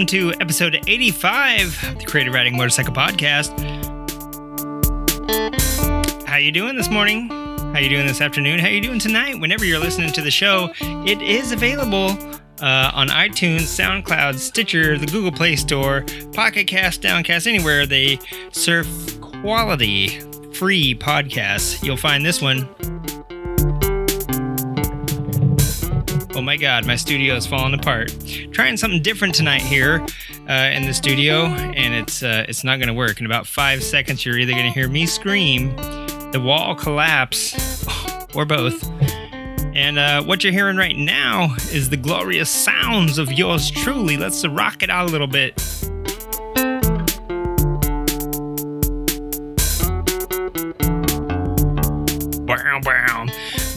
Welcome 0.00 0.18
to 0.18 0.32
episode 0.40 0.82
85 0.86 1.84
of 1.84 1.98
the 1.98 2.06
Creative 2.06 2.32
Riding 2.32 2.56
Motorcycle 2.56 2.94
Podcast. 2.94 3.50
How 6.26 6.38
you 6.38 6.50
doing 6.50 6.74
this 6.74 6.88
morning? 6.88 7.28
How 7.28 7.80
you 7.80 7.90
doing 7.90 8.06
this 8.06 8.22
afternoon? 8.22 8.60
How 8.60 8.68
you 8.68 8.80
doing 8.80 8.98
tonight? 8.98 9.38
Whenever 9.38 9.66
you're 9.66 9.78
listening 9.78 10.10
to 10.14 10.22
the 10.22 10.30
show, 10.30 10.70
it 10.80 11.20
is 11.20 11.52
available 11.52 12.12
uh, 12.62 12.90
on 12.94 13.08
iTunes, 13.08 13.64
SoundCloud, 13.64 14.38
Stitcher, 14.38 14.96
the 14.96 15.04
Google 15.04 15.32
Play 15.32 15.54
Store, 15.54 16.06
Pocket 16.32 16.66
Cast, 16.66 17.02
Downcast, 17.02 17.46
anywhere 17.46 17.84
they 17.84 18.18
serve 18.52 18.88
quality 19.20 20.18
free 20.54 20.94
podcasts. 20.94 21.84
You'll 21.84 21.98
find 21.98 22.24
this 22.24 22.40
one 22.40 22.66
Oh 26.40 26.42
my 26.42 26.56
god, 26.56 26.86
my 26.86 26.96
studio 26.96 27.34
is 27.34 27.46
falling 27.46 27.74
apart. 27.74 28.14
Trying 28.50 28.78
something 28.78 29.02
different 29.02 29.34
tonight 29.34 29.60
here 29.60 30.00
uh, 30.48 30.70
in 30.72 30.86
the 30.86 30.94
studio, 30.94 31.44
and 31.44 31.92
it's 31.92 32.22
uh, 32.22 32.46
it's 32.48 32.64
not 32.64 32.78
going 32.78 32.88
to 32.88 32.94
work. 32.94 33.20
In 33.20 33.26
about 33.26 33.46
five 33.46 33.82
seconds, 33.82 34.24
you're 34.24 34.38
either 34.38 34.52
going 34.52 34.64
to 34.64 34.70
hear 34.72 34.88
me 34.88 35.04
scream, 35.04 35.76
the 36.32 36.40
wall 36.42 36.74
collapse, 36.74 37.84
or 38.34 38.46
both. 38.46 38.82
And 39.74 39.98
uh, 39.98 40.22
what 40.22 40.42
you're 40.42 40.54
hearing 40.54 40.78
right 40.78 40.96
now 40.96 41.54
is 41.72 41.90
the 41.90 41.98
glorious 41.98 42.48
sounds 42.48 43.18
of 43.18 43.30
yours 43.30 43.70
truly. 43.70 44.16
Let's 44.16 44.46
rock 44.46 44.82
it 44.82 44.88
out 44.88 45.10
a 45.10 45.12
little 45.12 45.26
bit. 45.26 45.60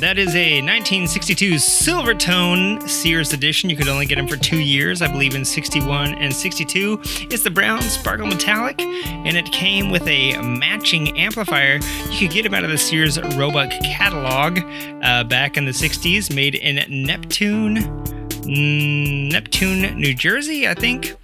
That 0.03 0.17
is 0.17 0.35
a 0.35 0.59
1962 0.59 1.53
Silvertone 1.53 2.89
Sears 2.89 3.31
edition. 3.31 3.69
You 3.69 3.77
could 3.77 3.87
only 3.87 4.05
get 4.05 4.15
them 4.17 4.27
for 4.27 4.35
two 4.35 4.59
years, 4.59 5.01
I 5.01 5.09
believe, 5.09 5.33
in 5.33 5.45
61 5.45 6.15
and 6.15 6.35
62. 6.35 6.99
It's 7.31 7.43
the 7.43 7.49
brown 7.49 7.81
sparkle 7.83 8.27
metallic, 8.27 8.81
and 8.81 9.37
it 9.37 9.49
came 9.53 9.91
with 9.91 10.05
a 10.05 10.37
matching 10.41 11.17
amplifier. 11.17 11.79
You 12.09 12.19
could 12.19 12.31
get 12.31 12.43
them 12.43 12.53
out 12.53 12.65
of 12.65 12.69
the 12.69 12.77
Sears 12.77 13.17
Roebuck 13.37 13.69
catalog 13.81 14.59
uh, 15.05 15.23
back 15.23 15.55
in 15.55 15.63
the 15.63 15.71
60s, 15.71 16.35
made 16.35 16.55
in 16.55 17.05
Neptune, 17.05 17.77
mm, 17.77 19.31
Neptune, 19.31 19.97
New 19.97 20.13
Jersey, 20.13 20.67
I 20.67 20.73
think, 20.73 21.15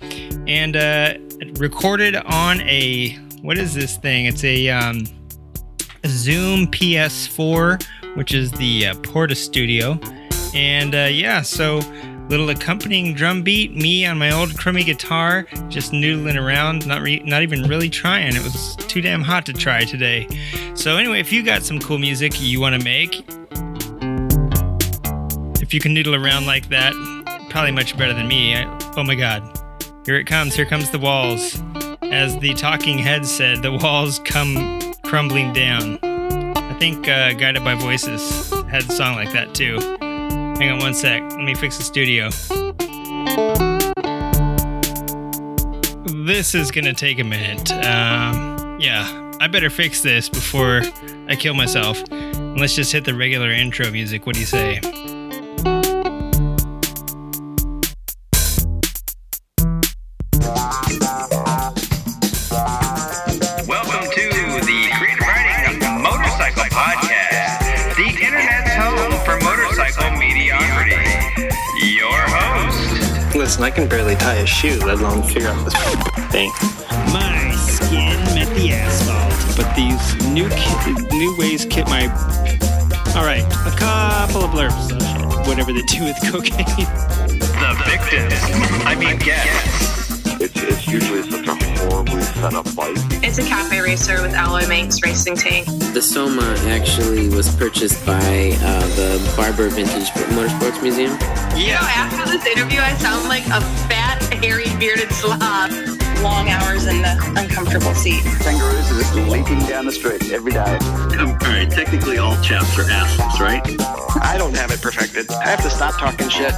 and 0.47 0.77
uh, 0.77 1.15
recorded 1.55 2.15
on 2.15 2.61
a 2.61 3.09
what 3.41 3.57
is 3.57 3.73
this 3.73 3.97
thing? 3.97 4.25
It's 4.25 4.45
a 4.45 4.69
um, 4.69 5.03
Zoom 6.05 6.67
PS4 6.67 7.85
which 8.15 8.33
is 8.33 8.51
the 8.53 8.87
uh, 8.87 8.95
Porta 9.03 9.35
Studio. 9.35 9.99
And 10.53 10.95
uh, 10.95 11.09
yeah, 11.11 11.41
so 11.41 11.81
little 12.29 12.49
accompanying 12.49 13.13
drum 13.13 13.41
beat, 13.41 13.75
me 13.75 14.05
on 14.05 14.17
my 14.17 14.31
old 14.31 14.57
crummy 14.57 14.83
guitar, 14.83 15.47
just 15.67 15.91
noodling 15.91 16.39
around, 16.39 16.87
not 16.87 17.01
re- 17.01 17.23
not 17.25 17.41
even 17.41 17.63
really 17.63 17.89
trying. 17.89 18.35
It 18.35 18.43
was 18.43 18.75
too 18.75 19.01
damn 19.01 19.21
hot 19.21 19.45
to 19.47 19.53
try 19.53 19.83
today. 19.83 20.27
So 20.75 20.97
anyway, 20.97 21.19
if 21.19 21.33
you 21.33 21.43
got 21.43 21.63
some 21.63 21.79
cool 21.79 21.97
music 21.97 22.39
you 22.39 22.61
want 22.61 22.79
to 22.79 22.83
make, 22.83 23.25
if 25.61 25.73
you 25.73 25.79
can 25.79 25.93
noodle 25.93 26.15
around 26.15 26.45
like 26.45 26.69
that, 26.69 26.93
probably 27.49 27.71
much 27.71 27.97
better 27.97 28.13
than 28.13 28.27
me. 28.27 28.55
I, 28.55 28.63
oh 28.95 29.03
my 29.03 29.15
god. 29.15 29.43
Here 30.05 30.15
it 30.15 30.25
comes. 30.25 30.55
Here 30.55 30.65
comes 30.65 30.89
the 30.89 30.99
walls. 30.99 31.61
As 32.03 32.37
the 32.39 32.53
talking 32.55 32.97
head 32.97 33.25
said, 33.25 33.61
the 33.61 33.71
walls 33.73 34.19
come 34.19 34.79
crumbling 35.03 35.53
down 35.53 35.99
think 36.79 37.09
uh, 37.09 37.33
Guided 37.33 37.63
by 37.65 37.75
Voices 37.75 38.49
had 38.69 38.89
a 38.89 38.93
song 38.93 39.15
like 39.15 39.33
that 39.33 39.53
too. 39.53 39.79
Hang 39.99 40.71
on 40.71 40.79
one 40.79 40.93
sec. 40.93 41.21
Let 41.21 41.41
me 41.41 41.53
fix 41.53 41.77
the 41.77 41.83
studio. 41.83 42.29
This 46.25 46.55
is 46.55 46.71
gonna 46.71 46.93
take 46.93 47.19
a 47.19 47.23
minute. 47.25 47.69
Um, 47.71 48.79
yeah, 48.79 49.31
I 49.41 49.47
better 49.47 49.69
fix 49.69 50.01
this 50.01 50.29
before 50.29 50.83
I 51.27 51.35
kill 51.35 51.53
myself. 51.53 52.01
And 52.11 52.59
let's 52.59 52.75
just 52.75 52.93
hit 52.93 53.03
the 53.03 53.13
regular 53.13 53.51
intro 53.51 53.91
music. 53.91 54.25
What 54.25 54.35
do 54.35 54.39
you 54.39 54.45
say? 54.45 54.79
Listen, 73.49 73.63
I 73.63 73.71
can 73.71 73.89
barely 73.89 74.13
tie 74.13 74.35
a 74.35 74.45
shoe, 74.45 74.77
let 74.85 74.99
alone 74.99 75.23
figure 75.23 75.47
out 75.47 75.65
this 75.65 75.73
thing. 76.29 76.51
My 77.11 77.49
skin 77.57 78.13
met 78.35 78.47
the 78.55 78.73
asphalt, 78.73 79.57
but 79.57 79.73
these 79.75 80.13
new 80.29 80.47
ki- 80.49 81.17
new 81.17 81.35
ways 81.35 81.65
kit 81.65 81.87
my. 81.87 82.03
All 83.17 83.25
right, 83.25 83.41
a 83.65 83.75
couple 83.75 84.43
of 84.43 84.51
blurbs. 84.51 84.91
Oh, 85.01 85.49
Whatever 85.49 85.73
they 85.73 85.81
do 85.81 86.03
with 86.03 86.17
cocaine. 86.31 86.63
The 87.25 87.73
victims. 87.89 88.35
I 88.85 88.93
mean, 88.93 89.17
guests. 89.17 90.39
It's, 90.39 90.61
it's 90.61 90.87
usually 90.87 91.23
such 91.23 91.47
a 91.47 91.58
horribly 91.87 92.21
set 92.21 92.53
up 92.53 92.65
bike. 92.75 92.97
It's 93.23 93.37
a 93.37 93.43
cafe 93.43 93.79
racer 93.79 94.21
with 94.21 94.33
alloy 94.33 94.67
Manx 94.67 95.01
racing 95.03 95.35
tank. 95.35 95.67
The 95.93 96.01
Soma 96.01 96.55
actually 96.67 97.29
was 97.29 97.53
purchased 97.55 98.05
by 98.05 98.57
uh, 98.61 98.87
the 98.95 99.33
Barber 99.35 99.69
Vintage 99.69 100.09
Motorsports 100.35 100.81
Museum. 100.81 101.17
Yeah. 101.19 101.57
You 101.57 101.71
know, 101.73 101.87
after 101.87 102.31
this 102.31 102.45
interview, 102.45 102.79
I 102.79 102.93
sound 102.95 103.27
like 103.27 103.45
a 103.47 103.61
fat, 103.87 104.21
hairy, 104.43 104.65
bearded 104.77 105.11
slob. 105.11 105.71
Long 106.21 106.49
hours 106.49 106.85
in 106.85 107.01
the 107.01 107.33
uncomfortable 107.37 107.95
seat. 107.95 108.21
Kangaroos 108.41 108.91
are 108.91 108.99
just 108.99 109.15
leaping 109.15 109.59
down 109.67 109.85
the 109.85 109.91
street 109.93 110.31
every 110.31 110.51
day. 110.51 110.77
Um, 111.17 111.29
all 111.29 111.37
right, 111.47 111.69
technically 111.71 112.17
all 112.17 112.35
chaps 112.41 112.77
are 112.77 112.89
assholes, 112.91 113.39
right? 113.39 113.63
I 114.21 114.35
don't 114.37 114.53
have 114.57 114.71
it 114.71 114.81
perfected. 114.81 115.31
I 115.31 115.47
have 115.47 115.63
to 115.63 115.69
stop 115.69 115.97
talking 115.97 116.27
shit. 116.27 116.51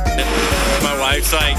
My 0.81 0.98
wife's 1.00 1.31
like, 1.31 1.58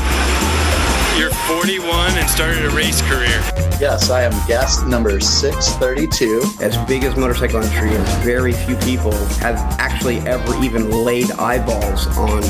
you're 1.19 1.31
41 1.31 2.17
and 2.17 2.29
started 2.29 2.65
a 2.65 2.71
race 2.71 3.03
career. 3.03 3.41
Yes, 3.81 4.11
I 4.11 4.23
am 4.23 4.33
guest 4.47 4.87
number 4.87 5.21
632. 5.21 6.43
As 6.61 6.77
big 6.87 7.05
as 7.05 7.17
Motorcycle 7.17 7.63
Entry, 7.63 7.95
and 7.95 8.07
very 8.25 8.53
few 8.53 8.77
people 8.77 9.13
have 9.41 9.57
actually 9.79 10.19
ever 10.21 10.55
even 10.63 10.91
laid 10.91 11.31
eyeballs 11.33 12.07
on 12.17 12.43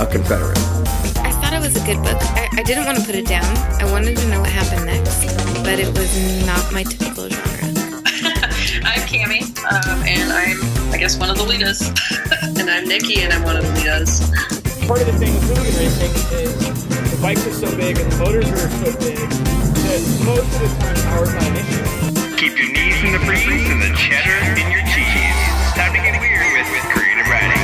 a 0.00 0.06
Confederate. 0.10 0.58
I 1.18 1.32
thought 1.40 1.52
it 1.52 1.60
was 1.60 1.76
a 1.76 1.84
good 1.86 2.02
book. 2.02 2.20
I, 2.36 2.48
I 2.52 2.62
didn't 2.62 2.84
want 2.84 2.98
to 2.98 3.04
put 3.04 3.14
it 3.14 3.26
down. 3.26 3.44
I 3.80 3.90
wanted 3.90 4.16
to 4.16 4.28
know 4.28 4.40
what 4.40 4.50
happened 4.50 4.86
next, 4.86 5.24
but 5.64 5.78
it 5.78 5.88
was 5.96 6.46
not 6.46 6.72
my 6.72 6.82
typical 6.82 7.28
genre. 7.28 7.46
I'm 8.84 9.02
Cami, 9.08 9.42
um, 9.64 10.02
and 10.06 10.32
I'm, 10.32 10.92
I 10.92 10.98
guess, 10.98 11.16
one 11.18 11.30
of 11.30 11.38
the 11.38 11.44
leaders. 11.44 11.80
and 12.58 12.70
I'm 12.70 12.86
Nikki, 12.86 13.22
and 13.22 13.32
I'm 13.32 13.42
one 13.42 13.56
of 13.56 13.64
the 13.64 13.72
leaders. 13.72 14.20
Part 14.86 15.00
of 15.00 15.06
the 15.06 15.12
thing 15.18 15.34
with 15.34 15.42
hooligan 15.48 15.74
racing 15.74 16.12
is 16.36 17.05
the 17.16 17.22
bikes 17.22 17.46
are 17.46 17.52
so 17.52 17.76
big 17.76 17.98
and 17.98 18.12
the 18.12 18.16
motors 18.18 18.50
are 18.50 18.56
so 18.56 18.92
big 18.98 19.16
that 19.16 20.00
most 20.24 20.52
of 20.54 20.60
the 20.60 20.68
time 20.80 20.96
power's 21.08 21.32
not 21.32 21.42
an 21.44 21.56
issue. 21.56 22.36
Keep 22.36 22.58
your 22.58 22.72
knees 22.72 23.04
in 23.04 23.12
the 23.12 23.18
breeze 23.24 23.70
and 23.70 23.80
the 23.80 23.94
cheddar 23.96 24.36
in 24.60 24.70
your 24.70 24.84
cheese. 24.92 25.38
Time 25.74 25.92
to 25.94 26.00
get 26.00 26.20
weird 26.20 26.44
with, 26.52 26.68
with 26.72 26.84
creative 26.92 27.26
riding. 27.26 27.62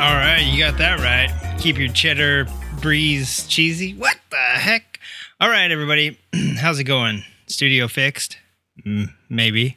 All 0.00 0.14
right, 0.14 0.42
you 0.42 0.58
got 0.58 0.78
that 0.78 1.00
right. 1.00 1.58
Keep 1.58 1.78
your 1.78 1.88
cheddar 1.88 2.46
breeze 2.80 3.46
cheesy. 3.48 3.94
What 3.94 4.16
the 4.30 4.36
heck? 4.36 5.00
All 5.40 5.48
right, 5.48 5.70
everybody. 5.70 6.18
How's 6.58 6.78
it 6.78 6.84
going? 6.84 7.24
Studio 7.46 7.88
fixed? 7.88 8.38
Mm, 8.86 9.12
maybe 9.28 9.76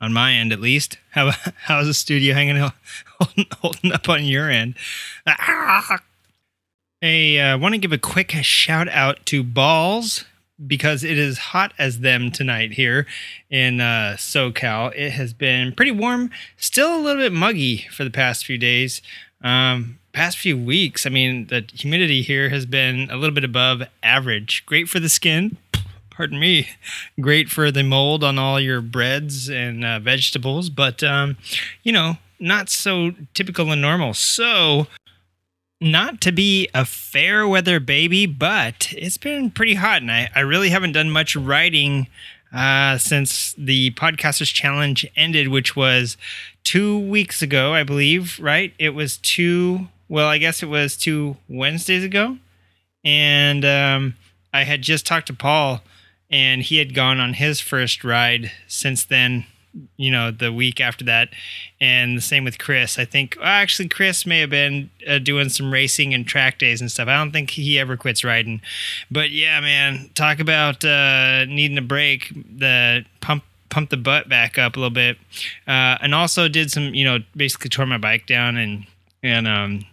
on 0.00 0.12
my 0.12 0.32
end 0.32 0.52
at 0.52 0.60
least. 0.60 0.98
How 1.10 1.30
how's 1.64 1.86
the 1.86 1.94
studio 1.94 2.34
hanging 2.34 2.56
holding, 3.20 3.46
holding 3.60 3.92
up 3.92 4.08
on 4.08 4.24
your 4.24 4.50
end? 4.50 4.74
Ah! 5.26 6.00
Hey, 7.00 7.40
I 7.40 7.52
uh, 7.52 7.58
want 7.58 7.72
to 7.72 7.78
give 7.78 7.92
a 7.92 7.98
quick 7.98 8.32
shout 8.42 8.88
out 8.88 9.24
to 9.26 9.42
Balls 9.42 10.24
because 10.66 11.02
it 11.02 11.18
is 11.18 11.38
hot 11.38 11.72
as 11.78 12.00
them 12.00 12.30
tonight 12.30 12.72
here 12.72 13.06
in 13.48 13.80
uh, 13.80 14.16
SoCal. 14.18 14.92
It 14.94 15.12
has 15.12 15.32
been 15.32 15.72
pretty 15.72 15.92
warm, 15.92 16.30
still 16.58 16.94
a 16.94 17.00
little 17.00 17.22
bit 17.22 17.32
muggy 17.32 17.86
for 17.90 18.04
the 18.04 18.10
past 18.10 18.44
few 18.44 18.58
days. 18.58 19.00
Um, 19.42 19.98
past 20.12 20.36
few 20.36 20.58
weeks, 20.58 21.06
I 21.06 21.08
mean, 21.08 21.46
the 21.46 21.64
humidity 21.72 22.20
here 22.20 22.50
has 22.50 22.66
been 22.66 23.08
a 23.10 23.16
little 23.16 23.34
bit 23.34 23.44
above 23.44 23.82
average. 24.02 24.64
Great 24.66 24.88
for 24.88 25.00
the 25.00 25.08
skin, 25.08 25.56
pardon 26.20 26.38
me, 26.38 26.68
great 27.18 27.48
for 27.48 27.70
the 27.70 27.82
mold 27.82 28.22
on 28.22 28.38
all 28.38 28.60
your 28.60 28.82
breads 28.82 29.48
and 29.48 29.82
uh, 29.82 29.98
vegetables, 29.98 30.68
but 30.68 31.02
um, 31.02 31.34
you 31.82 31.90
know, 31.90 32.18
not 32.38 32.68
so 32.68 33.12
typical 33.32 33.72
and 33.72 33.80
normal. 33.80 34.12
So, 34.12 34.86
not 35.80 36.20
to 36.20 36.30
be 36.30 36.68
a 36.74 36.84
fair 36.84 37.48
weather 37.48 37.80
baby, 37.80 38.26
but 38.26 38.92
it's 38.92 39.16
been 39.16 39.50
pretty 39.50 39.76
hot, 39.76 40.02
and 40.02 40.12
I, 40.12 40.28
I 40.34 40.40
really 40.40 40.68
haven't 40.68 40.92
done 40.92 41.10
much 41.10 41.34
writing 41.34 42.06
uh, 42.52 42.98
since 42.98 43.54
the 43.56 43.92
Podcasters 43.92 44.52
Challenge 44.52 45.06
ended, 45.16 45.48
which 45.48 45.74
was 45.74 46.18
two 46.64 46.98
weeks 46.98 47.40
ago, 47.40 47.72
I 47.72 47.82
believe, 47.82 48.38
right? 48.38 48.74
It 48.78 48.90
was 48.90 49.16
two 49.16 49.88
well, 50.10 50.28
I 50.28 50.36
guess 50.36 50.62
it 50.62 50.66
was 50.66 50.98
two 50.98 51.38
Wednesdays 51.48 52.04
ago, 52.04 52.36
and 53.06 53.64
um, 53.64 54.16
I 54.52 54.64
had 54.64 54.82
just 54.82 55.06
talked 55.06 55.28
to 55.28 55.34
Paul, 55.34 55.80
and 56.30 56.62
he 56.62 56.78
had 56.78 56.94
gone 56.94 57.20
on 57.20 57.34
his 57.34 57.60
first 57.60 58.04
ride 58.04 58.52
since 58.66 59.04
then. 59.04 59.46
You 59.96 60.10
know, 60.10 60.32
the 60.32 60.52
week 60.52 60.80
after 60.80 61.04
that, 61.04 61.28
and 61.80 62.16
the 62.16 62.20
same 62.20 62.42
with 62.42 62.58
Chris. 62.58 62.98
I 62.98 63.04
think 63.04 63.36
well, 63.38 63.46
actually 63.46 63.88
Chris 63.88 64.26
may 64.26 64.40
have 64.40 64.50
been 64.50 64.90
uh, 65.06 65.20
doing 65.20 65.48
some 65.48 65.72
racing 65.72 66.12
and 66.12 66.26
track 66.26 66.58
days 66.58 66.80
and 66.80 66.90
stuff. 66.90 67.06
I 67.06 67.16
don't 67.16 67.30
think 67.30 67.50
he 67.50 67.78
ever 67.78 67.96
quits 67.96 68.24
riding, 68.24 68.62
but 69.12 69.30
yeah, 69.30 69.60
man, 69.60 70.10
talk 70.16 70.40
about 70.40 70.84
uh, 70.84 71.44
needing 71.44 71.78
a 71.78 71.82
break. 71.82 72.32
The 72.34 73.04
pump 73.20 73.44
pump 73.70 73.90
the 73.90 73.96
butt 73.96 74.28
back 74.28 74.58
up 74.58 74.76
a 74.76 74.80
little 74.80 74.90
bit, 74.90 75.16
uh, 75.68 75.98
and 76.02 76.14
also 76.16 76.48
did 76.48 76.72
some, 76.72 76.92
you 76.92 77.04
know, 77.04 77.18
basically 77.36 77.70
tore 77.70 77.86
my 77.86 77.98
bike 77.98 78.26
down 78.26 78.56
and 78.56 78.86
and 79.22 79.46
um, 79.46 79.86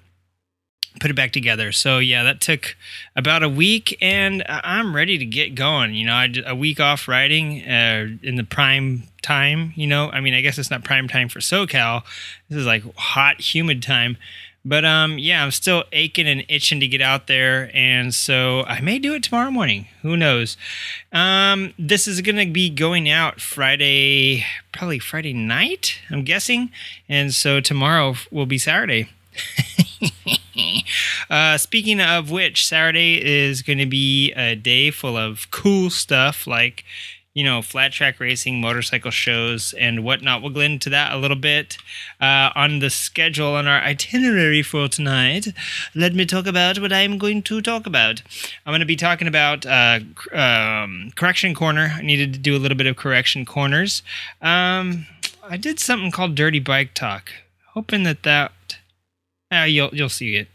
put 0.99 1.11
it 1.11 1.15
back 1.15 1.31
together. 1.31 1.71
So 1.71 1.99
yeah, 1.99 2.23
that 2.23 2.41
took 2.41 2.75
about 3.15 3.43
a 3.43 3.49
week, 3.49 3.97
and 4.01 4.43
I'm 4.47 4.95
ready 4.95 5.17
to 5.17 5.25
get 5.25 5.55
going. 5.55 5.93
You 5.93 6.05
know, 6.05 6.13
I 6.13 6.33
a 6.45 6.55
week 6.55 6.79
off 6.79 7.07
riding 7.07 7.67
uh, 7.67 8.07
in 8.23 8.35
the 8.35 8.43
prime 8.43 9.03
time. 9.21 9.73
You 9.75 9.87
know, 9.87 10.09
I 10.09 10.19
mean, 10.19 10.33
I 10.33 10.41
guess 10.41 10.57
it's 10.57 10.71
not 10.71 10.83
prime 10.83 11.07
time 11.07 11.29
for 11.29 11.39
SoCal. 11.39 12.03
This 12.49 12.59
is 12.59 12.65
like 12.65 12.83
hot, 12.95 13.39
humid 13.39 13.81
time. 13.81 14.17
But 14.67 14.83
um, 14.83 15.17
yeah, 15.17 15.43
I'm 15.43 15.51
still 15.51 15.85
aching 15.93 16.27
and 16.27 16.43
itching 16.49 16.81
to 16.81 16.87
get 16.87 16.99
out 16.99 17.27
there, 17.27 17.71
and 17.73 18.13
so 18.13 18.63
I 18.63 18.81
may 18.81 18.99
do 18.99 19.13
it 19.13 19.23
tomorrow 19.23 19.49
morning. 19.49 19.87
Who 20.01 20.17
knows? 20.17 20.57
Um, 21.13 21.73
this 21.79 22.05
is 22.05 22.19
going 22.19 22.35
to 22.35 22.51
be 22.51 22.69
going 22.69 23.09
out 23.09 23.39
Friday, 23.39 24.45
probably 24.73 24.99
Friday 24.99 25.31
night, 25.31 25.99
I'm 26.09 26.23
guessing, 26.23 26.69
and 27.07 27.33
so 27.33 27.61
tomorrow 27.61 28.15
will 28.29 28.45
be 28.45 28.57
Saturday. 28.57 29.07
uh, 31.29 31.57
speaking 31.57 32.01
of 32.01 32.31
which, 32.31 32.67
Saturday 32.67 33.23
is 33.23 33.61
going 33.61 33.79
to 33.79 33.85
be 33.85 34.31
a 34.33 34.55
day 34.55 34.91
full 34.91 35.17
of 35.17 35.49
cool 35.51 35.89
stuff 35.89 36.47
like, 36.47 36.83
you 37.33 37.43
know, 37.43 37.61
flat 37.61 37.91
track 37.91 38.19
racing, 38.19 38.59
motorcycle 38.59 39.11
shows, 39.11 39.73
and 39.73 40.03
whatnot. 40.03 40.41
We'll 40.41 40.51
get 40.51 40.63
into 40.63 40.89
that 40.89 41.13
a 41.13 41.17
little 41.17 41.37
bit 41.37 41.77
uh, 42.19 42.49
on 42.55 42.79
the 42.79 42.89
schedule 42.89 43.53
on 43.53 43.67
our 43.67 43.79
itinerary 43.79 44.63
for 44.63 44.87
tonight. 44.87 45.47
Let 45.93 46.15
me 46.15 46.25
talk 46.25 46.47
about 46.47 46.79
what 46.79 46.91
I'm 46.91 47.17
going 47.17 47.43
to 47.43 47.61
talk 47.61 47.85
about. 47.85 48.21
I'm 48.65 48.71
going 48.71 48.79
to 48.79 48.85
be 48.85 48.95
talking 48.95 49.27
about 49.27 49.65
uh, 49.65 49.99
um, 50.33 51.11
Correction 51.15 51.53
Corner. 51.53 51.93
I 51.95 52.01
needed 52.01 52.33
to 52.33 52.39
do 52.39 52.55
a 52.55 52.59
little 52.59 52.77
bit 52.77 52.87
of 52.87 52.95
Correction 52.95 53.45
Corners. 53.45 54.01
Um, 54.41 55.05
I 55.43 55.57
did 55.57 55.79
something 55.79 56.11
called 56.11 56.35
Dirty 56.35 56.59
Bike 56.59 56.93
Talk, 56.93 57.31
hoping 57.73 58.03
that 58.03 58.23
that 58.23 58.51
uh, 59.51 59.63
you'll 59.63 59.89
you'll 59.93 60.09
see 60.09 60.35
it. 60.35 60.47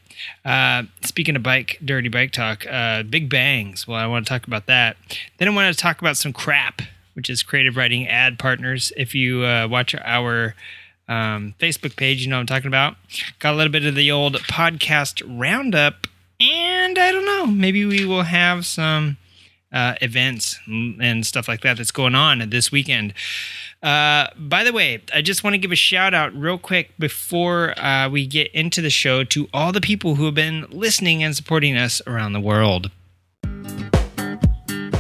Uh, 0.44 0.85
speaking 1.03 1.37
of 1.37 1.43
bike, 1.43 1.79
dirty 1.85 2.09
bike 2.09 2.33
talk, 2.33 2.67
uh, 2.67 3.03
big 3.03 3.29
bangs. 3.29 3.87
Well, 3.89 3.99
I 3.99 4.06
want 4.06 4.27
to 4.27 4.29
talk 4.29 4.47
about 4.47 4.67
that. 4.67 4.97
Then 5.39 5.49
I 5.49 5.55
want 5.55 5.75
to 5.75 5.81
talk 5.81 6.00
about 6.00 6.17
some 6.17 6.33
crap, 6.33 6.83
which 7.15 7.31
is 7.31 7.43
creative 7.43 7.77
riding 7.77 8.06
ad 8.06 8.39
partners. 8.39 8.93
If 8.97 9.15
you 9.15 9.44
uh, 9.44 9.69
watch 9.69 9.94
our 9.94 10.55
um, 11.09 11.55
Facebook 11.59 11.97
page, 11.97 12.23
you 12.23 12.29
know 12.29 12.37
what 12.37 12.41
I'm 12.41 12.47
talking 12.47 12.69
about. 12.69 12.97
Got 13.39 13.55
a 13.55 13.56
little 13.56 13.73
bit 13.73 13.87
of 13.87 13.94
the 13.94 14.11
old 14.11 14.37
podcast 14.43 15.23
roundup, 15.27 16.06
and 16.39 16.99
I 16.99 17.11
don't 17.11 17.27
know, 17.27 17.47
maybe 17.47 17.85
we 17.85 18.05
will 18.05 18.23
have 18.23 18.67
some 18.67 19.17
uh, 19.73 19.94
events 20.03 20.61
and 20.67 21.25
stuff 21.27 21.49
like 21.49 21.62
that 21.62 21.79
that's 21.79 21.91
going 21.91 22.15
on 22.15 22.50
this 22.50 22.71
weekend. 22.71 23.15
Uh, 23.82 24.29
by 24.38 24.62
the 24.62 24.73
way, 24.73 25.02
I 25.12 25.23
just 25.23 25.43
want 25.43 25.55
to 25.55 25.58
give 25.58 25.73
a 25.73 25.76
shout 25.76 26.14
out 26.14 26.32
real 26.34 26.56
quick 26.56 26.96
before 26.99 27.76
uh, 27.79 28.08
we 28.08 28.26
get 28.26 28.52
into 28.52 28.81
the 28.81 28.90
show 28.90 29.25
to 29.25 29.49
all 29.52 29.73
the 29.73 29.81
people 29.81 30.14
who 30.14 30.25
have 30.26 30.34
been 30.34 30.67
listening 30.70 31.25
and 31.25 31.34
supporting 31.34 31.76
us 31.76 32.00
around 32.06 32.32
the 32.32 32.40
world. 32.40 32.93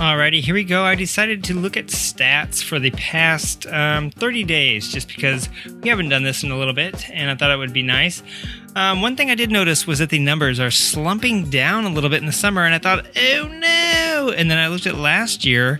Alrighty, 0.02 0.40
here 0.40 0.54
we 0.54 0.64
go. 0.64 0.82
I 0.82 0.96
decided 0.96 1.44
to 1.44 1.54
look 1.54 1.76
at 1.76 1.86
stats 1.86 2.60
for 2.60 2.80
the 2.80 2.90
past 2.90 3.66
um, 3.66 4.10
30 4.10 4.42
days 4.42 4.88
just 4.88 5.06
because 5.06 5.48
we 5.80 5.88
haven't 5.88 6.08
done 6.08 6.24
this 6.24 6.42
in 6.42 6.50
a 6.50 6.58
little 6.58 6.74
bit 6.74 7.08
and 7.08 7.30
I 7.30 7.36
thought 7.36 7.52
it 7.52 7.56
would 7.56 7.72
be 7.72 7.84
nice. 7.84 8.20
Um, 8.74 9.00
one 9.00 9.14
thing 9.16 9.30
I 9.30 9.36
did 9.36 9.52
notice 9.52 9.86
was 9.86 10.00
that 10.00 10.10
the 10.10 10.18
numbers 10.18 10.58
are 10.58 10.72
slumping 10.72 11.50
down 11.50 11.84
a 11.84 11.90
little 11.90 12.10
bit 12.10 12.20
in 12.20 12.26
the 12.26 12.32
summer, 12.32 12.64
and 12.64 12.74
I 12.74 12.78
thought, 12.78 13.06
oh 13.16 13.48
no! 13.48 14.32
And 14.34 14.50
then 14.50 14.58
I 14.58 14.68
looked 14.68 14.86
at 14.86 14.96
last 14.96 15.44
year, 15.44 15.78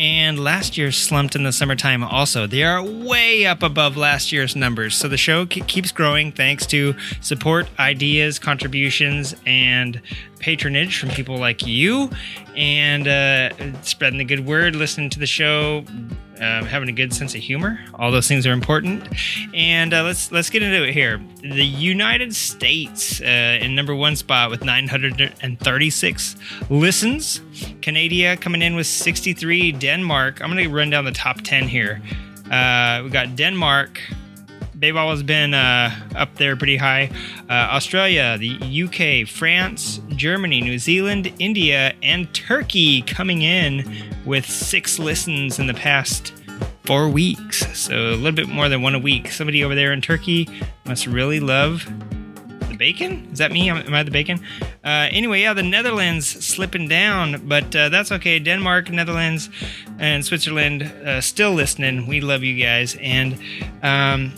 and 0.00 0.42
last 0.42 0.78
year 0.78 0.90
slumped 0.90 1.36
in 1.36 1.42
the 1.42 1.52
summertime 1.52 2.02
also. 2.02 2.46
They 2.46 2.64
are 2.64 2.82
way 2.82 3.44
up 3.44 3.62
above 3.62 3.98
last 3.98 4.32
year's 4.32 4.56
numbers. 4.56 4.96
So 4.96 5.08
the 5.08 5.18
show 5.18 5.44
keeps 5.44 5.92
growing 5.92 6.32
thanks 6.32 6.64
to 6.68 6.94
support, 7.20 7.68
ideas, 7.78 8.38
contributions, 8.38 9.36
and 9.44 10.00
patronage 10.38 10.98
from 10.98 11.10
people 11.10 11.36
like 11.36 11.66
you, 11.66 12.10
and 12.56 13.06
uh, 13.06 13.82
spreading 13.82 14.18
the 14.18 14.24
good 14.24 14.46
word, 14.46 14.74
listening 14.74 15.10
to 15.10 15.18
the 15.18 15.26
show, 15.26 15.84
um, 16.40 16.64
having 16.64 16.88
a 16.88 16.92
good 16.92 17.12
sense 17.12 17.34
of 17.34 17.40
humor. 17.40 17.78
All 17.94 18.10
those 18.10 18.26
things 18.26 18.46
are 18.46 18.52
important. 18.52 19.06
And 19.54 19.92
uh, 19.92 20.02
let's 20.02 20.32
let's 20.32 20.50
get 20.50 20.62
into 20.62 20.86
it 20.86 20.92
here. 20.92 21.20
The 21.42 21.64
United 21.64 22.34
States 22.34 23.20
uh, 23.20 23.58
in 23.60 23.74
number 23.74 23.94
one 23.94 24.16
spot 24.16 24.50
with 24.50 24.64
936 24.64 26.36
listens. 26.70 27.40
Canada 27.82 28.36
coming 28.36 28.62
in 28.62 28.74
with 28.74 28.86
63. 28.86 29.72
Denmark. 29.72 30.40
I'm 30.40 30.50
going 30.50 30.64
to 30.64 30.74
run 30.74 30.90
down 30.90 31.04
the 31.04 31.12
top 31.12 31.42
10 31.42 31.68
here. 31.68 32.00
Uh, 32.50 33.02
we 33.04 33.10
got 33.10 33.36
Denmark. 33.36 34.00
They've 34.80 35.26
been 35.26 35.52
uh, 35.52 35.94
up 36.16 36.36
there 36.36 36.56
pretty 36.56 36.78
high. 36.78 37.10
Uh, 37.50 37.52
Australia, 37.52 38.38
the 38.38 38.56
UK, 38.84 39.28
France, 39.28 40.00
Germany, 40.16 40.62
New 40.62 40.78
Zealand, 40.78 41.30
India, 41.38 41.92
and 42.02 42.32
Turkey 42.32 43.02
coming 43.02 43.42
in 43.42 43.84
with 44.24 44.46
six 44.46 44.98
listens 44.98 45.58
in 45.58 45.66
the 45.66 45.74
past 45.74 46.32
four 46.86 47.10
weeks. 47.10 47.78
So 47.78 47.94
a 47.94 48.16
little 48.16 48.32
bit 48.32 48.48
more 48.48 48.70
than 48.70 48.80
one 48.80 48.94
a 48.94 48.98
week. 48.98 49.30
Somebody 49.30 49.62
over 49.62 49.74
there 49.74 49.92
in 49.92 50.00
Turkey 50.00 50.48
must 50.86 51.06
really 51.06 51.40
love 51.40 51.84
the 52.70 52.74
bacon. 52.78 53.28
Is 53.32 53.38
that 53.38 53.52
me? 53.52 53.68
Am 53.68 53.92
I 53.92 54.02
the 54.02 54.10
bacon? 54.10 54.40
Uh, 54.82 55.08
anyway, 55.10 55.42
yeah, 55.42 55.52
the 55.52 55.62
Netherlands 55.62 56.26
slipping 56.26 56.88
down, 56.88 57.46
but 57.46 57.76
uh, 57.76 57.90
that's 57.90 58.10
okay. 58.12 58.38
Denmark, 58.38 58.88
Netherlands, 58.90 59.50
and 59.98 60.24
Switzerland 60.24 60.84
uh, 60.84 61.20
still 61.20 61.52
listening. 61.52 62.06
We 62.06 62.22
love 62.22 62.42
you 62.42 62.64
guys. 62.64 62.96
And 62.98 63.38
um, 63.82 64.32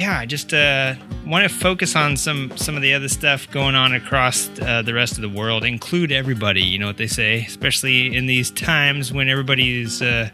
yeah, 0.00 0.18
I 0.18 0.24
just 0.24 0.54
uh, 0.54 0.94
want 1.26 1.46
to 1.46 1.54
focus 1.54 1.94
on 1.94 2.16
some 2.16 2.56
some 2.56 2.74
of 2.74 2.80
the 2.80 2.94
other 2.94 3.08
stuff 3.08 3.50
going 3.50 3.74
on 3.74 3.92
across 3.92 4.48
uh, 4.60 4.80
the 4.80 4.94
rest 4.94 5.16
of 5.16 5.20
the 5.20 5.28
world. 5.28 5.62
Include 5.62 6.10
everybody, 6.10 6.62
you 6.62 6.78
know 6.78 6.86
what 6.86 6.96
they 6.96 7.06
say, 7.06 7.44
especially 7.44 8.16
in 8.16 8.24
these 8.24 8.50
times 8.50 9.12
when 9.12 9.28
everybody's, 9.28 10.00
uh, 10.00 10.30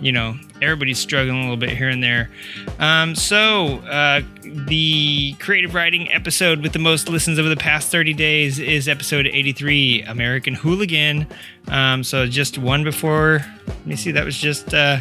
you 0.00 0.10
know, 0.10 0.36
everybody's 0.60 0.98
struggling 0.98 1.38
a 1.38 1.42
little 1.42 1.56
bit 1.56 1.70
here 1.70 1.88
and 1.88 2.02
there. 2.02 2.30
Um, 2.80 3.14
so 3.14 3.76
uh, 3.86 4.22
the 4.42 5.34
creative 5.34 5.72
riding 5.72 6.10
episode 6.10 6.60
with 6.60 6.72
the 6.72 6.80
most 6.80 7.08
listens 7.08 7.38
over 7.38 7.48
the 7.48 7.56
past 7.56 7.92
30 7.92 8.12
days 8.12 8.58
is 8.58 8.88
episode 8.88 9.28
83, 9.28 10.02
American 10.02 10.54
Hooligan. 10.54 11.28
Um, 11.68 12.02
so 12.02 12.26
just 12.26 12.58
one 12.58 12.82
before. 12.82 13.46
Let 13.68 13.86
me 13.86 13.94
see, 13.94 14.10
that 14.10 14.24
was 14.24 14.36
just 14.36 14.74
uh, 14.74 14.98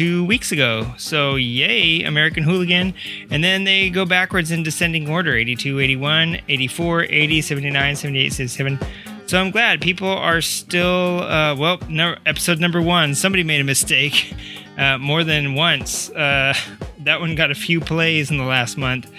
two 0.00 0.24
weeks 0.24 0.50
ago. 0.50 0.86
So, 0.96 1.34
yay, 1.34 2.04
American 2.04 2.42
Hooligan. 2.42 2.94
And 3.30 3.44
then 3.44 3.64
they 3.64 3.90
go 3.90 4.06
backwards 4.06 4.50
in 4.50 4.62
descending 4.62 5.10
order 5.10 5.36
82, 5.36 5.78
81, 5.78 6.40
84, 6.48 7.02
80, 7.02 7.42
79, 7.42 7.96
78, 7.96 8.32
77. 8.32 8.78
So 9.26 9.38
I'm 9.38 9.50
glad 9.50 9.82
people 9.82 10.08
are 10.08 10.40
still, 10.40 11.20
uh, 11.20 11.54
well, 11.54 11.80
no, 11.90 12.16
episode 12.24 12.60
number 12.60 12.80
one, 12.80 13.14
somebody 13.14 13.44
made 13.44 13.60
a 13.60 13.64
mistake 13.64 14.34
uh, 14.80 14.96
more 14.98 15.22
than 15.22 15.54
once. 15.54 16.10
Uh, 16.10 16.54
that 17.00 17.20
one 17.20 17.34
got 17.34 17.50
a 17.50 17.54
few 17.54 17.80
plays 17.80 18.30
in 18.30 18.38
the 18.38 18.44
last 18.44 18.76
month. 18.76 19.10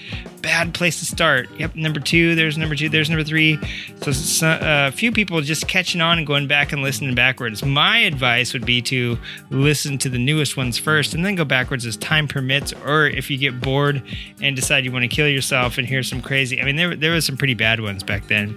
Bad 0.42 0.74
place 0.74 1.00
to 1.00 1.06
start. 1.06 1.50
Yep, 1.60 1.76
number 1.76 2.00
two, 2.00 2.34
there's 2.34 2.58
number 2.58 2.76
two, 2.76 2.90
there's 2.90 3.12
number 3.12 3.24
three. 3.24 3.60
So, 4.02 4.12
so 4.12 4.48
uh, 4.48 4.90
a 4.90 4.92
few 4.92 5.12
people 5.12 5.40
just 5.42 5.68
catching 5.68 6.02
on 6.02 6.18
and 6.18 6.26
going 6.26 6.48
back 6.48 6.74
and 6.74 6.82
listening 6.82 7.14
backwards. 7.14 7.64
My 7.64 8.00
advice 8.00 8.54
would 8.54 8.66
be 8.66 8.82
to 8.84 9.20
listen 9.52 10.00
to 10.00 10.10
the 10.10 10.18
newest 10.18 10.58
ones 10.58 10.80
first 10.80 11.14
and 11.14 11.24
then 11.24 11.36
go 11.36 11.46
backwards 11.46 11.86
as 11.86 11.96
time 11.98 12.28
permits. 12.28 12.74
Or 12.86 13.06
if 13.06 13.30
you 13.30 13.38
get 13.38 13.62
bored 13.62 14.02
and 14.42 14.56
decide 14.56 14.84
you 14.84 14.92
want 14.92 15.04
to 15.04 15.08
kill 15.08 15.28
yourself 15.28 15.78
and 15.78 15.88
hear 15.88 16.02
some 16.02 16.24
crazy, 16.24 16.60
I 16.60 16.66
mean, 16.66 16.76
there, 16.76 16.96
there 16.96 17.12
was 17.12 17.26
some 17.26 17.38
pretty 17.38 17.54
bad 17.54 17.82
ones 17.82 18.02
back 18.02 18.28
then. 18.28 18.56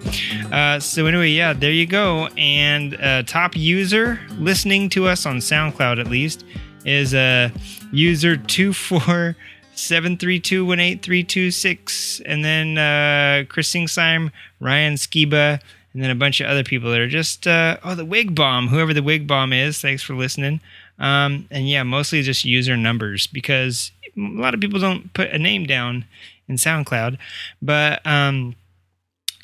Uh, 0.50 0.80
so, 0.80 1.04
anyway, 1.04 1.28
yeah, 1.28 1.52
there 1.52 1.70
you 1.70 1.86
go. 1.86 2.28
And 2.38 2.98
uh, 2.98 3.24
top 3.24 3.56
user 3.56 4.20
listening 4.38 4.88
to 4.90 5.06
us 5.06 5.26
on 5.26 5.36
SoundCloud 5.36 6.00
at 6.00 6.06
least 6.06 6.44
is 6.84 7.14
a 7.14 7.52
uh, 7.54 7.58
user 7.92 8.36
two 8.36 8.72
four 8.72 9.36
seven 9.74 10.16
three 10.16 10.40
two 10.40 10.64
one 10.64 10.80
eight 10.80 11.02
three 11.02 11.22
two 11.22 11.50
six, 11.50 12.20
and 12.24 12.44
then 12.44 12.78
uh, 12.78 13.44
Chris 13.48 13.72
Singsheim, 13.72 14.30
Ryan 14.60 14.94
Skiba, 14.94 15.60
and 15.92 16.02
then 16.02 16.10
a 16.10 16.14
bunch 16.14 16.40
of 16.40 16.48
other 16.48 16.64
people 16.64 16.90
that 16.90 17.00
are 17.00 17.08
just 17.08 17.46
uh, 17.46 17.76
oh 17.84 17.94
the 17.94 18.04
Wig 18.04 18.34
Bomb, 18.34 18.68
whoever 18.68 18.94
the 18.94 19.02
Wig 19.02 19.26
Bomb 19.26 19.52
is. 19.52 19.80
Thanks 19.80 20.02
for 20.02 20.14
listening. 20.14 20.60
Um, 20.98 21.48
and 21.50 21.68
yeah, 21.68 21.82
mostly 21.82 22.22
just 22.22 22.44
user 22.44 22.76
numbers 22.76 23.26
because 23.26 23.90
a 24.16 24.20
lot 24.20 24.54
of 24.54 24.60
people 24.60 24.78
don't 24.78 25.12
put 25.12 25.30
a 25.30 25.38
name 25.38 25.66
down 25.66 26.04
in 26.46 26.56
SoundCloud, 26.56 27.18
but 27.60 28.06
um, 28.06 28.54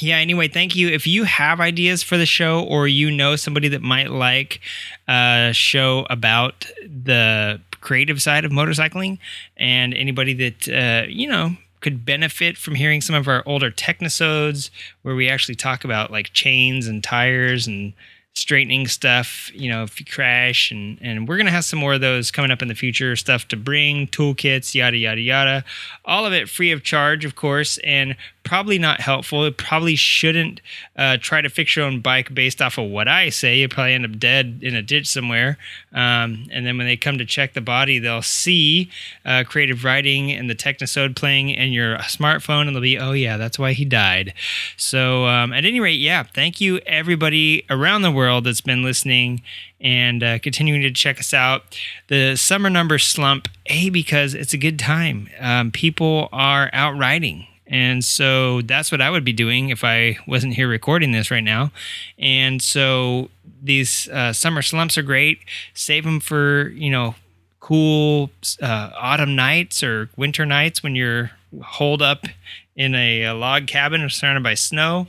yeah 0.02 0.16
anyway 0.16 0.48
thank 0.48 0.74
you 0.74 0.88
if 0.88 1.06
you 1.06 1.24
have 1.24 1.60
ideas 1.60 2.02
for 2.02 2.16
the 2.16 2.26
show 2.26 2.62
or 2.64 2.88
you 2.88 3.10
know 3.10 3.36
somebody 3.36 3.68
that 3.68 3.82
might 3.82 4.10
like 4.10 4.60
a 5.08 5.50
show 5.52 6.06
about 6.10 6.66
the 6.82 7.60
creative 7.80 8.20
side 8.20 8.44
of 8.44 8.52
motorcycling 8.52 9.18
and 9.56 9.94
anybody 9.94 10.34
that 10.34 10.68
uh, 10.68 11.06
you 11.08 11.28
know 11.28 11.56
could 11.80 12.04
benefit 12.04 12.56
from 12.58 12.74
hearing 12.74 13.00
some 13.00 13.16
of 13.16 13.26
our 13.26 13.42
older 13.46 13.70
technosodes 13.70 14.70
where 15.02 15.14
we 15.14 15.28
actually 15.28 15.54
talk 15.54 15.84
about 15.84 16.10
like 16.10 16.32
chains 16.32 16.86
and 16.86 17.02
tires 17.02 17.66
and 17.66 17.94
straightening 18.34 18.86
stuff, 18.86 19.50
you 19.54 19.68
know, 19.68 19.82
if 19.82 19.98
you 19.98 20.06
crash 20.06 20.70
and 20.70 20.98
and 21.00 21.28
we're 21.28 21.36
gonna 21.36 21.50
have 21.50 21.64
some 21.64 21.78
more 21.78 21.94
of 21.94 22.00
those 22.00 22.30
coming 22.30 22.50
up 22.50 22.62
in 22.62 22.68
the 22.68 22.74
future, 22.74 23.16
stuff 23.16 23.48
to 23.48 23.56
bring, 23.56 24.06
toolkits, 24.08 24.74
yada 24.74 24.96
yada 24.96 25.20
yada. 25.20 25.64
All 26.04 26.24
of 26.24 26.32
it 26.32 26.48
free 26.48 26.70
of 26.70 26.82
charge, 26.82 27.24
of 27.24 27.34
course, 27.34 27.78
and 27.78 28.16
probably 28.50 28.80
not 28.80 29.00
helpful. 29.00 29.44
It 29.44 29.58
probably 29.58 29.94
shouldn't 29.94 30.60
uh, 30.96 31.18
try 31.20 31.40
to 31.40 31.48
fix 31.48 31.76
your 31.76 31.84
own 31.84 32.00
bike 32.00 32.34
based 32.34 32.60
off 32.60 32.78
of 32.78 32.90
what 32.90 33.06
I 33.06 33.28
say. 33.28 33.58
You 33.58 33.68
probably 33.68 33.92
end 33.92 34.04
up 34.04 34.18
dead 34.18 34.58
in 34.62 34.74
a 34.74 34.82
ditch 34.82 35.06
somewhere. 35.06 35.56
Um, 35.92 36.48
and 36.50 36.66
then 36.66 36.76
when 36.76 36.88
they 36.88 36.96
come 36.96 37.16
to 37.18 37.24
check 37.24 37.52
the 37.52 37.60
body, 37.60 38.00
they'll 38.00 38.22
see 38.22 38.90
uh, 39.24 39.44
creative 39.46 39.84
riding 39.84 40.32
and 40.32 40.50
the 40.50 40.56
Technosode 40.56 41.14
playing 41.14 41.50
in 41.50 41.70
your 41.70 41.98
smartphone, 41.98 42.66
and 42.66 42.74
they'll 42.74 42.82
be, 42.82 42.98
oh 42.98 43.12
yeah, 43.12 43.36
that's 43.36 43.56
why 43.56 43.72
he 43.72 43.84
died. 43.84 44.34
So 44.76 45.26
um, 45.26 45.52
at 45.52 45.64
any 45.64 45.78
rate, 45.78 46.00
yeah, 46.00 46.24
thank 46.24 46.60
you 46.60 46.78
everybody 46.86 47.64
around 47.70 48.02
the 48.02 48.10
world 48.10 48.42
that's 48.42 48.60
been 48.60 48.82
listening 48.82 49.42
and 49.80 50.24
uh, 50.24 50.40
continuing 50.40 50.82
to 50.82 50.90
check 50.90 51.20
us 51.20 51.32
out. 51.32 51.78
The 52.08 52.34
summer 52.34 52.68
number 52.68 52.98
slump, 52.98 53.46
A, 53.66 53.90
because 53.90 54.34
it's 54.34 54.52
a 54.52 54.58
good 54.58 54.80
time. 54.80 55.28
Um, 55.38 55.70
people 55.70 56.28
are 56.32 56.68
out 56.72 56.98
riding. 56.98 57.46
And 57.70 58.04
so 58.04 58.62
that's 58.62 58.90
what 58.90 59.00
I 59.00 59.08
would 59.08 59.24
be 59.24 59.32
doing 59.32 59.70
if 59.70 59.84
I 59.84 60.18
wasn't 60.26 60.54
here 60.54 60.68
recording 60.68 61.12
this 61.12 61.30
right 61.30 61.44
now. 61.44 61.70
And 62.18 62.60
so 62.60 63.30
these 63.62 64.08
uh, 64.08 64.32
summer 64.32 64.60
slumps 64.60 64.98
are 64.98 65.02
great. 65.02 65.38
Save 65.72 66.04
them 66.04 66.18
for, 66.18 66.68
you 66.70 66.90
know, 66.90 67.14
cool 67.60 68.30
uh, 68.60 68.90
autumn 68.96 69.36
nights 69.36 69.82
or 69.84 70.10
winter 70.16 70.44
nights 70.44 70.82
when 70.82 70.96
you're 70.96 71.30
holed 71.62 72.02
up 72.02 72.26
in 72.74 72.94
a, 72.94 73.22
a 73.22 73.34
log 73.34 73.68
cabin 73.68 74.08
surrounded 74.10 74.42
by 74.42 74.54
snow 74.54 75.06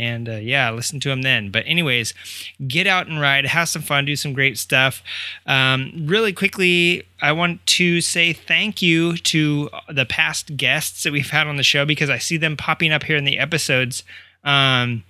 and 0.00 0.30
uh, 0.30 0.36
yeah, 0.36 0.70
listen 0.70 0.98
to 1.00 1.10
them 1.10 1.20
then. 1.20 1.50
But 1.50 1.64
anyways, 1.66 2.14
get 2.66 2.86
out 2.86 3.06
and 3.06 3.20
ride, 3.20 3.44
have 3.44 3.68
some 3.68 3.82
fun, 3.82 4.06
do 4.06 4.16
some 4.16 4.32
great 4.32 4.56
stuff. 4.56 5.02
Um, 5.46 5.92
really 6.06 6.32
quickly, 6.32 7.06
I 7.20 7.32
want 7.32 7.66
to 7.66 8.00
say 8.00 8.32
thank 8.32 8.80
you 8.80 9.18
to 9.18 9.68
the 9.92 10.06
past 10.06 10.56
guests 10.56 11.02
that 11.02 11.12
we've 11.12 11.28
had 11.28 11.46
on 11.46 11.56
the 11.56 11.62
show 11.62 11.84
because 11.84 12.08
I 12.08 12.16
see 12.16 12.38
them 12.38 12.56
popping 12.56 12.92
up 12.92 13.02
here 13.02 13.16
in 13.16 13.24
the 13.24 13.38
episodes. 13.38 14.02
Um, 14.42 15.04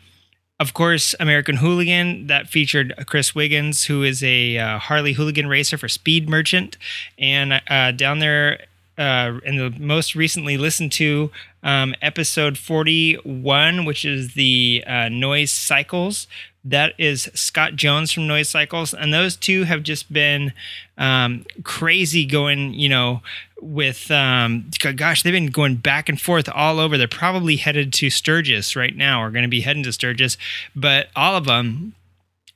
of 0.59 0.75
course, 0.75 1.14
American 1.20 1.56
Hooligan 1.56 2.26
that 2.26 2.49
featured 2.49 2.92
Chris 3.06 3.32
Wiggins, 3.32 3.85
who 3.85 4.02
is 4.02 4.25
a 4.25 4.59
uh, 4.59 4.78
Harley 4.78 5.12
hooligan 5.12 5.47
racer 5.47 5.78
for 5.78 5.88
Speed 5.88 6.28
Merchant, 6.28 6.76
and 7.16 7.62
uh, 7.68 7.92
down 7.92 8.18
there 8.18 8.66
uh, 8.99 9.38
in 9.44 9.56
the 9.56 9.70
most 9.78 10.14
recently 10.14 10.56
listened 10.56 10.92
to 10.92 11.30
um, 11.62 11.94
episode 12.02 12.59
41, 12.59 13.85
which 13.85 14.04
is 14.04 14.35
the 14.35 14.85
uh, 14.87 15.09
Noise 15.09 15.52
Cycles. 15.52 16.26
That 16.62 16.92
is 16.99 17.30
Scott 17.35 17.76
Jones 17.76 18.12
from 18.12 18.26
Noise 18.26 18.50
Cycles. 18.50 18.92
And 18.92 19.14
those 19.14 19.37
two 19.37 19.64
have 19.64 19.82
just 19.82 20.12
been 20.12 20.52
um, 20.99 21.47
crazy 21.64 22.26
going, 22.26 22.75
you 22.75 22.88
know, 22.88 23.23
with, 23.62 24.11
um, 24.11 24.70
gosh, 24.97 25.23
they've 25.23 25.32
been 25.32 25.47
going 25.47 25.76
back 25.76 26.09
and 26.09 26.20
forth 26.20 26.49
all 26.54 26.78
over. 26.78 26.99
They're 26.99 27.09
probably 27.09 27.56
headed 27.56 27.92
to 27.94 28.11
Sturgis 28.11 28.76
right 28.76 28.94
now, 28.94 29.23
or 29.23 29.30
going 29.30 29.42
to 29.42 29.49
be 29.49 29.62
heading 29.62 29.82
to 29.85 29.92
Sturgis. 29.92 30.37
But 30.76 31.09
all 31.16 31.37
of 31.37 31.47
them, 31.47 31.94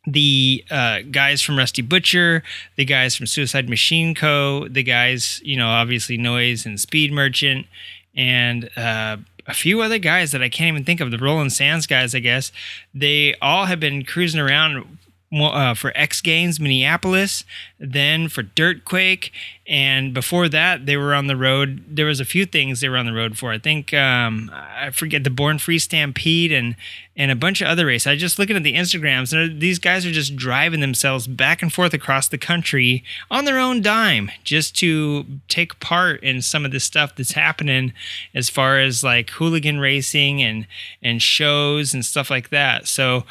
the 0.06 0.64
uh, 0.70 1.00
guys 1.10 1.40
from 1.40 1.56
Rusty 1.56 1.82
Butcher, 1.82 2.42
the 2.76 2.84
guys 2.84 3.16
from 3.16 3.26
Suicide 3.26 3.68
Machine 3.68 4.14
Co., 4.14 4.68
the 4.68 4.82
guys, 4.82 5.40
you 5.44 5.56
know, 5.56 5.68
obviously 5.68 6.16
Noise 6.16 6.66
and 6.66 6.78
Speed 6.78 7.12
Merchant, 7.12 7.66
and 8.14 8.70
uh, 8.76 9.16
a 9.46 9.54
few 9.54 9.80
other 9.80 9.98
guys 9.98 10.32
that 10.32 10.42
I 10.42 10.48
can't 10.48 10.68
even 10.68 10.84
think 10.84 11.00
of, 11.00 11.10
the 11.10 11.18
Roland 11.18 11.52
Sands 11.52 11.86
guys, 11.86 12.14
I 12.14 12.20
guess. 12.20 12.52
They 12.94 13.34
all 13.40 13.66
have 13.66 13.80
been 13.80 14.04
cruising 14.04 14.40
around 14.40 14.98
uh, 15.32 15.74
for 15.74 15.92
X 15.94 16.20
Games 16.20 16.60
Minneapolis, 16.60 17.44
then 17.92 18.28
for 18.28 18.42
Dirtquake, 18.42 19.30
and 19.66 20.12
before 20.12 20.48
that 20.48 20.84
they 20.84 20.96
were 20.96 21.14
on 21.14 21.26
the 21.26 21.36
road. 21.36 21.82
There 21.88 22.06
was 22.06 22.20
a 22.20 22.24
few 22.24 22.44
things 22.44 22.80
they 22.80 22.88
were 22.88 22.98
on 22.98 23.06
the 23.06 23.12
road 23.12 23.38
for. 23.38 23.50
I 23.50 23.58
think 23.58 23.94
um, 23.94 24.50
I 24.52 24.90
forget 24.90 25.24
the 25.24 25.30
Born 25.30 25.58
Free 25.58 25.78
Stampede 25.78 26.52
and 26.52 26.76
and 27.16 27.30
a 27.30 27.36
bunch 27.36 27.60
of 27.60 27.68
other 27.68 27.86
races. 27.86 28.08
I 28.08 28.16
just 28.16 28.38
looking 28.38 28.56
at 28.56 28.64
the 28.64 28.74
Instagrams, 28.74 29.32
and 29.32 29.60
these 29.60 29.78
guys 29.78 30.04
are 30.04 30.10
just 30.10 30.34
driving 30.36 30.80
themselves 30.80 31.26
back 31.26 31.62
and 31.62 31.72
forth 31.72 31.94
across 31.94 32.26
the 32.28 32.38
country 32.38 33.04
on 33.30 33.44
their 33.44 33.58
own 33.58 33.80
dime, 33.80 34.30
just 34.42 34.76
to 34.78 35.24
take 35.48 35.78
part 35.80 36.22
in 36.22 36.42
some 36.42 36.64
of 36.64 36.72
the 36.72 36.80
stuff 36.80 37.14
that's 37.14 37.32
happening 37.32 37.92
as 38.34 38.50
far 38.50 38.80
as 38.80 39.02
like 39.02 39.30
hooligan 39.30 39.80
racing 39.80 40.42
and 40.42 40.66
and 41.02 41.22
shows 41.22 41.94
and 41.94 42.04
stuff 42.04 42.30
like 42.30 42.50
that. 42.50 42.86
So 42.86 43.24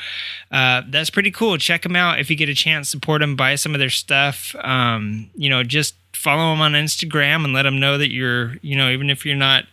uh, 0.51 0.81
that's 0.87 1.09
pretty 1.09 1.31
cool. 1.31 1.57
Check 1.57 1.83
them 1.83 1.95
out 1.95 2.19
if 2.19 2.29
you 2.29 2.35
get 2.35 2.49
a 2.49 2.55
chance. 2.55 2.89
Support 2.89 3.21
them, 3.21 3.35
buy 3.35 3.55
some 3.55 3.75
of 3.75 3.79
their 3.79 3.89
stuff. 3.89 4.42
Um, 4.61 5.29
you 5.35 5.49
know, 5.49 5.63
just 5.63 5.95
follow 6.13 6.51
them 6.51 6.61
on 6.61 6.73
Instagram 6.73 7.43
and 7.43 7.53
let 7.53 7.63
them 7.63 7.79
know 7.79 7.97
that 7.97 8.11
you're, 8.11 8.55
you 8.61 8.77
know, 8.77 8.89
even 8.89 9.09
if 9.09 9.25
you're 9.25 9.35
not 9.35 9.65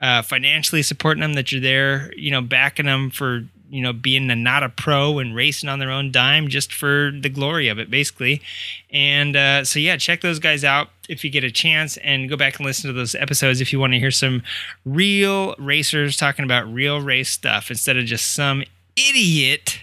uh, 0.00 0.22
financially 0.22 0.82
supporting 0.82 1.20
them, 1.20 1.34
that 1.34 1.52
you're 1.52 1.60
there, 1.60 2.12
you 2.16 2.30
know, 2.30 2.40
backing 2.40 2.86
them 2.86 3.10
for, 3.10 3.44
you 3.70 3.80
know, 3.80 3.92
being 3.92 4.28
a, 4.30 4.34
not 4.34 4.62
a 4.62 4.68
pro 4.68 5.18
and 5.18 5.34
racing 5.36 5.68
on 5.68 5.78
their 5.78 5.90
own 5.90 6.10
dime 6.10 6.48
just 6.48 6.72
for 6.72 7.12
the 7.20 7.28
glory 7.28 7.68
of 7.68 7.78
it, 7.78 7.90
basically. 7.90 8.42
And 8.90 9.36
uh, 9.36 9.64
so, 9.64 9.78
yeah, 9.78 9.96
check 9.96 10.20
those 10.20 10.38
guys 10.38 10.64
out 10.64 10.88
if 11.08 11.24
you 11.24 11.30
get 11.30 11.44
a 11.44 11.50
chance 11.50 11.96
and 11.98 12.28
go 12.28 12.36
back 12.36 12.58
and 12.58 12.66
listen 12.66 12.88
to 12.88 12.94
those 12.94 13.14
episodes 13.14 13.60
if 13.60 13.72
you 13.72 13.78
want 13.78 13.92
to 13.92 13.98
hear 13.98 14.10
some 14.10 14.42
real 14.84 15.54
racers 15.58 16.16
talking 16.16 16.44
about 16.44 16.72
real 16.72 17.00
race 17.00 17.30
stuff 17.30 17.70
instead 17.70 17.96
of 17.96 18.04
just 18.04 18.34
some 18.34 18.64
idiot. 18.96 19.80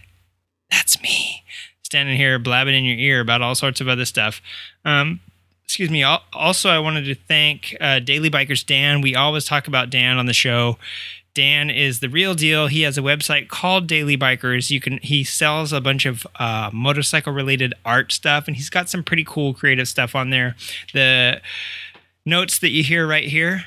That's 0.69 1.01
me 1.01 1.43
standing 1.89 2.17
here 2.17 2.38
blabbing 2.38 2.75
in 2.75 2.86
your 2.86 2.98
ear 3.00 3.19
about 3.19 3.41
all 3.41 3.55
sorts 3.55 3.81
of 3.81 3.88
other 3.88 4.05
stuff. 4.05 4.43
Um, 4.86 5.22
excuse 5.63 5.89
me. 5.89 6.03
Also, 6.03 6.69
I 6.69 6.77
wanted 6.77 7.05
to 7.05 7.15
thank 7.15 7.75
uh, 7.81 7.98
Daily 7.98 8.29
Bikers 8.29 8.63
Dan. 8.63 9.01
We 9.01 9.15
always 9.15 9.46
talk 9.46 9.67
about 9.67 9.89
Dan 9.89 10.19
on 10.19 10.27
the 10.27 10.34
show. 10.34 10.77
Dan 11.34 11.72
is 11.72 12.00
the 12.00 12.08
real 12.08 12.36
deal. 12.36 12.67
He 12.67 12.84
has 12.84 12.96
a 13.00 13.01
website 13.01 13.48
called 13.48 13.88
Daily 13.88 14.15
Bikers. 14.15 14.69
You 14.69 14.79
can 14.79 15.00
he 15.00 15.24
sells 15.24 15.74
a 15.74 15.81
bunch 15.81 16.05
of 16.05 16.27
uh, 16.36 16.69
motorcycle 16.72 17.34
related 17.34 17.74
art 17.84 18.12
stuff, 18.12 18.48
and 18.48 18.55
he's 18.55 18.69
got 18.69 18.88
some 18.88 19.03
pretty 19.03 19.24
cool 19.24 19.55
creative 19.55 19.88
stuff 19.88 20.15
on 20.15 20.29
there. 20.29 20.55
The 20.93 21.41
notes 22.24 22.60
that 22.60 22.69
you 22.69 22.84
hear 22.84 23.08
right 23.08 23.27
here, 23.27 23.65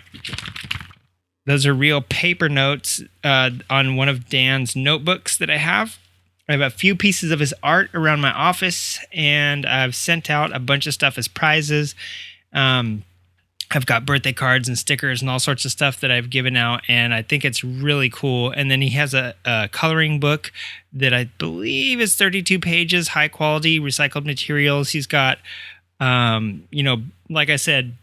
those 1.45 1.67
are 1.67 1.75
real 1.75 2.03
paper 2.03 2.49
notes 2.49 3.03
uh, 3.25 3.51
on 3.69 3.97
one 3.97 4.09
of 4.09 4.29
Dan's 4.29 4.77
notebooks 4.77 5.37
that 5.39 5.51
I 5.51 5.57
have. 5.57 5.99
I 6.53 6.57
have 6.57 6.73
a 6.73 6.77
few 6.77 6.95
pieces 6.95 7.31
of 7.31 7.41
his 7.41 7.55
art 7.63 7.89
around 7.95 8.21
my 8.21 8.31
office, 8.31 8.99
and 9.11 9.65
I've 9.65 9.97
sent 9.97 10.29
out 10.29 10.55
a 10.55 10.59
bunch 10.59 10.87
of 10.87 10.93
stuff 10.93 11.17
as 11.17 11.27
prizes. 11.27 11.95
Um, 12.53 13.05
I've 13.71 13.87
got 13.87 14.05
birthday 14.05 14.35
cards 14.35 14.69
and 14.69 14.77
stickers 14.77 15.23
and 15.23 15.31
all 15.31 15.39
sorts 15.39 15.65
of 15.65 15.71
stuff 15.71 16.01
that 16.01 16.11
I've 16.11 16.29
given 16.29 16.55
out, 16.55 16.83
and 16.89 17.15
I 17.15 17.23
think 17.23 17.47
it's 17.47 17.65
really 17.65 18.11
cool. 18.11 18.51
And 18.51 18.71
then 18.71 18.83
he 18.83 18.91
has 18.91 19.15
a, 19.15 19.35
a 19.47 19.71
coloring 19.73 20.21
book 20.21 20.53
that 20.93 21.15
I 21.15 21.25
believe 21.39 22.03
is 22.03 22.17
32 22.17 22.59
pages, 22.59 23.09
high 23.09 23.29
quality 23.29 23.81
recycled 23.81 24.27
materials. 24.27 24.91
He's 24.91 25.07
got, 25.07 25.39
um, 26.01 26.69
you 26.71 26.83
know, 26.83 27.03
like 27.31 27.49
I 27.49 27.57
said, 27.57 27.97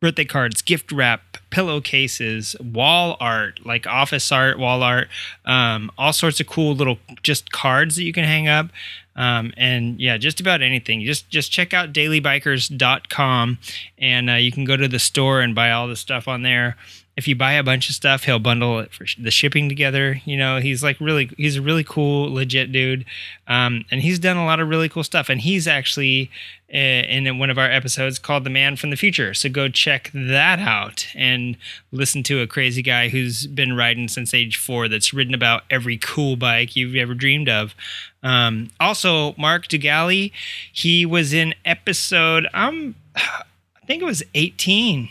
birthday 0.00 0.24
cards, 0.24 0.62
gift 0.62 0.92
wrap, 0.92 1.38
pillowcases, 1.50 2.54
wall 2.60 3.16
art, 3.20 3.64
like 3.64 3.86
office 3.86 4.30
art, 4.30 4.58
wall 4.58 4.82
art, 4.82 5.08
um, 5.44 5.90
all 5.98 6.12
sorts 6.12 6.40
of 6.40 6.46
cool 6.46 6.74
little 6.74 6.98
just 7.22 7.50
cards 7.52 7.96
that 7.96 8.04
you 8.04 8.12
can 8.12 8.24
hang 8.24 8.48
up. 8.48 8.68
Um, 9.16 9.52
and 9.56 10.00
yeah, 10.00 10.16
just 10.16 10.40
about 10.40 10.62
anything. 10.62 11.04
Just 11.04 11.28
just 11.28 11.50
check 11.50 11.74
out 11.74 11.92
dailybikers.com 11.92 13.58
and 13.98 14.30
uh, 14.30 14.34
you 14.34 14.52
can 14.52 14.64
go 14.64 14.76
to 14.76 14.86
the 14.86 15.00
store 15.00 15.40
and 15.40 15.54
buy 15.54 15.72
all 15.72 15.88
the 15.88 15.96
stuff 15.96 16.28
on 16.28 16.42
there 16.42 16.76
if 17.18 17.26
you 17.26 17.34
buy 17.34 17.54
a 17.54 17.64
bunch 17.64 17.88
of 17.88 17.96
stuff, 17.96 18.22
he'll 18.22 18.38
bundle 18.38 18.78
it 18.78 18.92
for 18.92 19.04
the 19.18 19.32
shipping 19.32 19.68
together. 19.68 20.20
You 20.24 20.36
know, 20.36 20.60
he's 20.60 20.84
like 20.84 21.00
really, 21.00 21.28
he's 21.36 21.56
a 21.56 21.62
really 21.62 21.82
cool, 21.82 22.32
legit 22.32 22.70
dude. 22.70 23.04
Um, 23.48 23.84
and 23.90 24.00
he's 24.00 24.20
done 24.20 24.36
a 24.36 24.44
lot 24.44 24.60
of 24.60 24.68
really 24.68 24.88
cool 24.88 25.02
stuff. 25.02 25.28
And 25.28 25.40
he's 25.40 25.66
actually 25.66 26.30
uh, 26.72 26.76
in 26.76 27.40
one 27.40 27.50
of 27.50 27.58
our 27.58 27.68
episodes 27.68 28.20
called 28.20 28.44
The 28.44 28.50
Man 28.50 28.76
from 28.76 28.90
the 28.90 28.96
Future. 28.96 29.34
So 29.34 29.48
go 29.48 29.68
check 29.68 30.12
that 30.14 30.60
out 30.60 31.08
and 31.16 31.56
listen 31.90 32.22
to 32.22 32.40
a 32.40 32.46
crazy 32.46 32.82
guy 32.82 33.08
who's 33.08 33.48
been 33.48 33.74
riding 33.74 34.06
since 34.06 34.32
age 34.32 34.56
four 34.56 34.86
that's 34.86 35.12
ridden 35.12 35.34
about 35.34 35.64
every 35.70 35.98
cool 35.98 36.36
bike 36.36 36.76
you've 36.76 36.94
ever 36.94 37.14
dreamed 37.14 37.48
of. 37.48 37.74
Um, 38.22 38.70
also, 38.78 39.34
Mark 39.36 39.66
Dugali, 39.66 40.30
he 40.72 41.04
was 41.04 41.32
in 41.32 41.52
episode, 41.64 42.46
um, 42.54 42.94
I 43.16 43.86
think 43.88 44.02
it 44.02 44.06
was 44.06 44.22
18 44.36 45.08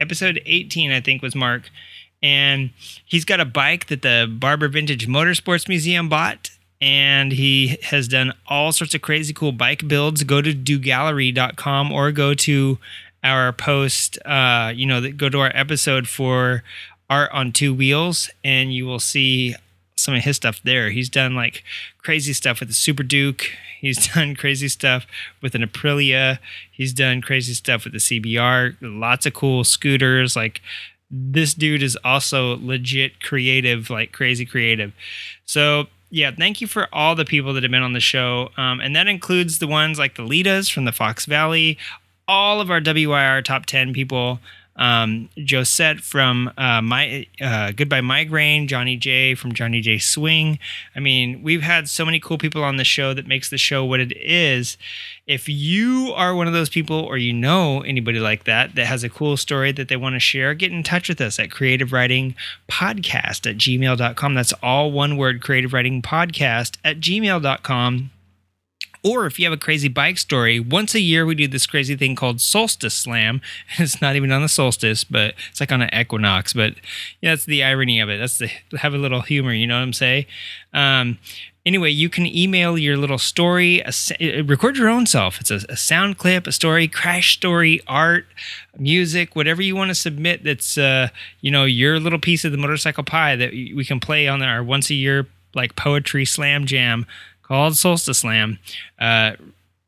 episode 0.00 0.40
18 0.46 0.92
i 0.92 1.00
think 1.00 1.22
was 1.22 1.34
mark 1.34 1.70
and 2.22 2.70
he's 3.04 3.24
got 3.24 3.40
a 3.40 3.44
bike 3.44 3.86
that 3.88 4.02
the 4.02 4.26
Barber 4.30 4.68
Vintage 4.68 5.06
Motorsports 5.06 5.68
Museum 5.68 6.08
bought. 6.08 6.50
And 6.80 7.32
he 7.32 7.78
has 7.82 8.06
done 8.06 8.32
all 8.46 8.70
sorts 8.70 8.94
of 8.94 9.02
crazy 9.02 9.32
cool 9.32 9.50
bike 9.50 9.88
builds. 9.88 10.22
Go 10.22 10.40
to 10.40 10.54
dogallery.com 10.54 11.90
or 11.90 12.12
go 12.12 12.34
to 12.34 12.78
our 13.24 13.52
post, 13.52 14.16
uh, 14.24 14.72
you 14.74 14.86
know, 14.86 15.10
go 15.10 15.28
to 15.28 15.40
our 15.40 15.50
episode 15.54 16.06
for 16.08 16.62
art 17.10 17.30
on 17.32 17.50
two 17.50 17.74
wheels, 17.74 18.30
and 18.44 18.72
you 18.72 18.86
will 18.86 19.00
see 19.00 19.56
some 19.96 20.14
of 20.14 20.22
his 20.22 20.36
stuff 20.36 20.60
there. 20.62 20.90
He's 20.90 21.08
done 21.08 21.34
like 21.34 21.64
crazy 21.98 22.32
stuff 22.32 22.60
with 22.60 22.68
the 22.68 22.74
Super 22.74 23.02
Duke. 23.02 23.50
He's 23.78 24.08
done 24.14 24.34
crazy 24.34 24.68
stuff 24.68 25.06
with 25.40 25.54
an 25.54 25.62
Aprilia. 25.62 26.38
He's 26.70 26.92
done 26.92 27.20
crazy 27.20 27.54
stuff 27.54 27.84
with 27.84 27.92
the 27.92 27.98
CBR. 27.98 28.76
Lots 28.80 29.26
of 29.26 29.34
cool 29.34 29.64
scooters. 29.64 30.36
Like 30.36 30.60
this 31.10 31.54
dude 31.54 31.82
is 31.82 31.96
also 32.04 32.58
legit 32.58 33.20
creative, 33.20 33.90
like 33.90 34.12
crazy 34.12 34.44
creative. 34.44 34.92
So 35.44 35.86
yeah, 36.10 36.30
thank 36.36 36.60
you 36.60 36.66
for 36.66 36.88
all 36.92 37.14
the 37.14 37.24
people 37.24 37.52
that 37.54 37.62
have 37.62 37.72
been 37.72 37.82
on 37.82 37.92
the 37.92 38.00
show. 38.00 38.50
Um, 38.56 38.80
and 38.80 38.96
that 38.96 39.08
includes 39.08 39.58
the 39.58 39.66
ones 39.66 39.98
like 39.98 40.16
the 40.16 40.22
Litas 40.22 40.72
from 40.72 40.84
the 40.84 40.92
Fox 40.92 41.26
Valley, 41.26 41.78
all 42.26 42.60
of 42.60 42.70
our 42.70 42.80
WIR 42.80 43.42
top 43.42 43.66
10 43.66 43.92
people. 43.92 44.40
Um, 44.78 45.28
Josette 45.36 46.00
from 46.00 46.52
uh, 46.56 46.80
my 46.80 47.26
uh, 47.40 47.72
Goodbye 47.72 48.00
Migraine, 48.00 48.68
Johnny 48.68 48.96
J 48.96 49.34
from 49.34 49.52
Johnny 49.52 49.80
J 49.80 49.98
Swing. 49.98 50.58
I 50.94 51.00
mean, 51.00 51.42
we've 51.42 51.62
had 51.62 51.88
so 51.88 52.04
many 52.04 52.20
cool 52.20 52.38
people 52.38 52.62
on 52.62 52.76
the 52.76 52.84
show 52.84 53.12
that 53.12 53.26
makes 53.26 53.50
the 53.50 53.58
show 53.58 53.84
what 53.84 53.98
it 53.98 54.16
is. 54.16 54.76
If 55.26 55.48
you 55.48 56.12
are 56.14 56.34
one 56.34 56.46
of 56.46 56.52
those 56.52 56.70
people 56.70 57.00
or 57.00 57.18
you 57.18 57.32
know 57.32 57.82
anybody 57.82 58.20
like 58.20 58.44
that 58.44 58.76
that 58.76 58.86
has 58.86 59.04
a 59.04 59.10
cool 59.10 59.36
story 59.36 59.72
that 59.72 59.88
they 59.88 59.96
want 59.96 60.14
to 60.14 60.20
share, 60.20 60.54
get 60.54 60.72
in 60.72 60.82
touch 60.82 61.08
with 61.08 61.20
us 61.20 61.38
at 61.38 61.50
creative 61.50 61.92
riding 61.92 62.34
podcast 62.68 63.50
at 63.50 63.58
gmail.com. 63.58 64.34
That's 64.34 64.54
all 64.62 64.92
one 64.92 65.16
word, 65.16 65.42
creative 65.42 65.72
riding 65.72 66.00
podcast 66.02 66.76
at 66.84 67.00
gmail.com. 67.00 68.10
Or 69.02 69.26
if 69.26 69.38
you 69.38 69.46
have 69.46 69.52
a 69.52 69.60
crazy 69.60 69.88
bike 69.88 70.18
story, 70.18 70.58
once 70.58 70.94
a 70.94 71.00
year 71.00 71.24
we 71.24 71.34
do 71.34 71.46
this 71.46 71.66
crazy 71.66 71.96
thing 71.96 72.16
called 72.16 72.40
Solstice 72.40 72.94
Slam. 72.94 73.40
It's 73.78 74.00
not 74.00 74.16
even 74.16 74.32
on 74.32 74.42
the 74.42 74.48
solstice, 74.48 75.04
but 75.04 75.34
it's 75.50 75.60
like 75.60 75.72
on 75.72 75.82
an 75.82 75.90
equinox. 75.94 76.52
But 76.52 76.74
yeah, 77.20 77.32
that's 77.32 77.44
the 77.44 77.62
irony 77.62 78.00
of 78.00 78.08
it. 78.08 78.18
That's 78.18 78.38
the 78.38 78.50
have 78.78 78.94
a 78.94 78.98
little 78.98 79.20
humor, 79.20 79.52
you 79.52 79.66
know 79.66 79.76
what 79.76 79.82
I'm 79.82 79.92
saying? 79.92 80.26
Um, 80.74 81.18
anyway, 81.64 81.90
you 81.90 82.08
can 82.08 82.26
email 82.26 82.76
your 82.76 82.96
little 82.96 83.18
story, 83.18 83.82
a, 84.20 84.42
record 84.42 84.76
your 84.76 84.88
own 84.88 85.06
self. 85.06 85.40
It's 85.40 85.50
a, 85.50 85.60
a, 85.68 85.76
sound 85.76 86.18
clip, 86.18 86.46
a 86.46 86.52
story, 86.52 86.88
crash 86.88 87.34
story, 87.34 87.80
art, 87.86 88.26
music, 88.78 89.36
whatever 89.36 89.62
you 89.62 89.76
want 89.76 89.90
to 89.90 89.94
submit. 89.94 90.44
That's 90.44 90.76
uh, 90.76 91.08
you 91.40 91.50
know 91.50 91.64
your 91.64 92.00
little 92.00 92.18
piece 92.18 92.44
of 92.44 92.52
the 92.52 92.58
motorcycle 92.58 93.04
pie 93.04 93.36
that 93.36 93.52
we 93.52 93.84
can 93.84 94.00
play 94.00 94.26
on 94.26 94.42
our 94.42 94.62
once 94.62 94.90
a 94.90 94.94
year 94.94 95.26
like 95.54 95.76
poetry 95.76 96.24
slam 96.24 96.66
jam 96.66 97.06
called 97.48 97.76
Solstice 97.76 98.18
Slam. 98.18 98.58
Uh, 98.98 99.32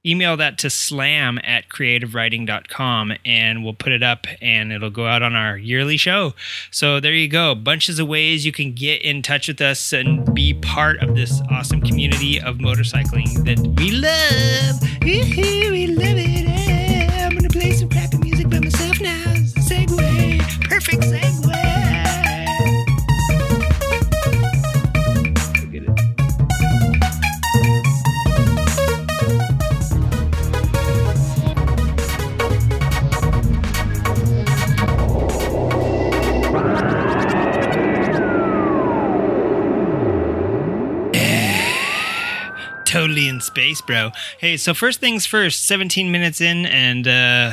email 0.05 0.37
that 0.39 0.57
to 0.59 0.71
slam 0.71 1.39
at 1.45 1.69
creativeriding.com 1.69 3.13
and 3.25 3.63
we'll 3.63 3.75
put 3.75 3.93
it 3.93 4.03
up 4.03 4.27
and 4.41 4.73
it'll 4.73 4.91
go 4.91 5.07
out 5.07 5.23
on 5.23 5.35
our 5.35 5.59
yearly 5.59 5.97
show. 5.97 6.33
So 6.71 7.01
there 7.01 7.13
you 7.13 7.29
go. 7.29 7.55
Bunches 7.55 7.99
of 7.99 8.09
ways 8.09 8.47
you 8.47 8.53
can 8.53 8.73
get 8.73 9.03
in 9.03 9.23
touch 9.23 9.49
with 9.49 9.61
us 9.61 9.93
and 9.93 10.35
be 10.35 10.55
part 10.55 11.03
of 11.03 11.15
this 11.15 11.41
awesome 11.51 11.83
community 11.83 12.41
of 12.41 12.57
motorcycling 12.57 13.45
that 13.45 13.59
we 13.79 13.91
love. 13.91 14.81
we 15.03 15.87
love 15.87 16.17
it. 16.17 16.49
I'm 17.23 17.33
going 17.33 17.43
to 17.43 17.51
play 17.51 17.73
some 17.73 17.91
crappy 17.91 18.19
music 18.19 18.49
by 18.49 18.61
myself 18.61 19.01
now. 19.01 19.25
Segue. 19.61 20.69
Perfect 20.69 21.03
segue. 21.03 21.30
Totally 42.91 43.29
in 43.29 43.41
space, 43.41 43.81
bro. 43.81 44.11
Hey, 44.39 44.57
so 44.57 44.75
first 44.75 44.99
things 44.99 45.25
first, 45.25 45.65
17 45.65 46.11
minutes 46.11 46.41
in, 46.41 46.67
and 46.67 47.07
uh, 47.07 47.53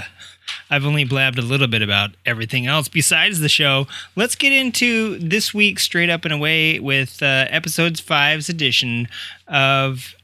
I've 0.71 0.83
only 0.83 1.03
blabbed 1.03 1.37
a 1.37 1.43
little 1.43 1.67
bit 1.67 1.83
about 1.83 2.11
everything 2.25 2.65
else 2.65 2.87
besides 2.87 3.39
the 3.39 3.47
show. 3.47 3.85
Let's 4.15 4.35
get 4.35 4.51
into 4.51 5.19
this 5.19 5.53
week 5.53 5.79
straight 5.79 6.09
up 6.09 6.25
and 6.25 6.33
away 6.33 6.79
with 6.79 7.21
uh, 7.21 7.45
episodes 7.49 7.99
five's 7.99 8.49
edition 8.49 9.07
of 9.47 10.15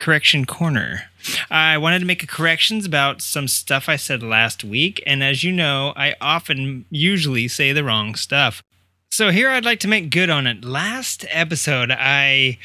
Correction 0.00 0.46
Corner. 0.46 1.04
I 1.48 1.78
wanted 1.78 2.00
to 2.00 2.04
make 2.04 2.24
a 2.24 2.26
corrections 2.26 2.84
about 2.84 3.22
some 3.22 3.46
stuff 3.46 3.88
I 3.88 3.94
said 3.94 4.20
last 4.24 4.64
week, 4.64 5.00
and 5.06 5.22
as 5.22 5.44
you 5.44 5.52
know, 5.52 5.92
I 5.94 6.16
often 6.20 6.86
usually 6.90 7.46
say 7.46 7.72
the 7.72 7.84
wrong 7.84 8.16
stuff. 8.16 8.64
So 9.12 9.30
here 9.30 9.48
I'd 9.48 9.64
like 9.64 9.78
to 9.80 9.88
make 9.88 10.10
good 10.10 10.28
on 10.28 10.48
it. 10.48 10.64
Last 10.64 11.24
episode, 11.28 11.92
I 11.92 12.58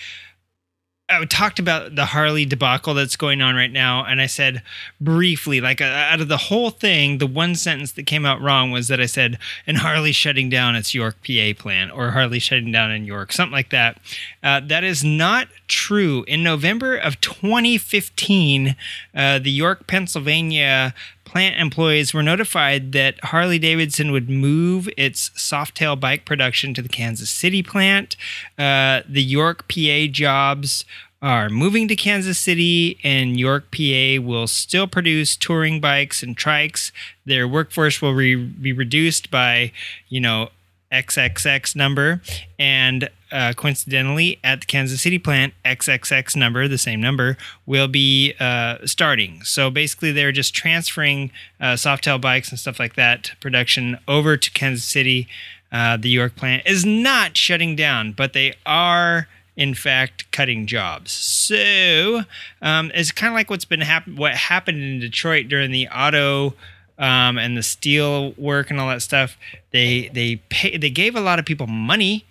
I 1.10 1.24
talked 1.24 1.58
about 1.58 1.96
the 1.96 2.08
Harley 2.08 2.43
debacle 2.43 2.93
that's 2.93 3.15
going 3.15 3.41
on 3.41 3.56
right 3.56 3.72
now, 3.72 4.04
and 4.04 4.20
I 4.20 4.26
said 4.26 4.62
briefly, 5.00 5.62
like 5.62 5.80
uh, 5.80 5.86
out 5.86 6.20
of 6.20 6.28
the 6.28 6.36
whole 6.36 6.70
thing, 6.70 7.20
the 7.20 7.28
one 7.28 7.56
sentence 7.56 7.93
that 7.93 8.06
came 8.06 8.26
out 8.26 8.41
wrong 8.41 8.72
was 8.72 8.89
that 8.89 9.00
I 9.00 9.06
said, 9.06 9.39
"And 9.65 9.78
Harley 9.78 10.12
shutting 10.12 10.50
down 10.50 10.76
its 10.76 10.93
York, 10.93 11.15
PA 11.26 11.54
plant, 11.58 11.91
or 11.93 12.12
Harley 12.12 12.39
shutting 12.39 12.74
down 12.74 12.91
in 12.91 13.06
York, 13.06 13.32
something 13.32 13.54
like 13.54 13.70
that." 13.70 14.02
Uh, 14.43 14.60
that 14.60 14.84
is 14.84 15.02
not 15.02 15.48
true. 15.70 16.26
In 16.28 16.43
November 16.43 16.98
of 16.98 17.22
2015, 17.22 18.76
uh, 19.15 19.39
the 19.39 19.52
York, 19.52 19.88
Pennsylvania 19.88 20.93
plant 21.28 21.60
employees 21.60 22.13
were 22.13 22.24
notified 22.24 22.94
that 22.94 23.24
Harley 23.26 23.60
Davidson 23.60 24.12
would 24.12 24.30
move 24.30 24.90
its 24.98 25.30
Softail 25.32 26.00
bike 26.00 26.26
production 26.26 26.74
to 26.74 26.82
the 26.82 26.90
Kansas 26.90 27.30
City 27.30 27.62
plant. 27.62 28.16
Uh, 28.58 29.02
the 29.08 29.22
York, 29.22 29.68
PA 29.68 30.08
jobs 30.10 30.86
are 31.22 31.50
moving 31.50 31.88
to 31.88 31.96
Kansas 31.96 32.38
City, 32.38 33.00
and 33.04 33.40
York, 33.40 33.72
PA 33.72 34.22
will 34.22 34.48
still 34.48 34.88
produce 34.88 35.36
touring 35.36 35.82
bikes 35.82 36.22
and 36.22 36.38
trikes. 36.38 36.92
Their 37.26 37.48
workforce 37.48 38.02
will 38.02 38.13
re- 38.13 38.36
be 38.36 38.72
reduced 38.72 39.32
by, 39.32 39.72
you 40.10 40.20
know, 40.20 40.50
XXX 40.91 41.76
number, 41.76 42.21
and 42.58 43.10
uh, 43.32 43.54
coincidentally, 43.54 44.39
at 44.43 44.62
the 44.62 44.65
Kansas 44.65 45.02
City 45.02 45.19
plant, 45.19 45.54
XXX 45.65 46.36
number, 46.36 46.67
the 46.67 46.78
same 46.78 47.02
number, 47.02 47.38
will 47.65 47.88
be 47.88 48.34
uh, 48.39 48.78
starting. 48.86 49.43
So 49.43 49.69
basically, 49.69 50.12
they're 50.12 50.32
just 50.32 50.54
transferring 50.54 51.32
uh, 51.60 51.73
Softail 51.73 52.21
bikes 52.21 52.50
and 52.50 52.60
stuff 52.60 52.80
like 52.80 52.95
that 52.95 53.32
production 53.41 53.97
over 54.08 54.38
to 54.38 54.52
Kansas 54.52 54.86
City. 54.86 55.28
Uh, 55.71 55.97
the 55.97 56.10
York 56.10 56.36
plant 56.38 56.63
is 56.65 56.86
not 56.86 57.36
shutting 57.36 57.76
down, 57.76 58.13
but 58.13 58.32
they 58.32 58.54
are 58.65 59.28
in 59.58 59.73
fact 59.73 60.32
cutting 60.32 60.65
jobs. 60.65 61.12
So 61.12 62.21
um, 62.62 62.91
it's 62.93 63.12
kind 63.12 63.34
of 63.34 63.36
like 63.36 63.50
what's 63.50 63.65
been 63.65 63.82
happen- 63.82 64.15
what 64.15 64.34
happened 64.36 64.82
in 64.82 65.00
Detroit 65.00 65.50
during 65.50 65.71
the 65.71 65.89
auto 65.89 66.54
um, 66.98 67.38
and 67.38 67.58
the 67.58 67.64
steel 67.64 68.34
work 68.34 68.70
and 68.70 68.80
all 68.80 68.90
that 68.90 69.02
stuff. 69.02 69.38
They 69.72 70.10
they 70.14 70.38
pay 70.50 70.78
they 70.78 70.90
gave 70.90 71.16
a 71.16 71.22
lot 71.22 71.40
of 71.40 71.46
people 71.46 71.68
money 71.68 72.26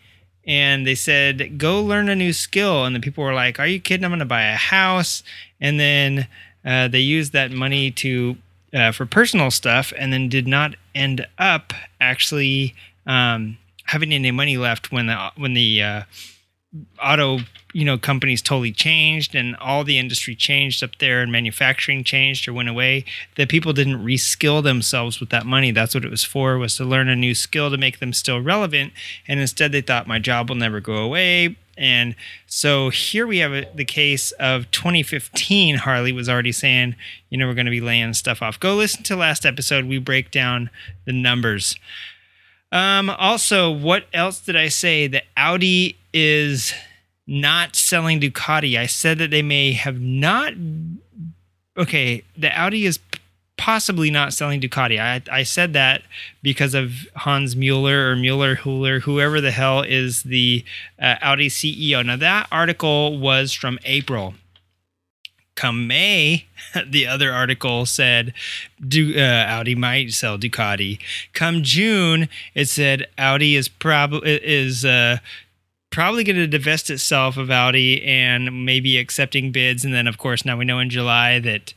and 0.47 0.87
they 0.87 0.95
said 0.95 1.59
go 1.59 1.83
learn 1.83 2.09
a 2.09 2.15
new 2.15 2.33
skill 2.33 2.85
and 2.85 2.95
the 2.95 3.01
people 3.01 3.25
were 3.25 3.35
like 3.35 3.59
are 3.59 3.67
you 3.67 3.81
kidding 3.81 4.05
i'm 4.05 4.11
going 4.11 4.21
to 4.21 4.25
buy 4.25 4.45
a 4.45 4.57
house 4.57 5.23
and 5.61 5.81
then 5.81 6.29
uh, 6.65 6.89
they 6.89 7.01
used 7.01 7.33
that 7.33 7.51
money 7.51 7.91
to 7.91 8.37
uh, 8.75 8.93
for 8.93 9.07
personal 9.07 9.51
stuff 9.51 9.93
and 9.97 10.13
then 10.13 10.29
did 10.29 10.47
not 10.47 10.75
end 10.95 11.27
up 11.39 11.73
actually 12.01 12.75
um, 13.07 13.57
having 13.85 14.13
any 14.13 14.31
money 14.31 14.57
left 14.57 14.93
when 14.93 15.07
the 15.07 15.33
when 15.37 15.55
the 15.55 15.83
uh, 15.83 16.03
auto 17.03 17.41
you 17.73 17.85
know 17.85 17.99
companies 17.99 18.41
totally 18.41 18.73
changed 18.73 19.35
and 19.35 19.55
all 19.57 19.85
the 19.85 19.99
industry 19.99 20.35
changed 20.35 20.83
up 20.83 20.97
there 20.99 21.21
and 21.21 21.31
manufacturing 21.31 22.03
changed 22.03 22.49
or 22.49 22.55
went 22.55 22.71
away 22.71 23.05
that 23.37 23.51
people 23.51 23.75
didn't 23.75 24.03
reskill 24.03 24.63
themselves 24.63 25.21
with 25.21 25.29
that 25.29 25.45
money. 25.45 25.73
That's 25.73 25.95
what 25.95 26.05
it 26.05 26.11
was 26.11 26.25
for 26.25 26.57
was 26.57 26.77
to 26.77 26.85
learn 26.85 27.09
a 27.09 27.17
new 27.17 27.35
skill 27.35 27.71
to 27.71 27.77
make 27.77 27.99
them 27.99 28.15
still 28.15 28.41
relevant. 28.41 28.95
And 29.29 29.41
instead 29.41 29.73
they 29.73 29.83
thought 29.83 30.07
my 30.07 30.19
job 30.19 30.49
will 30.49 30.57
never 30.57 30.81
go 30.81 30.97
away. 30.97 31.57
And 31.77 32.15
so 32.47 32.89
here 32.89 33.27
we 33.27 33.39
have 33.39 33.53
a, 33.53 33.69
the 33.75 33.85
case 33.85 34.33
of 34.33 34.71
2015 34.71 35.77
harley 35.77 36.13
was 36.13 36.27
already 36.27 36.53
saying 36.53 36.95
you 37.29 37.37
know 37.37 37.47
we're 37.47 37.53
going 37.53 37.67
to 37.67 37.71
be 37.71 37.83
laying 37.83 38.15
stuff 38.15 38.41
off. 38.41 38.59
Go 38.59 38.77
listen 38.77 39.03
to 39.03 39.17
last 39.17 39.45
episode. 39.45 39.85
We 39.85 39.99
break 39.99 40.31
down 40.31 40.71
the 41.05 41.13
numbers 41.13 41.77
um, 42.77 43.09
also, 43.09 43.71
what 43.71 44.05
else 44.13 44.39
did 44.41 44.55
I 44.55 44.69
say? 44.69 45.07
That 45.07 45.25
Audi 45.35 45.97
is 46.13 46.75
not 47.27 47.75
selling 47.75 48.21
Ducati. 48.21 48.79
I 48.79 48.85
said 48.85 49.17
that 49.19 49.31
they 49.31 49.41
may 49.41 49.73
have 49.73 49.99
not. 49.99 50.53
Okay, 51.79 52.23
the 52.37 52.55
Audi 52.55 52.85
is 52.85 52.99
possibly 53.57 54.11
not 54.11 54.35
selling 54.35 54.61
Ducati. 54.61 55.01
I, 55.01 55.23
I 55.33 55.43
said 55.43 55.73
that 55.73 56.03
because 56.43 56.75
of 56.75 57.09
Hans 57.17 57.57
Mueller 57.57 58.11
or 58.11 58.17
Mueller, 58.17 58.57
Huller, 58.57 59.01
whoever 59.01 59.41
the 59.41 59.53
hell 59.53 59.81
is 59.81 60.25
the 60.25 60.63
uh, 61.01 61.15
Audi 61.23 61.49
CEO. 61.49 62.05
Now, 62.05 62.17
that 62.17 62.47
article 62.53 63.19
was 63.19 63.55
from 63.55 63.79
April. 63.85 64.35
Come 65.57 65.87
May, 65.89 66.47
the 66.87 67.07
other 67.07 67.33
article 67.33 67.87
said 67.87 68.33
Du- 68.87 69.19
uh, 69.19 69.47
Audi 69.49 69.75
might 69.75 70.13
sell 70.13 70.39
Ducati. 70.39 71.01
Come 71.33 71.63
June, 71.63 72.29
it 72.55 72.67
said 72.67 73.07
Audi 73.19 73.57
is 73.57 73.69
probably 73.69 74.39
is 74.45 74.85
uh, 74.85 75.19
probably 75.91 76.25
going 76.25 76.37
to 76.37 76.47
divest 76.47 76.91
itself 76.91 77.39
of 77.39 77.51
Audi 77.51 78.03
and 78.05 78.67
maybe 78.67 78.99
accepting 78.99 79.51
bids. 79.51 79.83
And 79.83 79.95
then, 79.95 80.07
of 80.07 80.19
course, 80.19 80.45
now 80.45 80.57
we 80.57 80.67
know 80.67 80.79
in 80.79 80.91
July 80.91 81.39
that 81.41 81.73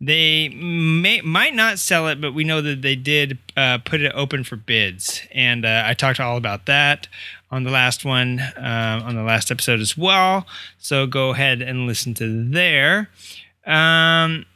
they 0.00 0.48
may 0.48 1.20
might 1.20 1.54
not 1.54 1.78
sell 1.78 2.08
it, 2.08 2.20
but 2.20 2.34
we 2.34 2.42
know 2.42 2.60
that 2.60 2.82
they 2.82 2.96
did 2.96 3.38
uh, 3.56 3.78
put 3.78 4.00
it 4.00 4.12
open 4.14 4.42
for 4.42 4.56
bids. 4.56 5.22
And 5.32 5.64
uh, 5.64 5.84
I 5.86 5.94
talked 5.94 6.18
all 6.18 6.36
about 6.36 6.66
that 6.66 7.06
on 7.50 7.64
the 7.64 7.70
last 7.70 8.04
one, 8.04 8.38
uh, 8.40 9.02
on 9.04 9.14
the 9.16 9.22
last 9.22 9.50
episode 9.50 9.80
as 9.80 9.96
well. 9.96 10.46
So 10.78 11.06
go 11.06 11.30
ahead 11.30 11.62
and 11.62 11.86
listen 11.86 12.14
to 12.14 12.48
there. 12.48 13.10
Um, 13.66 14.46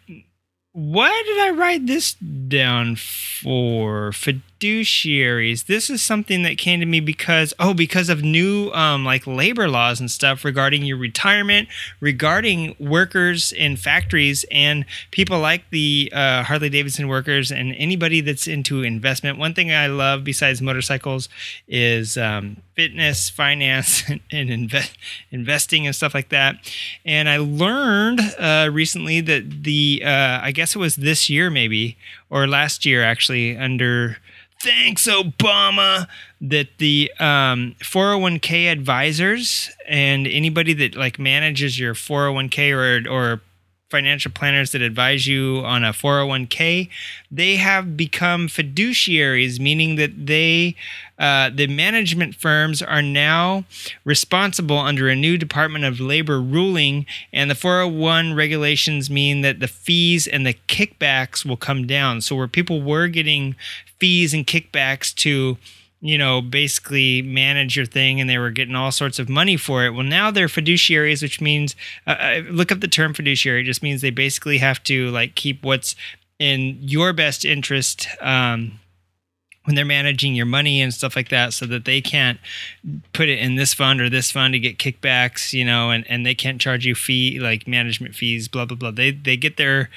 why 0.72 1.22
did 1.26 1.38
I 1.38 1.50
write 1.50 1.86
this 1.86 2.14
down 2.14 2.96
for 2.96 4.12
fiduciaries? 4.60 5.66
This 5.66 5.90
is 5.90 6.02
something 6.02 6.42
that 6.42 6.58
came 6.58 6.80
to 6.80 6.86
me 6.86 7.00
because 7.00 7.54
oh, 7.58 7.74
because 7.74 8.08
of 8.08 8.22
new 8.22 8.70
um, 8.72 9.04
like 9.04 9.26
labor 9.26 9.68
laws 9.68 10.00
and 10.00 10.10
stuff 10.10 10.44
regarding 10.44 10.84
your 10.84 10.96
retirement, 10.96 11.68
regarding 12.00 12.74
workers 12.78 13.52
in 13.52 13.76
factories 13.76 14.44
and 14.50 14.84
people 15.10 15.38
like 15.38 15.68
the 15.70 16.10
uh, 16.14 16.42
Harley 16.44 16.68
Davidson 16.68 17.08
workers 17.08 17.50
and 17.50 17.74
anybody 17.76 18.20
that's 18.20 18.46
into 18.46 18.82
investment. 18.82 19.38
One 19.38 19.54
thing 19.54 19.72
I 19.72 19.86
love 19.86 20.24
besides 20.24 20.60
motorcycles 20.62 21.28
is 21.68 22.16
um, 22.16 22.56
fitness, 22.74 23.28
finance, 23.44 24.02
and 24.30 24.50
invest, 24.50 24.96
investing 25.30 25.86
and 25.86 25.94
stuff 25.94 26.14
like 26.14 26.30
that. 26.30 26.56
And 27.04 27.28
I 27.28 27.38
learned 27.38 28.20
uh, 28.38 28.70
recently 28.72 29.20
that 29.22 29.64
the 29.64 30.02
uh, 30.04 30.40
I 30.42 30.52
guess 30.52 30.74
it 30.74 30.78
was 30.78 30.96
this 30.96 31.28
year 31.28 31.50
maybe 31.50 31.96
or 32.30 32.46
last 32.46 32.84
year 32.84 33.02
actually 33.02 33.56
under 33.56 34.18
thanks 34.64 35.06
Obama 35.06 36.06
that 36.40 36.68
the 36.78 37.12
um, 37.20 37.76
401k 37.82 38.72
advisors 38.72 39.70
and 39.86 40.26
anybody 40.26 40.72
that 40.72 40.96
like 40.96 41.18
manages 41.18 41.78
your 41.78 41.94
401k 41.94 42.72
or 42.72 43.10
or 43.10 43.40
financial 43.90 44.30
planners 44.32 44.72
that 44.72 44.82
advise 44.82 45.26
you 45.26 45.62
on 45.64 45.84
a 45.84 45.92
401k, 45.92 46.88
they 47.30 47.56
have 47.56 47.96
become 47.96 48.48
fiduciaries, 48.48 49.60
meaning 49.60 49.96
that 49.96 50.26
they, 50.26 50.74
uh, 51.18 51.50
the 51.54 51.66
management 51.66 52.34
firms 52.34 52.82
are 52.82 53.02
now 53.02 53.64
responsible 54.04 54.78
under 54.78 55.08
a 55.08 55.14
new 55.14 55.36
Department 55.36 55.84
of 55.84 56.00
Labor 56.00 56.40
ruling, 56.40 57.06
and 57.32 57.50
the 57.50 57.54
401 57.54 58.34
regulations 58.34 59.10
mean 59.10 59.42
that 59.42 59.60
the 59.60 59.68
fees 59.68 60.26
and 60.26 60.46
the 60.46 60.54
kickbacks 60.66 61.44
will 61.44 61.56
come 61.56 61.86
down. 61.86 62.20
So 62.20 62.36
where 62.36 62.48
people 62.48 62.82
were 62.82 63.08
getting 63.08 63.54
fees 63.98 64.34
and 64.34 64.46
kickbacks 64.46 65.14
to 65.16 65.56
you 66.04 66.18
know, 66.18 66.42
basically 66.42 67.22
manage 67.22 67.76
your 67.76 67.86
thing 67.86 68.20
and 68.20 68.28
they 68.28 68.36
were 68.36 68.50
getting 68.50 68.74
all 68.74 68.92
sorts 68.92 69.18
of 69.18 69.30
money 69.30 69.56
for 69.56 69.86
it. 69.86 69.94
Well, 69.94 70.02
now 70.02 70.30
they're 70.30 70.48
fiduciaries, 70.48 71.22
which 71.22 71.40
means, 71.40 71.74
uh, 72.06 72.42
look 72.50 72.70
up 72.70 72.80
the 72.80 72.88
term 72.88 73.14
fiduciary. 73.14 73.62
It 73.62 73.64
just 73.64 73.82
means 73.82 74.02
they 74.02 74.10
basically 74.10 74.58
have 74.58 74.82
to 74.84 75.08
like 75.08 75.34
keep 75.34 75.64
what's 75.64 75.96
in 76.38 76.76
your 76.82 77.14
best 77.14 77.46
interest. 77.46 78.06
Um, 78.20 78.80
when 79.64 79.76
they're 79.76 79.86
managing 79.86 80.34
your 80.34 80.44
money 80.44 80.82
and 80.82 80.92
stuff 80.92 81.16
like 81.16 81.30
that 81.30 81.54
so 81.54 81.64
that 81.64 81.86
they 81.86 82.02
can't 82.02 82.38
put 83.14 83.30
it 83.30 83.38
in 83.38 83.54
this 83.54 83.72
fund 83.72 83.98
or 83.98 84.10
this 84.10 84.30
fund 84.30 84.52
to 84.52 84.58
get 84.58 84.76
kickbacks 84.76 85.54
you 85.54 85.64
know 85.64 85.90
and, 85.90 86.04
and 86.06 86.26
they 86.26 86.34
can't 86.34 86.60
charge 86.60 86.84
you 86.84 86.94
fee 86.94 87.40
like 87.40 87.66
management 87.66 88.14
fees 88.14 88.46
blah 88.46 88.66
blah 88.66 88.76
blah 88.76 88.90
they 88.90 89.10
they 89.10 89.38
get 89.38 89.56
their 89.56 89.88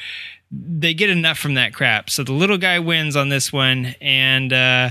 they 0.50 0.94
get 0.94 1.10
enough 1.10 1.38
from 1.38 1.56
that 1.56 1.74
crap 1.74 2.10
so 2.10 2.24
the 2.24 2.32
little 2.32 2.58
guy 2.58 2.80
wins 2.80 3.18
on 3.18 3.28
this 3.28 3.52
one 3.52 3.94
and 4.00 4.54
uh 4.54 4.90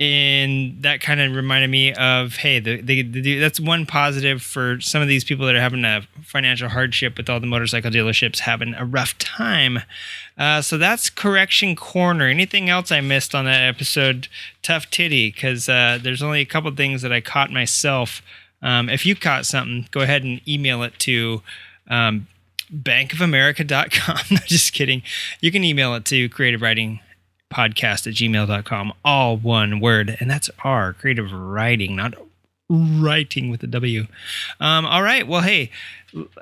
and 0.00 0.80
that 0.82 1.00
kind 1.00 1.20
of 1.20 1.34
reminded 1.34 1.68
me 1.68 1.92
of 1.94 2.36
hey 2.36 2.60
the, 2.60 2.80
the, 2.80 3.02
the, 3.02 3.38
that's 3.40 3.58
one 3.58 3.84
positive 3.84 4.40
for 4.40 4.80
some 4.80 5.02
of 5.02 5.08
these 5.08 5.24
people 5.24 5.44
that 5.46 5.56
are 5.56 5.60
having 5.60 5.84
a 5.84 6.02
financial 6.22 6.68
hardship 6.68 7.16
with 7.16 7.28
all 7.28 7.40
the 7.40 7.46
motorcycle 7.46 7.90
dealerships 7.90 8.40
having 8.40 8.74
a 8.74 8.84
rough 8.84 9.18
time. 9.18 9.80
Uh, 10.36 10.62
so 10.62 10.78
that's 10.78 11.10
correction 11.10 11.74
corner. 11.74 12.26
Anything 12.26 12.68
else 12.68 12.92
i 12.92 13.00
missed 13.00 13.34
on 13.34 13.44
that 13.46 13.62
episode? 13.62 14.28
Tough 14.62 14.88
titty 14.88 15.32
because 15.32 15.68
uh, 15.68 15.98
there's 16.00 16.22
only 16.22 16.40
a 16.40 16.46
couple 16.46 16.70
things 16.70 17.02
that 17.02 17.12
i 17.12 17.20
caught 17.20 17.50
myself. 17.50 18.22
Um, 18.62 18.88
if 18.88 19.04
you 19.04 19.16
caught 19.16 19.46
something 19.46 19.88
go 19.90 20.00
ahead 20.00 20.22
and 20.22 20.40
email 20.46 20.84
it 20.84 20.96
to 21.00 21.42
um, 21.88 22.28
bankofamerica.com 22.72 24.38
just 24.46 24.72
kidding. 24.72 25.02
You 25.40 25.50
can 25.50 25.64
email 25.64 25.94
it 25.94 26.04
to 26.06 26.28
creative 26.28 26.62
riding 26.62 27.00
podcast 27.50 28.06
at 28.06 28.14
gmail.com, 28.14 28.92
all 29.04 29.36
one 29.36 29.80
word. 29.80 30.16
And 30.20 30.30
that's 30.30 30.50
our 30.64 30.92
creative 30.92 31.32
riding, 31.32 31.96
not 31.96 32.14
writing 32.68 33.50
with 33.50 33.62
a 33.62 33.66
W. 33.66 34.06
Um, 34.60 34.86
all 34.86 35.02
right. 35.02 35.26
Well, 35.26 35.42
hey, 35.42 35.70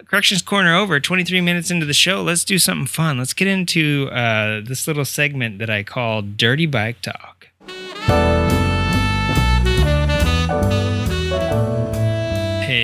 Corrections 0.07 0.43
Corner 0.43 0.75
over, 0.75 0.99
23 1.01 1.41
minutes 1.41 1.71
into 1.71 1.87
the 1.87 1.93
show. 1.93 2.23
Let's 2.23 2.45
do 2.45 2.59
something 2.59 2.87
fun. 2.87 3.19
Let's 3.19 3.33
get 3.33 3.49
into 3.49 4.09
uh, 4.11 4.61
this 4.65 4.87
little 4.87 5.05
segment 5.05 5.59
that 5.59 5.71
I 5.71 5.83
call 5.83 6.23
Dirty 6.23 6.67
Bike 6.67 7.01
Talk. 7.03 7.36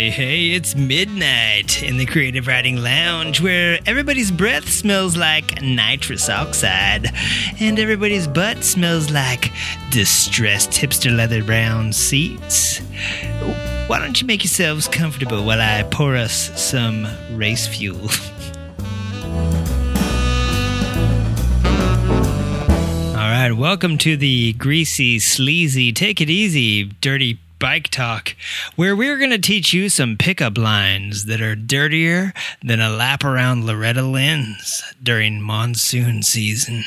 Hey, 0.02 0.10
hey, 0.10 0.50
it's 0.50 0.74
midnight 0.74 1.80
in 1.80 1.96
the 1.96 2.06
Creative 2.06 2.44
Riding 2.44 2.78
Lounge 2.78 3.40
where 3.40 3.78
everybody's 3.86 4.32
breath 4.32 4.68
smells 4.68 5.16
like 5.16 5.62
nitrous 5.62 6.28
oxide 6.28 7.06
and 7.60 7.78
everybody's 7.78 8.26
butt 8.26 8.64
smells 8.64 9.12
like 9.12 9.52
distressed 9.92 10.72
hipster 10.72 11.16
leather 11.16 11.44
brown 11.44 11.92
seats. 11.92 12.80
Why 13.86 14.00
don't 14.00 14.20
you 14.20 14.26
make 14.26 14.42
yourselves 14.42 14.88
comfortable 14.88 15.44
while 15.44 15.60
I 15.60 15.84
pour 15.84 16.16
us 16.16 16.50
some 16.60 17.06
race 17.30 17.68
fuel? 17.68 18.00
All 23.14 23.30
right, 23.30 23.52
welcome 23.52 23.98
to 23.98 24.16
the 24.16 24.54
greasy, 24.54 25.20
sleazy, 25.20 25.92
take 25.92 26.20
it 26.20 26.28
easy, 26.28 26.86
dirty 27.00 27.38
Bike 27.62 27.90
Talk, 27.90 28.34
where 28.74 28.96
we're 28.96 29.18
going 29.18 29.30
to 29.30 29.38
teach 29.38 29.72
you 29.72 29.88
some 29.88 30.16
pickup 30.16 30.58
lines 30.58 31.26
that 31.26 31.40
are 31.40 31.54
dirtier 31.54 32.34
than 32.60 32.80
a 32.80 32.90
lap 32.90 33.22
around 33.22 33.66
Loretta 33.66 34.02
Lynn's 34.02 34.82
during 35.00 35.40
monsoon 35.40 36.24
season. 36.24 36.82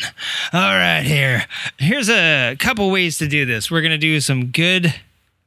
All 0.51 0.75
right, 0.75 1.03
here. 1.03 1.45
Here's 1.77 2.09
a 2.09 2.57
couple 2.59 2.91
ways 2.91 3.17
to 3.19 3.27
do 3.29 3.45
this. 3.45 3.71
We're 3.71 3.79
going 3.79 3.91
to 3.91 3.97
do 3.97 4.19
some 4.19 4.47
good 4.47 4.93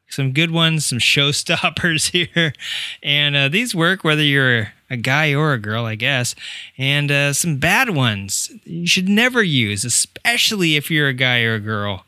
some 0.09 0.33
good 0.33 0.51
ones, 0.51 0.87
some 0.87 0.99
showstoppers 0.99 2.11
here. 2.35 2.55
And 3.03 3.37
uh, 3.37 3.49
these 3.51 3.75
work 3.75 4.03
whether 4.03 4.23
you're 4.23 4.73
a 4.89 4.97
guy 4.97 5.35
or 5.35 5.53
a 5.53 5.59
girl, 5.59 5.85
I 5.85 5.97
guess. 5.97 6.35
And 6.79 7.11
uh, 7.11 7.35
some 7.35 7.59
bad 7.59 7.91
ones 7.91 8.51
you 8.65 8.87
should 8.87 9.11
never 9.11 9.43
use, 9.43 9.85
especially 9.85 10.77
if 10.77 10.91
you're 10.91 11.09
a 11.09 11.13
guy 11.13 11.43
or 11.43 11.57
a 11.57 11.61
girl. 11.61 12.07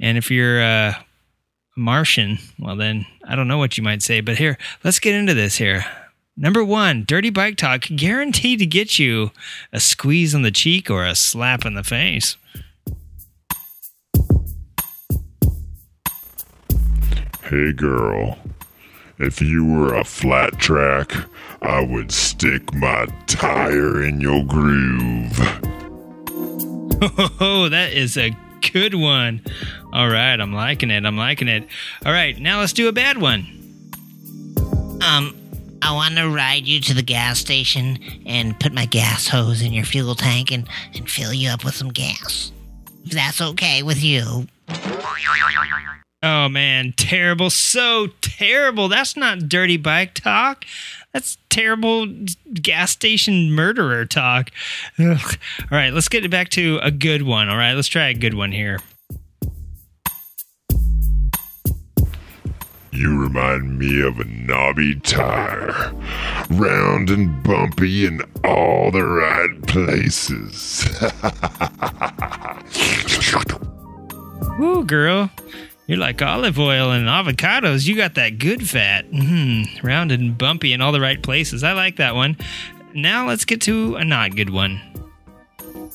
And 0.00 0.18
if 0.18 0.32
you're 0.32 0.60
uh, 0.60 0.94
Martian, 1.76 2.38
well, 2.58 2.74
then 2.74 3.06
I 3.24 3.36
don't 3.36 3.48
know 3.48 3.58
what 3.58 3.76
you 3.76 3.82
might 3.82 4.02
say, 4.02 4.20
but 4.20 4.38
here, 4.38 4.56
let's 4.82 4.98
get 4.98 5.14
into 5.14 5.34
this 5.34 5.56
here. 5.56 5.84
Number 6.36 6.64
one, 6.64 7.04
dirty 7.06 7.30
bike 7.30 7.56
talk 7.56 7.82
guaranteed 7.82 8.58
to 8.60 8.66
get 8.66 8.98
you 8.98 9.30
a 9.72 9.80
squeeze 9.80 10.34
on 10.34 10.42
the 10.42 10.50
cheek 10.50 10.90
or 10.90 11.04
a 11.04 11.14
slap 11.14 11.64
in 11.64 11.74
the 11.74 11.84
face. 11.84 12.36
Hey, 17.42 17.72
girl. 17.72 18.38
If 19.18 19.40
you 19.40 19.64
were 19.64 19.94
a 19.94 20.04
flat 20.04 20.58
track, 20.58 21.12
I 21.62 21.82
would 21.82 22.12
stick 22.12 22.74
my 22.74 23.06
tire 23.26 24.02
in 24.02 24.20
your 24.20 24.44
groove. 24.44 25.38
Oh, 27.38 27.68
that 27.68 27.92
is 27.92 28.16
a 28.16 28.34
good 28.72 28.94
one. 28.94 29.42
All 29.92 30.08
right, 30.08 30.38
I'm 30.38 30.52
liking 30.52 30.90
it. 30.90 31.04
I'm 31.04 31.16
liking 31.16 31.48
it. 31.48 31.66
All 32.04 32.12
right, 32.12 32.38
now 32.38 32.60
let's 32.60 32.72
do 32.72 32.88
a 32.88 32.92
bad 32.92 33.18
one. 33.18 33.46
Um, 35.02 35.36
I 35.82 35.92
want 35.92 36.16
to 36.16 36.28
ride 36.28 36.66
you 36.66 36.80
to 36.80 36.94
the 36.94 37.02
gas 37.02 37.38
station 37.38 37.98
and 38.26 38.58
put 38.58 38.72
my 38.72 38.86
gas 38.86 39.28
hose 39.28 39.62
in 39.62 39.72
your 39.72 39.84
fuel 39.84 40.14
tank 40.14 40.50
and, 40.50 40.66
and 40.94 41.08
fill 41.08 41.32
you 41.32 41.48
up 41.50 41.64
with 41.64 41.74
some 41.74 41.90
gas. 41.90 42.52
If 43.04 43.12
that's 43.12 43.40
okay 43.40 43.82
with 43.82 44.02
you. 44.02 44.46
Oh 46.22 46.48
man, 46.48 46.92
terrible. 46.96 47.50
So 47.50 48.08
terrible. 48.20 48.88
That's 48.88 49.16
not 49.16 49.48
dirty 49.48 49.76
bike 49.76 50.14
talk. 50.14 50.64
That's 51.16 51.38
terrible 51.48 52.08
gas 52.52 52.90
station 52.90 53.50
murderer 53.50 54.04
talk. 54.04 54.50
Ugh. 54.98 55.38
All 55.62 55.78
right, 55.78 55.90
let's 55.90 56.10
get 56.10 56.26
it 56.26 56.30
back 56.30 56.50
to 56.50 56.78
a 56.82 56.90
good 56.90 57.22
one. 57.22 57.48
All 57.48 57.56
right, 57.56 57.72
let's 57.72 57.88
try 57.88 58.08
a 58.08 58.14
good 58.14 58.34
one 58.34 58.52
here. 58.52 58.80
You 62.92 63.18
remind 63.18 63.78
me 63.78 64.02
of 64.02 64.20
a 64.20 64.24
knobby 64.26 64.96
tire, 64.96 65.90
round 66.50 67.08
and 67.08 67.42
bumpy 67.42 68.04
in 68.04 68.20
all 68.44 68.90
the 68.90 69.02
right 69.02 69.66
places. 69.66 70.86
Woo, 74.58 74.84
girl. 74.84 75.30
You're 75.86 75.98
like 75.98 76.20
olive 76.20 76.58
oil 76.58 76.90
and 76.90 77.06
avocados. 77.06 77.86
You 77.86 77.94
got 77.94 78.14
that 78.16 78.38
good 78.38 78.68
fat. 78.68 79.08
Mm, 79.10 79.82
round 79.84 80.10
and 80.10 80.36
bumpy 80.36 80.72
in 80.72 80.80
all 80.80 80.90
the 80.90 81.00
right 81.00 81.22
places. 81.22 81.62
I 81.62 81.72
like 81.74 81.96
that 81.96 82.16
one. 82.16 82.36
Now 82.92 83.28
let's 83.28 83.44
get 83.44 83.60
to 83.62 83.94
a 83.94 84.04
not 84.04 84.34
good 84.34 84.50
one. 84.50 84.80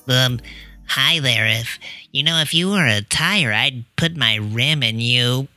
Um, 0.08 0.40
hi 0.88 1.20
there. 1.20 1.46
If 1.46 1.78
you 2.12 2.24
know, 2.24 2.40
if 2.40 2.54
you 2.54 2.70
were 2.70 2.86
a 2.86 3.02
tire, 3.02 3.52
I'd 3.52 3.84
put 3.98 4.16
my 4.16 4.36
rim 4.36 4.82
in 4.82 5.02
you. 5.02 5.50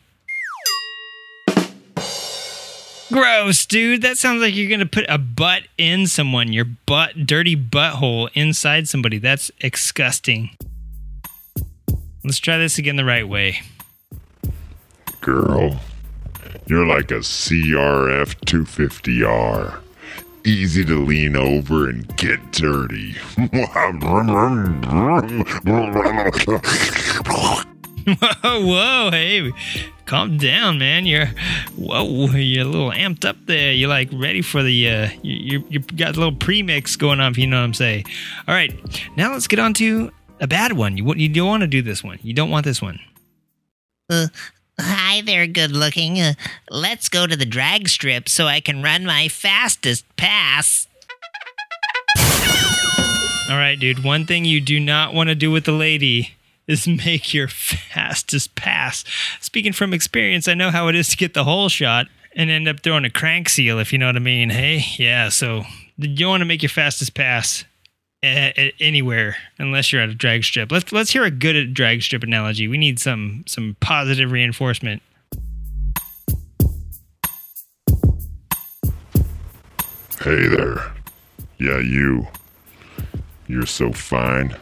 Gross, 3.12 3.66
dude. 3.66 4.02
That 4.02 4.18
sounds 4.18 4.40
like 4.40 4.56
you're 4.56 4.70
gonna 4.70 4.86
put 4.86 5.04
a 5.08 5.18
butt 5.18 5.62
in 5.78 6.08
someone. 6.08 6.52
Your 6.52 6.64
butt, 6.64 7.26
dirty 7.26 7.54
butthole 7.54 8.30
inside 8.34 8.88
somebody. 8.88 9.18
That's 9.18 9.52
disgusting. 9.60 10.50
Let's 12.24 12.38
try 12.38 12.58
this 12.58 12.78
again 12.78 12.96
the 12.96 13.04
right 13.04 13.28
way. 13.28 13.60
Girl, 15.24 15.80
you're 16.66 16.84
like 16.86 17.10
a 17.10 17.20
CRF 17.20 18.34
250R. 18.44 19.80
Easy 20.44 20.84
to 20.84 21.02
lean 21.02 21.34
over 21.34 21.88
and 21.88 22.14
get 22.18 22.52
dirty. 22.52 23.14
whoa, 23.38 23.80
whoa, 28.66 29.10
hey, 29.12 29.50
calm 30.04 30.36
down, 30.36 30.78
man. 30.78 31.06
You're, 31.06 31.30
whoa, 31.74 32.26
you're 32.26 32.66
a 32.66 32.68
little 32.68 32.90
amped 32.90 33.24
up 33.24 33.38
there. 33.46 33.72
You're 33.72 33.88
like 33.88 34.10
ready 34.12 34.42
for 34.42 34.62
the, 34.62 34.90
uh, 34.90 35.08
you, 35.22 35.60
you, 35.60 35.64
you 35.70 35.78
got 35.80 36.16
a 36.16 36.18
little 36.18 36.36
premix 36.36 36.96
going 36.96 37.20
on, 37.20 37.32
if 37.32 37.38
you 37.38 37.46
know 37.46 37.60
what 37.60 37.64
I'm 37.64 37.72
saying. 37.72 38.04
All 38.46 38.54
right, 38.54 38.78
now 39.16 39.32
let's 39.32 39.46
get 39.46 39.58
on 39.58 39.72
to 39.72 40.12
a 40.40 40.46
bad 40.46 40.74
one. 40.74 40.98
You, 40.98 41.14
you 41.14 41.30
don't 41.30 41.48
want 41.48 41.62
to 41.62 41.66
do 41.66 41.80
this 41.80 42.04
one. 42.04 42.18
You 42.22 42.34
don't 42.34 42.50
want 42.50 42.66
this 42.66 42.82
one. 42.82 43.00
Uh, 44.10 44.26
hi 44.78 45.20
there, 45.22 45.46
good 45.46 45.72
looking. 45.72 46.20
Uh, 46.20 46.34
let's 46.70 47.08
go 47.08 47.26
to 47.26 47.36
the 47.36 47.46
drag 47.46 47.88
strip 47.88 48.28
so 48.28 48.46
I 48.46 48.60
can 48.60 48.82
run 48.82 49.04
my 49.04 49.28
fastest 49.28 50.04
pass. 50.16 50.86
All 53.50 53.56
right, 53.56 53.76
dude. 53.78 54.02
One 54.02 54.24
thing 54.26 54.44
you 54.46 54.60
do 54.60 54.80
not 54.80 55.12
want 55.12 55.28
to 55.28 55.34
do 55.34 55.50
with 55.50 55.64
the 55.64 55.72
lady 55.72 56.30
is 56.66 56.88
make 57.06 57.34
your 57.34 57.48
fastest 57.48 58.54
pass. 58.54 59.04
Speaking 59.40 59.72
from 59.72 59.92
experience, 59.92 60.48
I 60.48 60.54
know 60.54 60.70
how 60.70 60.88
it 60.88 60.94
is 60.94 61.08
to 61.10 61.16
get 61.16 61.34
the 61.34 61.44
holeshot 61.44 62.06
and 62.34 62.50
end 62.50 62.66
up 62.68 62.80
throwing 62.80 63.04
a 63.04 63.10
crank 63.10 63.48
seal, 63.48 63.78
if 63.78 63.92
you 63.92 63.98
know 63.98 64.06
what 64.06 64.16
I 64.16 64.20
mean. 64.20 64.50
Hey, 64.50 64.84
yeah, 64.98 65.28
so 65.28 65.62
you 65.98 66.26
want 66.26 66.40
to 66.40 66.46
make 66.46 66.62
your 66.62 66.70
fastest 66.70 67.14
pass 67.14 67.62
a- 67.62 67.64
a- 67.64 67.73
anywhere 68.80 69.36
unless 69.58 69.92
you're 69.92 70.02
at 70.02 70.08
a 70.08 70.14
drag 70.14 70.44
strip. 70.44 70.72
Let's 70.72 70.92
let's 70.92 71.10
hear 71.10 71.24
a 71.24 71.30
good 71.30 71.74
drag 71.74 72.02
strip 72.02 72.22
analogy. 72.22 72.68
We 72.68 72.78
need 72.78 72.98
some 72.98 73.44
some 73.46 73.76
positive 73.80 74.32
reinforcement. 74.32 75.02
Hey 80.20 80.48
there. 80.48 80.92
Yeah, 81.58 81.80
you. 81.80 82.26
You're 83.46 83.66
so 83.66 83.92
fine. 83.92 84.56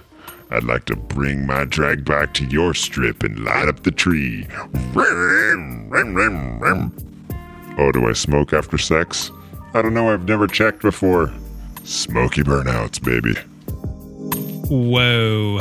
I'd 0.51 0.65
like 0.65 0.85
to 0.87 0.97
bring 0.97 1.47
my 1.47 1.65
drag 1.65 2.05
back 2.05 2.35
to 2.35 2.45
your 2.45 2.75
strip 2.75 3.23
and 3.23 3.45
light 3.45 3.69
up 3.69 3.85
the 3.85 3.91
tree. 3.91 4.47
Oh, 7.79 7.93
do 7.93 8.09
I 8.09 8.13
smoke 8.13 8.53
after 8.53 8.77
sex? 8.77 9.31
I 9.73 9.81
don't 9.81 9.95
know, 9.95 10.13
I've 10.13 10.29
never 10.29 10.47
checked 10.47 10.83
before. 10.83 11.33
Smoky 11.85 12.43
burnouts, 12.43 13.03
baby. 13.03 13.35
Whoa. 14.73 15.61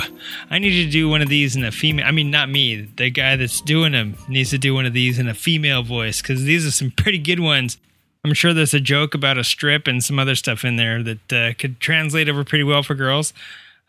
I 0.49 0.57
need 0.57 0.85
to 0.85 0.89
do 0.89 1.09
one 1.09 1.21
of 1.21 1.27
these 1.27 1.57
in 1.57 1.65
a 1.65 1.71
female. 1.71 2.05
I 2.05 2.11
mean, 2.11 2.31
not 2.31 2.47
me. 2.47 2.89
The 2.95 3.09
guy 3.09 3.35
that's 3.35 3.59
doing 3.59 3.91
them 3.91 4.15
needs 4.29 4.51
to 4.51 4.57
do 4.57 4.73
one 4.73 4.85
of 4.85 4.93
these 4.93 5.19
in 5.19 5.27
a 5.27 5.33
female 5.33 5.83
voice 5.83 6.21
because 6.21 6.45
these 6.45 6.65
are 6.65 6.71
some 6.71 6.91
pretty 6.91 7.17
good 7.17 7.41
ones. 7.41 7.77
I'm 8.23 8.33
sure 8.33 8.53
there's 8.53 8.73
a 8.73 8.79
joke 8.79 9.13
about 9.13 9.37
a 9.37 9.43
strip 9.43 9.85
and 9.85 10.01
some 10.01 10.17
other 10.17 10.33
stuff 10.33 10.63
in 10.63 10.77
there 10.77 11.03
that 11.03 11.33
uh, 11.33 11.53
could 11.59 11.81
translate 11.81 12.29
over 12.29 12.45
pretty 12.45 12.63
well 12.63 12.83
for 12.83 12.95
girls. 12.95 13.33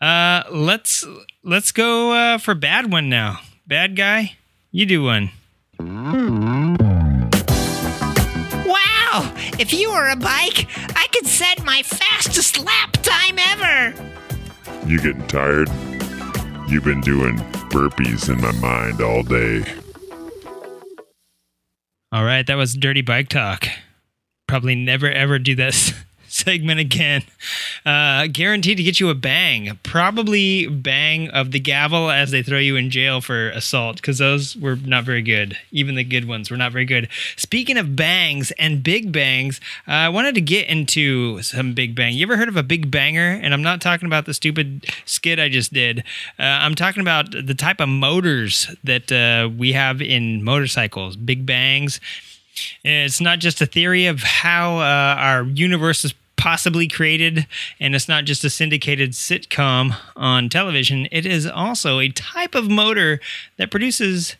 Uh, 0.01 0.43
let's 0.51 1.05
let's 1.41 1.71
go 1.71 2.11
uh, 2.11 2.37
for 2.37 2.53
bad 2.53 2.91
one 2.91 3.07
now. 3.07 3.39
Bad 3.65 3.95
guy, 3.95 4.35
you 4.71 4.85
do 4.85 5.03
one. 5.03 5.31
Wow! 8.65 9.33
If 9.57 9.71
you 9.71 9.89
were 9.89 10.09
a 10.09 10.17
bike, 10.17 10.67
I 10.97 11.07
could 11.13 11.27
set 11.27 11.63
my 11.63 11.81
fastest 11.81 12.59
lap 12.59 12.91
time 13.03 13.39
ever. 13.39 14.22
You 14.85 14.99
getting 14.99 15.25
tired? 15.27 15.69
You've 16.67 16.83
been 16.83 17.01
doing 17.01 17.37
burpees 17.69 18.29
in 18.29 18.41
my 18.41 18.51
mind 18.53 19.01
all 19.01 19.23
day. 19.23 19.63
All 22.11 22.23
right, 22.23 22.45
that 22.45 22.55
was 22.55 22.73
dirty 22.75 23.01
bike 23.01 23.29
talk. 23.29 23.65
Probably 24.47 24.75
never 24.75 25.09
ever 25.09 25.39
do 25.39 25.55
this 25.55 25.93
segment 26.33 26.79
again. 26.79 27.23
Uh, 27.85 28.27
guaranteed 28.27 28.77
to 28.77 28.83
get 28.83 28.99
you 28.99 29.09
a 29.09 29.15
bang. 29.15 29.77
Probably 29.83 30.67
bang 30.67 31.29
of 31.29 31.51
the 31.51 31.59
gavel 31.59 32.09
as 32.09 32.31
they 32.31 32.41
throw 32.41 32.57
you 32.57 32.75
in 32.75 32.89
jail 32.89 33.21
for 33.21 33.49
assault 33.49 33.97
because 33.97 34.17
those 34.17 34.57
were 34.57 34.75
not 34.75 35.03
very 35.03 35.21
good. 35.21 35.57
Even 35.71 35.95
the 35.95 36.03
good 36.03 36.27
ones 36.27 36.49
were 36.49 36.57
not 36.57 36.71
very 36.71 36.85
good. 36.85 37.07
Speaking 37.37 37.77
of 37.77 37.95
bangs 37.95 38.51
and 38.57 38.83
big 38.83 39.11
bangs, 39.11 39.61
uh, 39.87 39.91
I 39.91 40.09
wanted 40.09 40.33
to 40.35 40.41
get 40.41 40.67
into 40.67 41.41
some 41.43 41.73
big 41.73 41.95
bang. 41.95 42.15
You 42.15 42.23
ever 42.25 42.37
heard 42.37 42.49
of 42.49 42.57
a 42.57 42.63
big 42.63 42.89
banger? 42.89 43.39
And 43.41 43.53
I'm 43.53 43.63
not 43.63 43.79
talking 43.79 44.07
about 44.07 44.25
the 44.25 44.33
stupid 44.33 44.87
skit 45.05 45.39
I 45.39 45.49
just 45.49 45.71
did. 45.71 45.99
Uh, 46.39 46.43
I'm 46.43 46.73
talking 46.73 47.01
about 47.01 47.31
the 47.31 47.55
type 47.55 47.79
of 47.79 47.89
motors 47.89 48.73
that 48.83 49.11
uh, 49.11 49.49
we 49.55 49.73
have 49.73 50.01
in 50.01 50.43
motorcycles, 50.43 51.15
big 51.15 51.45
bangs. 51.45 51.99
It's 52.83 53.21
not 53.21 53.39
just 53.39 53.61
a 53.61 53.65
theory 53.65 54.05
of 54.07 54.21
how 54.21 54.77
uh, 54.77 55.15
our 55.17 55.43
universe 55.43 56.05
is 56.05 56.13
possibly 56.43 56.89
created, 56.89 57.47
and 57.79 57.95
it's 57.95 58.09
not 58.09 58.25
just 58.25 58.43
a 58.43 58.49
syndicated 58.49 59.11
sitcom 59.11 59.95
on 60.17 60.49
television. 60.49 61.07
It 61.09 61.25
is 61.25 61.47
also 61.47 61.99
a 61.99 62.09
type 62.09 62.53
of 62.53 62.69
motor 62.69 63.21
that 63.55 63.71
produces 63.71 64.35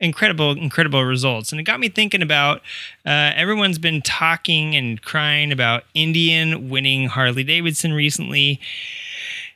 incredible, 0.00 0.50
incredible 0.50 1.04
results. 1.04 1.52
And 1.52 1.60
it 1.60 1.62
got 1.62 1.78
me 1.78 1.88
thinking 1.88 2.22
about 2.22 2.58
uh, 3.06 3.30
everyone's 3.36 3.78
been 3.78 4.02
talking 4.02 4.74
and 4.74 5.00
crying 5.00 5.52
about 5.52 5.84
Indian 5.94 6.70
winning 6.70 7.06
Harley 7.06 7.44
Davidson 7.44 7.92
recently. 7.92 8.58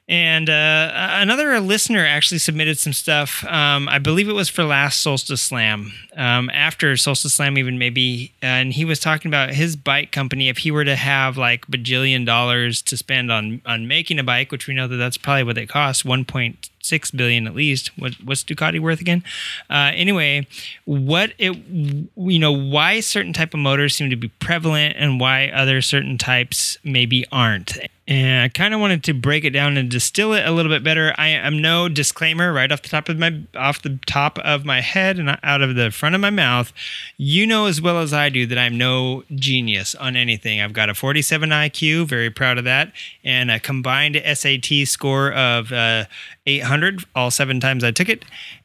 And 0.09 0.49
uh, 0.49 0.90
another 0.94 1.61
listener 1.61 2.07
actually 2.07 2.38
submitted 2.38 2.79
some 2.79 2.94
stuff. 2.94 3.44
Um, 3.44 3.90
I 3.90 3.99
believe 3.99 4.27
it 4.29 4.33
was 4.33 4.49
for 4.49 4.64
last 4.64 5.03
Solstice 5.03 5.42
Slam, 5.42 5.92
um, 6.16 6.49
after 6.51 6.97
Solstice 6.97 7.35
Slam, 7.35 7.59
even 7.59 7.79
maybe. 7.79 8.33
And 8.40 8.73
he 8.73 8.87
was 8.87 9.01
talking 9.01 9.29
about 9.29 9.51
his 9.51 9.77
bike 9.77 10.11
company. 10.11 10.49
If 10.49 10.59
he 10.59 10.71
were 10.71 10.85
to 10.85 10.97
have 10.97 11.37
like 11.37 11.66
bajillion 11.66 12.25
dollars 12.25 12.81
to 12.83 12.97
spend 12.97 13.31
on 13.31 13.61
on 13.66 13.87
making 13.87 14.18
a 14.18 14.25
bike, 14.25 14.51
which 14.51 14.66
we 14.66 14.73
know 14.73 14.88
that 14.88 14.97
that's 14.97 15.18
probably 15.18 15.44
what 15.44 15.57
they 15.57 15.66
cost, 15.66 16.07
one 16.07 16.25
point 16.25 16.71
six 16.81 17.11
billion 17.11 17.47
at 17.47 17.55
least. 17.55 17.91
What, 17.99 18.14
what's 18.25 18.45
Ducati 18.45 18.81
worth 18.81 19.01
again? 19.01 19.23
Uh, 19.71 19.93
anyway, 19.95 20.47
what 20.85 21.33
it 21.38 21.57
you 21.67 22.38
know 22.38 22.53
why 22.53 23.01
certain 23.01 23.33
type 23.33 23.55
of 23.55 23.61
motors 23.61 23.95
seem 23.95 24.11
to 24.11 24.17
be 24.17 24.29
prevalent 24.29 24.97
and 24.99 25.21
why 25.21 25.49
other 25.49 25.83
certain 25.83 26.19
types 26.19 26.79
maybe 26.85 27.25
aren't. 27.31 27.79
And 28.09 28.43
I 28.43 28.49
kind 28.49 28.73
of 28.73 28.81
wanted 28.81 29.05
to 29.05 29.12
break 29.12 29.45
it 29.45 29.51
down 29.51 29.77
and 29.77 29.91
distill 29.91 30.33
it 30.33 30.47
a 30.47 30.51
little 30.51 30.73
bit 30.73 30.83
better. 30.83 31.14
I 31.19 31.29
am 31.29 31.61
no 31.61 31.91
disclaimer 31.91 32.55
right 32.55 32.73
off 32.73 32.81
the 32.81 32.88
top 32.88 33.11
of 33.11 33.19
my 33.19 33.43
off 33.55 33.83
the 33.83 33.99
top 34.07 34.38
of 34.38 34.64
my 34.64 34.81
head 34.81 35.19
and 35.19 35.38
out 35.43 35.61
of 35.61 35.75
the 35.75 35.91
front 35.91 36.14
of 36.14 36.21
my 36.23 36.31
mouth. 36.31 36.73
You 37.19 37.47
know 37.47 37.67
as 37.67 37.83
well 37.83 37.99
as 37.99 38.14
I 38.14 38.31
do 38.31 38.47
that 38.47 38.57
I'm 38.57 38.79
no 38.79 39.25
genius 39.35 39.95
on 39.95 40.17
anything. 40.17 40.59
I've 40.59 40.73
got 40.73 40.88
a 40.88 40.95
47 40.95 41.51
IQ, 41.51 42.07
very 42.07 42.31
proud 42.31 42.57
of 42.57 42.64
that, 42.64 42.93
and 43.25 43.51
a 43.51 43.61
combined 43.61 44.19
SAT 44.25 44.87
score 44.87 45.31
of 45.31 45.71
uh, 45.71 46.07
800 46.49 47.05
all 47.15 47.31
seven 47.31 47.61
times 47.61 47.85
I 47.85 47.91
took 47.91 48.09
it. 48.09 48.25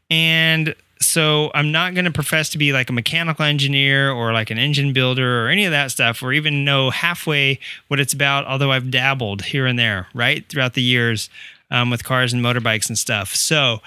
And 0.10 0.76
so 1.02 1.52
I'm 1.54 1.72
not 1.72 1.94
going 1.94 2.06
to 2.06 2.12
profess 2.12 2.50
to 2.50 2.58
be 2.58 2.72
like 2.72 2.90
a 2.90 2.94
mechanical 2.94 3.46
engineer 3.46 4.12
or 4.12 4.32
like 4.32 4.50
an 4.50 4.58
engine 4.58 4.94
builder 4.94 5.44
or 5.46 5.50
any 5.50 5.66
of 5.66 5.72
that 5.72 5.92
stuff 5.92 6.24
or 6.24 6.34
even 6.34 6.64
know 6.64 6.90
halfway 6.90 7.60
what 7.90 8.00
it's 8.00 8.14
about, 8.14 8.46
although 8.46 8.72
I've 8.72 8.90
dabbled 8.90 9.44
here 9.44 9.66
and 9.66 9.78
there, 9.78 10.08
right, 10.14 10.48
throughout 10.48 10.74
the 10.74 10.82
years 10.82 11.30
um, 11.70 11.90
with 11.90 12.04
cars 12.04 12.34
and 12.34 12.44
motorbikes 12.44 12.88
and 12.88 12.98
stuff. 12.98 13.36
So 13.36 13.82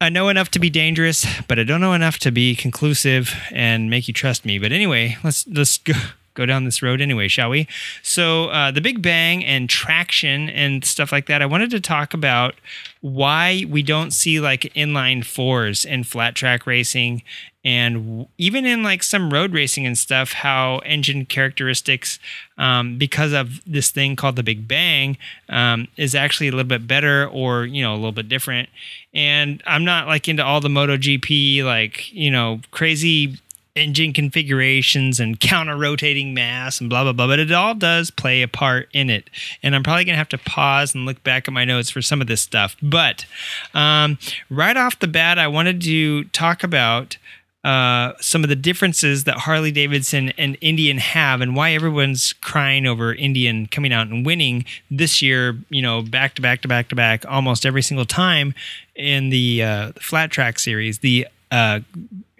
I 0.00 0.08
know 0.08 0.28
enough 0.28 0.50
to 0.52 0.60
be 0.60 0.70
dangerous, 0.70 1.26
but 1.48 1.58
I 1.58 1.64
don't 1.64 1.80
know 1.80 1.94
enough 1.94 2.18
to 2.20 2.30
be 2.30 2.54
conclusive 2.54 3.34
and 3.50 3.90
make 3.90 4.06
you 4.06 4.14
trust 4.14 4.44
me. 4.44 4.58
But 4.58 4.70
anyway, 4.70 5.16
let's 5.24 5.46
let's 5.48 5.78
go 5.78 5.94
go 6.38 6.46
down 6.46 6.64
this 6.64 6.82
road 6.82 7.00
anyway, 7.00 7.28
shall 7.28 7.50
we? 7.50 7.66
So 8.02 8.46
uh, 8.46 8.70
the 8.70 8.80
Big 8.80 9.02
Bang 9.02 9.44
and 9.44 9.68
traction 9.68 10.48
and 10.48 10.84
stuff 10.84 11.12
like 11.12 11.26
that. 11.26 11.42
I 11.42 11.46
wanted 11.46 11.70
to 11.72 11.80
talk 11.80 12.14
about 12.14 12.54
why 13.00 13.64
we 13.68 13.82
don't 13.82 14.12
see 14.12 14.40
like 14.40 14.62
inline 14.74 15.24
fours 15.24 15.84
in 15.84 16.04
flat 16.04 16.34
track 16.34 16.66
racing 16.66 17.22
and 17.64 18.26
even 18.38 18.64
in 18.64 18.82
like 18.82 19.02
some 19.02 19.32
road 19.32 19.52
racing 19.52 19.84
and 19.84 19.98
stuff 19.98 20.32
how 20.32 20.78
engine 20.78 21.26
characteristics 21.26 22.18
um, 22.56 22.98
because 22.98 23.32
of 23.32 23.60
this 23.66 23.90
thing 23.90 24.16
called 24.16 24.36
the 24.36 24.42
big 24.42 24.66
bang 24.66 25.18
um, 25.48 25.88
is 25.96 26.14
actually 26.14 26.48
a 26.48 26.52
little 26.52 26.64
bit 26.64 26.86
better 26.86 27.28
or 27.28 27.66
you 27.66 27.82
know 27.82 27.92
a 27.92 27.96
little 27.96 28.12
bit 28.12 28.28
different 28.28 28.68
and 29.12 29.62
i'm 29.66 29.84
not 29.84 30.06
like 30.06 30.28
into 30.28 30.44
all 30.44 30.60
the 30.60 30.68
MotoGP 30.68 31.64
like 31.64 32.12
you 32.12 32.30
know 32.30 32.60
crazy 32.70 33.38
engine 33.74 34.12
configurations 34.12 35.20
and 35.20 35.38
counter 35.40 35.76
rotating 35.76 36.34
mass 36.34 36.80
and 36.80 36.90
blah 36.90 37.02
blah 37.04 37.12
blah 37.12 37.26
but 37.26 37.38
it 37.38 37.52
all 37.52 37.74
does 37.74 38.10
play 38.10 38.42
a 38.42 38.48
part 38.48 38.88
in 38.92 39.08
it 39.08 39.30
and 39.62 39.74
i'm 39.74 39.82
probably 39.82 40.04
going 40.04 40.14
to 40.14 40.18
have 40.18 40.28
to 40.28 40.38
pause 40.38 40.94
and 40.94 41.06
look 41.06 41.22
back 41.22 41.46
at 41.46 41.54
my 41.54 41.64
notes 41.64 41.90
for 41.90 42.02
some 42.02 42.20
of 42.20 42.26
this 42.26 42.40
stuff 42.40 42.76
but 42.82 43.24
um, 43.74 44.18
right 44.50 44.76
off 44.76 44.98
the 44.98 45.06
bat 45.06 45.38
i 45.38 45.46
wanted 45.46 45.80
to 45.80 46.24
talk 46.24 46.64
about 46.64 47.16
uh, 47.64 48.14
some 48.20 48.44
of 48.44 48.48
the 48.48 48.56
differences 48.56 49.24
that 49.24 49.36
Harley 49.36 49.72
Davidson 49.72 50.30
and 50.38 50.56
Indian 50.60 50.96
have, 50.98 51.40
and 51.40 51.56
why 51.56 51.72
everyone's 51.72 52.32
crying 52.34 52.86
over 52.86 53.12
Indian 53.12 53.66
coming 53.66 53.92
out 53.92 54.06
and 54.06 54.24
winning 54.24 54.64
this 54.90 55.20
year. 55.20 55.58
You 55.68 55.82
know, 55.82 56.00
back 56.00 56.34
to 56.36 56.42
back 56.42 56.62
to 56.62 56.68
back 56.68 56.88
to 56.88 56.94
back, 56.96 57.24
almost 57.28 57.66
every 57.66 57.82
single 57.82 58.06
time 58.06 58.54
in 58.94 59.30
the 59.30 59.62
uh, 59.62 59.92
flat 60.00 60.30
track 60.30 60.60
series. 60.60 61.00
The 61.00 61.26
uh, 61.50 61.80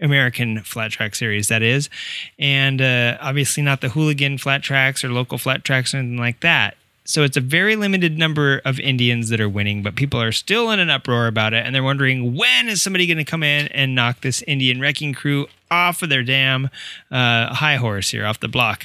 American 0.01 0.61
flat 0.61 0.91
track 0.91 1.15
series, 1.15 1.49
that 1.49 1.63
is, 1.63 1.91
and 2.39 2.81
uh, 2.81 3.19
obviously 3.21 3.63
not 3.63 3.81
the 3.81 3.91
hooligan 3.91 4.39
flat 4.39 4.63
tracks 4.63 5.05
or 5.05 5.11
local 5.11 5.39
flat 5.39 5.65
tracks 5.65 5.95
or 5.95 5.99
anything 5.99 6.19
like 6.19 6.41
that. 6.41 6.77
So 7.05 7.23
it's 7.23 7.39
a 7.39 7.41
very 7.41 7.75
limited 7.75 8.19
number 8.19 8.61
of 8.67 8.79
Indians 8.79 9.31
that 9.31 9.41
are 9.41 9.49
winning, 9.49 9.83
but 9.83 9.97
people 9.97 10.21
are 10.21 10.31
still 10.31 10.71
in 10.71 10.79
an 10.79 10.91
uproar 10.91 11.27
about 11.27 11.55
it, 11.55 11.65
and 11.65 11.75
they're 11.75 11.83
wondering 11.83 12.37
when 12.37 12.69
is 12.69 12.83
somebody 12.83 13.07
going 13.07 13.17
to 13.17 13.25
come 13.25 13.43
in 13.43 13.69
and 13.69 13.95
knock 13.95 14.21
this 14.21 14.43
Indian 14.43 14.79
wrecking 14.79 15.15
crew 15.15 15.47
off 15.71 16.03
of 16.03 16.11
their 16.11 16.23
damn 16.23 16.67
uh, 17.11 17.55
high 17.55 17.77
horse 17.77 18.11
here 18.11 18.27
off 18.27 18.41
the 18.41 18.49
block. 18.49 18.85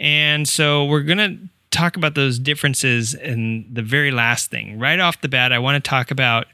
And 0.00 0.48
so 0.48 0.84
we're 0.84 1.02
going 1.02 1.18
to 1.18 1.38
talk 1.70 1.96
about 1.96 2.16
those 2.16 2.40
differences 2.40 3.14
in 3.14 3.66
the 3.72 3.82
very 3.82 4.10
last 4.10 4.50
thing. 4.50 4.78
Right 4.80 4.98
off 4.98 5.20
the 5.20 5.28
bat, 5.28 5.52
I 5.52 5.60
want 5.60 5.82
to 5.82 5.88
talk 5.88 6.10
about 6.10 6.46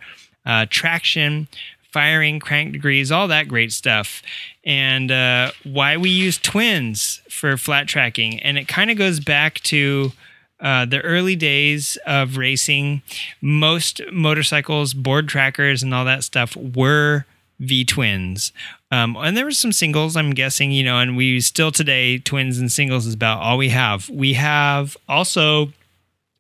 uh, 0.45 0.67
traction, 0.69 1.49
firing, 1.93 2.41
crank 2.41 2.73
degrees, 2.73 3.11
all 3.11 3.29
that 3.29 3.49
great 3.49 3.73
stuff, 3.73 4.23
and 4.65 5.11
uh, 5.11 5.51
why 5.65 5.97
we 5.97 6.11
use 6.11 6.39
twins 6.39 7.21
for 7.29 7.57
flat 7.57 7.89
tracking. 7.89 8.41
And 8.41 8.59
it 8.59 8.69
kind 8.69 8.91
of 8.91 8.97
goes 8.97 9.21
back 9.21 9.61
to 9.61 10.13
uh, 10.61 10.85
the 10.85 11.01
early 11.01 11.37
days 11.37 11.97
of 12.07 12.37
racing. 12.37 13.03
Most 13.41 14.01
motorcycles, 14.13 14.95
board 14.95 15.29
trackers, 15.29 15.83
and 15.83 15.95
all 15.95 16.05
that 16.05 16.25
stuff 16.25 16.57
were 16.57 17.25
V 17.59 17.85
twins. 17.85 18.53
Um, 18.91 19.17
and 19.17 19.37
there 19.37 19.45
were 19.45 19.51
some 19.53 19.73
singles, 19.73 20.17
I'm 20.17 20.31
guessing, 20.31 20.73
you 20.73 20.83
know, 20.83 20.99
and 20.99 21.17
we 21.17 21.41
still 21.41 21.71
today, 21.71 22.19
twins 22.19 22.59
and 22.59 22.73
singles 22.73 23.07
is 23.07 23.15
about 23.15 23.41
all 23.41 23.57
we 23.57 23.69
have. 23.69 24.09
We 24.09 24.35
have 24.35 24.97
also 25.09 25.73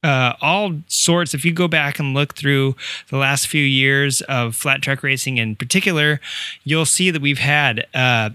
uh, 0.02 0.34
all 0.40 0.74
sorts. 0.88 1.34
If 1.34 1.44
you 1.44 1.52
go 1.52 1.68
back 1.68 1.98
and 1.98 2.14
look 2.14 2.34
through 2.34 2.76
the 3.08 3.16
last 3.16 3.46
few 3.48 3.62
years 3.62 4.22
of 4.22 4.56
flat 4.56 4.82
track 4.82 5.02
racing 5.02 5.38
in 5.38 5.56
particular, 5.56 6.20
you'll 6.64 6.86
see 6.86 7.10
that 7.10 7.22
we've 7.22 7.38
had. 7.38 7.86
Uh, 7.94 8.30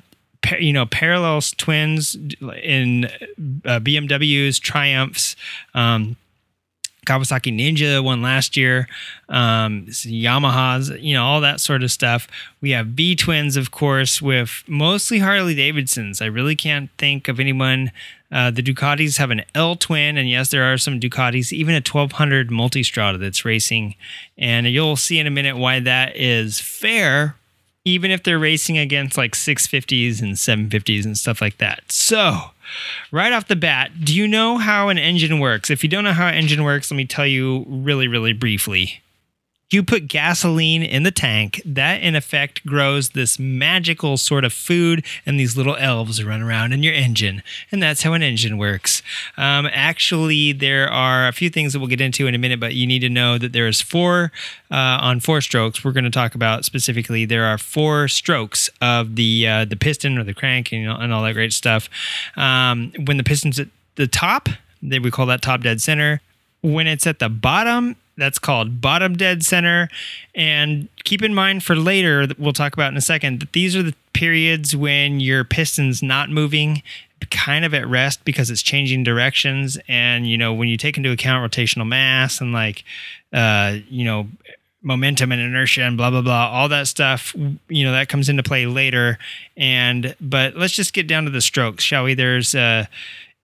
you 0.60 0.74
know, 0.74 0.86
parallel 0.86 1.42
twins 1.58 2.16
in 2.62 3.06
uh, 3.66 3.80
BMWs, 3.80 4.60
Triumphs, 4.60 5.36
um, 5.74 6.18
Kawasaki 7.06 7.56
Ninja 7.56 8.04
won 8.04 8.22
last 8.22 8.58
year, 8.58 8.88
um, 9.30 9.86
Yamahas, 9.86 11.02
you 11.02 11.14
know, 11.14 11.24
all 11.24 11.40
that 11.42 11.60
sort 11.60 11.84
of 11.84 11.92
stuff. 11.92 12.28
We 12.62 12.72
have 12.72 12.88
V 12.88 13.16
twins, 13.16 13.56
of 13.56 13.72
course, 13.72 14.22
with 14.22 14.64
mostly 14.68 15.20
Harley 15.20 15.56
Davidsons. 15.56 16.22
I 16.22 16.26
really 16.26 16.56
can't 16.56 16.90
think 16.98 17.28
of 17.28 17.40
anyone. 17.40 17.92
Uh, 18.36 18.52
the 18.52 18.62
Ducatis 18.62 19.18
have 19.18 19.32
an 19.32 19.44
L 19.56 19.78
twin, 19.78 20.18
and 20.18 20.30
yes, 20.30 20.50
there 20.52 20.66
are 20.66 20.78
some 20.78 21.00
Ducatis, 21.00 21.54
even 21.54 21.74
a 21.74 21.78
1200 21.78 22.50
Multistrada 22.50 23.18
that's 23.18 23.46
racing. 23.46 23.96
And 24.38 24.68
you'll 24.68 24.98
see 24.98 25.20
in 25.20 25.26
a 25.26 25.32
minute 25.32 25.56
why 25.56 25.80
that 25.80 26.18
is 26.18 26.60
fair, 26.60 27.38
even 27.86 28.12
if 28.12 28.24
they're 28.24 28.38
racing 28.38 28.78
against 28.78 29.18
like 29.18 29.36
650s 29.36 30.22
and 30.22 30.34
750s 30.34 31.06
and 31.06 31.18
stuff 31.18 31.40
like 31.40 31.60
that. 31.60 31.90
So, 31.90 32.52
right 33.10 33.32
off 33.32 33.48
the 33.48 33.56
bat, 33.56 34.04
do 34.04 34.14
you 34.14 34.28
know 34.28 34.58
how 34.58 34.90
an 34.90 34.98
engine 34.98 35.40
works? 35.40 35.70
If 35.70 35.82
you 35.82 35.90
don't 35.90 36.04
know 36.04 36.12
how 36.12 36.28
an 36.28 36.36
engine 36.36 36.66
works, 36.66 36.92
let 36.92 36.98
me 36.98 37.06
tell 37.06 37.26
you 37.26 37.66
really, 37.70 38.10
really 38.10 38.34
briefly. 38.34 39.02
You 39.72 39.82
put 39.84 40.08
gasoline 40.08 40.84
in 40.84 41.04
the 41.04 41.12
tank, 41.12 41.60
that 41.66 42.02
in 42.02 42.16
effect 42.16 42.66
grows 42.68 43.10
this 43.10 43.40
magical 43.40 44.16
sort 44.16 44.46
of 44.46 44.54
food, 44.54 45.04
and 45.26 45.40
these 45.40 45.58
little 45.58 45.76
elves 45.76 46.24
run 46.24 46.44
around 46.44 46.72
in 46.72 46.84
your 46.84 46.94
engine. 46.94 47.42
And 47.72 47.82
that's 47.82 48.04
how 48.04 48.14
an 48.14 48.22
engine 48.22 48.60
works. 48.60 49.02
Um, 49.38 49.68
actually, 49.72 50.52
there 50.52 50.88
are 50.88 51.28
a 51.28 51.32
few 51.32 51.50
things 51.50 51.74
that 51.74 51.80
we'll 51.80 51.88
get 51.88 52.00
into 52.00 52.28
in 52.28 52.36
a 52.36 52.38
minute, 52.38 52.60
but 52.60 52.76
you 52.76 52.86
need 52.86 53.00
to 53.00 53.10
know 53.10 53.40
that 53.40 53.54
there's 53.54 53.82
four 53.82 54.32
uh, 54.70 54.76
on 55.02 55.20
four 55.20 55.42
strokes. 55.42 55.84
We're 55.84 55.94
going 55.94 56.04
to 56.04 56.12
talk 56.12 56.36
about 56.36 56.64
specifically. 56.64 57.26
There 57.26 57.46
are 57.46 57.58
four 57.58 58.08
strokes 58.08 58.70
of 58.82 59.16
the 59.16 59.48
uh, 59.48 59.66
the 59.66 59.76
piston 59.76 60.18
or 60.20 60.24
the 60.24 60.36
crank 60.36 60.72
and, 60.72 60.88
and 60.88 61.12
all 61.12 61.24
that 61.24 61.34
great 61.34 61.54
stuff. 61.54 61.90
Um, 62.36 62.94
when 63.06 63.18
the 63.18 63.24
piston's 63.24 63.60
at 63.60 63.70
the 63.96 64.08
top, 64.08 64.48
then 64.82 65.02
we 65.02 65.10
call 65.10 65.26
that 65.26 65.42
top 65.42 65.62
dead 65.62 65.82
center. 65.82 66.22
When 66.62 66.88
it's 66.88 67.08
at 67.08 67.20
the 67.20 67.30
bottom, 67.30 67.96
that's 68.18 68.40
called 68.40 68.82
bottom 68.82 69.16
dead 69.16 69.44
center. 69.44 69.90
And 70.34 70.88
keep 71.04 71.22
in 71.22 71.34
mind 71.34 71.64
for 71.64 71.76
later, 71.76 72.28
we'll 72.38 72.54
talk 72.54 72.74
about 72.74 72.92
in 72.92 72.98
a 72.98 73.02
second, 73.02 73.42
that 73.42 73.54
these 73.54 73.76
are 73.76 73.84
the 73.84 73.96
periods 74.14 74.76
when 74.76 75.20
your 75.20 75.44
piston's 75.44 76.02
not 76.02 76.30
moving, 76.30 76.82
kind 77.32 77.66
of 77.66 77.74
at 77.74 77.88
rest 77.88 78.24
because 78.26 78.50
it's 78.50 78.62
changing 78.62 79.04
directions. 79.04 79.78
And, 79.88 80.28
you 80.28 80.38
know, 80.38 80.54
when 80.54 80.68
you 80.68 80.78
take 80.78 80.98
into 80.98 81.12
account 81.12 81.52
rotational 81.52 81.88
mass 81.88 82.40
and 82.42 82.54
like, 82.54 82.84
uh, 83.34 83.78
you 83.90 84.06
know, 84.06 84.28
momentum 84.86 85.32
and 85.32 85.42
inertia 85.42 85.82
and 85.82 85.98
blah 85.98 86.12
blah 86.12 86.22
blah 86.22 86.48
all 86.48 86.70
that 86.70 86.88
stuff 86.88 87.36
you 87.70 87.84
know 87.84 87.92
that 87.92 88.08
comes 88.08 88.30
into 88.30 88.44
play 88.44 88.68
later 88.68 89.18
and 89.58 90.16
but 90.22 90.56
let's 90.56 90.74
just 90.74 90.94
get 90.94 91.08
down 91.08 91.26
to 91.26 91.32
the 91.32 91.42
strokes 91.42 91.84
shall 91.84 92.04
we 92.04 92.14
there's 92.14 92.54
uh 92.54 92.86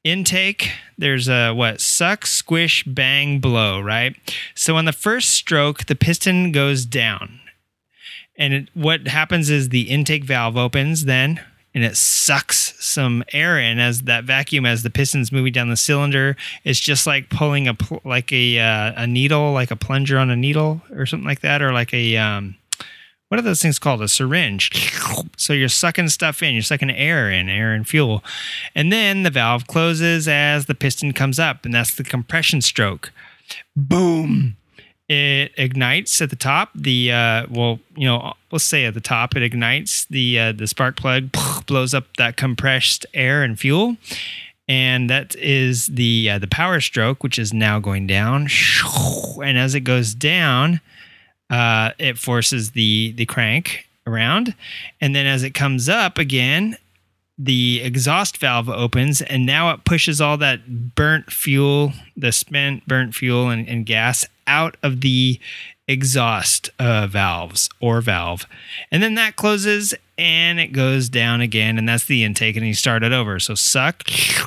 intake 0.03 0.71
there's 0.97 1.29
a 1.29 1.51
what 1.53 1.79
suck 1.79 2.25
squish 2.25 2.83
bang 2.83 3.39
blow 3.39 3.79
right? 3.79 4.15
So 4.55 4.75
on 4.75 4.85
the 4.85 4.93
first 4.93 5.29
stroke 5.31 5.85
the 5.85 5.95
piston 5.95 6.51
goes 6.51 6.85
down. 6.85 7.39
And 8.37 8.53
it, 8.53 8.69
what 8.73 9.07
happens 9.07 9.49
is 9.49 9.69
the 9.69 9.89
intake 9.89 10.23
valve 10.23 10.57
opens 10.57 11.05
then 11.05 11.39
and 11.73 11.83
it 11.83 11.95
sucks 11.95 12.73
some 12.83 13.23
air 13.31 13.57
in 13.57 13.79
as 13.79 14.01
that 14.01 14.25
vacuum 14.25 14.65
as 14.65 14.83
the 14.83 14.89
piston's 14.89 15.31
moving 15.31 15.53
down 15.53 15.69
the 15.69 15.77
cylinder. 15.77 16.35
It's 16.63 16.79
just 16.79 17.07
like 17.07 17.29
pulling 17.29 17.67
a 17.67 17.77
like 18.03 18.31
a 18.31 18.59
uh, 18.59 19.03
a 19.03 19.07
needle 19.07 19.53
like 19.53 19.71
a 19.71 19.75
plunger 19.75 20.17
on 20.17 20.29
a 20.29 20.35
needle 20.35 20.81
or 20.91 21.05
something 21.05 21.27
like 21.27 21.41
that 21.41 21.61
or 21.61 21.71
like 21.71 21.93
a 21.93 22.17
um 22.17 22.55
what 23.31 23.39
are 23.39 23.43
those 23.43 23.61
things 23.61 23.79
called? 23.79 24.01
A 24.01 24.09
syringe. 24.09 24.69
So 25.37 25.53
you're 25.53 25.69
sucking 25.69 26.09
stuff 26.09 26.43
in, 26.43 26.53
you're 26.53 26.61
sucking 26.61 26.91
air 26.91 27.31
in, 27.31 27.49
air 27.49 27.73
and 27.73 27.87
fuel. 27.87 28.23
And 28.75 28.91
then 28.91 29.23
the 29.23 29.31
valve 29.31 29.65
closes 29.65 30.27
as 30.27 30.67
the 30.67 30.75
piston 30.75 31.13
comes 31.13 31.39
up, 31.39 31.65
and 31.65 31.73
that's 31.73 31.95
the 31.95 32.03
compression 32.03 32.61
stroke. 32.61 33.11
Boom. 33.75 34.55
It 35.09 35.51
ignites 35.57 36.21
at 36.21 36.29
the 36.29 36.35
top. 36.35 36.69
The 36.75 37.11
uh, 37.11 37.47
well, 37.49 37.79
you 37.95 38.05
know, 38.05 38.33
let's 38.51 38.65
say 38.65 38.85
at 38.85 38.93
the 38.93 39.01
top, 39.01 39.35
it 39.35 39.41
ignites 39.41 40.05
the 40.05 40.39
uh, 40.39 40.51
the 40.51 40.67
spark 40.67 40.95
plug, 40.95 41.35
blows 41.65 41.95
up 41.95 42.05
that 42.17 42.37
compressed 42.37 43.07
air 43.15 43.41
and 43.41 43.59
fuel, 43.59 43.97
and 44.67 45.09
that 45.09 45.35
is 45.37 45.87
the 45.87 46.29
uh, 46.29 46.39
the 46.39 46.47
power 46.47 46.79
stroke, 46.79 47.23
which 47.23 47.39
is 47.39 47.51
now 47.51 47.79
going 47.79 48.05
down. 48.05 48.47
And 49.43 49.57
as 49.57 49.73
it 49.73 49.79
goes 49.79 50.13
down, 50.13 50.81
uh, 51.51 51.91
it 51.99 52.17
forces 52.17 52.71
the 52.71 53.11
the 53.11 53.25
crank 53.25 53.87
around, 54.07 54.55
and 54.99 55.15
then 55.15 55.27
as 55.27 55.43
it 55.43 55.53
comes 55.53 55.87
up 55.87 56.17
again, 56.17 56.77
the 57.37 57.81
exhaust 57.83 58.37
valve 58.37 58.69
opens, 58.69 59.21
and 59.21 59.45
now 59.45 59.71
it 59.71 59.83
pushes 59.83 60.21
all 60.21 60.37
that 60.37 60.95
burnt 60.95 61.31
fuel, 61.31 61.93
the 62.15 62.31
spent 62.31 62.87
burnt 62.87 63.13
fuel 63.13 63.49
and, 63.49 63.67
and 63.67 63.85
gas 63.85 64.25
out 64.47 64.77
of 64.81 65.01
the 65.01 65.39
exhaust 65.87 66.69
uh, 66.79 67.05
valves 67.07 67.69
or 67.79 67.99
valve, 68.01 68.45
and 68.91 69.03
then 69.03 69.15
that 69.15 69.35
closes, 69.35 69.93
and 70.21 70.59
it 70.59 70.67
goes 70.67 71.09
down 71.09 71.41
again, 71.41 71.79
and 71.79 71.89
that's 71.89 72.05
the 72.05 72.23
intake, 72.23 72.55
and 72.55 72.65
you 72.65 72.75
start 72.75 73.01
it 73.01 73.11
over. 73.11 73.39
So 73.39 73.55
suck, 73.55 74.03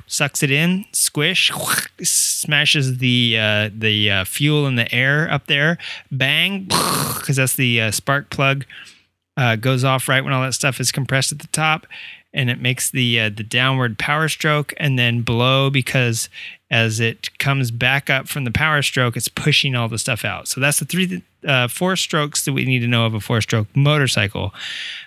sucks 0.07 0.45
it 0.45 0.53
in, 0.53 0.85
squish, 0.93 1.51
smashes 2.01 2.99
the 2.99 3.37
uh, 3.37 3.71
the 3.77 4.09
uh, 4.09 4.25
fuel 4.25 4.69
in 4.69 4.77
the 4.77 4.93
air 4.95 5.29
up 5.29 5.49
there, 5.49 5.77
bang, 6.13 6.67
because 6.67 7.35
that's 7.35 7.57
the 7.57 7.81
uh, 7.81 7.91
spark 7.91 8.31
plug 8.31 8.65
uh, 9.37 9.57
goes 9.57 9.83
off 9.83 10.09
right 10.09 10.23
when 10.23 10.33
all 10.33 10.43
that 10.43 10.55
stuff 10.55 10.79
is 10.79 10.93
compressed 10.93 11.33
at 11.33 11.41
the 11.41 11.49
top, 11.49 11.89
and 12.33 12.51
it 12.51 12.61
makes 12.61 12.89
the 12.89 13.19
uh, 13.19 13.29
the 13.29 13.43
downward 13.43 13.99
power 13.99 14.29
stroke, 14.29 14.73
and 14.77 14.97
then 14.97 15.23
blow 15.23 15.71
because 15.71 16.29
as 16.71 17.01
it 17.01 17.37
comes 17.39 17.73
back 17.73 18.09
up 18.09 18.29
from 18.29 18.45
the 18.45 18.51
power 18.53 18.81
stroke, 18.81 19.17
it's 19.17 19.29
pushing 19.29 19.75
all 19.75 19.89
the 19.89 19.99
stuff 19.99 20.25
out. 20.25 20.47
So 20.47 20.61
that's 20.61 20.79
the 20.79 20.85
three, 20.85 21.23
uh, 21.47 21.67
four 21.67 21.97
strokes 21.97 22.45
that 22.45 22.53
we 22.53 22.65
need 22.65 22.81
to 22.81 22.89
know 22.89 23.07
of 23.07 23.15
a 23.15 23.21
four 23.21 23.41
stroke 23.41 23.67
motorcycle. 23.75 24.55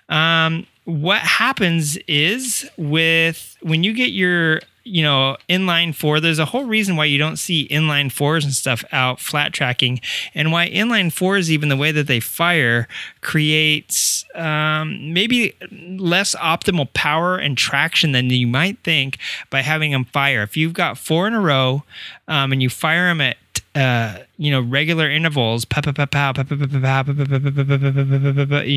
Um, 0.10 0.68
what 0.86 1.20
happens 1.20 1.98
is 2.08 2.70
with 2.78 3.58
when 3.62 3.84
you 3.84 3.94
get 3.94 4.12
your 4.12 4.62
you 4.86 5.04
know 5.04 5.36
inline 5.50 5.94
four 5.94 6.22
there's 6.22 6.40
a 6.40 6.46
whole 6.46 6.64
reason 6.64 6.96
why 6.96 7.04
you 7.04 7.18
don't 7.18 7.36
see 7.36 7.68
inline 7.68 8.10
fours 8.10 8.46
and 8.46 8.54
stuff 8.54 8.86
out 8.94 9.20
flat 9.20 9.52
tracking 9.52 10.00
and 10.34 10.50
why 10.50 10.70
inline 10.70 11.12
fours 11.12 11.52
even 11.52 11.68
the 11.68 11.76
way 11.76 11.92
that 11.92 12.08
they 12.08 12.22
fire 12.22 12.88
creates 13.20 14.18
um, 14.38 15.14
maybe 15.14 15.54
less 15.72 16.36
optimal 16.36 16.92
power 16.94 17.38
and 17.38 17.58
traction 17.58 18.14
than 18.14 18.30
you 18.30 18.48
might 18.48 18.78
think 18.84 19.18
by 19.50 19.62
having 19.62 19.92
them 19.92 20.06
fire. 20.06 20.44
If 20.44 20.56
you've 20.56 20.74
got 20.74 20.98
four 20.98 21.28
in 21.28 21.34
a 21.34 21.42
row 21.42 21.84
um, 22.28 22.52
and 22.52 22.62
you 22.62 22.70
fire 22.70 23.08
them 23.08 23.22
at 23.22 23.38
uh, 23.76 24.24
you 24.38 24.52
know, 24.52 24.62
regular 24.62 25.10
intervals, 25.10 25.66
you 25.66 25.82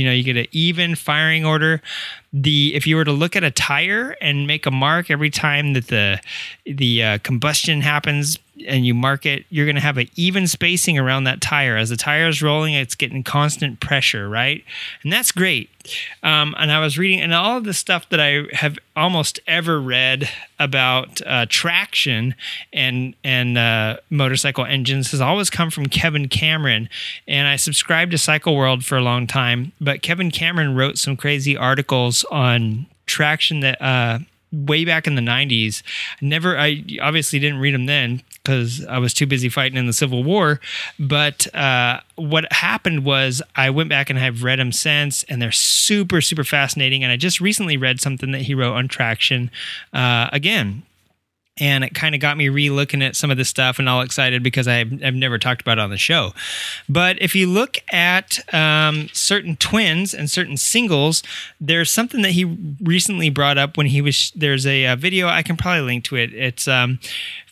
know, 0.05 0.13
you 0.13 0.23
get 0.25 0.37
an 0.37 0.47
even 0.53 0.95
firing 0.95 1.45
order. 1.45 1.83
The 2.33 2.75
if 2.75 2.87
you 2.87 2.97
were 2.97 3.05
to 3.05 3.13
look 3.13 3.37
at 3.37 3.45
a 3.45 3.51
tire 3.51 4.17
and 4.21 4.47
make 4.47 4.65
a 4.65 4.71
mark 4.71 5.11
every 5.11 5.31
time 5.31 5.75
that 5.75 5.89
the 5.89 6.21
the 6.65 7.03
uh, 7.03 7.19
combustion 7.19 7.83
happens 7.83 8.39
and 8.67 8.87
you 8.87 8.95
mark 8.95 9.27
it, 9.27 9.45
you're 9.51 9.67
going 9.67 9.77
to 9.77 9.83
have 9.83 9.99
an 9.99 10.09
even 10.17 10.47
spacing 10.47 10.99
around 10.99 11.25
that 11.25 11.41
tire. 11.41 11.77
As 11.77 11.91
the 11.91 11.97
tire 11.97 12.29
is 12.29 12.43
rolling, 12.43 12.75
it's 12.75 12.95
getting 12.95 13.23
constant 13.23 13.81
pressure, 13.81 14.29
right? 14.29 14.65
And 15.03 15.13
that's 15.13 15.33
great. 15.33 15.71
Um, 16.23 16.55
and 16.59 16.71
I 16.71 16.81
was 16.81 16.99
reading, 16.99 17.21
and 17.21 17.33
all 17.33 17.57
of 17.57 17.65
the 17.65 17.73
stuff 17.73 18.09
that 18.11 18.21
I 18.21 18.45
have 18.53 18.79
almost 18.95 19.41
ever 19.47 19.81
read 19.81 20.29
about 20.59 21.21
uh, 21.27 21.47
traction 21.49 22.35
and 22.73 23.15
and 23.25 23.57
uh, 23.57 23.97
motorcycle 24.11 24.65
engines 24.65 25.11
has 25.13 25.21
always 25.21 25.50
come 25.51 25.71
from 25.71 25.87
Kevin 25.87 26.29
Cameron. 26.29 26.89
And 27.27 27.49
I 27.49 27.57
subscribed 27.57 28.13
to 28.13 28.19
Cycle 28.19 28.57
World 28.57 28.85
for 28.85 28.97
a 28.97 29.03
long 29.03 29.27
time, 29.27 29.73
but 29.81 30.03
Kevin 30.03 30.31
Cameron 30.31 30.75
wrote 30.75 30.99
some 30.99 31.17
crazy 31.17 31.57
articles 31.57 32.25
on 32.31 32.87
traction 33.07 33.61
that 33.61 33.81
uh, 33.83 34.21
way 34.53 34.85
back 34.85 35.07
in 35.07 35.15
the 35.15 35.23
90s. 35.23 35.83
Never, 36.21 36.59
I 36.59 36.85
obviously 37.01 37.39
didn't 37.39 37.61
read 37.61 37.75
them 37.75 37.87
then 37.87 38.23
because 38.43 38.85
I 38.87 38.99
was 38.99 39.15
too 39.15 39.27
busy 39.27 39.49
fighting 39.49 39.79
in 39.79 39.87
the 39.87 39.93
Civil 39.93 40.25
War. 40.25 40.61
But 40.99 41.53
uh, 41.55 42.01
what 42.17 42.53
happened 42.53 43.05
was 43.05 43.43
I 43.55 43.71
went 43.71 43.89
back 43.89 44.11
and 44.11 44.19
I've 44.19 44.43
read 44.43 44.59
them 44.59 44.73
since, 44.73 45.25
and 45.25 45.41
they're 45.41 45.53
super, 45.53 46.21
super 46.21 46.45
fascinating. 46.45 47.03
And 47.05 47.13
I 47.13 47.17
just 47.17 47.41
recently 47.41 47.77
read 47.77 48.01
something 48.01 48.33
that 48.33 48.43
he 48.43 48.55
wrote 48.55 48.75
on 48.75 48.89
traction 48.89 49.51
uh, 49.93 50.29
again 50.33 50.83
and 51.61 51.85
it 51.85 51.95
kind 51.95 52.15
of 52.15 52.21
got 52.21 52.37
me 52.37 52.49
re-looking 52.49 53.03
at 53.03 53.15
some 53.15 53.31
of 53.31 53.37
this 53.37 53.49
stuff 53.49 53.79
and 53.79 53.89
all 53.89 54.01
excited 54.01 54.43
because 54.43 54.67
I've, 54.67 54.93
I've 55.05 55.15
never 55.15 55.39
talked 55.39 55.61
about 55.61 55.79
it 55.79 55.83
on 55.83 55.91
the 55.91 55.99
show. 55.99 56.33
But 56.89 57.21
if 57.21 57.35
you 57.35 57.47
look 57.47 57.79
at 57.93 58.41
um, 58.55 59.09
certain 59.13 59.57
twins 59.57 60.15
and 60.15 60.31
certain 60.31 60.57
singles 60.57 61.23
there's 61.61 61.91
something 61.91 62.23
that 62.23 62.33
he 62.33 62.45
recently 62.81 63.31
brought 63.31 63.59
up 63.59 63.77
when 63.77 63.87
he 63.87 64.01
was 64.01 64.33
there's 64.35 64.67
a, 64.67 64.85
a 64.85 64.97
video 64.97 65.29
i 65.29 65.43
can 65.43 65.57
probably 65.57 65.83
link 65.83 66.05
to 66.05 66.17
it. 66.17 66.33
It's 66.35 66.67
um, 66.67 66.99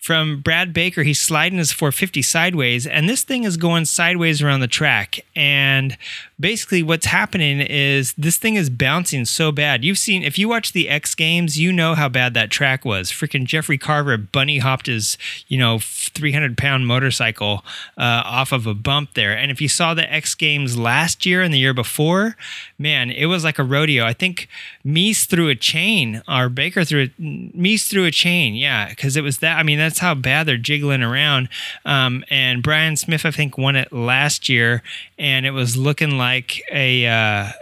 from 0.00 0.40
Brad 0.40 0.72
Baker. 0.72 1.02
He's 1.02 1.20
sliding 1.20 1.58
his 1.58 1.72
450 1.72 2.22
sideways, 2.22 2.86
and 2.86 3.08
this 3.08 3.22
thing 3.22 3.44
is 3.44 3.56
going 3.56 3.84
sideways 3.84 4.42
around 4.42 4.60
the 4.60 4.68
track. 4.68 5.20
And 5.34 5.96
basically, 6.38 6.82
what's 6.82 7.06
happening 7.06 7.60
is 7.60 8.14
this 8.14 8.36
thing 8.36 8.54
is 8.54 8.70
bouncing 8.70 9.24
so 9.24 9.52
bad. 9.52 9.84
You've 9.84 9.98
seen, 9.98 10.22
if 10.22 10.38
you 10.38 10.48
watch 10.48 10.72
the 10.72 10.88
X 10.88 11.14
Games, 11.14 11.58
you 11.58 11.72
know 11.72 11.94
how 11.94 12.08
bad 12.08 12.34
that 12.34 12.50
track 12.50 12.84
was. 12.84 13.10
Freaking 13.10 13.44
Jeffrey 13.44 13.78
Carver 13.78 14.16
bunny 14.16 14.58
hopped 14.58 14.86
his, 14.86 15.18
you 15.48 15.58
know, 15.58 15.78
300 15.80 16.56
pound 16.56 16.86
motorcycle 16.86 17.64
uh, 17.96 18.22
off 18.24 18.52
of 18.52 18.66
a 18.66 18.74
bump 18.74 19.14
there. 19.14 19.36
And 19.36 19.50
if 19.50 19.60
you 19.60 19.68
saw 19.68 19.94
the 19.94 20.10
X 20.12 20.34
Games 20.34 20.76
last 20.76 21.26
year 21.26 21.42
and 21.42 21.52
the 21.52 21.58
year 21.58 21.74
before, 21.74 22.36
man, 22.78 23.10
it 23.10 23.26
was 23.26 23.44
like 23.44 23.58
a 23.58 23.64
rodeo. 23.64 24.04
I 24.04 24.12
think 24.12 24.48
Mees 24.88 25.26
threw 25.26 25.50
a 25.50 25.54
chain, 25.54 26.22
or 26.26 26.48
Baker 26.48 26.82
threw 26.82 27.02
a, 27.02 27.20
Mees 27.20 27.86
threw 27.88 28.06
a 28.06 28.10
chain. 28.10 28.54
Yeah, 28.54 28.88
because 28.88 29.18
it 29.18 29.20
was 29.20 29.38
that. 29.40 29.58
I 29.58 29.62
mean, 29.62 29.76
that's 29.76 29.98
how 29.98 30.14
bad 30.14 30.46
they're 30.46 30.56
jiggling 30.56 31.02
around. 31.02 31.50
Um, 31.84 32.24
and 32.30 32.62
Bryan 32.62 32.96
Smith, 32.96 33.26
I 33.26 33.30
think, 33.30 33.58
won 33.58 33.76
it 33.76 33.92
last 33.92 34.48
year, 34.48 34.82
and 35.18 35.44
it 35.44 35.50
was 35.50 35.76
looking 35.76 36.16
like 36.16 36.62
a. 36.72 37.06
Uh, 37.06 37.52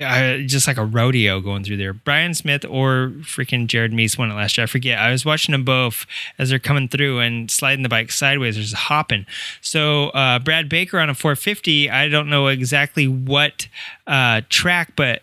uh, 0.00 0.38
just 0.38 0.66
like 0.66 0.78
a 0.78 0.84
rodeo 0.84 1.40
going 1.40 1.62
through 1.62 1.76
there. 1.76 1.92
Bryan 1.92 2.32
Smith 2.32 2.64
or 2.64 3.12
freaking 3.20 3.66
Jared 3.66 3.92
Mees 3.92 4.16
won 4.16 4.30
it 4.30 4.34
last 4.34 4.56
year. 4.56 4.62
I 4.62 4.66
forget. 4.66 4.98
I 4.98 5.10
was 5.10 5.26
watching 5.26 5.52
them 5.52 5.64
both 5.64 6.06
as 6.38 6.48
they're 6.48 6.58
coming 6.58 6.88
through 6.88 7.20
and 7.20 7.50
sliding 7.50 7.82
the 7.82 7.88
bike 7.90 8.10
sideways. 8.10 8.54
There's 8.54 8.72
hopping. 8.72 9.26
So 9.60 10.08
uh, 10.10 10.38
Brad 10.38 10.70
Baker 10.70 10.98
on 10.98 11.10
a 11.10 11.14
450. 11.14 11.90
I 11.90 12.08
don't 12.08 12.30
know 12.30 12.46
exactly 12.46 13.08
what 13.08 13.68
uh, 14.06 14.40
track, 14.48 14.94
but 14.96 15.20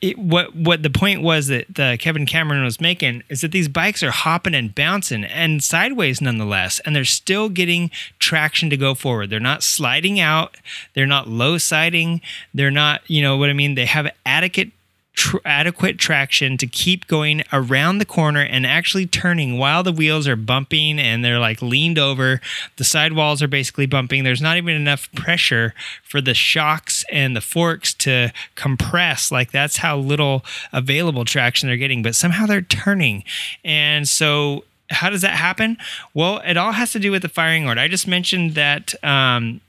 it, 0.00 0.18
what 0.18 0.54
what 0.56 0.82
the 0.82 0.90
point 0.90 1.22
was 1.22 1.48
that 1.48 1.74
the 1.74 1.96
Kevin 2.00 2.26
Cameron 2.26 2.64
was 2.64 2.80
making 2.80 3.22
is 3.28 3.42
that 3.42 3.52
these 3.52 3.68
bikes 3.68 4.02
are 4.02 4.10
hopping 4.10 4.54
and 4.54 4.74
bouncing 4.74 5.24
and 5.24 5.62
sideways 5.62 6.20
nonetheless, 6.20 6.80
and 6.80 6.96
they're 6.96 7.04
still 7.04 7.48
getting 7.48 7.90
traction 8.18 8.70
to 8.70 8.76
go 8.76 8.94
forward. 8.94 9.30
They're 9.30 9.40
not 9.40 9.62
sliding 9.62 10.18
out. 10.18 10.56
They're 10.94 11.06
not 11.06 11.28
low 11.28 11.58
siding. 11.58 12.20
They're 12.54 12.70
not, 12.70 13.02
you 13.08 13.22
know 13.22 13.36
what 13.36 13.50
I 13.50 13.52
mean. 13.52 13.74
They 13.74 13.86
have 13.86 14.10
adequate 14.24 14.70
tr- 15.14 15.38
adequate 15.44 15.98
traction 15.98 16.56
to 16.58 16.66
keep 16.66 17.06
going 17.06 17.42
around 17.52 17.98
the 17.98 18.04
corner 18.04 18.40
and 18.40 18.66
actually 18.66 19.06
turning 19.06 19.58
while 19.58 19.82
the 19.82 19.92
wheels 19.92 20.28
are 20.28 20.36
bumping 20.36 20.98
and 20.98 21.24
they're 21.24 21.38
like 21.38 21.62
leaned 21.62 21.98
over. 21.98 22.40
The 22.76 22.84
sidewalls 22.84 23.42
are 23.42 23.48
basically 23.48 23.86
bumping. 23.86 24.24
There's 24.24 24.42
not 24.42 24.56
even 24.56 24.74
enough 24.74 25.10
pressure 25.12 25.74
for 26.02 26.20
the 26.20 26.34
shocks 26.34 27.04
and 27.10 27.34
the 27.34 27.40
forks 27.40 27.94
to 27.94 28.32
compress. 28.54 29.30
Like 29.30 29.52
that's 29.52 29.78
how 29.78 29.96
little 29.98 30.44
available 30.72 31.24
traction 31.24 31.68
they're 31.68 31.76
getting, 31.76 32.02
but 32.02 32.14
somehow 32.14 32.46
they're 32.46 32.62
turning. 32.62 33.24
And 33.64 34.08
so 34.08 34.64
how 34.90 35.10
does 35.10 35.22
that 35.22 35.34
happen? 35.34 35.78
Well, 36.12 36.42
it 36.44 36.56
all 36.56 36.72
has 36.72 36.92
to 36.92 36.98
do 36.98 37.10
with 37.10 37.22
the 37.22 37.28
firing 37.28 37.66
order. 37.66 37.80
I 37.80 37.88
just 37.88 38.06
mentioned 38.06 38.54
that 38.54 38.94
um, 39.04 39.60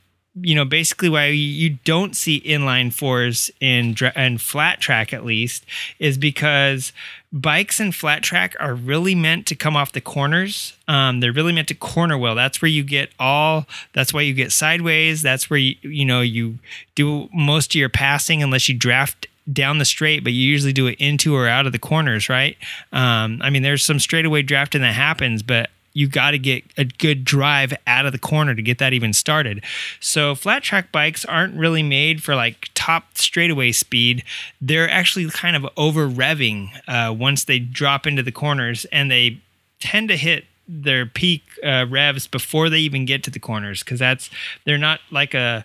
you 0.42 0.54
know 0.54 0.66
basically 0.66 1.10
why 1.10 1.28
you 1.28 1.78
don't 1.86 2.16
see 2.16 2.42
inline 2.42 2.92
fours 2.92 3.50
in 3.62 3.96
and 4.16 4.42
flat 4.42 4.82
track 4.82 5.14
at 5.14 5.24
least 5.24 5.66
is 6.00 6.18
because 6.18 6.92
bikes 7.32 7.80
and 7.80 7.96
flat 7.96 8.22
track 8.22 8.56
are 8.60 8.74
really 8.74 9.16
meant 9.16 9.46
to 9.48 9.56
come 9.56 9.76
off 9.76 9.92
the 9.92 10.02
corners. 10.02 10.74
Um, 10.88 11.20
they're 11.20 11.34
really 11.34 11.54
meant 11.54 11.68
to 11.70 11.76
corner 11.76 12.18
well. 12.18 12.36
That's 12.36 12.62
where 12.62 12.70
you 12.70 12.84
get 12.84 13.12
all 13.20 13.66
that's 13.94 14.14
why 14.14 14.22
you 14.22 14.34
get 14.34 14.52
sideways. 14.52 15.22
That's 15.22 15.50
where 15.50 15.60
you 15.60 15.76
you 15.82 16.06
know 16.06 16.22
you 16.22 16.60
do 16.96 17.30
most 17.34 17.72
of 17.72 17.76
your 17.76 17.90
passing 17.90 18.44
unless 18.44 18.68
you 18.68 18.76
draft 18.76 19.28
down 19.52 19.78
the 19.78 19.86
straight, 19.86 20.24
but 20.24 20.34
you 20.34 20.42
usually 20.42 20.74
do 20.74 20.88
it 20.88 21.00
into 21.00 21.36
or 21.36 21.48
out 21.48 21.66
of 21.66 21.72
the 21.72 21.80
corners, 21.80 22.30
right? 22.30 22.58
Um, 22.92 23.40
I 23.44 23.50
mean, 23.50 23.62
there's 23.62 23.86
some 23.86 24.00
straightaway 24.00 24.42
drafting 24.42 24.82
that 24.82 24.94
happens, 24.94 25.44
but 25.44 25.70
you 25.96 26.08
got 26.10 26.32
to 26.32 26.38
get 26.38 26.64
a 26.78 26.84
good 26.84 27.24
drive 27.24 27.74
out 27.88 28.06
of 28.06 28.12
the 28.12 28.20
corner 28.20 28.54
to 28.54 28.62
get 28.62 28.78
that 28.78 28.94
even 28.94 29.14
started. 29.14 29.64
So 30.02 30.36
flat 30.36 30.62
track 30.62 30.92
bikes 30.92 31.24
aren't 31.26 31.56
really 31.56 31.82
made 31.82 32.22
for 32.22 32.36
like 32.36 32.70
top 32.76 33.18
straightaway 33.18 33.72
speed. 33.72 34.24
They're 34.62 34.92
actually 34.92 35.28
kind 35.30 35.56
of 35.56 35.66
over 35.78 36.08
revving 36.08 36.70
uh, 36.88 37.14
once 37.14 37.46
they 37.46 37.60
drop 37.60 38.06
into 38.06 38.22
the 38.22 38.32
corners, 38.32 38.86
and 38.92 39.10
they 39.10 39.40
tend 39.80 40.10
to 40.10 40.18
hit 40.18 40.46
their 40.68 41.06
peak 41.06 41.44
uh, 41.64 41.86
revs 41.90 42.28
before 42.28 42.70
they 42.70 42.80
even 42.80 43.06
get 43.06 43.24
to 43.24 43.32
the 43.32 43.40
corners 43.40 43.82
because 43.82 44.00
that's 44.00 44.30
they're 44.66 44.78
not 44.78 45.00
like 45.12 45.34
a, 45.34 45.64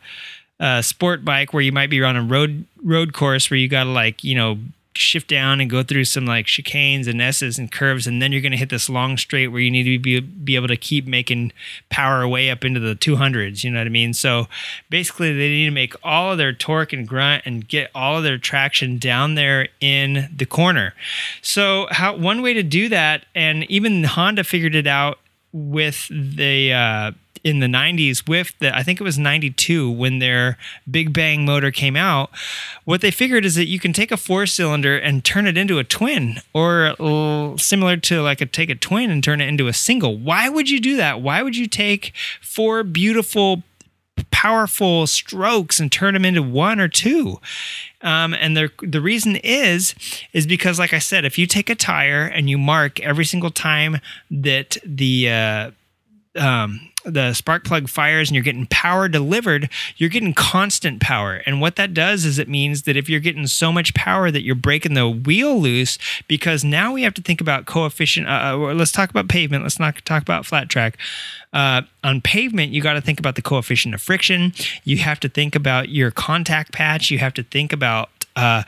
a 0.60 0.82
sport 0.82 1.24
bike 1.24 1.52
where 1.52 1.62
you 1.62 1.72
might 1.72 1.90
be 1.90 2.02
on 2.02 2.16
a 2.16 2.22
road 2.22 2.66
road 2.84 3.12
course 3.14 3.50
where 3.50 3.58
you 3.58 3.66
got 3.66 3.84
to 3.84 3.90
like 3.90 4.22
you 4.22 4.34
know 4.34 4.58
shift 4.94 5.28
down 5.28 5.60
and 5.60 5.70
go 5.70 5.82
through 5.82 6.04
some 6.04 6.26
like 6.26 6.46
chicanes 6.46 7.06
and 7.06 7.20
S's 7.22 7.58
and 7.58 7.70
curves, 7.70 8.06
and 8.06 8.20
then 8.20 8.32
you're 8.32 8.40
going 8.40 8.52
to 8.52 8.58
hit 8.58 8.70
this 8.70 8.88
long 8.88 9.16
straight 9.16 9.48
where 9.48 9.60
you 9.60 9.70
need 9.70 9.84
to 9.84 9.98
be 9.98 10.20
be 10.20 10.56
able 10.56 10.68
to 10.68 10.76
keep 10.76 11.06
making 11.06 11.52
power 11.88 12.26
way 12.26 12.50
up 12.50 12.64
into 12.64 12.80
the 12.80 12.94
200s. 12.94 13.62
You 13.64 13.70
know 13.70 13.78
what 13.78 13.86
I 13.86 13.90
mean? 13.90 14.12
So 14.14 14.48
basically, 14.88 15.32
they 15.32 15.48
need 15.48 15.66
to 15.66 15.70
make 15.70 15.94
all 16.02 16.32
of 16.32 16.38
their 16.38 16.52
torque 16.52 16.92
and 16.92 17.06
grunt 17.06 17.44
and 17.46 17.66
get 17.66 17.90
all 17.94 18.18
of 18.18 18.24
their 18.24 18.38
traction 18.38 18.98
down 18.98 19.34
there 19.34 19.68
in 19.80 20.28
the 20.34 20.46
corner. 20.46 20.94
So 21.42 21.86
how 21.90 22.16
one 22.16 22.42
way 22.42 22.54
to 22.54 22.62
do 22.62 22.88
that, 22.88 23.26
and 23.34 23.70
even 23.70 24.04
Honda 24.04 24.44
figured 24.44 24.74
it 24.74 24.86
out 24.86 25.18
with 25.52 26.08
the 26.10 26.72
uh, 26.72 27.12
in 27.42 27.60
the 27.60 27.66
90s 27.66 28.28
with 28.28 28.54
the 28.58 28.76
I 28.76 28.82
think 28.82 29.00
it 29.00 29.04
was 29.04 29.18
92 29.18 29.90
when 29.90 30.18
their 30.18 30.58
Big 30.90 31.12
Bang 31.12 31.44
motor 31.44 31.70
came 31.70 31.96
out. 31.96 32.30
What 32.84 33.00
they 33.00 33.10
figured 33.10 33.44
is 33.44 33.54
that 33.54 33.66
you 33.66 33.78
can 33.78 33.92
take 33.92 34.10
a 34.10 34.16
four 34.16 34.46
cylinder 34.46 34.96
and 34.96 35.24
turn 35.24 35.46
it 35.46 35.56
into 35.56 35.78
a 35.78 35.84
twin 35.84 36.40
or 36.52 36.94
similar 37.58 37.96
to 37.96 38.22
like 38.22 38.40
a 38.40 38.46
take 38.46 38.70
a 38.70 38.74
twin 38.74 39.10
and 39.10 39.22
turn 39.22 39.40
it 39.40 39.48
into 39.48 39.68
a 39.68 39.72
single. 39.72 40.18
Why 40.18 40.48
would 40.48 40.68
you 40.68 40.80
do 40.80 40.96
that? 40.96 41.20
Why 41.20 41.42
would 41.42 41.56
you 41.56 41.66
take 41.66 42.12
four 42.40 42.82
beautiful 42.82 43.62
powerful 44.30 45.06
strokes 45.06 45.80
and 45.80 45.90
turn 45.90 46.14
them 46.14 46.24
into 46.24 46.42
one 46.42 46.80
or 46.80 46.88
two? 46.88 47.40
Um, 48.02 48.34
and 48.34 48.56
the 48.56 48.70
the 48.82 49.00
reason 49.00 49.36
is 49.36 49.94
is 50.32 50.46
because 50.46 50.78
like 50.78 50.92
I 50.92 50.98
said 50.98 51.24
if 51.24 51.38
you 51.38 51.46
take 51.46 51.68
a 51.68 51.74
tire 51.74 52.24
and 52.24 52.48
you 52.48 52.56
mark 52.56 53.00
every 53.00 53.24
single 53.24 53.50
time 53.50 53.98
that 54.30 54.78
the 54.84 55.30
uh, 55.30 55.70
um, 56.38 56.80
the 57.04 57.32
spark 57.32 57.64
plug 57.64 57.88
fires 57.88 58.28
and 58.28 58.34
you're 58.36 58.44
getting 58.44 58.66
power 58.66 59.08
delivered, 59.08 59.68
you're 59.96 60.10
getting 60.10 60.34
constant 60.34 61.00
power. 61.00 61.42
And 61.46 61.60
what 61.60 61.76
that 61.76 61.94
does 61.94 62.24
is 62.24 62.38
it 62.38 62.48
means 62.48 62.82
that 62.82 62.96
if 62.96 63.08
you're 63.08 63.20
getting 63.20 63.46
so 63.46 63.72
much 63.72 63.94
power 63.94 64.30
that 64.30 64.42
you're 64.42 64.54
breaking 64.54 64.94
the 64.94 65.08
wheel 65.08 65.60
loose, 65.60 65.98
because 66.28 66.62
now 66.62 66.92
we 66.92 67.02
have 67.02 67.14
to 67.14 67.22
think 67.22 67.40
about 67.40 67.66
coefficient. 67.66 68.28
Uh, 68.28 68.52
uh 68.54 68.74
let's 68.74 68.92
talk 68.92 69.10
about 69.10 69.28
pavement. 69.28 69.62
Let's 69.62 69.78
not 69.78 70.04
talk 70.04 70.22
about 70.22 70.46
flat 70.46 70.68
track. 70.68 70.98
Uh, 71.52 71.82
on 72.04 72.20
pavement, 72.20 72.72
you 72.72 72.80
got 72.80 72.92
to 72.92 73.00
think 73.00 73.18
about 73.18 73.34
the 73.34 73.42
coefficient 73.42 73.94
of 73.94 74.00
friction. 74.00 74.52
You 74.84 74.98
have 74.98 75.18
to 75.20 75.28
think 75.28 75.56
about 75.56 75.88
your 75.88 76.10
contact 76.10 76.72
patch. 76.72 77.10
You 77.10 77.18
have 77.18 77.34
to 77.34 77.42
think 77.42 77.72
about 77.72 78.08
uh, 78.36 78.62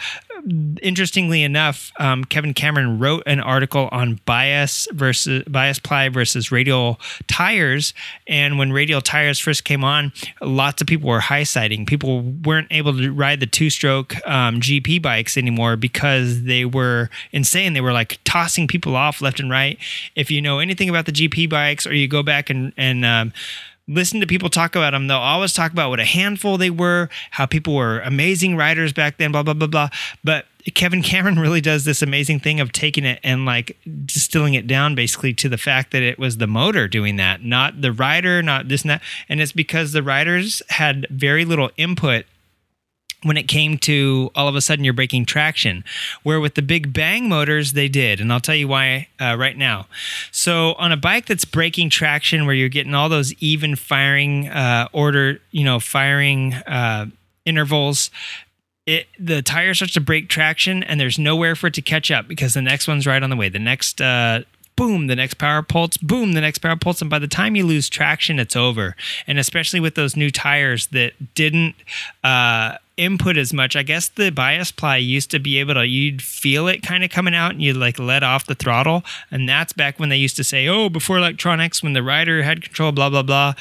interestingly 0.82 1.43
enough, 1.43 1.93
um, 1.99 2.24
Kevin 2.24 2.55
Cameron 2.55 2.99
wrote 2.99 3.22
an 3.26 3.40
article 3.40 3.88
on 3.93 4.20
bias 4.24 4.88
versus 4.93 5.45
bias 5.45 5.78
ply 5.78 6.09
versus 6.09 6.51
radial 6.51 7.01
tires. 7.26 7.95
And 8.26 8.59
when 8.59 8.72
radial 8.72 9.01
tires 9.01 9.38
first 9.38 9.64
came 9.64 9.84
on, 9.84 10.12
lots 10.40 10.80
of 10.80 10.88
people 10.88 11.09
were 11.09 11.20
high 11.20 11.45
siding. 11.45 11.86
People 11.86 12.22
weren't 12.22 12.68
able 12.70 12.97
to 12.97 13.12
ride 13.12 13.40
the 13.40 13.47
two 13.47 13.70
stroke 13.70 14.14
um, 14.26 14.61
GP 14.61 15.01
bikes 15.03 15.36
anymore 15.36 15.76
because 15.76 16.45
they 16.45 16.64
were 16.64 17.11
insane. 17.30 17.72
They 17.72 17.80
were 17.80 17.93
like 17.93 18.18
tossing 18.24 18.66
people 18.66 18.97
off 18.97 19.20
left 19.20 19.40
and 19.40 19.51
right. 19.51 19.78
If 20.16 20.30
you 20.30 20.43
know 20.43 20.59
anything 20.59 20.88
about 20.88 21.07
the 21.07 21.12
GP 21.12 21.51
bikes, 21.51 21.86
or 21.86 21.95
you 21.95 22.09
go 22.09 22.22
back 22.22 22.51
and 22.51 22.72
and 22.76 23.05
um, 23.05 23.32
listen 23.88 24.20
to 24.20 24.26
people 24.26 24.48
talk 24.48 24.76
about 24.76 24.92
them, 24.92 25.08
they'll 25.08 25.18
always 25.18 25.52
talk 25.52 25.72
about 25.72 25.90
what 25.90 26.00
a 26.00 26.04
handful 26.04 26.56
they 26.56 26.70
were, 26.70 27.08
how 27.32 27.46
people 27.46 27.74
were 27.74 28.00
amazing 28.00 28.56
riders 28.56 28.92
back 28.92 29.18
then, 29.18 29.32
blah, 29.32 29.42
blah, 29.42 29.54
blah, 29.54 29.66
blah. 29.66 29.88
But 30.22 30.46
Kevin 30.74 31.02
Cameron 31.02 31.38
really 31.38 31.60
does 31.60 31.84
this 31.84 32.02
amazing 32.02 32.40
thing 32.40 32.60
of 32.60 32.72
taking 32.72 33.04
it 33.04 33.18
and 33.22 33.44
like 33.44 33.76
distilling 34.04 34.54
it 34.54 34.66
down 34.66 34.94
basically 34.94 35.34
to 35.34 35.48
the 35.48 35.58
fact 35.58 35.90
that 35.92 36.02
it 36.02 36.18
was 36.18 36.36
the 36.36 36.46
motor 36.46 36.88
doing 36.88 37.16
that, 37.16 37.44
not 37.44 37.80
the 37.80 37.92
rider, 37.92 38.42
not 38.42 38.68
this 38.68 38.82
and 38.82 38.90
that. 38.90 39.02
And 39.28 39.40
it's 39.40 39.52
because 39.52 39.92
the 39.92 40.02
riders 40.02 40.62
had 40.68 41.06
very 41.10 41.44
little 41.44 41.70
input 41.76 42.24
when 43.22 43.36
it 43.36 43.48
came 43.48 43.78
to 43.78 44.30
all 44.34 44.48
of 44.48 44.54
a 44.54 44.60
sudden 44.60 44.84
you're 44.84 44.94
breaking 44.94 45.24
traction. 45.24 45.84
Where 46.22 46.40
with 46.40 46.54
the 46.54 46.62
Big 46.62 46.92
Bang 46.92 47.28
motors, 47.28 47.72
they 47.72 47.88
did. 47.88 48.20
And 48.20 48.32
I'll 48.32 48.40
tell 48.40 48.54
you 48.54 48.68
why 48.68 49.08
uh, 49.20 49.36
right 49.38 49.56
now. 49.56 49.86
So, 50.30 50.74
on 50.74 50.92
a 50.92 50.96
bike 50.96 51.26
that's 51.26 51.44
breaking 51.44 51.90
traction, 51.90 52.46
where 52.46 52.54
you're 52.54 52.68
getting 52.68 52.94
all 52.94 53.08
those 53.08 53.32
even 53.34 53.76
firing 53.76 54.48
uh, 54.48 54.88
order, 54.92 55.40
you 55.50 55.64
know, 55.64 55.80
firing 55.80 56.54
uh, 56.54 57.06
intervals. 57.44 58.10
It, 58.84 59.06
the 59.16 59.42
tire 59.42 59.74
starts 59.74 59.94
to 59.94 60.00
break 60.00 60.28
traction 60.28 60.82
and 60.82 60.98
there's 60.98 61.16
nowhere 61.16 61.54
for 61.54 61.68
it 61.68 61.74
to 61.74 61.82
catch 61.82 62.10
up 62.10 62.26
because 62.26 62.54
the 62.54 62.62
next 62.62 62.88
one's 62.88 63.06
right 63.06 63.22
on 63.22 63.30
the 63.30 63.36
way. 63.36 63.48
The 63.48 63.60
next 63.60 64.00
uh, 64.00 64.42
boom, 64.76 65.06
the 65.06 65.16
next 65.16 65.34
power 65.34 65.62
pulse, 65.62 65.96
boom, 65.96 66.32
the 66.32 66.40
next 66.40 66.58
power 66.58 66.76
pulse. 66.76 67.00
And 67.00 67.10
by 67.10 67.18
the 67.18 67.28
time 67.28 67.54
you 67.56 67.64
lose 67.64 67.88
traction, 67.88 68.38
it's 68.38 68.56
over. 68.56 68.96
And 69.26 69.38
especially 69.38 69.80
with 69.80 69.94
those 69.94 70.16
new 70.16 70.30
tires 70.30 70.88
that 70.88 71.34
didn't 71.34 71.76
uh, 72.24 72.78
input 72.97 73.36
as 73.36 73.53
much. 73.53 73.74
I 73.74 73.82
guess 73.82 74.09
the 74.09 74.30
bias 74.30 74.70
ply 74.70 74.99
used 74.99 75.30
to 75.30 75.38
be 75.38 75.59
able 75.59 75.74
to, 75.74 75.86
you'd 75.86 76.22
feel 76.22 76.68
it 76.68 76.82
kind 76.82 77.03
of 77.03 77.11
coming 77.11 77.34
out 77.34 77.53
and 77.53 77.62
you'd 77.62 77.76
like 77.76 77.99
let 77.99 78.22
off 78.22 78.47
the 78.47 78.55
throttle. 78.55 79.03
And 79.30 79.49
that's 79.49 79.72
back 79.72 79.99
when 79.99 80.09
they 80.09 80.16
used 80.16 80.36
to 80.36 80.45
say, 80.45 80.68
oh, 80.68 80.88
before 80.88 81.18
electronics, 81.18 81.82
when 81.82 81.95
the 81.95 82.03
rider 82.03 82.43
had 82.43 82.62
control, 82.62 82.93
blah, 82.93 83.09
blah, 83.09 83.22
blah. 83.22 83.55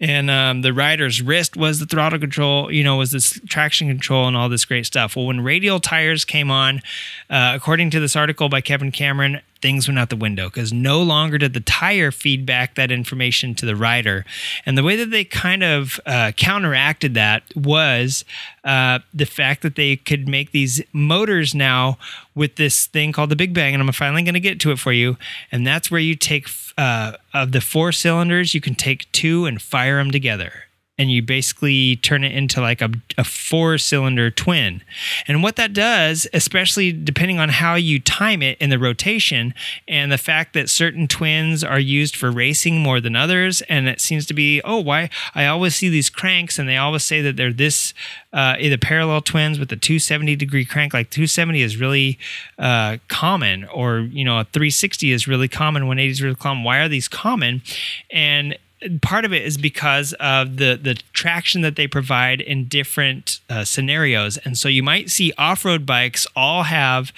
And 0.00 0.30
um, 0.30 0.62
the 0.62 0.72
rider's 0.72 1.22
wrist 1.22 1.56
was 1.56 1.78
the 1.78 1.86
throttle 1.86 2.18
control, 2.18 2.72
you 2.72 2.82
know, 2.82 2.96
was 2.96 3.12
this 3.12 3.38
traction 3.46 3.88
control 3.88 4.26
and 4.26 4.36
all 4.36 4.48
this 4.48 4.64
great 4.64 4.84
stuff. 4.86 5.14
Well, 5.14 5.26
when 5.26 5.42
radial 5.42 5.78
tires 5.78 6.24
came 6.24 6.50
on, 6.50 6.82
uh, 7.30 7.52
according 7.54 7.90
to 7.90 8.00
this 8.00 8.16
article 8.16 8.48
by 8.48 8.60
Kevin 8.60 8.90
Cameron, 8.90 9.40
things 9.62 9.86
went 9.86 9.98
out 9.98 10.10
the 10.10 10.16
window 10.16 10.46
because 10.46 10.72
no 10.72 11.00
longer 11.00 11.38
did 11.38 11.54
the 11.54 11.60
tire 11.60 12.10
feed 12.10 12.44
back 12.44 12.74
that 12.74 12.90
information 12.90 13.54
to 13.54 13.64
the 13.64 13.76
rider. 13.76 14.26
And 14.66 14.76
the 14.76 14.82
way 14.82 14.96
that 14.96 15.12
they 15.12 15.22
kind 15.22 15.62
of 15.62 16.00
uh, 16.04 16.32
counteracted 16.36 17.14
that 17.14 17.44
was 17.54 18.24
uh, 18.64 19.00
the 19.12 19.26
fact 19.26 19.62
that 19.62 19.76
they 19.76 19.96
could 19.96 20.28
make 20.28 20.52
these 20.52 20.82
motors 20.92 21.54
now 21.54 21.98
with 22.34 22.56
this 22.56 22.86
thing 22.86 23.12
called 23.12 23.30
the 23.30 23.36
Big 23.36 23.52
Bang. 23.52 23.74
And 23.74 23.82
I'm 23.82 23.92
finally 23.92 24.22
going 24.22 24.34
to 24.34 24.40
get 24.40 24.60
to 24.60 24.70
it 24.70 24.78
for 24.78 24.92
you. 24.92 25.16
And 25.50 25.66
that's 25.66 25.90
where 25.90 26.00
you 26.00 26.14
take, 26.14 26.48
uh, 26.78 27.12
of 27.34 27.52
the 27.52 27.60
four 27.60 27.92
cylinders, 27.92 28.54
you 28.54 28.60
can 28.60 28.74
take 28.74 29.10
two 29.12 29.46
and 29.46 29.60
fire 29.60 29.98
them 29.98 30.10
together 30.10 30.66
and 30.98 31.10
you 31.10 31.22
basically 31.22 31.96
turn 31.96 32.22
it 32.22 32.32
into 32.32 32.60
like 32.60 32.82
a, 32.82 32.90
a 33.16 33.24
four 33.24 33.78
cylinder 33.78 34.30
twin. 34.30 34.82
And 35.26 35.42
what 35.42 35.56
that 35.56 35.72
does, 35.72 36.26
especially 36.34 36.92
depending 36.92 37.38
on 37.38 37.48
how 37.48 37.76
you 37.76 37.98
time 37.98 38.42
it 38.42 38.58
in 38.58 38.68
the 38.68 38.78
rotation 38.78 39.54
and 39.88 40.12
the 40.12 40.18
fact 40.18 40.52
that 40.52 40.68
certain 40.68 41.08
twins 41.08 41.64
are 41.64 41.80
used 41.80 42.14
for 42.14 42.30
racing 42.30 42.78
more 42.78 43.00
than 43.00 43.16
others, 43.16 43.62
and 43.62 43.88
it 43.88 44.02
seems 44.02 44.26
to 44.26 44.34
be, 44.34 44.60
oh, 44.64 44.80
why? 44.80 45.08
I 45.34 45.46
always 45.46 45.74
see 45.74 45.88
these 45.88 46.10
cranks 46.10 46.58
and 46.58 46.68
they 46.68 46.76
always 46.76 47.04
say 47.04 47.22
that 47.22 47.36
they're 47.36 47.52
this 47.52 47.94
uh, 48.34 48.56
either 48.58 48.78
parallel 48.78 49.22
twins 49.22 49.58
with 49.58 49.72
a 49.72 49.76
270 49.76 50.36
degree 50.36 50.66
crank. 50.66 50.92
Like 50.92 51.08
270 51.10 51.62
is 51.62 51.78
really 51.78 52.18
uh, 52.58 52.98
common, 53.08 53.64
or, 53.64 54.00
you 54.00 54.24
know, 54.24 54.40
a 54.40 54.44
360 54.44 55.10
is 55.10 55.26
really 55.26 55.48
common, 55.48 55.84
180 55.84 56.10
is 56.10 56.22
really 56.22 56.36
common. 56.36 56.64
Why 56.64 56.78
are 56.80 56.88
these 56.88 57.08
common? 57.08 57.62
And 58.10 58.58
part 59.00 59.24
of 59.24 59.32
it 59.32 59.42
is 59.42 59.56
because 59.56 60.12
of 60.14 60.56
the 60.56 60.78
the 60.80 60.94
traction 61.12 61.62
that 61.62 61.76
they 61.76 61.86
provide 61.86 62.40
in 62.40 62.66
different 62.66 63.40
uh, 63.48 63.64
scenarios. 63.64 64.38
And 64.38 64.56
so 64.56 64.68
you 64.68 64.82
might 64.82 65.10
see 65.10 65.32
off-road 65.38 65.86
bikes 65.86 66.26
all 66.34 66.64
have 66.64 67.12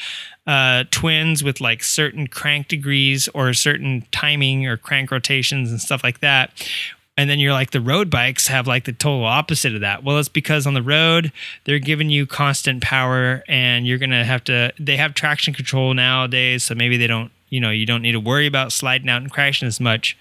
uh, 0.46 0.84
twins 0.90 1.42
with 1.42 1.60
like 1.60 1.82
certain 1.82 2.26
crank 2.26 2.68
degrees 2.68 3.28
or 3.28 3.52
certain 3.54 4.06
timing 4.10 4.66
or 4.66 4.76
crank 4.76 5.10
rotations 5.10 5.70
and 5.70 5.80
stuff 5.80 6.04
like 6.04 6.20
that. 6.20 6.50
And 7.16 7.30
then 7.30 7.38
you're 7.38 7.52
like 7.52 7.70
the 7.70 7.80
road 7.80 8.10
bikes 8.10 8.48
have 8.48 8.66
like 8.66 8.84
the 8.84 8.92
total 8.92 9.24
opposite 9.24 9.74
of 9.74 9.80
that. 9.80 10.02
Well 10.02 10.18
it's 10.18 10.28
because 10.28 10.66
on 10.66 10.74
the 10.74 10.82
road 10.82 11.32
they're 11.64 11.78
giving 11.78 12.10
you 12.10 12.26
constant 12.26 12.82
power 12.82 13.44
and 13.48 13.86
you're 13.86 13.98
gonna 13.98 14.24
have 14.24 14.44
to 14.44 14.72
they 14.78 14.96
have 14.96 15.14
traction 15.14 15.54
control 15.54 15.94
nowadays 15.94 16.64
so 16.64 16.74
maybe 16.74 16.96
they 16.96 17.06
don't 17.06 17.30
you 17.50 17.60
know 17.60 17.70
you 17.70 17.86
don't 17.86 18.02
need 18.02 18.12
to 18.12 18.20
worry 18.20 18.46
about 18.46 18.72
sliding 18.72 19.08
out 19.08 19.22
and 19.22 19.30
crashing 19.30 19.68
as 19.68 19.78
much 19.78 20.16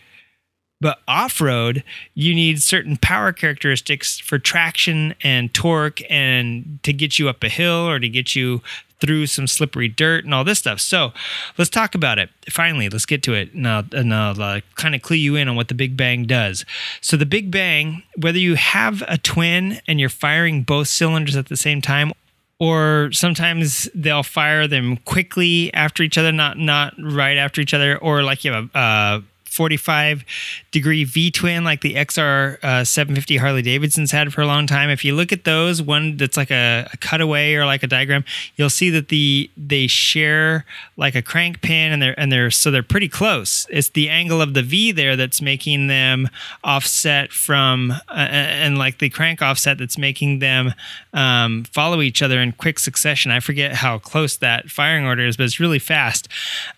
but 0.84 1.00
off 1.08 1.40
road, 1.40 1.82
you 2.14 2.36
need 2.36 2.62
certain 2.62 2.98
power 2.98 3.32
characteristics 3.32 4.20
for 4.20 4.38
traction 4.38 5.16
and 5.24 5.54
torque 5.54 6.02
and 6.10 6.78
to 6.84 6.92
get 6.92 7.18
you 7.18 7.30
up 7.30 7.42
a 7.42 7.48
hill 7.48 7.88
or 7.88 8.00
to 8.00 8.10
get 8.10 8.36
you 8.36 8.62
through 9.00 9.28
some 9.28 9.48
slippery 9.48 9.88
dirt 9.88 10.26
and 10.26 10.34
all 10.34 10.44
this 10.44 10.60
stuff. 10.60 10.82
So 10.82 11.14
let's 11.58 11.70
talk 11.70 11.96
about 11.96 12.20
it. 12.20 12.30
Finally, 12.50 12.90
let's 12.90 13.06
get 13.06 13.24
to 13.24 13.34
it. 13.34 13.54
And 13.54 13.66
I'll, 13.66 13.86
and 13.94 14.14
I'll 14.14 14.42
uh, 14.42 14.60
kind 14.76 14.94
of 14.94 15.02
clue 15.02 15.16
you 15.16 15.38
in 15.38 15.48
on 15.48 15.56
what 15.56 15.70
the 15.70 15.74
Big 15.74 15.96
Bang 15.96 16.26
does. 16.26 16.66
So, 17.00 17.16
the 17.16 17.26
Big 17.26 17.50
Bang, 17.50 18.04
whether 18.18 18.38
you 18.38 18.56
have 18.56 19.02
a 19.08 19.18
twin 19.18 19.80
and 19.88 20.02
you're 20.02 20.10
firing 20.10 20.64
both 20.64 20.90
cylinders 20.90 21.38
at 21.38 21.48
the 21.48 21.58
same 21.58 21.82
time, 21.82 22.12
or 22.60 23.10
sometimes 23.14 23.90
they'll 23.96 24.24
fire 24.24 24.68
them 24.68 24.98
quickly 24.98 25.74
after 25.74 26.04
each 26.04 26.18
other, 26.18 26.32
not 26.32 26.58
not 26.58 26.94
right 26.98 27.38
after 27.38 27.60
each 27.62 27.74
other, 27.74 27.98
or 27.98 28.24
like 28.24 28.46
you 28.46 28.52
have 28.52 28.70
a, 28.74 28.78
uh, 28.78 29.22
45 29.54 30.26
degree 30.72 31.04
V 31.04 31.32
twin 31.32 31.64
like 31.64 31.82
the 31.82 31.96
XR 31.96 32.64
uh, 32.64 32.84
750 32.84 33.38
Harley 33.38 33.62
Davidson's 33.62 34.12
had 34.12 34.34
for 34.34 34.42
a 34.42 34.48
long 34.48 34.68
time. 34.68 34.90
If 34.90 35.06
you 35.06 35.16
look 35.16 35.32
at 35.32 35.44
those, 35.44 35.82
one 35.82 36.18
that's 36.18 36.38
like 36.38 36.52
a, 36.52 36.88
a, 36.92 36.98
cutaway 36.98 37.54
or 37.54 37.66
like 37.66 37.84
a 37.84 37.88
diagram, 37.88 38.26
you'll 38.56 38.70
see 38.70 38.90
that 38.90 39.10
the 39.10 39.50
they 39.56 39.88
share 39.88 40.66
like 40.98 41.16
a 41.16 41.22
crank 41.22 41.62
pin 41.62 41.92
and 41.92 42.02
they're 42.02 42.20
and 42.20 42.32
they're 42.32 42.52
so 42.52 42.72
they're 42.72 42.84
pretty 42.84 43.10
close. 43.10 43.68
It's 43.70 43.90
the 43.90 44.10
angle 44.10 44.42
of 44.42 44.54
the 44.54 44.64
V 44.64 44.92
there 44.92 45.16
that's 45.16 45.42
making 45.42 45.88
them 45.88 46.30
offset 46.64 47.32
from 47.32 47.92
uh, 47.92 48.14
and 48.14 48.78
like 48.78 49.00
the 49.00 49.10
crank 49.10 49.42
offset 49.42 49.78
that's 49.78 49.98
making 49.98 50.40
them 50.40 50.74
um, 51.14 51.64
follow 51.66 52.02
each 52.02 52.22
other 52.22 52.42
in 52.42 52.52
quick 52.54 52.80
succession. 52.80 53.32
I 53.32 53.40
forget 53.40 53.74
how 53.74 54.00
close 54.00 54.38
that 54.38 54.70
firing 54.70 55.06
order 55.06 55.26
is, 55.26 55.38
but 55.38 55.44
it's 55.44 55.60
really 55.60 55.80
fast. 55.80 56.28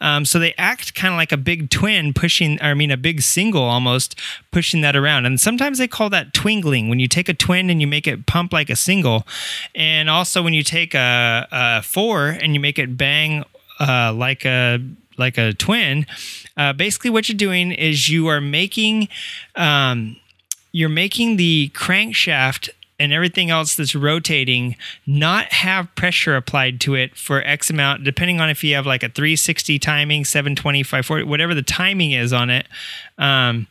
Um, 0.01 0.25
so 0.25 0.39
they 0.39 0.53
act 0.57 0.95
kind 0.95 1.13
of 1.13 1.17
like 1.17 1.31
a 1.31 1.37
big 1.37 1.69
twin 1.69 2.13
pushing 2.13 2.59
I 2.71 2.73
mean, 2.73 2.91
a 2.91 2.97
big 2.97 3.21
single 3.21 3.63
almost 3.63 4.15
pushing 4.51 4.81
that 4.81 4.95
around. 4.95 5.25
And 5.25 5.39
sometimes 5.39 5.77
they 5.77 5.87
call 5.87 6.09
that 6.11 6.33
twingling 6.33 6.89
when 6.89 6.99
you 6.99 7.07
take 7.07 7.29
a 7.29 7.33
twin 7.33 7.69
and 7.69 7.81
you 7.81 7.87
make 7.87 8.07
it 8.07 8.25
pump 8.25 8.53
like 8.53 8.69
a 8.69 8.75
single. 8.75 9.25
And 9.73 10.09
also 10.09 10.41
when 10.41 10.53
you 10.53 10.63
take 10.63 10.93
a, 10.93 11.47
a 11.51 11.81
four 11.81 12.27
and 12.27 12.53
you 12.53 12.59
make 12.59 12.79
it 12.79 12.97
bang 12.97 13.43
uh, 13.79 14.13
like 14.13 14.45
a 14.45 14.79
like 15.17 15.37
a 15.37 15.53
twin. 15.53 16.05
Uh, 16.57 16.73
basically, 16.73 17.09
what 17.09 17.29
you're 17.29 17.37
doing 17.37 17.71
is 17.71 18.09
you 18.09 18.27
are 18.27 18.41
making 18.41 19.07
um, 19.55 20.17
you're 20.71 20.89
making 20.89 21.37
the 21.37 21.71
crankshaft 21.73 22.69
and 22.99 23.11
everything 23.11 23.49
else 23.49 23.75
that's 23.75 23.95
rotating 23.95 24.75
not 25.05 25.51
have 25.51 25.93
pressure 25.95 26.35
applied 26.35 26.79
to 26.81 26.95
it 26.95 27.15
for 27.15 27.41
X 27.43 27.69
amount, 27.69 28.03
depending 28.03 28.39
on 28.39 28.49
if 28.49 28.63
you 28.63 28.75
have 28.75 28.85
like 28.85 29.03
a 29.03 29.09
360 29.09 29.79
timing, 29.79 30.25
720, 30.25 30.83
540, 30.83 31.23
whatever 31.25 31.53
the 31.53 31.61
timing 31.61 32.11
is 32.11 32.31
on 32.33 32.49
it. 32.49 32.67
Um, 33.17 33.67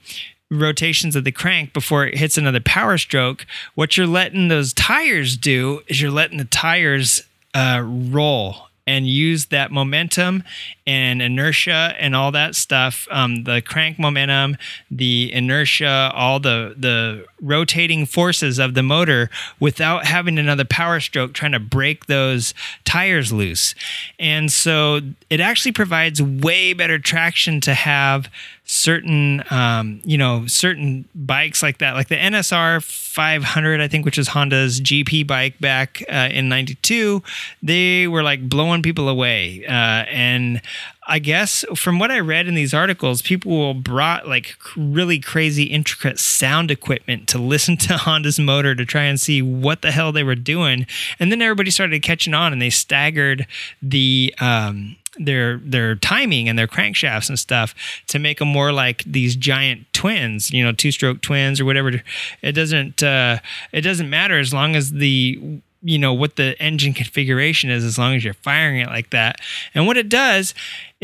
rotations 0.50 1.16
of 1.16 1.24
the 1.24 1.32
crank 1.32 1.72
before 1.72 2.06
it 2.06 2.16
hits 2.16 2.36
another 2.36 2.60
power 2.60 2.98
stroke 2.98 3.46
what 3.74 3.96
you're 3.96 4.06
letting 4.06 4.48
those 4.48 4.72
tires 4.72 5.36
do 5.36 5.80
is 5.88 6.00
you're 6.00 6.10
letting 6.10 6.38
the 6.38 6.44
tires 6.44 7.24
uh, 7.54 7.82
roll 7.84 8.68
and 8.86 9.06
use 9.06 9.46
that 9.46 9.72
momentum 9.72 10.42
and 10.86 11.22
inertia 11.22 11.94
and 11.98 12.14
all 12.14 12.30
that 12.30 12.54
stuff 12.54 13.08
um, 13.10 13.44
the 13.44 13.62
crank 13.62 13.98
momentum 13.98 14.56
the 14.90 15.32
inertia 15.32 16.10
all 16.14 16.38
the 16.38 16.74
the 16.78 17.24
rotating 17.45 18.07
forces 18.07 18.59
of 18.59 18.74
the 18.74 18.82
motor 18.82 19.30
without 19.61 20.07
having 20.07 20.38
another 20.38 20.64
power 20.64 21.01
stroke 21.01 21.32
trying 21.32 21.53
to 21.53 21.61
break 21.61 22.07
those 22.07 22.55
tires 22.84 23.32
loose. 23.32 23.74
And 24.18 24.51
so 24.51 25.01
it 25.30 25.40
actually 25.40 25.72
provides 25.72 26.22
way 26.22 26.72
better 26.72 26.99
traction 26.99 27.61
to 27.62 27.74
have 27.74 28.28
certain 28.66 29.45
um, 29.51 30.01
you 30.05 30.16
know 30.16 30.47
certain 30.47 31.07
bikes 31.14 31.62
like 31.62 31.78
that. 31.78 31.95
Like 31.95 32.09
the 32.09 32.16
nsr 32.16 32.82
500 32.82 33.80
i 33.80 33.88
think 33.88 34.05
which 34.05 34.18
is 34.18 34.28
honda's 34.28 34.80
gp 34.80 35.26
bike 35.26 35.59
back 35.61 36.03
uh, 36.11 36.28
in 36.32 36.49
92 36.49 37.22
they 37.62 38.09
were 38.09 38.22
like 38.22 38.49
blowing 38.49 38.82
people 38.82 39.09
away 39.09 39.64
uh, 39.66 40.05
and 40.11 40.61
I 41.07 41.18
guess 41.18 41.64
from 41.74 41.98
what 41.98 42.11
I 42.11 42.20
read 42.20 42.46
in 42.46 42.55
these 42.55 42.72
articles, 42.72 43.20
people 43.20 43.74
brought 43.74 44.26
like 44.26 44.57
really 44.76 45.18
crazy, 45.18 45.64
intricate 45.64 46.18
sound 46.18 46.70
equipment 46.70 47.28
to 47.28 47.38
listen 47.38 47.76
to 47.78 47.96
Honda's 47.96 48.38
motor 48.38 48.74
to 48.74 48.84
try 48.84 49.05
and 49.05 49.20
see 49.20 49.42
what 49.42 49.82
the 49.82 49.90
hell 49.90 50.12
they 50.12 50.24
were 50.24 50.34
doing. 50.34 50.86
And 51.18 51.30
then 51.30 51.42
everybody 51.42 51.70
started 51.70 52.02
catching 52.02 52.34
on 52.34 52.52
and 52.52 52.61
they 52.61 52.70
staggered 52.70 53.46
the 53.82 54.34
um, 54.40 54.96
their 55.18 55.59
their 55.59 55.94
timing 55.94 56.48
and 56.48 56.59
their 56.59 56.66
crankshafts 56.66 57.28
and 57.28 57.38
stuff 57.38 57.74
to 58.09 58.18
make 58.18 58.38
them 58.38 58.48
more 58.48 58.72
like 58.72 59.05
these 59.05 59.36
giant 59.36 59.86
twins, 59.92 60.50
you 60.50 60.64
know, 60.64 60.72
two 60.72 60.90
stroke 60.90 61.20
twins 61.20 61.61
or 61.61 61.64
whatever. 61.64 62.02
It 62.42 62.52
doesn't 62.52 63.02
uh, 63.02 63.38
it 63.72 63.82
doesn't 63.82 64.09
matter 64.11 64.38
as 64.38 64.52
long 64.52 64.74
as 64.74 64.92
the 64.92 65.61
you 65.84 65.98
know 65.98 66.14
what 66.14 66.36
the 66.36 66.61
engine 66.61 66.94
configuration 66.94 67.70
is 67.70 67.84
as 67.84 67.98
long 67.98 68.14
as 68.14 68.24
you're 68.24 68.34
firing 68.34 68.80
it 68.80 68.88
like 68.88 69.11
that. 69.11 69.36
And 69.74 69.86
what 69.86 69.96
it 69.96 70.09
does 70.09 70.55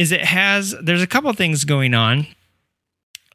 is 0.00 0.12
it 0.12 0.24
has 0.24 0.74
there's 0.80 1.02
a 1.02 1.06
couple 1.06 1.30
things 1.34 1.64
going 1.64 1.92
on. 1.92 2.26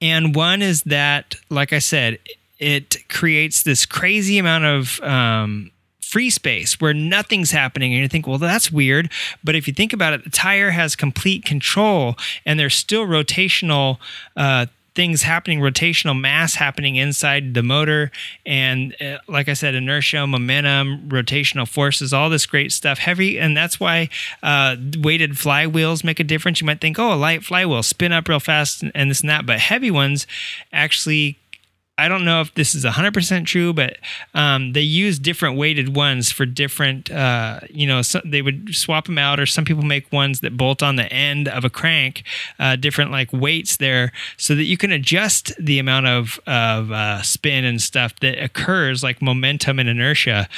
And 0.01 0.33
one 0.33 0.63
is 0.63 0.81
that, 0.83 1.35
like 1.51 1.71
I 1.71 1.77
said, 1.77 2.17
it 2.57 3.07
creates 3.07 3.61
this 3.61 3.85
crazy 3.85 4.39
amount 4.39 4.65
of 4.65 4.99
um, 5.01 5.69
free 6.01 6.31
space 6.31 6.81
where 6.81 6.91
nothing's 6.91 7.51
happening 7.51 7.93
and 7.93 8.01
you 8.01 8.07
think 8.07 8.25
well 8.25 8.37
that's 8.37 8.71
weird 8.71 9.11
but 9.43 9.55
if 9.55 9.67
you 9.67 9.73
think 9.73 9.91
about 9.91 10.13
it 10.13 10.23
the 10.23 10.29
tire 10.29 10.69
has 10.69 10.95
complete 10.95 11.43
control 11.43 12.15
and 12.45 12.59
there's 12.59 12.75
still 12.75 13.05
rotational 13.05 13.97
uh, 14.37 14.65
things 14.95 15.23
happening, 15.23 15.59
rotational 15.59 16.19
mass 16.19 16.55
happening 16.55 16.95
inside 16.95 17.53
the 17.53 17.61
motor. 17.61 18.11
And 18.45 18.95
uh, 19.01 19.17
like 19.27 19.49
I 19.49 19.53
said, 19.53 19.75
inertia, 19.75 20.25
momentum, 20.25 21.09
rotational 21.09 21.67
forces, 21.67 22.13
all 22.13 22.29
this 22.29 22.45
great 22.45 22.71
stuff. 22.71 22.97
Heavy. 22.97 23.37
And 23.37 23.55
that's 23.55 23.79
why 23.79 24.09
uh, 24.41 24.77
weighted 24.97 25.31
flywheels 25.31 26.03
make 26.03 26.19
a 26.19 26.23
difference. 26.23 26.61
You 26.61 26.65
might 26.65 26.81
think, 26.81 26.97
oh, 26.97 27.13
a 27.13 27.15
light 27.15 27.43
flywheel, 27.43 27.83
spin 27.83 28.11
up 28.11 28.27
real 28.27 28.39
fast 28.39 28.83
and 28.95 29.11
this 29.11 29.21
and 29.21 29.29
that. 29.29 29.45
But 29.45 29.59
heavy 29.59 29.91
ones 29.91 30.25
actually 30.71 31.37
I 31.97 32.09
don't 32.09 32.25
know 32.25 32.41
if 32.41 32.53
this 32.55 32.75
is 32.75 32.83
100% 32.83 33.45
true, 33.45 33.71
but 33.71 33.97
um, 34.33 34.73
they 34.73 34.81
use 34.81 35.17
different 35.17 35.57
weighted 35.57 35.95
ones 35.95 36.29
for 36.29 36.45
different, 36.45 37.09
uh, 37.09 37.61
you 37.69 37.87
know, 37.87 38.01
so 38.01 38.19
they 38.25 38.41
would 38.41 38.75
swap 38.75 39.05
them 39.05 39.17
out, 39.17 39.39
or 39.39 39.45
some 39.45 39.63
people 39.63 39.83
make 39.83 40.11
ones 40.11 40.41
that 40.41 40.57
bolt 40.57 40.83
on 40.83 40.97
the 40.97 41.11
end 41.11 41.47
of 41.47 41.63
a 41.63 41.69
crank, 41.69 42.23
uh, 42.59 42.75
different 42.75 43.11
like 43.11 43.31
weights 43.31 43.77
there, 43.77 44.11
so 44.35 44.55
that 44.55 44.65
you 44.65 44.75
can 44.75 44.91
adjust 44.91 45.53
the 45.57 45.79
amount 45.79 46.07
of, 46.07 46.37
of 46.45 46.91
uh, 46.91 47.21
spin 47.21 47.63
and 47.63 47.81
stuff 47.81 48.13
that 48.19 48.43
occurs, 48.43 49.01
like 49.01 49.21
momentum 49.21 49.79
and 49.79 49.87
inertia, 49.87 50.49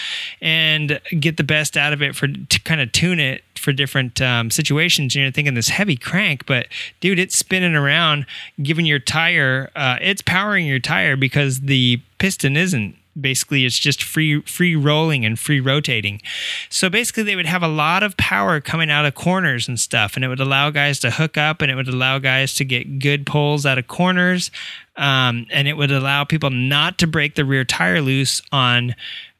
and 0.42 1.00
get 1.20 1.38
the 1.38 1.44
best 1.44 1.78
out 1.78 1.94
of 1.94 2.02
it 2.02 2.16
for 2.16 2.28
to 2.28 2.60
kind 2.62 2.82
of 2.82 2.92
tune 2.92 3.20
it 3.20 3.44
for 3.58 3.74
different 3.74 4.22
um, 4.22 4.50
situations. 4.50 5.16
You're 5.16 5.32
thinking 5.32 5.54
this 5.54 5.70
heavy 5.70 5.98
crank, 5.98 6.46
but 6.46 6.68
dude, 7.00 7.20
it's 7.20 7.36
spinning 7.36 7.76
around, 7.76 8.26
giving 8.62 8.86
your 8.86 9.00
tire, 9.00 9.70
uh, 9.76 9.98
it's 10.02 10.22
powering 10.22 10.66
your 10.66 10.80
tire 10.80 11.16
because 11.16 11.62
the 11.62 12.02
piston 12.18 12.58
isn't 12.58 12.96
basically 13.20 13.66
it's 13.66 13.80
just 13.80 14.04
free 14.04 14.42
free 14.42 14.76
rolling 14.76 15.26
and 15.26 15.40
free 15.40 15.60
rotating 15.60 16.22
so 16.70 16.90
basically 16.90 17.24
they 17.24 17.36
would 17.36 17.46
have 17.46 17.64
a 17.64 17.68
lot 17.68 18.04
of 18.04 18.16
power 18.18 18.62
coming 18.62 18.90
out 18.92 19.06
of 19.06 19.16
corners 19.16 19.68
and 19.68 19.80
stuff 19.80 20.16
and 20.16 20.24
it 20.24 20.28
would 20.28 20.40
allow 20.40 20.70
guys 20.70 21.00
to 21.00 21.10
hook 21.10 21.38
up 21.38 21.62
and 21.62 21.72
it 21.72 21.76
would 21.76 21.88
allow 21.88 22.20
guys 22.20 22.54
to 22.54 22.64
get 22.64 23.00
good 23.00 23.26
pulls 23.26 23.66
out 23.66 23.78
of 23.78 23.88
corners 23.88 24.52
um, 24.96 25.46
and 25.52 25.68
it 25.68 25.78
would 25.78 25.92
allow 25.92 26.24
people 26.24 26.50
not 26.50 26.98
to 26.98 27.08
break 27.08 27.36
the 27.36 27.46
rear 27.46 27.64
tire 27.64 28.02
loose 28.02 28.42
on 28.52 28.96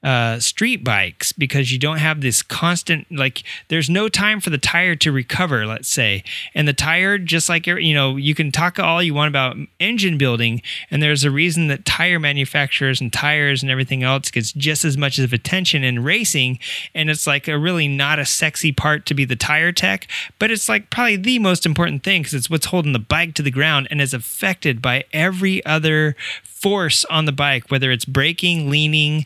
uh, 0.08 0.40
street 0.40 0.86
bikes 0.86 1.34
because 1.34 1.70
you 1.70 1.78
don't 1.78 1.98
have 1.98 2.22
this 2.22 2.42
constant 2.42 3.06
like 3.12 3.44
there's 3.68 3.90
no 3.90 4.08
time 4.08 4.40
for 4.40 4.50
the 4.50 4.58
tire 4.58 4.96
to 4.96 5.12
recover 5.12 5.66
let's 5.66 5.90
say. 5.90 6.24
And 6.56 6.66
the 6.66 6.72
tire 6.72 7.18
just 7.18 7.50
like 7.50 7.68
you 7.68 7.94
know 7.94 8.16
you 8.16 8.34
can 8.34 8.50
talk 8.50 8.80
all 8.80 9.04
you 9.04 9.14
want 9.14 9.28
about 9.28 9.58
engine 9.82 10.18
building 10.18 10.62
and 10.90 11.04
there's 11.04 11.26
a 11.26 11.30
reason 11.30 11.68
that 11.68 11.84
tire 11.84 12.20
manufacturers 12.20 13.02
and 13.02 13.12
tires 13.12 13.62
and 13.62 13.70
everything 13.70 14.02
else 14.02 14.32
gets 14.32 14.54
just 14.54 14.86
as 14.86 14.96
much 14.98 15.20
of 15.20 15.34
attention 15.34 15.84
in 15.84 16.02
racing. 16.02 16.60
And 16.96 17.10
it's 17.10 17.28
like 17.28 17.50
a 17.50 17.60
really 17.60 17.90
not 17.90 18.18
a 18.18 18.26
sexy 18.26 18.72
part 18.72 19.06
to 19.08 19.14
be 19.14 19.26
the 19.26 19.36
tire 19.36 19.74
tech 19.74 20.08
but 20.40 20.52
it's 20.52 20.70
like 20.70 20.90
probably 20.90 21.18
the 21.18 21.40
most 21.40 21.66
important 21.66 22.04
thing 22.04 22.22
because 22.22 22.34
it's 22.34 22.50
what's 22.50 22.68
holding 22.68 22.94
the 22.94 23.00
bike 23.00 23.34
to 23.34 23.42
the 23.42 23.52
ground 23.52 23.90
and 23.92 24.00
is 24.00 24.14
affected 24.14 24.82
by 24.82 25.04
every 25.12 25.66
other 25.66 26.16
force 26.46 27.04
on 27.06 27.26
the 27.26 27.32
bike 27.34 27.70
whether 27.70 27.92
it's 27.92 28.06
braking 28.06 28.70
leaning 28.70 29.26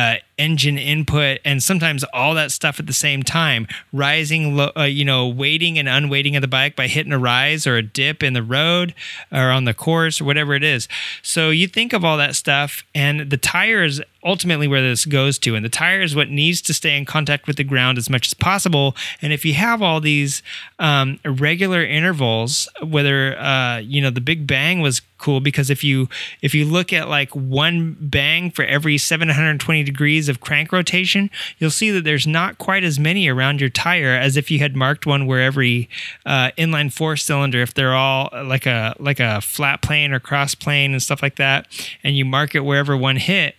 uh, 0.00 0.14
engine 0.40 0.78
input 0.78 1.38
and 1.44 1.62
sometimes 1.62 2.04
all 2.12 2.34
that 2.34 2.50
stuff 2.50 2.80
at 2.80 2.86
the 2.86 2.92
same 2.92 3.22
time. 3.22 3.66
Rising 3.92 4.58
uh, 4.58 4.82
you 4.82 5.04
know 5.04 5.28
weighting 5.28 5.78
and 5.78 5.88
unweighting 5.88 6.36
of 6.36 6.42
the 6.42 6.48
bike 6.48 6.74
by 6.74 6.86
hitting 6.86 7.12
a 7.12 7.18
rise 7.18 7.66
or 7.66 7.76
a 7.76 7.82
dip 7.82 8.22
in 8.22 8.32
the 8.32 8.42
road 8.42 8.94
or 9.30 9.50
on 9.50 9.64
the 9.64 9.74
course 9.74 10.20
or 10.20 10.24
whatever 10.24 10.54
it 10.54 10.64
is. 10.64 10.88
So 11.22 11.50
you 11.50 11.68
think 11.68 11.92
of 11.92 12.04
all 12.04 12.16
that 12.16 12.34
stuff 12.34 12.82
and 12.94 13.30
the 13.30 13.36
tire 13.36 13.84
is 13.84 14.02
ultimately 14.24 14.68
where 14.68 14.82
this 14.82 15.06
goes 15.06 15.38
to. 15.38 15.54
And 15.54 15.64
the 15.64 15.70
tire 15.70 16.02
is 16.02 16.14
what 16.14 16.28
needs 16.28 16.60
to 16.62 16.74
stay 16.74 16.96
in 16.96 17.06
contact 17.06 17.46
with 17.46 17.56
the 17.56 17.64
ground 17.64 17.96
as 17.96 18.10
much 18.10 18.26
as 18.26 18.34
possible. 18.34 18.94
And 19.22 19.32
if 19.32 19.46
you 19.46 19.54
have 19.54 19.80
all 19.80 20.00
these 20.00 20.42
um, 20.78 21.18
irregular 21.24 21.82
intervals 21.82 22.68
whether 22.82 23.38
uh, 23.38 23.78
you 23.78 24.00
know 24.00 24.10
the 24.10 24.20
big 24.20 24.46
bang 24.46 24.80
was 24.80 25.00
cool 25.18 25.40
because 25.40 25.70
if 25.70 25.84
you 25.84 26.08
if 26.42 26.54
you 26.54 26.64
look 26.64 26.92
at 26.92 27.08
like 27.08 27.34
one 27.34 27.96
bang 28.00 28.50
for 28.50 28.64
every 28.64 28.96
720 28.96 29.82
degrees 29.82 30.28
of 30.30 30.40
crank 30.40 30.72
rotation, 30.72 31.30
you'll 31.58 31.70
see 31.70 31.90
that 31.90 32.04
there's 32.04 32.26
not 32.26 32.56
quite 32.58 32.84
as 32.84 32.98
many 32.98 33.28
around 33.28 33.60
your 33.60 33.68
tire 33.68 34.14
as 34.14 34.36
if 34.36 34.50
you 34.50 34.58
had 34.60 34.74
marked 34.74 35.04
one 35.04 35.26
where 35.26 35.42
every 35.42 35.88
uh, 36.24 36.50
inline 36.56 36.92
four 36.92 37.16
cylinder, 37.16 37.60
if 37.60 37.74
they're 37.74 37.94
all 37.94 38.30
like 38.32 38.66
a 38.66 38.94
like 38.98 39.20
a 39.20 39.40
flat 39.40 39.82
plane 39.82 40.12
or 40.12 40.20
cross 40.20 40.54
plane 40.54 40.92
and 40.92 41.02
stuff 41.02 41.22
like 41.22 41.36
that, 41.36 41.66
and 42.02 42.16
you 42.16 42.24
mark 42.24 42.54
it 42.54 42.60
wherever 42.60 42.96
one 42.96 43.16
hit, 43.16 43.54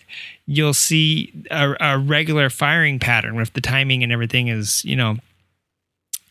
you'll 0.45 0.74
see 0.74 1.32
a, 1.51 1.76
a 1.80 1.99
regular 1.99 2.49
firing 2.49 2.99
pattern 2.99 3.36
with 3.36 3.53
the 3.53 3.61
timing 3.61 4.03
and 4.03 4.11
everything 4.11 4.47
is 4.47 4.84
you 4.84 4.95
know 4.95 5.17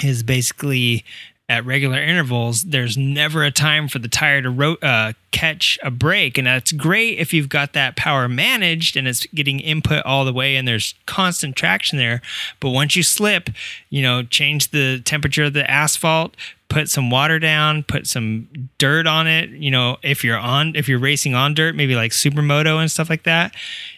is 0.03 0.23
basically 0.23 1.05
at 1.51 1.67
regular 1.67 2.01
intervals, 2.01 2.63
there's 2.63 2.97
never 2.97 3.43
a 3.43 3.51
time 3.51 3.89
for 3.89 3.99
the 3.99 4.07
tire 4.07 4.41
to 4.41 4.49
ro- 4.49 4.77
uh, 4.81 5.13
catch 5.33 5.81
a 5.83 5.91
break. 5.91 6.39
And 6.39 6.47
that's 6.47 6.71
great 6.71 7.19
if 7.19 7.35
you've 7.35 7.49
got 7.49 7.73
that 7.73 7.97
power 7.97 8.29
managed 8.29 8.97
and 8.97 9.09
it's 9.09 9.27
getting 9.27 9.59
input 9.59 10.07
all 10.07 10.25
the 10.25 10.33
way 10.33 10.55
and 10.55 10.69
there's 10.69 10.95
constant 11.07 11.57
traction 11.57 11.99
there. 11.99 12.23
But 12.61 12.71
once 12.71 12.95
you 12.95 13.03
slip, 13.03 13.51
you 13.91 14.01
know, 14.01 14.23
change 14.23 14.71
the 14.71 15.01
temperature 15.01 15.43
of 15.43 15.53
the 15.53 15.69
asphalt, 15.69 16.37
put 16.71 16.89
some 16.89 17.11
water 17.11 17.39
down, 17.39 17.83
put 17.83 18.07
some 18.07 18.49
dirt 18.79 19.07
on 19.07 19.27
it. 19.27 19.51
You 19.51 19.71
know, 19.71 19.99
if 20.03 20.25
you're 20.25 20.39
on, 20.39 20.75
if 20.77 20.89
you're 20.89 21.01
racing 21.01 21.35
on 21.35 21.53
dirt, 21.53 21.75
maybe 21.75 21.95
like 21.95 22.13
supermoto 22.13 22.81
and 22.81 22.91
stuff 22.91 23.11
like 23.11 23.25
that, 23.25 23.55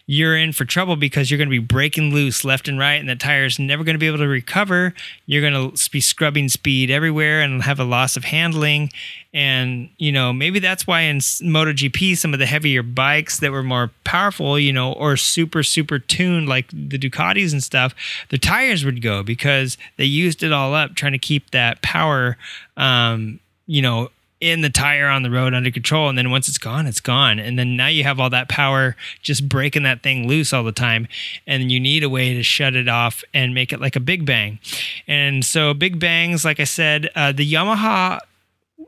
you're 0.06 0.36
in 0.36 0.52
for 0.52 0.64
trouble 0.64 0.96
because 0.96 1.30
you're 1.30 1.38
going 1.38 1.48
to 1.48 1.60
be 1.60 1.64
breaking 1.64 2.12
loose 2.12 2.44
left 2.44 2.66
and 2.66 2.78
right, 2.78 2.94
and 2.94 3.08
the 3.08 3.14
tire's 3.14 3.58
never 3.58 3.84
going 3.84 3.94
to 3.94 3.98
be 3.98 4.08
able 4.08 4.18
to 4.18 4.26
recover. 4.26 4.94
You're 5.26 5.48
going 5.48 5.70
to 5.76 5.90
be 5.90 6.00
scrubbing 6.00 6.48
speed 6.48 6.90
everywhere 6.90 7.42
and 7.42 7.62
have 7.62 7.78
a 7.78 7.84
loss 7.84 8.16
of 8.16 8.24
handling. 8.24 8.90
And, 9.34 9.88
you 9.96 10.12
know, 10.12 10.32
maybe 10.32 10.58
that's 10.58 10.86
why 10.86 11.02
in 11.02 11.18
MotoGP, 11.18 12.16
some 12.18 12.34
of 12.34 12.38
the 12.38 12.46
heavier 12.46 12.82
bikes 12.82 13.40
that 13.40 13.50
were 13.50 13.62
more 13.62 13.90
powerful, 14.04 14.58
you 14.58 14.72
know, 14.72 14.92
or 14.92 15.16
super, 15.16 15.62
super 15.62 15.98
tuned 15.98 16.48
like 16.48 16.68
the 16.68 16.98
Ducatis 16.98 17.52
and 17.52 17.62
stuff, 17.62 17.94
the 18.28 18.38
tires 18.38 18.84
would 18.84 19.00
go 19.00 19.22
because 19.22 19.78
they 19.96 20.04
used 20.04 20.42
it 20.42 20.52
all 20.52 20.74
up 20.74 20.94
trying 20.94 21.12
to 21.12 21.18
keep 21.18 21.50
that 21.52 21.80
power, 21.80 22.36
um, 22.76 23.40
you 23.66 23.80
know, 23.80 24.10
in 24.42 24.60
the 24.60 24.68
tire 24.68 25.08
on 25.08 25.22
the 25.22 25.30
road 25.30 25.54
under 25.54 25.70
control. 25.70 26.08
And 26.08 26.18
then 26.18 26.30
once 26.30 26.48
it's 26.48 26.58
gone, 26.58 26.86
it's 26.86 27.00
gone. 27.00 27.38
And 27.38 27.56
then 27.56 27.76
now 27.76 27.86
you 27.86 28.02
have 28.02 28.18
all 28.18 28.28
that 28.30 28.48
power 28.48 28.96
just 29.22 29.48
breaking 29.48 29.84
that 29.84 30.02
thing 30.02 30.26
loose 30.26 30.52
all 30.52 30.64
the 30.64 30.72
time. 30.72 31.06
And 31.46 31.70
you 31.70 31.78
need 31.78 32.02
a 32.02 32.08
way 32.08 32.34
to 32.34 32.42
shut 32.42 32.74
it 32.74 32.88
off 32.88 33.22
and 33.32 33.54
make 33.54 33.72
it 33.72 33.80
like 33.80 33.94
a 33.94 34.00
big 34.00 34.26
bang. 34.26 34.58
And 35.06 35.44
so, 35.44 35.72
big 35.72 36.00
bangs, 36.00 36.44
like 36.44 36.58
I 36.58 36.64
said, 36.64 37.08
uh, 37.14 37.30
the 37.30 37.50
Yamaha 37.50 38.18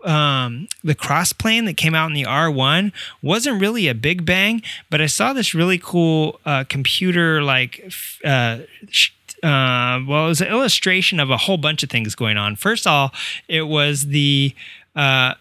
um, 0.05 0.69
the 0.83 0.95
crossplane 0.95 1.67
that 1.67 1.77
came 1.77 1.95
out 1.95 2.07
in 2.09 2.15
the 2.15 2.25
R1 2.25 2.93
wasn't 3.23 3.61
really 3.61 3.89
a 3.89 3.95
big 3.95 4.25
bang, 4.25 4.63
but 4.91 5.01
I 5.01 5.07
saw 5.07 5.33
this 5.33 5.55
really 5.55 5.79
cool 5.79 6.41
uh, 6.45 6.65
computer 6.69 7.43
like. 7.43 7.93
Uh, 8.25 8.59
sh- 8.91 9.11
uh, 9.43 10.01
well, 10.09 10.25
it 10.25 10.29
was 10.29 10.41
an 10.41 10.49
illustration 10.49 11.21
of 11.21 11.31
a 11.31 11.37
whole 11.37 11.59
bunch 11.59 11.83
of 11.83 11.91
things 11.91 12.15
going 12.15 12.39
on. 12.39 12.57
First 12.57 12.87
of 12.87 12.93
all, 12.93 13.13
it 13.47 13.63
was 13.63 14.07
the 14.07 14.55
uh, 14.97 15.35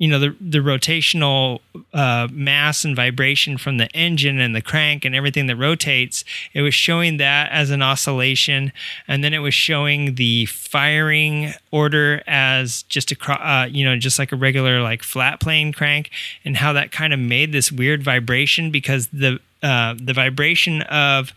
you 0.00 0.08
know 0.08 0.18
the 0.18 0.34
the 0.40 0.58
rotational 0.58 1.60
uh, 1.92 2.26
mass 2.32 2.86
and 2.86 2.96
vibration 2.96 3.58
from 3.58 3.76
the 3.76 3.86
engine 3.90 4.40
and 4.40 4.56
the 4.56 4.62
crank 4.62 5.04
and 5.04 5.14
everything 5.14 5.46
that 5.46 5.56
rotates. 5.56 6.24
It 6.54 6.62
was 6.62 6.74
showing 6.74 7.18
that 7.18 7.52
as 7.52 7.68
an 7.70 7.82
oscillation, 7.82 8.72
and 9.06 9.22
then 9.22 9.34
it 9.34 9.40
was 9.40 9.52
showing 9.52 10.14
the 10.14 10.46
firing 10.46 11.52
order 11.70 12.22
as 12.26 12.82
just 12.84 13.12
a 13.12 13.30
uh, 13.30 13.66
you 13.66 13.84
know 13.84 13.98
just 13.98 14.18
like 14.18 14.32
a 14.32 14.36
regular 14.36 14.80
like 14.80 15.02
flat 15.02 15.38
plane 15.38 15.70
crank, 15.70 16.10
and 16.46 16.56
how 16.56 16.72
that 16.72 16.92
kind 16.92 17.12
of 17.12 17.20
made 17.20 17.52
this 17.52 17.70
weird 17.70 18.02
vibration 18.02 18.70
because 18.70 19.08
the 19.08 19.38
uh, 19.62 19.94
the 20.00 20.14
vibration 20.14 20.80
of 20.82 21.34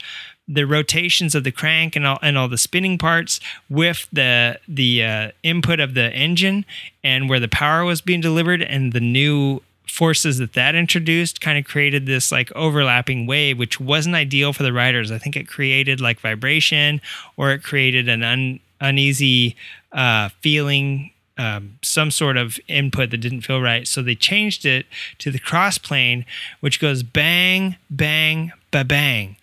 the 0.48 0.66
rotations 0.66 1.36
of 1.36 1.44
the 1.44 1.52
crank 1.52 1.96
and 1.96 2.06
all 2.06 2.20
and 2.22 2.38
all 2.38 2.48
the 2.48 2.58
spinning 2.58 2.98
parts 2.98 3.40
with 3.70 4.08
the 4.12 4.60
the 4.68 5.04
uh, 5.04 5.32
input 5.42 5.80
of 5.80 5.94
the 5.94 6.12
engine 6.14 6.66
and 7.04 7.30
where 7.30 7.40
the 7.40 7.48
power 7.48 7.86
was 7.86 8.02
being 8.02 8.22
delivered 8.22 8.62
and 8.62 8.94
the 8.94 9.00
new 9.00 9.62
forces 9.88 10.40
that 10.40 10.54
that 10.54 10.76
introduced 10.76 11.40
kind 11.40 11.58
of 11.58 11.66
created 11.66 12.06
this 12.06 12.32
like 12.32 12.52
overlapping 12.56 13.28
wave 13.28 13.60
which 13.60 13.80
wasn't 13.80 14.16
ideal 14.16 14.52
for 14.52 14.64
the 14.64 14.74
riders. 14.74 15.12
I 15.12 15.18
think 15.18 15.36
it 15.36 15.48
created 15.48 16.02
like 16.02 16.20
vibration 16.20 17.00
or 17.38 17.52
it 17.52 17.64
created 17.64 18.10
an 18.10 18.24
un, 18.24 18.60
uneasy 18.82 19.56
uh, 19.92 20.30
feeling 20.42 21.12
um, 21.38 21.78
some 21.82 22.12
sort 22.12 22.38
of 22.38 22.60
input 22.68 23.12
that 23.12 23.18
didn't 23.18 23.42
feel 23.42 23.62
right. 23.62 23.88
So 23.88 24.02
they 24.02 24.16
changed 24.16 24.66
it 24.66 24.88
to 25.20 25.32
the 25.32 25.40
cross 25.40 25.78
plane 25.78 26.26
which 26.60 26.82
goes 26.82 27.02
bang 27.02 27.78
bang 27.90 28.52
ba 28.72 28.84
bang 28.84 29.38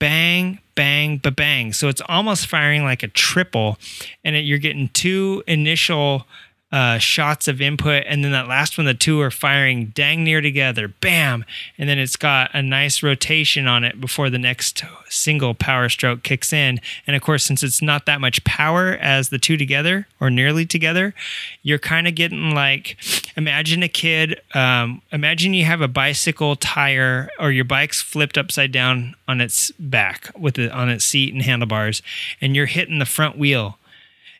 bang, 0.00 0.58
bang, 0.74 1.18
ba 1.18 1.30
bang. 1.30 1.72
So 1.72 1.88
it's 1.88 2.02
almost 2.08 2.48
firing 2.48 2.82
like 2.82 3.04
a 3.04 3.08
triple, 3.08 3.78
and 4.24 4.34
it, 4.34 4.40
you're 4.40 4.58
getting 4.58 4.88
two 4.88 5.44
initial 5.46 6.26
uh, 6.72 6.98
shots 6.98 7.48
of 7.48 7.60
input, 7.60 8.04
and 8.06 8.24
then 8.24 8.30
that 8.30 8.46
last 8.46 8.78
one, 8.78 8.84
the 8.84 8.94
two 8.94 9.20
are 9.20 9.30
firing 9.30 9.86
dang 9.86 10.22
near 10.22 10.40
together, 10.40 10.86
bam, 10.86 11.44
and 11.76 11.88
then 11.88 11.98
it's 11.98 12.16
got 12.16 12.50
a 12.54 12.62
nice 12.62 13.02
rotation 13.02 13.66
on 13.66 13.82
it 13.82 14.00
before 14.00 14.30
the 14.30 14.38
next 14.38 14.84
single 15.08 15.52
power 15.52 15.88
stroke 15.88 16.22
kicks 16.22 16.52
in. 16.52 16.80
And 17.08 17.16
of 17.16 17.22
course, 17.22 17.44
since 17.44 17.64
it's 17.64 17.82
not 17.82 18.06
that 18.06 18.20
much 18.20 18.44
power 18.44 18.92
as 19.00 19.30
the 19.30 19.38
two 19.38 19.56
together 19.56 20.06
or 20.20 20.30
nearly 20.30 20.64
together, 20.64 21.12
you're 21.62 21.80
kind 21.80 22.06
of 22.06 22.14
getting 22.14 22.54
like 22.54 22.96
imagine 23.36 23.82
a 23.82 23.88
kid, 23.88 24.40
um, 24.54 25.02
imagine 25.10 25.54
you 25.54 25.64
have 25.64 25.80
a 25.80 25.88
bicycle 25.88 26.54
tire 26.54 27.30
or 27.40 27.50
your 27.50 27.64
bike's 27.64 28.00
flipped 28.00 28.38
upside 28.38 28.70
down 28.70 29.16
on 29.26 29.40
its 29.40 29.72
back 29.72 30.30
with 30.38 30.56
it 30.56 30.70
on 30.70 30.88
its 30.88 31.04
seat 31.04 31.34
and 31.34 31.42
handlebars, 31.42 32.00
and 32.40 32.54
you're 32.54 32.66
hitting 32.66 33.00
the 33.00 33.06
front 33.06 33.36
wheel 33.36 33.76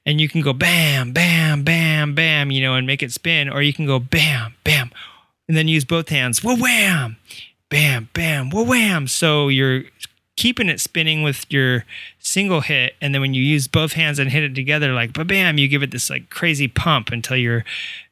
and 0.07 0.21
you 0.21 0.29
can 0.29 0.41
go 0.41 0.53
bam, 0.53 1.13
bam, 1.13 1.63
bam, 1.63 2.15
bam, 2.15 2.51
you 2.51 2.63
know, 2.63 2.75
and 2.75 2.87
make 2.87 3.03
it 3.03 3.13
spin, 3.13 3.49
or 3.49 3.63
you 3.63 3.73
can 3.73 3.87
go 3.87 3.99
bam, 3.99 4.55
bam, 4.65 4.91
and 5.49 5.57
then 5.57 5.69
use 5.69 5.85
both 5.85 6.09
hands, 6.09 6.43
wha 6.43 6.55
wham, 6.57 7.17
bam, 7.69 8.09
bam, 8.13 8.51
wha 8.51 8.63
wham. 8.63 9.07
So 9.07 9.49
you're 9.49 9.85
keeping 10.37 10.69
it 10.69 10.81
spinning 10.81 11.23
with 11.23 11.45
your 11.51 11.85
single 12.19 12.63
hit, 12.63 12.95
and 13.01 13.15
then 13.15 13.21
when 13.21 13.35
you 13.35 13.43
use 13.43 13.69
both 13.69 13.93
hands 13.93 14.19
and 14.19 14.31
hit 14.31 14.43
it 14.43 14.55
together, 14.55 14.93
like 14.93 15.13
ba 15.13 15.25
bam, 15.25 15.59
you 15.59 15.69
give 15.69 15.83
it 15.83 15.91
this 15.91 16.09
like 16.09 16.31
crazy 16.31 16.69
pump 16.69 17.11
until 17.11 17.37
your 17.37 17.65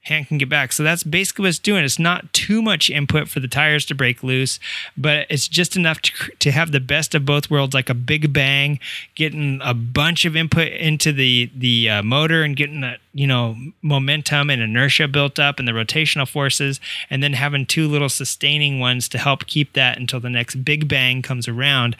hand 0.08 0.28
can 0.28 0.38
get 0.38 0.48
back. 0.48 0.72
So 0.72 0.82
that's 0.82 1.02
basically 1.02 1.44
what 1.44 1.50
it's 1.50 1.58
doing. 1.58 1.84
It's 1.84 1.98
not 1.98 2.32
too 2.32 2.60
much 2.60 2.90
input 2.90 3.28
for 3.28 3.40
the 3.40 3.48
tires 3.48 3.84
to 3.86 3.94
break 3.94 4.22
loose, 4.22 4.58
but 4.96 5.26
it's 5.30 5.48
just 5.48 5.76
enough 5.76 6.02
to, 6.02 6.12
to 6.40 6.50
have 6.50 6.72
the 6.72 6.80
best 6.80 7.14
of 7.14 7.24
both 7.24 7.50
worlds, 7.50 7.74
like 7.74 7.88
a 7.88 7.94
big 7.94 8.32
bang, 8.32 8.80
getting 9.14 9.60
a 9.62 9.74
bunch 9.74 10.24
of 10.24 10.36
input 10.36 10.68
into 10.72 11.12
the 11.12 11.50
the 11.54 11.88
uh, 11.88 12.02
motor 12.02 12.42
and 12.42 12.56
getting 12.56 12.80
that 12.80 13.00
you 13.18 13.26
know 13.26 13.56
momentum 13.82 14.48
and 14.48 14.62
inertia 14.62 15.08
built 15.08 15.40
up 15.40 15.58
and 15.58 15.66
the 15.66 15.72
rotational 15.72 16.26
forces, 16.26 16.78
and 17.10 17.20
then 17.20 17.32
having 17.32 17.66
two 17.66 17.88
little 17.88 18.08
sustaining 18.08 18.78
ones 18.78 19.08
to 19.08 19.18
help 19.18 19.46
keep 19.46 19.72
that 19.72 19.98
until 19.98 20.20
the 20.20 20.30
next 20.30 20.64
big 20.64 20.86
bang 20.86 21.20
comes 21.20 21.48
around. 21.48 21.96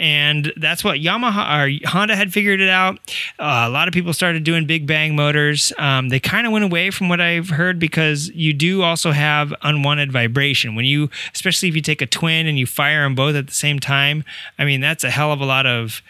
And 0.00 0.52
that's 0.56 0.82
what 0.82 0.98
Yamaha 0.98 1.84
or 1.84 1.88
Honda 1.88 2.16
had 2.16 2.32
figured 2.32 2.60
it 2.60 2.68
out. 2.68 2.98
Uh, 3.38 3.66
a 3.66 3.70
lot 3.70 3.86
of 3.86 3.94
people 3.94 4.12
started 4.12 4.42
doing 4.42 4.66
big 4.66 4.84
bang 4.84 5.14
motors. 5.14 5.72
Um, 5.78 6.08
they 6.08 6.18
kind 6.18 6.44
of 6.44 6.52
went 6.52 6.64
away 6.64 6.90
from 6.90 7.08
what 7.08 7.20
I've 7.20 7.50
heard 7.50 7.78
because 7.78 8.28
you 8.30 8.52
do 8.52 8.82
also 8.82 9.12
have 9.12 9.54
unwanted 9.62 10.10
vibration 10.10 10.74
when 10.74 10.84
you, 10.84 11.08
especially 11.32 11.68
if 11.68 11.76
you 11.76 11.82
take 11.82 12.02
a 12.02 12.06
twin 12.06 12.48
and 12.48 12.58
you 12.58 12.66
fire 12.66 13.04
them 13.04 13.14
both 13.14 13.36
at 13.36 13.46
the 13.46 13.54
same 13.54 13.78
time. 13.78 14.24
I 14.58 14.64
mean, 14.64 14.80
that's 14.80 15.04
a 15.04 15.10
hell 15.10 15.32
of 15.32 15.40
a 15.40 15.46
lot 15.46 15.66
of 15.66 16.02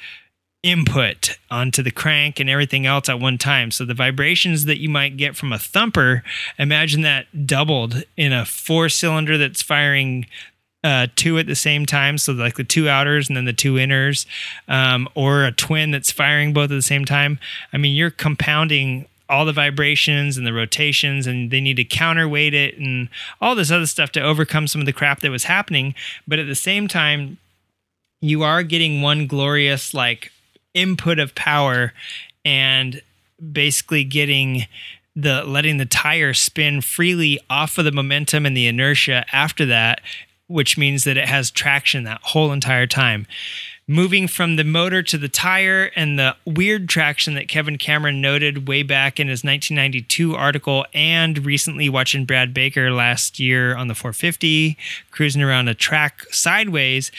input 0.62 1.38
onto 1.50 1.82
the 1.82 1.90
crank 1.90 2.40
and 2.40 2.50
everything 2.50 2.84
else 2.84 3.08
at 3.08 3.20
one 3.20 3.38
time. 3.38 3.70
So 3.70 3.84
the 3.84 3.94
vibrations 3.94 4.64
that 4.64 4.80
you 4.80 4.88
might 4.88 5.16
get 5.16 5.36
from 5.36 5.52
a 5.52 5.58
thumper, 5.58 6.24
imagine 6.58 7.02
that 7.02 7.46
doubled 7.46 8.02
in 8.16 8.32
a 8.32 8.44
four 8.44 8.88
cylinder 8.88 9.38
that's 9.38 9.62
firing 9.62 10.26
uh, 10.82 11.06
two 11.16 11.38
at 11.38 11.46
the 11.46 11.54
same 11.54 11.86
time. 11.86 12.18
So 12.18 12.32
like 12.32 12.56
the 12.56 12.64
two 12.64 12.88
outers 12.88 13.28
and 13.28 13.36
then 13.36 13.44
the 13.44 13.52
two 13.52 13.74
inners, 13.74 14.26
um, 14.68 15.08
or 15.14 15.44
a 15.44 15.52
twin 15.52 15.90
that's 15.90 16.10
firing 16.10 16.52
both 16.52 16.70
at 16.70 16.74
the 16.74 16.82
same 16.82 17.04
time. 17.04 17.38
I 17.72 17.76
mean, 17.76 17.94
you're 17.94 18.10
compounding 18.10 19.06
all 19.28 19.44
the 19.44 19.52
vibrations 19.52 20.38
and 20.38 20.46
the 20.46 20.52
rotations, 20.52 21.26
and 21.26 21.50
they 21.50 21.60
need 21.60 21.76
to 21.76 21.84
counterweight 21.84 22.54
it 22.54 22.78
and 22.78 23.10
all 23.40 23.54
this 23.54 23.70
other 23.70 23.86
stuff 23.86 24.10
to 24.12 24.22
overcome 24.22 24.66
some 24.66 24.80
of 24.80 24.86
the 24.86 24.92
crap 24.92 25.20
that 25.20 25.30
was 25.30 25.44
happening. 25.44 25.94
But 26.26 26.38
at 26.38 26.46
the 26.46 26.54
same 26.54 26.88
time, 26.88 27.36
you 28.20 28.42
are 28.42 28.62
getting 28.62 29.02
one 29.02 29.26
glorious 29.26 29.92
like 29.92 30.32
input 30.74 31.18
of 31.18 31.34
power 31.34 31.92
and 32.44 33.02
basically 33.52 34.04
getting 34.04 34.66
the 35.14 35.42
letting 35.44 35.78
the 35.78 35.86
tire 35.86 36.32
spin 36.32 36.80
freely 36.80 37.40
off 37.50 37.78
of 37.78 37.84
the 37.84 37.92
momentum 37.92 38.46
and 38.46 38.56
the 38.56 38.66
inertia 38.68 39.24
after 39.32 39.66
that 39.66 40.00
which 40.48 40.78
means 40.78 41.04
that 41.04 41.16
it 41.16 41.28
has 41.28 41.50
traction 41.50 42.04
that 42.04 42.20
whole 42.22 42.52
entire 42.52 42.86
time. 42.86 43.26
Moving 43.86 44.28
from 44.28 44.56
the 44.56 44.64
motor 44.64 45.02
to 45.02 45.16
the 45.16 45.28
tire 45.28 45.90
and 45.96 46.18
the 46.18 46.36
weird 46.44 46.88
traction 46.90 47.34
that 47.34 47.48
Kevin 47.48 47.78
Cameron 47.78 48.20
noted 48.20 48.68
way 48.68 48.82
back 48.82 49.18
in 49.18 49.28
his 49.28 49.44
1992 49.44 50.34
article, 50.34 50.84
and 50.92 51.46
recently 51.46 51.88
watching 51.88 52.26
Brad 52.26 52.52
Baker 52.52 52.90
last 52.90 53.38
year 53.38 53.74
on 53.76 53.88
the 53.88 53.94
450 53.94 54.76
cruising 55.10 55.42
around 55.42 55.68
a 55.68 55.74
track 55.74 56.22
sideways 56.30 57.10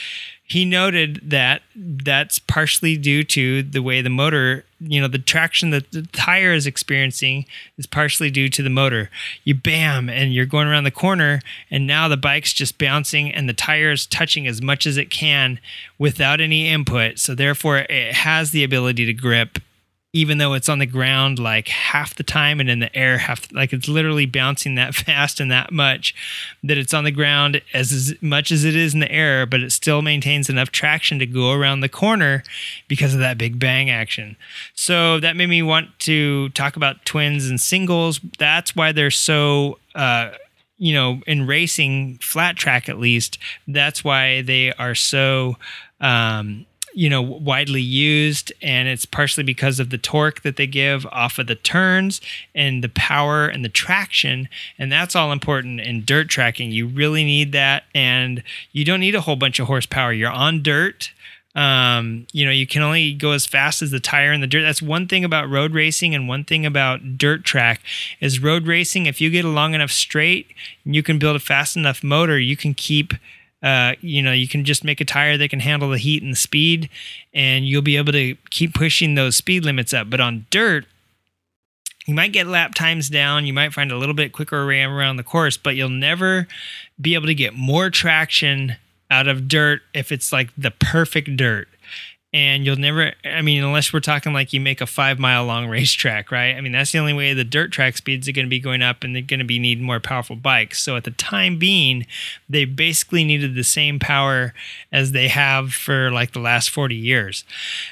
he 0.50 0.66
noted 0.66 1.22
that 1.24 1.62
that's 1.76 2.39
partially 2.39 2.97
due 2.97 3.24
to 3.24 3.62
the 3.62 3.84
way 3.84 4.02
the 4.02 4.10
motor, 4.10 4.66
you 4.80 5.00
know, 5.00 5.08
the 5.08 5.20
traction 5.20 5.70
that 5.70 5.91
the 5.91 6.02
tire 6.12 6.54
is 6.54 6.66
experiencing 6.66 7.45
is 7.78 7.86
partially 7.86 8.32
due 8.32 8.50
to 8.50 8.64
the 8.64 8.70
motor. 8.70 9.12
You 9.43 9.54
bam, 9.54 10.10
and 10.10 10.34
you're 10.34 10.47
going 10.47 10.68
around 10.68 10.86
the 10.86 10.91
corner, 10.91 11.41
and 11.70 11.86
now 11.86 12.08
the 12.08 12.18
bike's 12.18 12.52
just 12.52 12.80
bouncing, 12.80 13.32
and 13.32 13.47
the 13.47 13.54
tire 13.54 13.91
is 13.91 14.08
touching 14.08 14.47
as 14.47 14.60
much 14.60 14.88
as 14.88 14.97
it 14.97 15.12
can 15.12 15.60
without 16.00 16.41
any 16.41 16.68
input. 16.68 17.20
So, 17.20 17.36
therefore, 17.36 17.86
it 17.88 18.16
has 18.16 18.50
the 18.50 18.64
ability 18.64 19.06
to 19.06 19.14
grip 19.14 19.60
even 20.12 20.39
though 20.39 20.53
it's 20.53 20.70
on 20.70 20.80
the 20.80 20.86
ground 20.86 21.38
like 21.39 21.68
half 21.68 22.16
the 22.16 22.24
time 22.24 22.60
and 22.60 22.70
in 22.70 22.80
the 22.80 22.95
air 22.95 23.20
half 23.20 23.51
like 23.51 23.74
it's 23.74 23.88
literally 23.88 24.26
bouncing 24.26 24.76
that 24.76 24.95
fast 24.95 25.39
and 25.39 25.51
that 25.51 25.72
much 25.72 26.16
that 26.64 26.78
it's 26.78 26.93
on 26.93 27.03
the 27.03 27.12
ground 27.12 27.62
as, 27.74 27.91
as 27.91 28.14
much 28.22 28.51
as 28.51 28.66
it 28.66 28.76
is 28.76 28.93
in 28.93 28.99
the 28.99 29.12
air 29.12 29.45
but 29.45 29.62
it 29.62 29.72
still 29.72 30.01
maintains 30.01 30.49
enough 30.49 30.72
traction 30.72 31.20
to 31.20 31.26
go 31.26 31.51
around 31.51 31.82
the 31.82 31.89
corner 31.89 32.43
because 32.88 33.14
of 33.14 33.20
that 33.20 33.38
big 33.38 33.60
bang 33.60 33.89
action. 33.89 34.36
So 34.74 35.20
that 35.20 35.36
made 35.36 35.49
me 35.49 35.62
want 35.62 35.97
to 35.99 36.49
talk 36.49 36.76
about 36.76 37.05
twins 37.05 37.49
and 37.49 37.60
singles. 37.60 38.20
That's 38.38 38.76
why 38.76 38.91
they're 38.91 39.12
so 39.12 39.80
uh, 39.95 40.32
you 40.78 40.93
know 40.93 41.22
in 41.28 41.47
racing 41.47 42.18
flat 42.22 42.55
track 42.55 42.89
at 42.89 42.99
least. 42.99 43.38
That's 43.68 44.03
why 44.03 44.41
they 44.41 44.74
are 44.74 44.95
so 44.95 45.57
um, 46.01 46.66
you 46.94 47.10
know 47.10 47.22
widely 47.22 47.82
used 47.82 48.52
and 48.62 48.88
it's 48.88 49.06
partially 49.06 49.44
because 49.44 49.80
of 49.80 49.90
the 49.90 49.98
torque 49.98 50.42
that 50.42 50.56
they 50.56 50.68
give 50.68 51.06
off 51.08 51.38
of 51.38 51.48
the 51.48 51.56
turns 51.56 52.20
and 52.56 52.84
the 52.84 52.90
power 52.90 53.48
and 53.48 53.64
the 53.64 53.70
traction 53.70 54.50
and 54.78 54.92
that's 54.92 55.16
all 55.16 55.32
important 55.32 55.80
in 55.80 56.04
dirt 56.04 56.28
tracking 56.30 56.72
you 56.72 56.88
really 56.88 57.24
need 57.24 57.52
that 57.52 57.84
and 57.94 58.44
you 58.72 58.84
don't 58.84 59.00
need 59.00 59.16
a 59.16 59.22
whole 59.22 59.36
bunch 59.36 59.60
of 59.60 59.68
horsepower 59.68 60.12
you're 60.14 60.32
on 60.32 60.64
dirt 60.64 61.12
Um, 61.56 62.28
you 62.32 62.46
know, 62.46 62.52
you 62.52 62.68
can 62.68 62.84
only 62.84 63.12
go 63.14 63.32
as 63.32 63.48
fast 63.48 63.82
as 63.82 63.90
the 63.90 64.00
tire 64.00 64.32
in 64.32 64.40
the 64.40 64.48
dirt. 64.48 64.62
That's 64.62 64.84
one 64.84 65.08
thing 65.08 65.26
about 65.26 65.50
road 65.50 65.74
racing, 65.74 66.14
and 66.14 66.28
one 66.28 66.44
thing 66.46 66.64
about 66.64 67.18
dirt 67.18 67.44
track 67.44 67.82
is 68.22 68.40
road 68.40 68.68
racing. 68.68 69.08
If 69.08 69.20
you 69.20 69.32
get 69.32 69.46
a 69.46 69.50
long 69.50 69.74
enough 69.74 69.92
straight, 69.92 70.46
you 70.86 71.02
can 71.02 71.18
build 71.18 71.36
a 71.36 71.40
fast 71.40 71.76
enough 71.76 72.04
motor. 72.04 72.40
You 72.40 72.56
can 72.56 72.76
keep 72.76 73.14
uh, 73.62 73.93
you 74.01 74.22
know, 74.22 74.32
you 74.32 74.47
can 74.47 74.64
just 74.66 74.84
make 74.84 75.01
a 75.01 75.05
tire 75.05 75.38
that 75.38 75.49
can 75.49 75.60
handle 75.60 75.89
the 75.89 75.97
heat 75.97 76.24
and 76.24 76.32
the 76.32 76.38
speed, 76.38 76.89
and 77.34 77.68
you'll 77.68 77.82
be 77.82 77.97
able 77.97 78.14
to 78.14 78.36
keep 78.49 78.74
pushing 78.74 79.16
those 79.16 79.36
speed 79.36 79.66
limits 79.66 79.93
up. 79.93 80.10
But 80.10 80.20
on 80.20 80.45
dirt, 80.49 80.86
you 82.05 82.16
might 82.16 82.34
get 82.34 82.47
lap 82.47 82.74
times 82.74 83.10
down. 83.10 83.45
You 83.45 83.53
might 83.53 83.72
find 83.72 83.91
a 83.91 83.97
little 83.97 84.16
bit 84.16 84.34
quicker 84.34 84.66
ram 84.66 84.91
around 84.91 85.18
the 85.18 85.24
course, 85.24 85.57
but 85.57 85.76
you'll 85.76 85.89
never 85.89 86.47
be 86.99 87.14
able 87.14 87.28
to 87.28 87.36
get 87.36 87.53
more 87.53 87.89
traction 87.89 88.78
out 89.12 89.28
of 89.28 89.47
dirt 89.47 89.84
if 89.93 90.12
it's 90.12 90.32
like 90.32 90.49
the 90.57 90.72
perfect 90.72 91.38
dirt. 91.38 91.68
And 92.32 92.63
you'll 92.63 92.75
never, 92.75 93.13
I 93.25 93.41
mean, 93.41 93.63
unless 93.63 93.91
we're 93.91 94.01
talking 94.01 94.34
like 94.34 94.53
you 94.53 94.61
make 94.61 94.82
a 94.82 94.86
five 94.86 95.17
mile 95.17 95.45
long 95.45 95.67
racetrack, 95.67 96.32
right? 96.32 96.55
I 96.55 96.61
mean, 96.61 96.71
that's 96.71 96.91
the 96.91 96.99
only 96.99 97.13
way 97.13 97.34
the 97.34 97.43
dirt 97.43 97.71
track 97.71 97.97
speeds 97.97 98.27
are 98.27 98.32
going 98.32 98.45
to 98.45 98.49
be 98.49 98.59
going 98.59 98.84
up 98.84 99.03
and 99.03 99.15
they're 99.15 99.23
going 99.23 99.39
to 99.39 99.45
be 99.45 99.57
needing 99.57 99.84
more 99.84 99.99
powerful 99.99 100.36
bikes. 100.36 100.80
So 100.80 100.95
at 100.95 101.05
the 101.05 101.11
time 101.11 101.57
being, 101.57 102.05
they 102.47 102.65
basically 102.65 103.23
needed 103.23 103.55
the 103.55 103.63
same 103.63 103.97
power 103.97 104.53
as 104.91 105.11
they 105.11 105.27
have 105.27 105.73
for 105.73 106.11
like 106.11 106.34
the 106.34 106.39
last 106.39 106.69
40 106.69 106.95
years. 106.95 107.43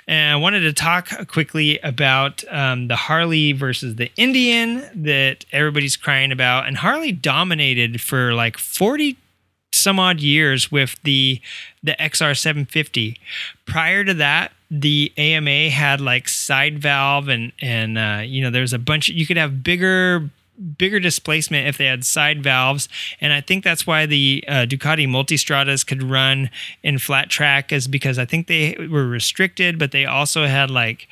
And 0.07 0.33
I 0.33 0.35
wanted 0.35 0.59
to 0.61 0.73
talk 0.73 1.27
quickly 1.27 1.79
about 1.79 2.43
um, 2.51 2.89
the 2.89 2.95
Harley 2.95 3.53
versus 3.53 3.95
the 3.95 4.11
Indian 4.17 4.87
that 4.93 5.45
everybody's 5.51 5.97
crying 5.97 6.31
about. 6.31 6.67
And 6.67 6.77
Harley 6.77 7.11
dominated 7.11 8.01
for 8.01 8.35
like 8.35 8.57
40 8.57 9.17
some 9.73 9.99
odd 9.99 10.19
years 10.19 10.71
with 10.71 10.97
the 11.03 11.41
the 11.83 11.95
XR750. 11.99 13.17
Prior 13.65 14.03
to 14.03 14.13
that, 14.15 14.51
the 14.69 15.11
AMA 15.17 15.69
had 15.69 16.01
like 16.01 16.27
side 16.27 16.79
valve 16.79 17.27
and 17.27 17.51
and 17.61 17.97
uh, 17.97 18.21
you 18.23 18.41
know 18.41 18.49
there's 18.49 18.73
a 18.73 18.79
bunch. 18.79 19.09
You 19.09 19.25
could 19.25 19.37
have 19.37 19.63
bigger 19.63 20.29
bigger 20.77 20.99
displacement 20.99 21.67
if 21.67 21.77
they 21.77 21.85
had 21.85 22.03
side 22.03 22.41
valves 22.41 22.89
and 23.21 23.31
i 23.31 23.39
think 23.39 23.63
that's 23.63 23.85
why 23.85 24.07
the 24.07 24.43
uh, 24.47 24.65
ducati 24.67 25.07
multistradas 25.07 25.85
could 25.85 26.01
run 26.01 26.49
in 26.81 26.97
flat 26.97 27.29
track 27.29 27.71
is 27.71 27.87
because 27.87 28.17
i 28.17 28.25
think 28.25 28.47
they 28.47 28.75
were 28.89 29.07
restricted 29.07 29.77
but 29.77 29.91
they 29.91 30.03
also 30.03 30.47
had 30.47 30.71
like 30.71 31.07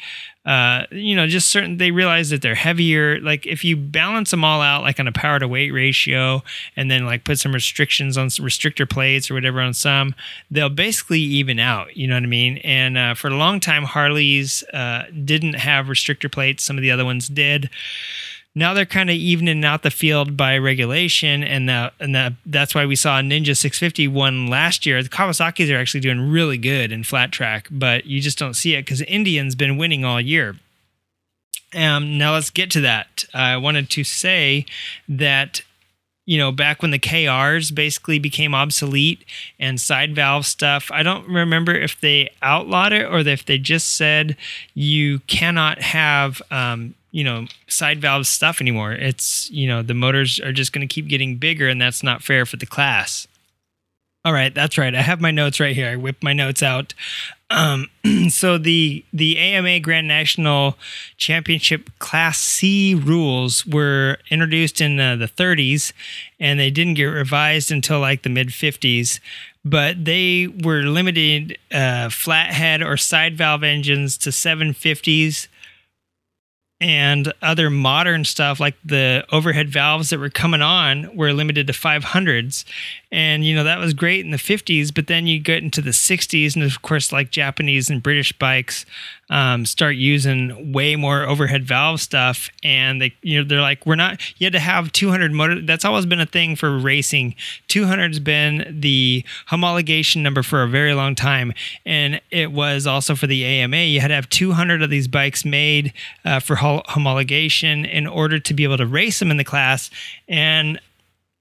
uh, 0.46 0.86
you 0.92 1.16
know, 1.16 1.26
just 1.26 1.48
certain, 1.50 1.78
they 1.78 1.92
realize 1.92 2.30
that 2.30 2.42
they're 2.42 2.56
heavier. 2.56 3.20
Like 3.20 3.46
if 3.48 3.64
you 3.64 3.76
balance 3.76 4.32
them 4.32 4.44
all 4.44 4.62
out, 4.62 4.84
like 4.84 5.00
on 5.00 5.08
a 5.08 5.12
power 5.12 5.40
to 5.40 5.48
weight 5.48 5.72
ratio, 5.72 6.44
and 6.76 6.92
then 6.92 7.06
like 7.06 7.24
put 7.24 7.40
some 7.40 7.54
restrictions 7.54 8.18
on 8.18 8.30
some 8.30 8.46
restrictor 8.46 8.90
plates 8.90 9.32
or 9.32 9.34
whatever 9.34 9.60
on 9.60 9.74
some, 9.74 10.14
they'll 10.52 10.70
basically 10.70 11.20
even 11.20 11.60
out. 11.60 11.98
You 11.98 12.08
know 12.08 12.16
what 12.16 12.24
I 12.24 12.28
mean? 12.28 12.58
And 12.60 12.98
uh, 12.98 13.14
for 13.16 13.30
a 13.30 13.36
long 13.36 13.60
time, 13.60 13.84
Harleys 13.84 14.64
uh, 14.74 15.04
didn't 15.24 15.56
have 15.56 15.88
restrictor 15.88 16.32
plates. 16.32 16.64
Some 16.64 16.78
of 16.78 16.82
the 16.84 16.92
other 16.92 17.06
ones 17.06 17.28
did 17.28 17.70
now 18.56 18.74
they're 18.74 18.86
kind 18.86 19.10
of 19.10 19.16
evening 19.18 19.66
out 19.66 19.84
the 19.84 19.92
field 19.92 20.38
by 20.38 20.58
regulation, 20.58 21.44
and 21.44 21.68
the, 21.68 21.92
and 22.00 22.16
the, 22.16 22.36
that's 22.46 22.74
why 22.74 22.86
we 22.86 22.96
saw 22.96 23.20
Ninja 23.20 23.56
650 23.56 24.08
won 24.08 24.48
last 24.48 24.86
year. 24.86 25.04
The 25.04 25.10
Kawasaki's 25.10 25.70
are 25.70 25.78
actually 25.78 26.00
doing 26.00 26.32
really 26.32 26.58
good 26.58 26.94
in 26.94 27.04
flat 27.04 27.34
track, 27.34 27.68
but 27.70 28.06
you 28.06 28.22
just 28.22 28.40
don't 28.40 28.54
see 28.54 28.74
it 28.74 28.86
because 28.86 29.02
Indian's 29.02 29.56
been 29.56 29.78
winning 29.78 30.06
all 30.06 30.22
year. 30.22 30.56
Um, 31.76 32.18
now 32.18 32.34
let's 32.34 32.50
get 32.50 32.72
to 32.72 32.82
that. 32.82 33.26
I 33.34 33.58
wanted 33.58 33.90
to 33.90 34.06
say 34.06 34.66
that 35.10 35.62
you 36.26 36.40
know, 36.40 36.52
back 36.52 36.82
when 36.82 36.92
the 36.92 37.00
KRs 37.00 37.74
basically 37.74 38.18
became 38.18 38.56
obsolete 38.56 39.24
and 39.60 39.80
side 39.80 40.16
valve 40.16 40.46
stuff, 40.46 40.90
I 40.92 41.04
don't 41.04 41.28
remember 41.30 41.74
if 41.76 42.00
they 42.02 42.32
outlawed 42.42 42.94
it 42.94 43.06
or 43.06 43.20
if 43.20 43.46
they 43.46 43.60
just 43.60 43.96
said 43.96 44.36
you 44.74 45.20
cannot 45.28 45.82
have 45.82 46.42
um, 46.50 46.96
you 47.16 47.24
know 47.24 47.48
side 47.68 48.02
valve 48.02 48.28
stuff 48.28 48.60
anymore. 48.60 48.92
It's 48.92 49.50
you 49.50 49.68
know 49.68 49.82
the 49.82 49.94
motors 49.94 50.38
are 50.42 50.52
just 50.52 50.74
going 50.74 50.86
to 50.86 50.94
keep 50.94 51.08
getting 51.08 51.38
bigger 51.38 51.70
and 51.70 51.82
that's 51.82 52.04
not 52.04 52.22
fair 52.22 52.46
for 52.46 52.58
the 52.58 52.66
class. 52.66 53.26
All 54.26 54.34
right 54.34 54.54
that's 54.54 54.78
right. 54.78 54.94
I 54.94 55.02
have 55.02 55.22
my 55.22 55.32
notes 55.32 55.62
right 55.62 55.74
here. 55.74 55.88
I 55.88 55.96
whipped 55.96 56.24
my 56.24 56.34
notes 56.34 56.62
out. 56.62 56.94
Um, 57.50 57.88
so 58.30 58.58
the 58.58 59.06
the 59.14 59.38
ama 59.38 59.80
grand 59.80 60.10
national 60.10 60.78
championship 61.16 61.90
class 62.00 62.38
c 62.38 62.94
rules 62.94 63.66
were 63.66 64.18
introduced 64.30 64.82
in 64.82 65.00
uh, 65.00 65.16
the 65.16 65.28
30s 65.28 65.94
and 66.38 66.60
they 66.60 66.72
didn't 66.72 66.96
get 66.96 67.06
revised 67.06 67.72
until 67.72 68.00
like 68.00 68.24
the 68.24 68.30
mid 68.30 68.50
50s 68.50 69.20
but 69.64 70.04
they 70.04 70.48
were 70.48 70.82
limited 70.82 71.58
uh, 71.72 72.10
flathead 72.10 72.82
or 72.82 72.98
side 72.98 73.38
valve 73.38 73.64
engines 73.64 74.18
to 74.18 74.32
750s 74.32 75.48
and 76.82 77.32
other 77.42 77.70
modern 77.70 78.26
stuff 78.26 78.60
like 78.60 78.76
the 78.84 79.26
overhead 79.32 79.70
valves 79.70 80.10
that 80.10 80.20
were 80.20 80.30
coming 80.30 80.62
on 80.62 81.16
were 81.16 81.32
limited 81.32 81.68
to 81.68 81.74
500s 81.74 82.66
and 83.12 83.46
you 83.46 83.56
know 83.56 83.64
that 83.64 83.80
was 83.80 83.94
great 83.94 84.26
in 84.26 84.32
the 84.32 84.38
50s 84.38 84.94
but 84.94 85.08
then 85.08 85.28
you 85.28 85.40
get 85.40 85.64
into 85.64 85.82
the 85.82 85.92
60s 85.92 86.56
and 86.56 86.64
of 86.64 86.82
course 86.82 87.12
like 87.12 87.32
japanese 87.32 87.90
and 87.90 88.04
british 88.04 88.32
bikes 88.34 88.86
um, 89.30 89.66
start 89.66 89.96
using 89.96 90.72
way 90.72 90.96
more 90.96 91.24
overhead 91.24 91.64
valve 91.66 92.00
stuff. 92.00 92.50
And 92.64 93.02
they 93.02 93.16
you 93.22 93.40
know 93.40 93.48
they're 93.48 93.62
like 93.62 93.86
we're 93.86 93.96
not 93.96 94.22
you 94.40 94.46
had 94.46 94.54
to 94.54 94.60
have 94.60 94.92
200 94.92 95.32
motor 95.32 95.62
that's 95.62 95.86
always 95.86 96.06
been 96.06 96.20
a 96.20 96.26
thing 96.26 96.56
for 96.56 96.78
racing. 96.78 97.36
200's 97.70 98.20
been 98.20 98.80
the 98.80 99.26
homologation 99.50 100.22
number 100.22 100.44
for 100.44 100.62
a 100.62 100.68
very 100.68 100.94
long 100.94 101.16
time. 101.16 101.54
And 101.86 102.22
it 102.30 102.52
was 102.52 102.86
also 102.86 103.16
for 103.16 103.28
the 103.28 103.44
ama 103.46 103.78
you 103.78 104.00
had 104.00 104.10
to 104.10 104.16
have 104.16 104.30
200 104.30 104.82
of 104.82 104.90
these 104.90 105.08
bikes 105.08 105.44
made 105.44 105.94
uh, 106.24 106.40
for 106.40 106.56
homologation 106.56 107.90
in 107.90 108.06
order 108.08 108.40
to 108.40 108.54
be 108.54 108.64
able 108.64 108.78
to 108.78 108.86
race 108.86 109.20
them 109.20 109.32
in 109.32 109.38
the 109.38 109.44
class. 109.44 109.90
And 110.28 110.80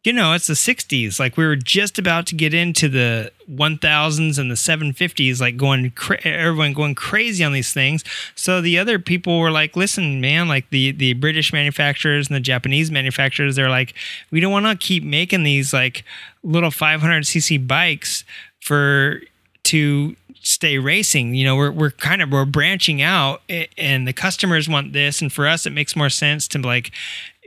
you 0.04 0.12
know, 0.12 0.34
it's 0.34 0.46
the 0.46 0.54
60s. 0.54 1.18
Like 1.18 1.36
we 1.38 1.46
were 1.46 1.56
just 1.56 1.98
about 1.98 2.26
to 2.26 2.34
get 2.34 2.52
into 2.52 2.88
the 2.88 3.32
1000s 3.50 4.38
and 4.38 4.50
the 4.50 4.54
750s, 4.54 5.40
like 5.40 5.56
going, 5.56 5.90
cra- 5.92 6.24
everyone 6.24 6.74
going 6.74 6.94
crazy 6.94 7.42
on 7.42 7.52
these 7.52 7.72
things. 7.72 8.04
So 8.34 8.60
the 8.60 8.78
other 8.78 8.98
people 8.98 9.40
were 9.40 9.50
like, 9.50 9.76
listen, 9.76 10.20
man, 10.20 10.46
like 10.46 10.68
the, 10.68 10.92
the 10.92 11.14
British 11.14 11.52
manufacturers 11.54 12.28
and 12.28 12.36
the 12.36 12.40
Japanese 12.40 12.90
manufacturers, 12.90 13.56
they're 13.56 13.70
like, 13.70 13.94
we 14.30 14.40
don't 14.40 14.52
want 14.52 14.66
to 14.66 14.76
keep 14.76 15.02
making 15.02 15.42
these 15.42 15.72
like 15.72 16.04
little 16.42 16.70
500cc 16.70 17.66
bikes 17.66 18.24
for, 18.60 19.22
to 19.64 20.14
stay 20.44 20.78
racing. 20.78 21.34
You 21.34 21.44
know, 21.44 21.56
we're 21.56 21.70
we're 21.70 21.90
kind 21.90 22.22
of 22.22 22.30
we're 22.30 22.44
branching 22.44 23.02
out, 23.02 23.42
and 23.48 24.06
the 24.06 24.12
customers 24.12 24.68
want 24.68 24.92
this, 24.92 25.20
and 25.20 25.32
for 25.32 25.46
us, 25.46 25.66
it 25.66 25.70
makes 25.70 25.96
more 25.96 26.10
sense 26.10 26.46
to 26.48 26.58
like 26.58 26.92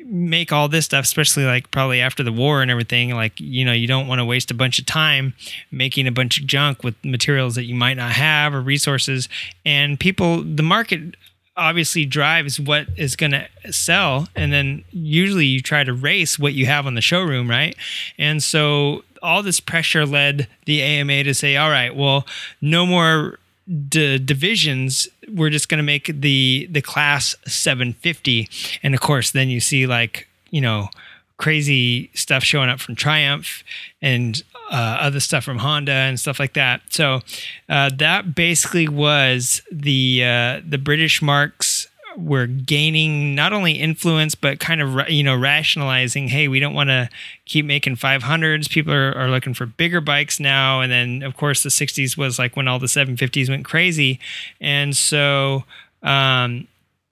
make 0.09 0.51
all 0.51 0.67
this 0.67 0.85
stuff, 0.85 1.05
especially 1.05 1.45
like 1.45 1.69
probably 1.71 2.01
after 2.01 2.23
the 2.23 2.31
war 2.31 2.61
and 2.61 2.71
everything. 2.71 3.11
Like, 3.11 3.39
you 3.39 3.65
know, 3.65 3.73
you 3.73 3.87
don't 3.87 4.07
want 4.07 4.19
to 4.19 4.25
waste 4.25 4.51
a 4.51 4.53
bunch 4.53 4.79
of 4.79 4.85
time 4.85 5.33
making 5.71 6.07
a 6.07 6.11
bunch 6.11 6.39
of 6.39 6.47
junk 6.47 6.83
with 6.83 6.95
materials 7.03 7.55
that 7.55 7.65
you 7.65 7.75
might 7.75 7.95
not 7.95 8.11
have 8.11 8.53
or 8.53 8.61
resources. 8.61 9.27
And 9.65 9.99
people, 9.99 10.43
the 10.43 10.63
market 10.63 11.15
obviously 11.55 12.05
drives 12.05 12.59
what 12.59 12.87
is 12.95 13.15
going 13.15 13.31
to 13.31 13.47
sell. 13.71 14.27
And 14.35 14.53
then 14.53 14.83
usually 14.91 15.45
you 15.45 15.61
try 15.61 15.83
to 15.83 15.93
race 15.93 16.37
what 16.37 16.53
you 16.53 16.67
have 16.67 16.85
on 16.85 16.95
the 16.95 17.01
showroom, 17.01 17.49
right? 17.49 17.75
And 18.17 18.41
so 18.41 19.03
all 19.21 19.41
this 19.43 19.59
pressure 19.59 20.05
led 20.05 20.47
the 20.65 20.81
AMA 20.81 21.23
to 21.23 21.33
say, 21.33 21.57
all 21.57 21.69
right, 21.69 21.95
well, 21.95 22.25
no 22.61 22.85
more 22.85 23.39
d- 23.89 24.17
divisions 24.17 25.07
we're 25.33 25.49
just 25.49 25.69
going 25.69 25.77
to 25.77 25.83
make 25.83 26.09
the 26.21 26.67
the 26.71 26.81
class 26.81 27.35
750 27.45 28.49
and 28.83 28.93
of 28.93 29.01
course 29.01 29.31
then 29.31 29.49
you 29.49 29.59
see 29.59 29.85
like 29.85 30.27
you 30.51 30.61
know 30.61 30.89
crazy 31.37 32.09
stuff 32.13 32.43
showing 32.43 32.69
up 32.69 32.79
from 32.79 32.95
triumph 32.95 33.63
and 34.01 34.43
uh, 34.71 34.97
other 34.99 35.19
stuff 35.19 35.43
from 35.43 35.59
honda 35.59 35.91
and 35.91 36.19
stuff 36.19 36.39
like 36.39 36.53
that. 36.53 36.81
So 36.89 37.21
uh, 37.69 37.91
that 37.97 38.35
basically 38.35 38.87
was 38.87 39.61
the 39.71 40.23
uh, 40.23 40.61
the 40.67 40.77
british 40.77 41.21
marques 41.21 41.76
we're 42.17 42.47
gaining 42.47 43.35
not 43.35 43.53
only 43.53 43.73
influence 43.73 44.33
but 44.33 44.59
kind 44.59 44.81
of 44.81 45.07
you 45.09 45.23
know 45.23 45.35
rationalizing 45.35 46.27
hey 46.27 46.47
we 46.47 46.59
don't 46.59 46.73
want 46.73 46.89
to 46.89 47.07
keep 47.45 47.65
making 47.65 47.95
500s 47.95 48.69
people 48.69 48.91
are, 48.91 49.13
are 49.13 49.29
looking 49.29 49.53
for 49.53 49.65
bigger 49.65 50.01
bikes 50.01 50.39
now 50.39 50.81
and 50.81 50.91
then 50.91 51.21
of 51.21 51.37
course 51.37 51.63
the 51.63 51.69
60s 51.69 52.17
was 52.17 52.39
like 52.39 52.55
when 52.55 52.67
all 52.67 52.79
the 52.79 52.87
750s 52.87 53.49
went 53.49 53.63
crazy 53.63 54.19
and 54.59 54.97
so 54.97 55.63
um, 56.01 56.67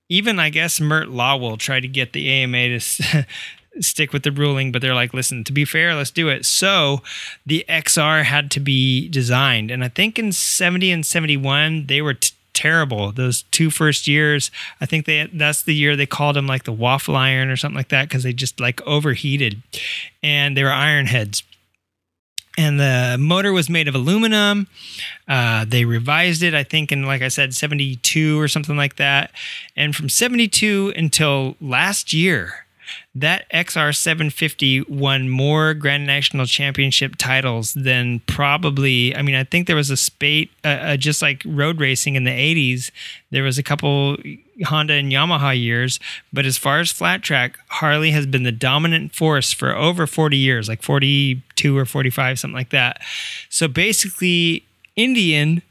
even 0.09 0.39
i 0.39 0.49
guess 0.49 0.81
Mert 0.81 1.09
Lawwill 1.09 1.57
try 1.57 1.79
to 1.79 1.87
get 1.87 2.13
the 2.13 2.29
ama 2.29 2.79
to 2.79 3.25
stick 3.81 4.13
with 4.13 4.23
the 4.23 4.31
ruling, 4.31 4.71
but 4.71 4.81
they're 4.81 4.95
like, 4.95 5.13
listen, 5.13 5.43
to 5.43 5.51
be 5.51 5.65
fair, 5.65 5.95
let's 5.95 6.11
do 6.11 6.29
it. 6.29 6.45
So 6.45 7.01
the 7.45 7.65
XR 7.67 8.23
had 8.23 8.49
to 8.51 8.59
be 8.59 9.09
designed. 9.09 9.71
And 9.71 9.83
I 9.83 9.89
think 9.89 10.17
in 10.17 10.31
70 10.31 10.91
and 10.91 11.05
71, 11.05 11.87
they 11.87 12.01
were 12.01 12.13
t- 12.13 12.33
terrible. 12.55 13.11
Those 13.11 13.43
two 13.51 13.69
first 13.69 14.07
years, 14.07 14.49
I 14.81 14.85
think 14.87 15.05
they 15.05 15.29
that's 15.31 15.61
the 15.63 15.75
year 15.75 15.95
they 15.95 16.07
called 16.07 16.35
them 16.35 16.47
like 16.47 16.63
the 16.63 16.71
waffle 16.73 17.15
iron 17.15 17.49
or 17.49 17.57
something 17.57 17.77
like 17.77 17.89
that 17.89 18.07
because 18.09 18.23
they 18.23 18.33
just 18.33 18.59
like 18.59 18.81
overheated, 18.87 19.61
and 20.23 20.57
they 20.57 20.63
were 20.63 20.71
iron 20.71 21.05
heads. 21.07 21.43
and 22.57 22.79
the 22.79 23.17
motor 23.19 23.51
was 23.51 23.69
made 23.69 23.87
of 23.87 23.95
aluminum. 23.95 24.67
Uh, 25.27 25.65
they 25.67 25.83
revised 25.83 26.41
it, 26.41 26.53
I 26.53 26.63
think, 26.63 26.91
in 26.91 27.03
like 27.03 27.21
I 27.21 27.27
said, 27.27 27.53
72 27.53 28.39
or 28.39 28.47
something 28.47 28.77
like 28.77 28.95
that. 28.95 29.31
And 29.75 29.93
from 29.95 30.07
72 30.07 30.93
until 30.95 31.57
last 31.59 32.13
year, 32.13 32.64
that 33.13 33.49
XR750 33.51 34.89
won 34.89 35.29
more 35.29 35.73
Grand 35.73 36.05
National 36.05 36.45
Championship 36.45 37.15
titles 37.17 37.73
than 37.73 38.19
probably. 38.21 39.15
I 39.15 39.21
mean, 39.21 39.35
I 39.35 39.43
think 39.43 39.67
there 39.67 39.75
was 39.75 39.89
a 39.89 39.97
spate, 39.97 40.51
uh, 40.63 40.67
uh, 40.67 40.97
just 40.97 41.21
like 41.21 41.41
road 41.45 41.79
racing 41.79 42.15
in 42.15 42.23
the 42.23 42.31
80s. 42.31 42.91
There 43.31 43.43
was 43.43 43.57
a 43.57 43.63
couple 43.63 44.17
Honda 44.65 44.93
and 44.93 45.11
Yamaha 45.11 45.59
years, 45.59 45.99
but 46.31 46.45
as 46.45 46.57
far 46.57 46.79
as 46.79 46.91
flat 46.91 47.21
track, 47.21 47.57
Harley 47.67 48.11
has 48.11 48.25
been 48.25 48.43
the 48.43 48.51
dominant 48.51 49.13
force 49.13 49.51
for 49.51 49.75
over 49.75 50.07
40 50.07 50.37
years, 50.37 50.67
like 50.67 50.81
42 50.81 51.77
or 51.77 51.85
45, 51.85 52.39
something 52.39 52.55
like 52.55 52.69
that. 52.69 53.01
So 53.49 53.67
basically, 53.67 54.65
Indian 54.95 55.61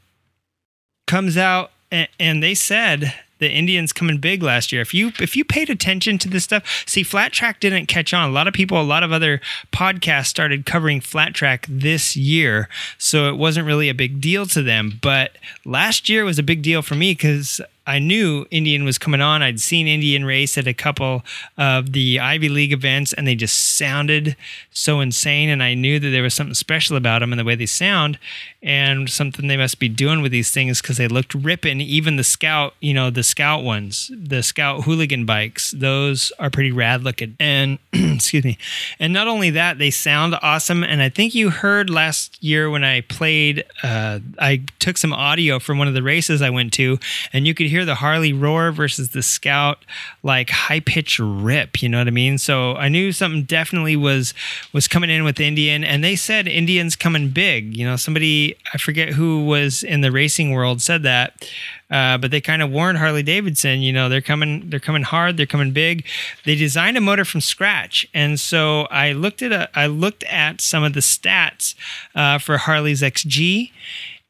comes 1.07 1.37
out 1.37 1.71
and, 1.91 2.07
and 2.19 2.43
they 2.43 2.53
said 2.53 3.13
the 3.39 3.51
Indians 3.51 3.91
coming 3.91 4.17
big 4.17 4.41
last 4.41 4.71
year. 4.71 4.81
If 4.81 4.93
you 4.93 5.11
if 5.19 5.35
you 5.35 5.43
paid 5.43 5.69
attention 5.69 6.17
to 6.19 6.29
this 6.29 6.43
stuff, 6.43 6.83
see 6.87 7.03
flat 7.03 7.31
track 7.31 7.59
didn't 7.59 7.87
catch 7.87 8.13
on. 8.13 8.29
A 8.29 8.33
lot 8.33 8.47
of 8.47 8.53
people, 8.53 8.79
a 8.79 8.83
lot 8.83 9.03
of 9.03 9.11
other 9.11 9.41
podcasts 9.71 10.27
started 10.27 10.65
covering 10.65 11.01
flat 11.01 11.33
track 11.33 11.65
this 11.69 12.15
year, 12.15 12.69
so 12.97 13.29
it 13.29 13.37
wasn't 13.37 13.65
really 13.65 13.89
a 13.89 13.93
big 13.93 14.21
deal 14.21 14.45
to 14.47 14.61
them. 14.61 14.99
But 15.01 15.37
last 15.65 16.09
year 16.09 16.23
was 16.23 16.39
a 16.39 16.43
big 16.43 16.61
deal 16.61 16.81
for 16.81 16.95
me 16.95 17.11
because 17.11 17.61
I 17.87 17.99
knew 17.99 18.47
Indian 18.49 18.83
was 18.83 18.97
coming 18.97 19.21
on. 19.21 19.43
I'd 19.43 19.59
seen 19.59 19.87
Indian 19.87 20.25
race 20.25 20.57
at 20.57 20.65
a 20.65 20.73
couple 20.73 21.23
of 21.57 21.91
the 21.91 22.19
Ivy 22.19 22.49
League 22.49 22.73
events, 22.73 23.13
and 23.13 23.27
they 23.27 23.35
just 23.35 23.75
sounded 23.77 24.35
so 24.71 25.01
insane. 25.01 25.49
And 25.49 25.61
I 25.61 25.75
knew 25.75 25.99
that 25.99 26.09
there 26.09 26.23
was 26.23 26.33
something 26.33 26.55
special 26.55 26.97
about 26.97 27.19
them 27.19 27.31
and 27.31 27.39
the 27.39 27.43
way 27.43 27.55
they 27.55 27.67
sound, 27.67 28.17
and 28.65 29.07
something 29.11 29.47
they 29.47 29.55
must 29.55 29.77
be 29.77 29.87
doing 29.87 30.23
with 30.23 30.31
these 30.31 30.49
things 30.49 30.81
because 30.81 30.97
they 30.97 31.07
looked 31.07 31.35
ripping. 31.35 31.79
Even 31.79 32.15
the 32.15 32.23
Scout, 32.23 32.73
you 32.79 32.95
know, 32.95 33.11
the 33.11 33.21
Scout 33.21 33.63
ones, 33.63 34.09
the 34.11 34.41
Scout 34.41 34.85
hooligan 34.85 35.23
bikes, 35.23 35.69
those 35.69 36.31
are 36.39 36.49
pretty 36.49 36.71
rad 36.71 37.03
looking. 37.03 37.35
And 37.39 37.77
excuse 37.93 38.43
me, 38.43 38.57
and 38.99 39.13
not 39.13 39.27
only 39.27 39.51
that, 39.51 39.77
they 39.77 39.91
sound 39.91 40.35
awesome. 40.41 40.83
And 40.83 41.03
I 41.03 41.09
think 41.09 41.35
you 41.35 41.51
heard 41.51 41.91
last 41.91 42.43
year 42.43 42.67
when 42.67 42.83
I 42.83 43.01
played, 43.01 43.63
uh, 43.83 44.19
I 44.39 44.63
took 44.79 44.97
some 44.97 45.13
audio 45.13 45.59
from 45.59 45.77
one 45.77 45.87
of 45.87 45.93
the 45.93 46.03
races 46.03 46.41
I 46.41 46.49
went 46.49 46.73
to, 46.73 46.97
and 47.31 47.45
you 47.45 47.53
could 47.53 47.67
hear 47.67 47.85
the 47.85 47.95
Harley 47.95 48.33
roar 48.33 48.71
versus 48.71 49.09
the 49.09 49.21
Scout 49.21 49.77
like 50.23 50.49
high 50.49 50.79
pitch 50.79 51.19
rip. 51.19 51.83
You 51.83 51.89
know 51.89 51.99
what 51.99 52.07
I 52.07 52.11
mean? 52.11 52.39
So 52.39 52.75
I 52.77 52.89
knew 52.89 53.11
something 53.11 53.43
definitely 53.43 53.95
was 53.95 54.33
was 54.73 54.87
coming 54.87 55.11
in 55.11 55.23
with 55.23 55.39
Indian, 55.39 55.83
and 55.83 56.03
they 56.03 56.15
said 56.15 56.47
Indian's 56.47 56.95
coming 56.95 57.29
big. 57.29 57.77
You 57.77 57.85
know, 57.85 57.95
somebody 57.95 58.54
I 58.73 58.77
forget 58.77 59.09
who 59.09 59.45
was 59.45 59.83
in 59.83 60.01
the 60.01 60.11
racing 60.11 60.51
world 60.51 60.81
said 60.81 61.03
that. 61.03 61.49
Uh, 61.91 62.17
but 62.17 62.31
they 62.31 62.41
kind 62.41 62.61
of 62.61 62.71
warned 62.71 62.97
Harley 62.97 63.21
Davidson, 63.21 63.81
you 63.81 63.93
know, 63.93 64.09
they're 64.09 64.19
coming, 64.19 64.69
they're 64.69 64.79
coming 64.79 65.03
hard, 65.03 65.37
they're 65.37 65.45
coming 65.45 65.71
big. 65.71 66.03
They 66.43 66.55
designed 66.55 66.97
a 66.97 67.01
motor 67.01 67.23
from 67.23 67.41
scratch, 67.41 68.07
and 68.11 68.39
so 68.39 68.83
I 68.89 69.11
looked 69.11 69.43
at 69.43 69.51
a, 69.51 69.69
I 69.77 69.85
looked 69.85 70.23
at 70.23 70.61
some 70.61 70.83
of 70.83 70.93
the 70.93 70.99
stats 71.01 71.75
uh, 72.15 72.39
for 72.39 72.57
Harley's 72.57 73.03
XG, 73.03 73.69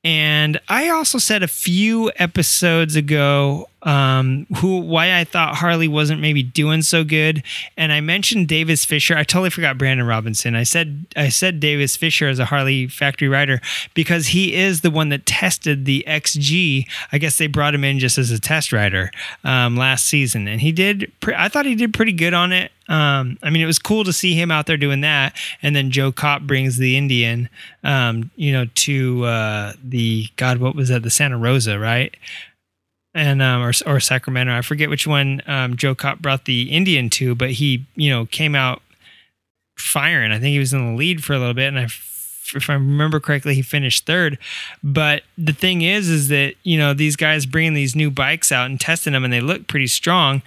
and 0.04 0.60
I 0.68 0.90
also 0.90 1.18
said 1.18 1.44
a 1.44 1.48
few 1.48 2.12
episodes 2.18 2.98
ago 2.98 3.70
um, 3.86 4.48
who 4.58 4.80
why 4.80 5.18
I 5.18 5.24
thought 5.24 5.56
Harley 5.56 5.88
wasn't 5.88 6.20
maybe 6.20 6.42
doing 6.42 6.82
so 6.82 7.04
good, 7.04 7.44
and 7.78 7.94
I 7.94 8.02
mentioned 8.02 8.48
Davis 8.48 8.84
Fisher. 8.84 9.16
I 9.16 9.24
totally 9.24 9.52
forgot 9.52 9.78
Brandon 9.78 10.08
Robinson. 10.08 10.56
I 10.56 10.64
said 10.64 11.06
I 11.16 11.30
said 11.30 11.60
Davis 11.60 11.96
Fisher 11.96 12.28
as 12.28 12.40
a 12.40 12.46
Harley 12.46 12.88
factory 12.88 13.30
rider 13.30 13.62
because 13.94 14.28
he 14.28 14.56
is 14.56 14.82
the 14.82 14.90
one 14.90 15.10
that 15.10 15.28
tested 15.28 15.86
the 15.86 16.04
XG. 16.08 16.88
I 17.12 17.20
guess 17.20 17.38
they 17.38 17.48
brought 17.48 17.76
him 17.76 17.84
in 17.84 18.00
just 18.00 18.18
as 18.18 18.32
a 18.32 18.40
test 18.40 18.74
rider 18.74 19.12
um, 19.44 19.78
last 19.78 20.06
season, 20.06 20.48
and 20.48 20.62
he 20.62 20.72
did. 20.72 21.12
Pre- 21.20 21.36
I 21.36 21.48
thought 21.48 21.68
he 21.68 21.76
did 21.76 21.94
pretty 21.94 22.14
good 22.14 22.34
on 22.34 22.52
it. 22.52 22.72
Um, 22.88 23.38
I 23.42 23.50
mean, 23.50 23.62
it 23.62 23.68
was 23.68 23.80
cool 23.80 24.04
to 24.04 24.14
see 24.14 24.34
him 24.34 24.52
out 24.52 24.66
there 24.66 24.78
doing 24.78 25.02
that, 25.02 25.36
and 25.62 25.76
then 25.76 25.92
Joe 25.92 26.12
Kopp 26.12 26.42
brings 26.42 26.78
the 26.78 26.98
Indian, 26.98 27.50
um, 27.84 28.32
you 28.36 28.52
know, 28.52 28.66
to 28.74 29.26
uh, 29.26 29.74
the 29.84 30.28
God, 30.38 30.58
what 30.58 30.76
was 30.76 30.90
that? 30.90 31.04
The 31.04 31.10
Santa 31.12 31.38
Rosa, 31.38 31.78
right? 31.78 32.16
And 33.16 33.42
um, 33.42 33.64
or, 33.64 33.72
or 33.88 34.00
Sacramento. 34.00 34.54
I 34.54 34.62
forget 34.62 34.90
which 34.90 35.08
one 35.08 35.42
um, 35.48 35.76
Joe 35.78 35.96
Kopp 35.96 36.20
brought 36.20 36.46
the 36.46 36.70
Indian 36.70 37.10
to, 37.12 37.34
but 37.34 37.52
he 37.52 37.86
you 37.96 38.12
know 38.12 38.28
came 38.28 38.54
out 38.54 38.84
firing. 39.78 40.32
I 40.32 40.40
think 40.40 40.52
he 40.52 40.60
was 40.60 40.74
in 40.74 40.92
the 40.92 40.98
lead 40.98 41.24
for 41.24 41.34
a 41.34 41.40
little 41.40 41.54
bit, 41.54 41.70
and 41.70 41.80
I, 41.80 41.84
if 41.84 42.70
I 42.70 42.74
remember 42.74 43.20
correctly, 43.20 43.56
he 43.56 43.62
finished 43.62 44.06
third. 44.06 44.38
But 44.84 45.24
the 45.38 45.54
thing 45.54 45.82
is, 45.82 46.10
is 46.10 46.28
that 46.28 46.56
you 46.64 46.78
know 46.78 46.94
these 46.94 47.16
guys 47.16 47.46
bringing 47.46 47.74
these 47.74 47.96
new 47.96 48.12
bikes 48.12 48.52
out 48.52 48.70
and 48.70 48.80
testing 48.80 49.14
them, 49.14 49.24
and 49.24 49.34
they 49.34 49.42
look 49.42 49.68
pretty 49.68 49.88
strong. 49.88 50.44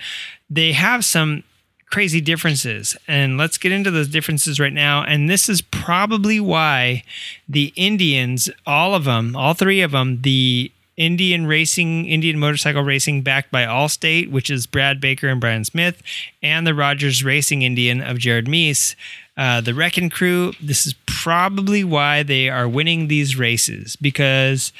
They 0.50 0.72
have 0.72 1.04
some 1.04 1.42
crazy 1.90 2.20
differences. 2.20 2.96
And 3.06 3.38
let's 3.38 3.56
get 3.56 3.72
into 3.72 3.90
those 3.90 4.08
differences 4.08 4.60
right 4.60 4.72
now. 4.72 5.02
And 5.02 5.28
this 5.28 5.48
is 5.48 5.62
probably 5.62 6.38
why 6.38 7.02
the 7.48 7.72
Indians, 7.76 8.50
all 8.66 8.94
of 8.94 9.04
them, 9.04 9.34
all 9.34 9.54
three 9.54 9.80
of 9.80 9.92
them, 9.92 10.20
the 10.20 10.70
Indian 10.98 11.46
Racing, 11.46 12.06
Indian 12.06 12.38
Motorcycle 12.40 12.82
Racing, 12.82 13.22
backed 13.22 13.52
by 13.52 13.62
Allstate, 13.64 14.30
which 14.32 14.50
is 14.50 14.66
Brad 14.66 15.00
Baker 15.00 15.28
and 15.28 15.40
Bryan 15.40 15.64
Smith, 15.64 16.02
and 16.42 16.66
the 16.66 16.74
Rogers 16.74 17.22
Racing 17.24 17.62
Indian 17.62 18.02
of 18.02 18.18
Jared 18.18 18.48
Mees. 18.48 18.96
Uh, 19.36 19.60
the 19.60 19.72
Wrecking 19.72 20.10
Crew, 20.10 20.52
this 20.60 20.84
is 20.84 20.94
probably 21.06 21.84
why 21.84 22.24
they 22.24 22.48
are 22.48 22.68
winning 22.68 23.06
these 23.06 23.38
races 23.38 23.94
because 23.94 24.72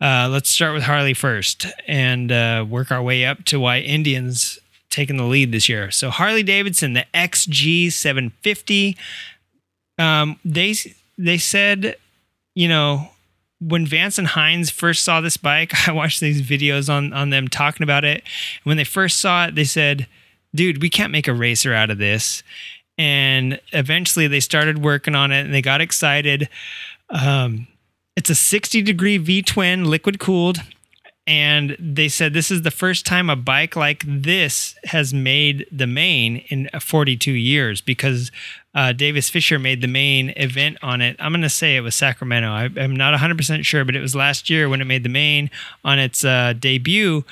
uh, 0.00 0.28
let's 0.30 0.48
start 0.48 0.72
with 0.72 0.84
Harley 0.84 1.14
first 1.14 1.66
and 1.88 2.30
uh, 2.30 2.64
work 2.68 2.92
our 2.92 3.02
way 3.02 3.26
up 3.26 3.44
to 3.46 3.58
why 3.58 3.80
Indians 3.80 4.60
taking 4.88 5.16
the 5.16 5.24
lead 5.24 5.50
this 5.50 5.68
year. 5.68 5.90
So 5.90 6.10
Harley 6.10 6.44
Davidson, 6.44 6.92
the 6.92 7.06
XG 7.12 7.90
750, 7.92 8.96
um, 9.98 10.38
they 10.44 10.76
they 11.18 11.38
said, 11.38 11.96
you 12.54 12.68
know, 12.68 13.10
when 13.60 13.86
Vance 13.86 14.18
and 14.18 14.28
Hines 14.28 14.70
first 14.70 15.02
saw 15.02 15.20
this 15.20 15.36
bike, 15.36 15.72
I 15.88 15.92
watched 15.92 16.20
these 16.20 16.42
videos 16.42 16.92
on 16.92 17.12
on 17.12 17.30
them 17.30 17.48
talking 17.48 17.84
about 17.84 18.04
it. 18.04 18.22
When 18.64 18.76
they 18.76 18.84
first 18.84 19.18
saw 19.18 19.46
it, 19.46 19.54
they 19.54 19.64
said, 19.64 20.06
"Dude, 20.54 20.82
we 20.82 20.90
can't 20.90 21.12
make 21.12 21.28
a 21.28 21.34
racer 21.34 21.72
out 21.74 21.90
of 21.90 21.98
this." 21.98 22.42
And 22.98 23.60
eventually, 23.72 24.26
they 24.26 24.40
started 24.40 24.82
working 24.82 25.14
on 25.14 25.32
it, 25.32 25.44
and 25.44 25.52
they 25.52 25.62
got 25.62 25.80
excited. 25.80 26.48
Um, 27.10 27.66
it's 28.16 28.30
a 28.30 28.34
60 28.34 28.82
degree 28.82 29.18
V 29.18 29.42
twin, 29.42 29.84
liquid 29.84 30.18
cooled. 30.18 30.60
And 31.26 31.76
they 31.80 32.08
said 32.08 32.34
this 32.34 32.52
is 32.52 32.62
the 32.62 32.70
first 32.70 33.04
time 33.04 33.28
a 33.28 33.34
bike 33.34 33.74
like 33.74 34.04
this 34.06 34.76
has 34.84 35.12
made 35.12 35.66
the 35.72 35.86
main 35.86 36.36
in 36.48 36.68
42 36.78 37.32
years 37.32 37.80
because 37.80 38.30
uh, 38.76 38.92
Davis 38.92 39.28
Fisher 39.28 39.58
made 39.58 39.80
the 39.80 39.88
main 39.88 40.32
event 40.36 40.78
on 40.82 41.00
it. 41.00 41.16
I'm 41.18 41.32
going 41.32 41.42
to 41.42 41.48
say 41.48 41.76
it 41.76 41.80
was 41.80 41.96
Sacramento. 41.96 42.48
I, 42.48 42.64
am 42.76 42.94
not 42.94 43.18
100% 43.18 43.64
sure, 43.64 43.84
but 43.84 43.96
it 43.96 44.00
was 44.00 44.14
last 44.14 44.48
year 44.48 44.68
when 44.68 44.80
it 44.80 44.84
made 44.84 45.02
the 45.02 45.08
main 45.08 45.50
on 45.84 45.98
its 45.98 46.24
uh, 46.24 46.52
debut. 46.52 47.24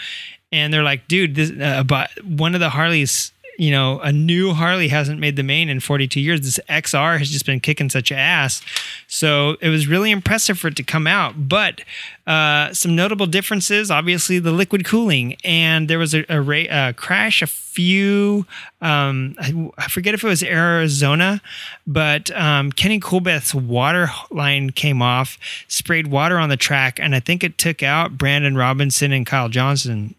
And 0.51 0.72
they're 0.72 0.82
like, 0.82 1.07
dude, 1.07 1.34
this, 1.34 1.51
uh, 1.53 2.07
one 2.24 2.55
of 2.55 2.61
the 2.61 2.70
Harleys 2.70 3.34
you 3.59 3.70
know, 3.70 4.00
a 4.00 4.12
new 4.12 4.52
Harley 4.52 4.88
hasn't 4.88 5.20
made 5.20 5.36
the 5.36 5.42
main 5.42 5.68
in 5.68 5.80
42 5.80 6.20
years. 6.20 6.40
This 6.40 6.61
XR 6.68 7.18
has 7.18 7.30
just 7.30 7.46
been 7.46 7.61
kicking 7.61 7.90
such 7.90 8.11
ass. 8.12 8.62
So 9.07 9.57
it 9.61 9.68
was 9.68 9.86
really 9.86 10.11
impressive 10.11 10.59
for 10.59 10.68
it 10.68 10.76
to 10.76 10.82
come 10.82 11.07
out. 11.07 11.48
But 11.48 11.82
uh, 12.26 12.72
some 12.72 12.96
notable 12.96 13.26
differences 13.26 13.90
obviously, 13.90 14.38
the 14.38 14.52
liquid 14.52 14.84
cooling. 14.84 15.36
And 15.44 15.88
there 15.88 15.98
was 15.98 16.14
a, 16.14 16.24
a, 16.32 16.66
a 16.68 16.92
crash 16.94 17.42
a 17.42 17.46
few, 17.46 18.46
um, 18.80 19.34
I, 19.38 19.70
I, 19.78 19.88
forget 19.88 20.14
if 20.14 20.22
it 20.22 20.28
was 20.28 20.42
Arizona, 20.42 21.42
but 21.86 22.30
um, 22.30 22.70
Kenny 22.70 23.00
Coolbeth's 23.00 23.55
water 23.55 24.11
line 24.30 24.70
came 24.70 25.02
off, 25.02 25.38
sprayed 25.66 26.07
water 26.07 26.38
on 26.38 26.50
the 26.50 26.57
track, 26.57 27.00
and 27.00 27.14
I 27.14 27.20
think 27.20 27.42
it 27.42 27.59
took 27.59 27.82
out 27.82 28.16
Brandon 28.16 28.57
Robinson 28.57 29.11
and 29.11 29.26
Kyle 29.26 29.48
Johnson 29.48 30.14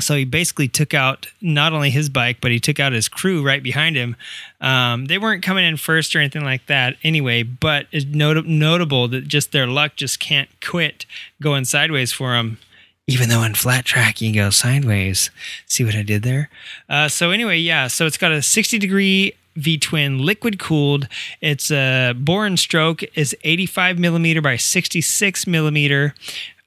so 0.00 0.16
he 0.16 0.24
basically 0.24 0.66
took 0.66 0.92
out 0.92 1.28
not 1.40 1.72
only 1.72 1.90
his 1.90 2.08
bike, 2.08 2.38
but 2.40 2.50
he 2.50 2.58
took 2.58 2.80
out 2.80 2.92
his 2.92 3.08
crew 3.08 3.42
right 3.44 3.62
behind 3.62 3.96
him. 3.96 4.16
Um, 4.60 5.06
they 5.06 5.18
weren't 5.18 5.42
coming 5.42 5.64
in 5.64 5.76
first 5.76 6.16
or 6.16 6.18
anything 6.18 6.44
like 6.44 6.66
that 6.66 6.96
anyway, 7.04 7.44
but 7.44 7.86
it's 7.92 8.04
not- 8.04 8.46
notable 8.46 9.06
that 9.08 9.28
just 9.28 9.52
their 9.52 9.66
luck 9.66 9.96
just 9.96 10.18
can't 10.18 10.48
quit 10.60 11.06
going 11.40 11.64
sideways 11.64 12.12
for 12.12 12.32
them. 12.32 12.58
Even 13.06 13.28
though 13.28 13.42
in 13.42 13.54
flat 13.54 13.84
track 13.84 14.20
you 14.20 14.32
go 14.32 14.50
sideways. 14.50 15.30
See 15.66 15.84
what 15.84 15.94
I 15.94 16.02
did 16.02 16.22
there? 16.22 16.48
Uh, 16.88 17.08
so 17.08 17.30
anyway, 17.30 17.58
yeah. 17.58 17.86
So 17.86 18.06
it's 18.06 18.16
got 18.16 18.32
a 18.32 18.40
60 18.40 18.78
degree 18.78 19.34
V 19.56 19.78
twin 19.78 20.18
liquid 20.18 20.58
cooled. 20.58 21.06
Its 21.40 21.70
a 21.70 22.14
bore 22.16 22.46
and 22.46 22.58
stroke 22.58 23.02
is 23.14 23.36
85 23.44 23.98
millimeter 23.98 24.40
by 24.40 24.56
66 24.56 25.46
millimeter 25.46 26.14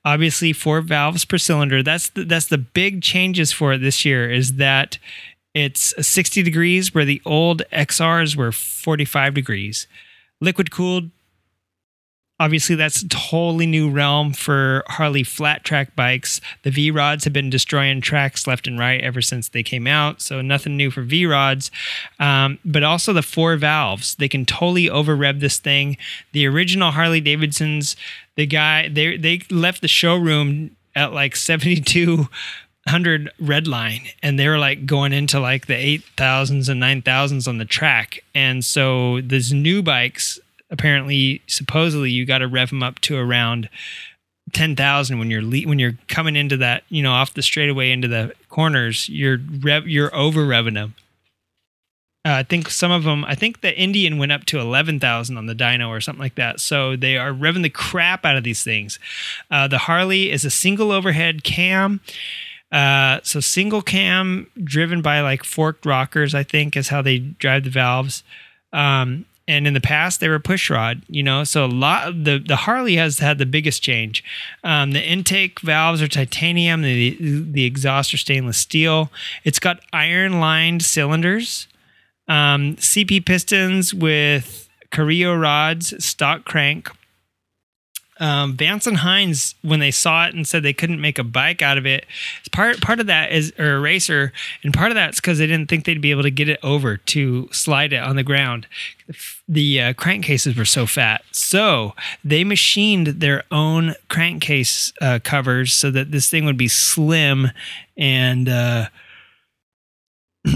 obviously 0.07 0.53
four 0.53 0.79
valves 0.79 1.25
per 1.25 1.37
cylinder. 1.37 1.83
That's 1.83 2.07
the, 2.09 2.23
that's 2.23 2.47
the 2.47 2.57
big 2.57 3.01
changes 3.01 3.51
for 3.51 3.73
it 3.73 3.79
this 3.79 4.05
year 4.05 4.31
is 4.31 4.53
that 4.53 4.97
it's 5.53 5.93
60 5.99 6.43
degrees 6.43 6.95
where 6.95 7.03
the 7.03 7.21
old 7.25 7.61
XRs 7.73 8.37
were 8.37 8.53
45 8.53 9.33
degrees. 9.33 9.85
Liquid 10.39 10.71
cooled 10.71 11.09
obviously 12.39 12.75
that's 12.75 13.01
a 13.01 13.09
totally 13.09 13.65
new 13.65 13.89
realm 13.89 14.33
for 14.33 14.83
Harley 14.87 15.23
flat 15.23 15.63
track 15.63 15.95
bikes. 15.95 16.39
The 16.63 16.71
V 16.71 16.91
rods 16.91 17.23
have 17.23 17.33
been 17.33 17.49
destroying 17.49 18.01
tracks 18.01 18.47
left 18.47 18.67
and 18.67 18.77
right 18.77 19.01
ever 19.01 19.21
since 19.21 19.49
they 19.49 19.63
came 19.63 19.87
out, 19.87 20.21
so 20.21 20.41
nothing 20.41 20.77
new 20.77 20.91
for 20.91 21.01
V 21.01 21.25
rods. 21.25 21.71
Um, 22.19 22.59
but 22.63 22.83
also 22.83 23.13
the 23.13 23.23
four 23.23 23.55
valves, 23.57 24.15
they 24.15 24.29
can 24.29 24.45
totally 24.45 24.89
over 24.89 25.15
rev 25.15 25.39
this 25.39 25.57
thing. 25.57 25.97
The 26.31 26.45
original 26.47 26.91
Harley 26.91 27.21
Davidsons, 27.21 27.95
the 28.35 28.45
guy 28.45 28.89
they 28.89 29.17
they 29.17 29.41
left 29.49 29.81
the 29.81 29.87
showroom 29.87 30.75
at 30.95 31.13
like 31.13 31.35
seventy 31.35 31.81
two 31.81 32.27
hundred 32.87 33.29
red 33.37 33.67
line 33.67 34.01
and 34.23 34.39
they 34.39 34.47
were 34.47 34.57
like 34.57 34.85
going 34.85 35.11
into 35.11 35.39
like 35.39 35.67
the 35.67 35.75
eight 35.75 36.03
thousands 36.15 36.69
and 36.69 36.79
nine 36.79 37.01
thousands 37.01 37.45
on 37.45 37.57
the 37.57 37.65
track 37.65 38.23
and 38.33 38.63
so 38.63 39.19
these 39.19 39.51
new 39.51 39.83
bikes 39.83 40.39
apparently 40.69 41.41
supposedly 41.47 42.11
you 42.11 42.25
got 42.25 42.39
to 42.39 42.47
rev 42.47 42.69
them 42.69 42.83
up 42.83 42.99
to 42.99 43.17
around 43.17 43.69
10,000 44.53 45.19
when 45.19 45.29
you're 45.29 45.41
le- 45.41 45.67
when 45.67 45.79
you're 45.79 45.97
coming 46.07 46.35
into 46.35 46.57
that 46.57 46.83
you 46.89 47.03
know 47.03 47.11
off 47.11 47.33
the 47.33 47.41
straightaway 47.41 47.91
into 47.91 48.07
the 48.07 48.33
corners 48.49 49.09
you're 49.09 49.39
rev 49.61 49.87
you're 49.87 50.13
over 50.15 50.41
revving 50.41 50.75
them 50.75 50.95
uh, 52.27 52.39
I 52.39 52.43
think 52.43 52.69
some 52.69 52.91
of 52.91 53.05
them, 53.05 53.23
I 53.23 53.35
think 53.35 53.61
the 53.61 53.73
Indian 53.79 54.17
went 54.17 54.33
up 54.33 54.43
to 54.45 54.59
11,000 54.59 55.37
on 55.37 55.45
the 55.45 55.55
dyno 55.55 55.87
or 55.87 56.01
something 56.01 56.21
like 56.21 56.35
that. 56.35 56.59
So 56.59 56.97
they 56.97 57.17
are 57.17 57.31
revving 57.31 57.63
the 57.63 57.69
crap 57.69 58.25
out 58.25 58.35
of 58.35 58.43
these 58.43 58.63
things. 58.63 58.99
Uh, 59.49 59.69
the 59.69 59.77
Harley 59.77 60.29
is 60.29 60.43
a 60.43 60.49
single 60.49 60.91
overhead 60.91 61.45
cam. 61.45 62.01
Uh, 62.69 63.21
so 63.23 63.39
single 63.39 63.81
cam 63.81 64.47
driven 64.61 65.01
by 65.01 65.21
like 65.21 65.45
forked 65.45 65.85
rockers, 65.85 66.35
I 66.35 66.43
think 66.43 66.75
is 66.75 66.89
how 66.89 67.01
they 67.01 67.19
drive 67.19 67.63
the 67.63 67.69
valves. 67.69 68.23
Um, 68.73 69.23
and 69.47 69.65
in 69.65 69.73
the 69.73 69.81
past 69.81 70.19
they 70.19 70.27
were 70.27 70.39
push 70.39 70.69
rod, 70.69 71.01
you 71.07 71.23
know. 71.23 71.43
So 71.43 71.65
a 71.65 71.67
lot 71.67 72.23
the 72.23 72.37
the 72.45 72.55
Harley 72.55 72.95
has 72.95 73.19
had 73.19 73.37
the 73.37 73.45
biggest 73.45 73.81
change. 73.81 74.23
Um, 74.63 74.91
the 74.91 75.03
intake 75.03 75.59
valves 75.61 76.01
are 76.01 76.07
titanium. 76.07 76.81
The 76.81 77.17
the 77.19 77.65
exhaust 77.65 78.13
are 78.13 78.17
stainless 78.17 78.57
steel. 78.57 79.11
It's 79.43 79.59
got 79.59 79.79
iron 79.93 80.39
lined 80.39 80.83
cylinders, 80.83 81.67
um, 82.27 82.75
CP 82.77 83.25
pistons 83.25 83.93
with 83.93 84.69
Carrillo 84.91 85.35
rods, 85.35 86.03
stock 86.03 86.45
crank 86.45 86.89
um, 88.19 88.55
Vance 88.55 88.87
and 88.87 88.97
Hines, 88.97 89.55
when 89.61 89.79
they 89.79 89.91
saw 89.91 90.25
it 90.25 90.33
and 90.33 90.47
said 90.47 90.63
they 90.63 90.73
couldn't 90.73 91.01
make 91.01 91.19
a 91.19 91.23
bike 91.23 91.61
out 91.61 91.77
of 91.77 91.85
it, 91.85 92.05
part 92.51 92.81
part 92.81 92.99
of 92.99 93.07
that 93.07 93.31
is 93.31 93.53
or 93.57 93.75
a 93.75 93.79
racer, 93.79 94.33
and 94.63 94.73
part 94.73 94.91
of 94.91 94.95
that's 94.95 95.19
because 95.19 95.37
they 95.37 95.47
didn't 95.47 95.69
think 95.69 95.85
they'd 95.85 96.01
be 96.01 96.11
able 96.11 96.23
to 96.23 96.31
get 96.31 96.49
it 96.49 96.59
over 96.63 96.97
to 96.97 97.49
slide 97.51 97.93
it 97.93 98.01
on 98.01 98.15
the 98.15 98.23
ground. 98.23 98.67
The 99.47 99.81
uh, 99.81 99.93
crankcases 99.93 100.57
were 100.57 100.65
so 100.65 100.85
fat, 100.85 101.23
so 101.31 101.93
they 102.23 102.43
machined 102.43 103.07
their 103.07 103.43
own 103.51 103.95
crankcase 104.09 104.91
uh, 105.01 105.19
covers 105.23 105.73
so 105.73 105.91
that 105.91 106.11
this 106.11 106.29
thing 106.29 106.45
would 106.45 106.57
be 106.57 106.67
slim 106.67 107.51
and. 107.97 108.49
Uh, 108.49 108.87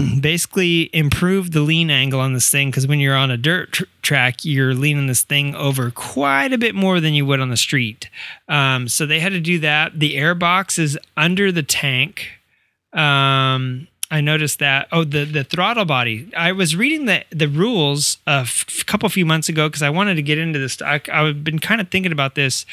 basically 0.20 0.94
improve 0.94 1.52
the 1.52 1.60
lean 1.60 1.90
angle 1.90 2.20
on 2.20 2.34
this 2.34 2.50
thing 2.50 2.70
because 2.70 2.86
when 2.86 3.00
you're 3.00 3.16
on 3.16 3.30
a 3.30 3.36
dirt 3.36 3.72
tr- 3.72 3.84
track, 4.02 4.44
you're 4.44 4.74
leaning 4.74 5.06
this 5.06 5.22
thing 5.22 5.54
over 5.54 5.90
quite 5.90 6.52
a 6.52 6.58
bit 6.58 6.74
more 6.74 7.00
than 7.00 7.14
you 7.14 7.26
would 7.26 7.40
on 7.40 7.50
the 7.50 7.56
street. 7.56 8.08
Um, 8.48 8.88
so 8.88 9.06
they 9.06 9.20
had 9.20 9.32
to 9.32 9.40
do 9.40 9.58
that. 9.60 9.98
The 9.98 10.16
air 10.16 10.34
box 10.34 10.78
is 10.78 10.98
under 11.16 11.52
the 11.52 11.62
tank. 11.62 12.28
Um, 12.92 13.88
I 14.10 14.20
noticed 14.20 14.58
that. 14.58 14.88
Oh, 14.92 15.04
the 15.04 15.24
the 15.24 15.42
throttle 15.42 15.86
body. 15.86 16.28
I 16.36 16.52
was 16.52 16.76
reading 16.76 17.06
the 17.06 17.24
the 17.30 17.48
rules 17.48 18.18
a 18.26 18.40
f- 18.42 18.84
couple 18.84 19.08
few 19.08 19.24
months 19.24 19.48
ago 19.48 19.68
because 19.68 19.82
I 19.82 19.88
wanted 19.88 20.16
to 20.16 20.22
get 20.22 20.36
into 20.36 20.58
this. 20.58 20.82
I, 20.82 21.00
I've 21.10 21.42
been 21.42 21.58
kind 21.58 21.80
of 21.80 21.88
thinking 21.88 22.12
about 22.12 22.34
this 22.34 22.66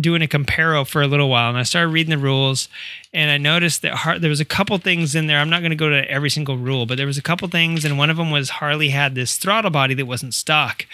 doing 0.00 0.22
a 0.22 0.26
comparo 0.26 0.86
for 0.86 1.02
a 1.02 1.06
little 1.06 1.28
while 1.28 1.48
and 1.48 1.58
I 1.58 1.62
started 1.62 1.88
reading 1.88 2.10
the 2.10 2.18
rules 2.18 2.68
and 3.12 3.30
I 3.30 3.38
noticed 3.38 3.82
that 3.82 3.94
Har- 3.94 4.18
there 4.18 4.30
was 4.30 4.40
a 4.40 4.44
couple 4.44 4.76
things 4.78 5.14
in 5.14 5.26
there. 5.26 5.38
I'm 5.38 5.50
not 5.50 5.60
going 5.60 5.70
to 5.70 5.76
go 5.76 5.88
to 5.88 6.10
every 6.10 6.30
single 6.30 6.56
rule, 6.58 6.86
but 6.86 6.96
there 6.96 7.06
was 7.06 7.18
a 7.18 7.22
couple 7.22 7.48
things 7.48 7.84
and 7.84 7.98
one 7.98 8.10
of 8.10 8.16
them 8.16 8.30
was 8.30 8.50
Harley 8.50 8.90
had 8.90 9.14
this 9.14 9.36
throttle 9.36 9.70
body 9.70 9.94
that 9.94 10.06
wasn't 10.06 10.34
stock. 10.34 10.86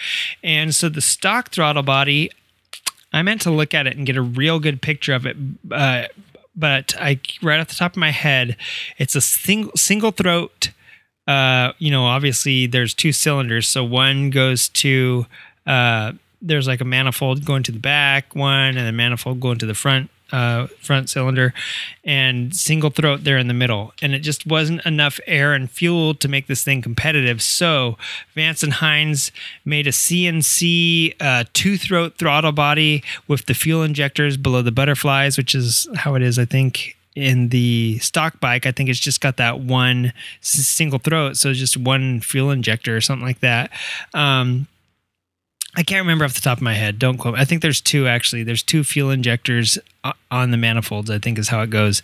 And 0.43 0.73
so 0.73 0.89
the 0.89 1.01
stock 1.01 1.51
throttle 1.51 1.83
body 1.83 2.31
I 3.13 3.21
meant 3.21 3.41
to 3.41 3.51
look 3.51 3.73
at 3.73 3.87
it 3.87 3.95
and 3.95 4.05
get 4.05 4.17
a 4.17 4.21
real 4.21 4.59
good 4.59 4.81
picture 4.81 5.13
of 5.13 5.25
it 5.25 5.37
uh, 5.71 6.05
but 6.55 6.95
I 6.99 7.19
right 7.41 7.59
off 7.59 7.67
the 7.67 7.75
top 7.75 7.93
of 7.93 7.97
my 7.97 8.11
head, 8.11 8.55
it's 8.97 9.15
a 9.15 9.21
single 9.21 9.71
single 9.75 10.11
throat 10.11 10.71
uh, 11.27 11.73
you 11.79 11.89
know, 11.89 12.05
obviously 12.05 12.67
there's 12.67 12.93
two 12.93 13.11
cylinders, 13.11 13.67
so 13.67 13.83
one 13.83 14.29
goes 14.29 14.69
to 14.69 15.25
uh, 15.65 16.13
there's 16.45 16.67
like 16.67 16.81
a 16.81 16.85
manifold 16.85 17.45
going 17.45 17.63
to 17.63 17.71
the 17.71 17.79
back 17.79 18.35
one 18.35 18.77
and 18.77 18.87
a 18.87 18.91
manifold 18.91 19.39
going 19.39 19.57
to 19.57 19.65
the 19.65 19.73
front 19.73 20.09
uh, 20.31 20.67
front 20.81 21.09
cylinder 21.09 21.53
and 22.03 22.55
single 22.55 22.89
throat 22.89 23.23
there 23.23 23.37
in 23.37 23.47
the 23.47 23.53
middle. 23.53 23.93
And 24.01 24.13
it 24.13 24.19
just 24.19 24.45
wasn't 24.47 24.85
enough 24.85 25.19
air 25.27 25.53
and 25.53 25.69
fuel 25.69 26.15
to 26.15 26.27
make 26.27 26.47
this 26.47 26.63
thing 26.63 26.81
competitive. 26.81 27.41
So 27.41 27.97
vance 28.33 28.63
and 28.63 28.73
hines 28.73 29.31
made 29.63 29.87
a 29.87 29.91
cnc 29.91 31.15
uh, 31.19 31.43
two 31.53 31.77
throat 31.77 32.15
throttle 32.17 32.51
body 32.51 33.03
with 33.27 33.45
the 33.45 33.53
fuel 33.53 33.83
injectors 33.83 34.35
below 34.35 34.61
the 34.61 34.71
butterflies 34.71 35.37
which 35.37 35.55
is 35.55 35.87
how 35.95 36.15
it 36.15 36.21
is 36.21 36.37
i 36.37 36.45
think 36.45 36.95
in 37.15 37.49
the 37.49 37.97
stock 37.99 38.41
bike, 38.41 38.65
I 38.65 38.71
think 38.71 38.89
it's 38.89 38.99
just 38.99 39.21
got 39.21 39.37
that 39.37 39.61
one 39.61 40.11
single 40.41 40.99
throat, 40.99 41.37
so 41.37 41.53
just 41.53 41.77
one 41.77 42.19
fuel 42.19 42.51
injector 42.51 42.95
or 42.95 43.01
something 43.01 43.25
like 43.25 43.39
that. 43.39 43.71
Um, 44.13 44.67
I 45.75 45.83
can't 45.83 46.03
remember 46.03 46.25
off 46.25 46.33
the 46.33 46.41
top 46.41 46.57
of 46.57 46.61
my 46.61 46.73
head. 46.73 46.99
Don't 46.99 47.17
quote. 47.17 47.37
I 47.37 47.45
think 47.45 47.61
there's 47.61 47.81
two 47.81 48.07
actually. 48.07 48.43
There's 48.43 48.63
two 48.63 48.83
fuel 48.83 49.09
injectors 49.09 49.77
on 50.31 50.51
the 50.51 50.57
manifolds. 50.57 51.09
I 51.09 51.19
think 51.19 51.37
is 51.37 51.49
how 51.49 51.61
it 51.61 51.69
goes, 51.69 52.01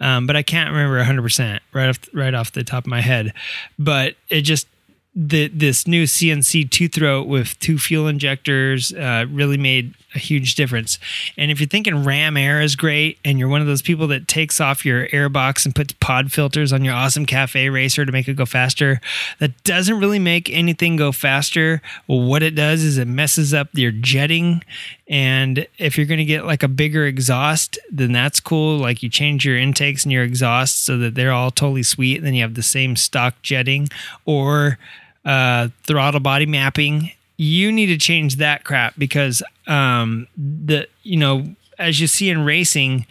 um, 0.00 0.26
but 0.26 0.36
I 0.36 0.42
can't 0.42 0.70
remember 0.70 0.96
100 0.98 1.22
percent 1.22 1.62
right 1.72 1.88
off 1.88 1.98
right 2.12 2.34
off 2.34 2.52
the 2.52 2.64
top 2.64 2.84
of 2.84 2.88
my 2.88 3.00
head. 3.00 3.32
But 3.78 4.16
it 4.28 4.42
just 4.42 4.66
the 5.14 5.48
this 5.48 5.86
new 5.86 6.04
CNC 6.04 6.70
two 6.70 6.88
throat 6.88 7.26
with 7.26 7.58
two 7.60 7.78
fuel 7.78 8.08
injectors 8.08 8.92
uh, 8.92 9.26
really 9.30 9.56
made 9.56 9.94
a 10.14 10.18
huge 10.18 10.54
difference. 10.54 10.98
And 11.36 11.50
if 11.50 11.60
you're 11.60 11.68
thinking 11.68 12.04
Ram 12.04 12.36
Air 12.36 12.60
is 12.60 12.76
great, 12.76 13.18
and 13.24 13.38
you're 13.38 13.48
one 13.48 13.60
of 13.60 13.66
those 13.66 13.82
people 13.82 14.06
that 14.08 14.28
takes 14.28 14.60
off 14.60 14.84
your 14.84 15.08
airbox 15.08 15.64
and 15.64 15.74
puts 15.74 15.92
pod 15.94 16.32
filters 16.32 16.72
on 16.72 16.84
your 16.84 16.94
awesome 16.94 17.26
cafe 17.26 17.68
racer 17.68 18.04
to 18.04 18.12
make 18.12 18.28
it 18.28 18.34
go 18.34 18.46
faster, 18.46 19.00
that 19.38 19.62
doesn't 19.64 19.98
really 19.98 20.18
make 20.18 20.50
anything 20.50 20.96
go 20.96 21.12
faster. 21.12 21.82
What 22.06 22.42
it 22.42 22.54
does 22.54 22.82
is 22.82 22.98
it 22.98 23.08
messes 23.08 23.52
up 23.52 23.68
your 23.72 23.92
jetting. 23.92 24.62
And 25.08 25.66
if 25.78 25.98
you're 25.98 26.06
going 26.06 26.18
to 26.18 26.24
get 26.24 26.46
like 26.46 26.62
a 26.62 26.68
bigger 26.68 27.06
exhaust, 27.06 27.78
then 27.90 28.12
that's 28.12 28.40
cool. 28.40 28.78
Like 28.78 29.02
you 29.02 29.08
change 29.08 29.44
your 29.44 29.58
intakes 29.58 30.04
and 30.04 30.12
your 30.12 30.24
exhausts 30.24 30.78
so 30.78 30.98
that 30.98 31.14
they're 31.14 31.32
all 31.32 31.50
totally 31.50 31.82
sweet. 31.82 32.18
And 32.18 32.26
then 32.26 32.34
you 32.34 32.42
have 32.42 32.54
the 32.54 32.62
same 32.62 32.96
stock 32.96 33.34
jetting 33.42 33.88
or 34.24 34.78
uh, 35.24 35.68
throttle 35.84 36.20
body 36.20 36.46
mapping. 36.46 37.12
You 37.36 37.72
need 37.72 37.86
to 37.86 37.98
change 37.98 38.36
that 38.36 38.64
crap 38.64 38.94
because 38.96 39.42
um, 39.66 40.28
the 40.36 40.86
you 41.02 41.16
know 41.16 41.54
as 41.78 42.00
you 42.00 42.06
see 42.06 42.30
in 42.30 42.44
racing 42.44 43.06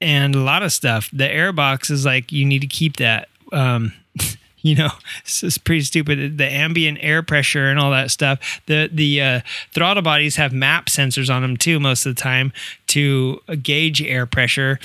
and 0.00 0.34
a 0.34 0.40
lot 0.40 0.62
of 0.62 0.72
stuff, 0.72 1.10
the 1.12 1.28
airbox 1.28 1.90
is 1.90 2.04
like 2.04 2.32
you 2.32 2.44
need 2.44 2.60
to 2.60 2.66
keep 2.66 2.96
that. 2.96 3.28
Um, 3.52 3.92
you 4.62 4.74
know, 4.74 4.90
it's, 5.24 5.58
pretty 5.58 5.82
stupid. 5.82 6.38
The 6.38 6.50
ambient 6.50 6.98
air 7.00 7.22
pressure 7.22 7.66
and 7.66 7.78
all 7.78 7.90
that 7.90 8.10
stuff. 8.10 8.60
The 8.66 8.88
the 8.92 9.20
uh, 9.20 9.40
throttle 9.72 10.02
bodies 10.02 10.36
have 10.36 10.52
map 10.52 10.86
sensors 10.86 11.32
on 11.32 11.42
them 11.42 11.56
too 11.56 11.80
most 11.80 12.06
of 12.06 12.14
the 12.14 12.20
time 12.20 12.52
to 12.88 13.40
gauge 13.62 14.02
air 14.02 14.26
pressure, 14.26 14.78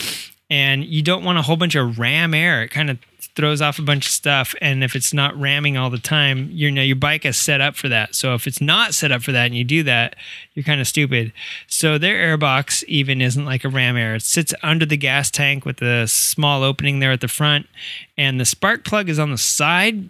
and 0.50 0.84
you 0.84 1.02
don't 1.02 1.24
want 1.24 1.38
a 1.38 1.41
whole 1.41 1.58
bunch 1.58 1.76
of 1.76 1.98
ram 1.98 2.34
air. 2.34 2.64
It 2.64 2.70
kind 2.70 2.90
of 2.90 3.00
throws 3.36 3.62
off 3.62 3.80
a 3.80 3.82
bunch 3.82 4.06
of 4.06 4.12
stuff 4.12 4.56
and 4.62 4.84
if 4.84 4.95
it's 4.95 5.14
not 5.14 5.38
ramming 5.40 5.76
all 5.78 5.90
the 5.90 5.98
time 5.98 6.49
you 6.52 6.72
know 6.72 6.82
your 6.82 6.95
bike 6.95 7.26
is 7.26 7.38
set 7.38 7.62
up 7.62 7.76
for 7.76 7.90
that. 7.90 8.16
So 8.16 8.34
if 8.34 8.48
it's 8.48 8.62
not 8.62 8.94
set 8.94 9.12
up 9.12 9.24
for 9.24 9.32
that 9.32 9.48
and 9.48 9.56
you 9.56 9.64
do 9.64 9.84
that 9.84 10.16
you're 10.53 10.64
kind 10.64 10.82
of 10.82 10.88
stupid. 10.88 11.34
So 11.68 11.98
their 11.98 12.38
airbox 12.38 12.84
even 12.86 13.22
isn't 13.22 13.45
like 13.45 13.64
a 13.64 13.70
ram 13.70 13.98
air. 13.98 14.16
It 14.16 14.22
sits 14.22 14.53
under 14.64 14.86
the 14.86 14.98
gas 14.98 15.30
tank 15.30 15.66
with 15.66 15.82
a 15.82 16.07
small 16.07 16.64
opening 16.64 16.99
there 16.99 17.12
at 17.12 17.22
the 17.22 17.28
front 17.28 17.68
and 18.18 18.40
the 18.40 18.45
spark 18.45 18.86
plug 18.86 19.10
is 19.10 19.20
on 19.20 19.32
the 19.32 19.38
side. 19.38 20.10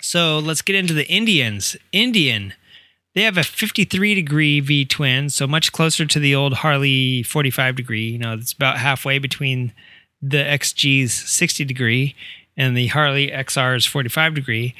So 0.00 0.38
let's 0.38 0.62
get 0.62 0.76
into 0.76 0.94
the 0.94 1.08
indians. 1.08 1.76
Indian 1.92 2.54
they 3.14 3.22
have 3.22 3.36
a 3.36 3.44
53 3.44 4.14
degree 4.14 4.60
V 4.60 4.84
twin, 4.84 5.28
so 5.28 5.46
much 5.46 5.72
closer 5.72 6.06
to 6.06 6.18
the 6.18 6.34
old 6.34 6.54
Harley 6.54 7.22
45 7.22 7.76
degree. 7.76 8.08
You 8.08 8.18
know, 8.18 8.34
it's 8.34 8.52
about 8.52 8.78
halfway 8.78 9.18
between 9.18 9.72
the 10.22 10.38
XG's 10.38 11.12
60 11.12 11.64
degree 11.64 12.14
and 12.56 12.76
the 12.76 12.88
Harley 12.88 13.30
XR's 13.30 13.86
45 13.86 14.34
degree. 14.34 14.74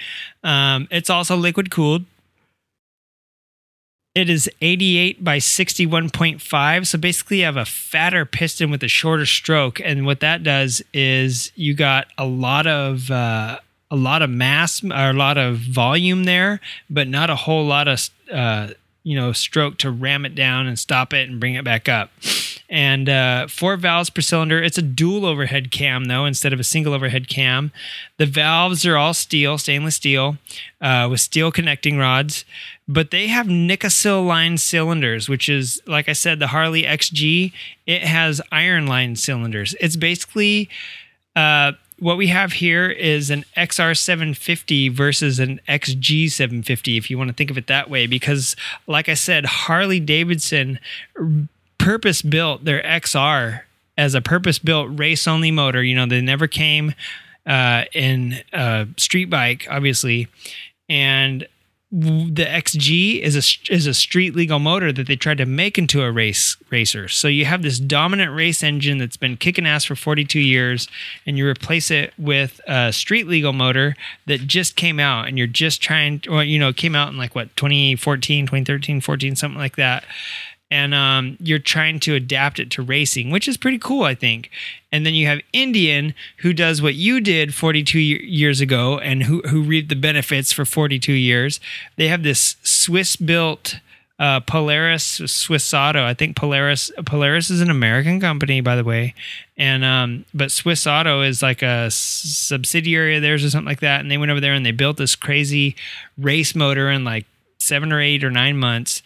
Um, 0.44 0.88
it's 0.90 1.10
also 1.10 1.36
liquid 1.36 1.70
cooled. 1.70 2.04
It 4.14 4.28
is 4.28 4.50
88 4.60 5.24
by 5.24 5.38
61.5. 5.38 6.86
So 6.86 6.98
basically, 6.98 7.38
you 7.38 7.44
have 7.44 7.56
a 7.56 7.64
fatter 7.64 8.26
piston 8.26 8.70
with 8.70 8.82
a 8.82 8.88
shorter 8.88 9.24
stroke. 9.24 9.80
And 9.80 10.04
what 10.04 10.20
that 10.20 10.42
does 10.42 10.82
is 10.92 11.50
you 11.54 11.74
got 11.74 12.08
a 12.18 12.26
lot 12.26 12.66
of. 12.66 13.10
Uh, 13.10 13.58
a 13.90 13.96
lot 13.96 14.22
of 14.22 14.30
mass 14.30 14.82
or 14.82 15.10
a 15.10 15.12
lot 15.12 15.36
of 15.36 15.58
volume 15.58 16.24
there, 16.24 16.60
but 16.88 17.06
not 17.06 17.28
a 17.28 17.36
whole 17.36 17.66
lot 17.66 17.88
of 17.88 18.08
uh, 18.32 18.68
you 19.02 19.16
know 19.16 19.32
stroke 19.32 19.78
to 19.78 19.90
ram 19.90 20.24
it 20.24 20.34
down 20.34 20.66
and 20.66 20.78
stop 20.78 21.12
it 21.12 21.28
and 21.28 21.40
bring 21.40 21.54
it 21.54 21.64
back 21.64 21.88
up 21.88 22.10
and 22.68 23.08
uh, 23.08 23.46
four 23.48 23.76
valves 23.76 24.10
per 24.10 24.20
cylinder 24.20 24.62
it's 24.62 24.78
a 24.78 24.82
dual 24.82 25.26
overhead 25.26 25.70
cam 25.70 26.06
though 26.06 26.24
instead 26.24 26.52
of 26.52 26.60
a 26.60 26.64
single 26.64 26.94
overhead 26.94 27.28
cam 27.28 27.72
the 28.18 28.26
valves 28.26 28.86
are 28.86 28.96
all 28.96 29.14
steel 29.14 29.58
stainless 29.58 29.96
steel 29.96 30.36
uh, 30.80 31.06
with 31.10 31.20
steel 31.20 31.50
connecting 31.50 31.98
rods 31.98 32.44
but 32.88 33.10
they 33.10 33.28
have 33.28 33.46
Nikasil 33.46 34.26
line 34.26 34.58
cylinders, 34.58 35.28
which 35.28 35.48
is 35.48 35.80
like 35.86 36.08
I 36.08 36.12
said, 36.12 36.40
the 36.40 36.48
Harley 36.48 36.82
XG. 36.82 37.52
It 37.86 38.02
has 38.02 38.40
iron 38.50 38.86
line 38.86 39.16
cylinders. 39.16 39.74
It's 39.80 39.96
basically 39.96 40.68
uh, 41.34 41.72
what 42.02 42.16
we 42.16 42.26
have 42.26 42.54
here 42.54 42.90
is 42.90 43.30
an 43.30 43.44
XR750 43.56 44.90
versus 44.90 45.38
an 45.38 45.60
XG750, 45.68 46.98
if 46.98 47.08
you 47.08 47.16
want 47.16 47.28
to 47.28 47.34
think 47.34 47.48
of 47.48 47.56
it 47.56 47.68
that 47.68 47.88
way. 47.88 48.08
Because, 48.08 48.56
like 48.88 49.08
I 49.08 49.14
said, 49.14 49.44
Harley 49.44 50.00
Davidson 50.00 50.80
purpose 51.78 52.20
built 52.20 52.64
their 52.64 52.82
XR 52.82 53.60
as 53.96 54.16
a 54.16 54.20
purpose 54.20 54.58
built 54.58 54.88
race 54.98 55.28
only 55.28 55.52
motor. 55.52 55.80
You 55.80 55.94
know, 55.94 56.06
they 56.06 56.20
never 56.20 56.48
came 56.48 56.92
uh, 57.46 57.84
in 57.92 58.40
a 58.52 58.88
street 58.96 59.26
bike, 59.26 59.68
obviously. 59.70 60.26
And 60.88 61.46
the 61.94 62.46
XG 62.46 63.20
is 63.20 63.36
a 63.36 63.72
is 63.72 63.86
a 63.86 63.92
street 63.92 64.34
legal 64.34 64.58
motor 64.58 64.92
that 64.92 65.06
they 65.06 65.14
tried 65.14 65.36
to 65.36 65.44
make 65.44 65.76
into 65.76 66.02
a 66.02 66.10
race 66.10 66.56
racer. 66.70 67.06
So 67.06 67.28
you 67.28 67.44
have 67.44 67.60
this 67.60 67.78
dominant 67.78 68.34
race 68.34 68.62
engine 68.62 68.96
that's 68.96 69.18
been 69.18 69.36
kicking 69.36 69.66
ass 69.66 69.84
for 69.84 69.94
42 69.94 70.40
years, 70.40 70.88
and 71.26 71.36
you 71.36 71.46
replace 71.46 71.90
it 71.90 72.14
with 72.16 72.62
a 72.66 72.94
street 72.94 73.28
legal 73.28 73.52
motor 73.52 73.94
that 74.24 74.46
just 74.46 74.74
came 74.74 74.98
out, 74.98 75.28
and 75.28 75.36
you're 75.36 75.46
just 75.46 75.82
trying, 75.82 76.22
well, 76.26 76.42
you 76.42 76.58
know, 76.58 76.72
came 76.72 76.94
out 76.94 77.10
in 77.10 77.18
like 77.18 77.34
what 77.34 77.54
2014, 77.56 78.46
2013, 78.46 79.02
14, 79.02 79.36
something 79.36 79.58
like 79.58 79.76
that 79.76 80.04
and 80.72 80.94
um, 80.94 81.36
you're 81.38 81.58
trying 81.58 82.00
to 82.00 82.14
adapt 82.14 82.58
it 82.58 82.70
to 82.70 82.80
racing, 82.82 83.30
which 83.30 83.46
is 83.46 83.58
pretty 83.58 83.76
cool, 83.78 84.04
I 84.04 84.14
think. 84.14 84.50
And 84.90 85.04
then 85.04 85.12
you 85.12 85.26
have 85.26 85.40
Indian, 85.52 86.14
who 86.38 86.54
does 86.54 86.80
what 86.80 86.94
you 86.94 87.20
did 87.20 87.54
42 87.54 87.98
years 87.98 88.62
ago, 88.62 88.98
and 88.98 89.24
who 89.24 89.42
who 89.42 89.62
reaped 89.62 89.90
the 89.90 89.96
benefits 89.96 90.50
for 90.50 90.64
42 90.64 91.12
years. 91.12 91.60
They 91.96 92.08
have 92.08 92.22
this 92.22 92.56
Swiss-built 92.62 93.80
uh, 94.18 94.40
Polaris 94.40 95.04
Swiss 95.04 95.74
Auto. 95.74 96.06
I 96.06 96.14
think 96.14 96.36
Polaris 96.36 96.90
Polaris 97.04 97.50
is 97.50 97.60
an 97.60 97.68
American 97.68 98.18
company, 98.18 98.62
by 98.62 98.74
the 98.74 98.84
way, 98.84 99.14
and 99.58 99.84
um, 99.84 100.24
but 100.32 100.50
Swiss 100.50 100.86
Auto 100.86 101.20
is 101.20 101.42
like 101.42 101.60
a 101.60 101.90
subsidiary 101.90 103.16
of 103.16 103.22
theirs 103.22 103.44
or 103.44 103.50
something 103.50 103.68
like 103.68 103.80
that. 103.80 104.00
And 104.00 104.10
they 104.10 104.16
went 104.16 104.30
over 104.30 104.40
there 104.40 104.54
and 104.54 104.64
they 104.64 104.72
built 104.72 104.96
this 104.96 105.16
crazy 105.16 105.76
race 106.16 106.54
motor 106.54 106.90
in 106.90 107.04
like 107.04 107.26
seven 107.58 107.92
or 107.92 108.00
eight 108.00 108.24
or 108.24 108.30
nine 108.30 108.56
months 108.56 109.02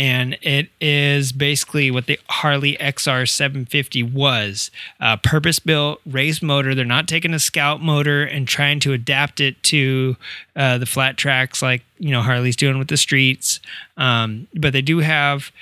and 0.00 0.38
it 0.40 0.70
is 0.80 1.30
basically 1.30 1.90
what 1.90 2.06
the 2.06 2.18
Harley 2.30 2.74
XR 2.80 3.28
750 3.28 4.02
was 4.02 4.70
a 4.98 5.18
purpose 5.18 5.58
built 5.58 6.00
race 6.06 6.40
motor. 6.40 6.74
They're 6.74 6.86
not 6.86 7.06
taking 7.06 7.34
a 7.34 7.38
scout 7.38 7.82
motor 7.82 8.22
and 8.24 8.48
trying 8.48 8.80
to 8.80 8.94
adapt 8.94 9.40
it 9.40 9.62
to 9.64 10.16
uh, 10.56 10.78
the 10.78 10.86
flat 10.86 11.18
tracks 11.18 11.60
like 11.60 11.82
you 11.98 12.12
know 12.12 12.22
Harley's 12.22 12.56
doing 12.56 12.78
with 12.78 12.88
the 12.88 12.96
streets, 12.96 13.60
um, 13.98 14.48
but 14.54 14.72
they 14.72 14.80
do 14.80 15.00
have. 15.00 15.52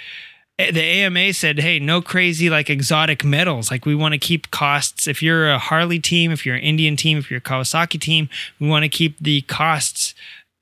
Eh, 0.60 0.70
the 0.70 0.82
AMA 0.82 1.32
said, 1.32 1.59
"Hey, 1.59 1.81
no 1.81 2.01
crazy 2.01 2.48
like 2.48 2.70
exotic 2.70 3.24
metals. 3.24 3.73
Like 3.73 3.86
we 3.86 3.97
want 3.97 4.12
to 4.12 4.19
keep 4.19 4.52
costs. 4.52 5.09
If 5.09 5.20
you're 5.20 5.51
a 5.51 5.59
Harley 5.59 5.98
team, 5.98 6.31
if 6.31 6.47
you're 6.47 6.55
an 6.55 6.62
Indian 6.62 6.94
team, 6.97 7.19
if 7.19 7.28
you're 7.28 7.39
a 7.39 7.40
Kawasaki 7.40 8.01
team, 8.01 8.28
we 8.60 8.69
want 8.69 8.85
to 8.85 8.89
keep 8.89 9.19
the 9.19 9.40
costs 9.43 10.15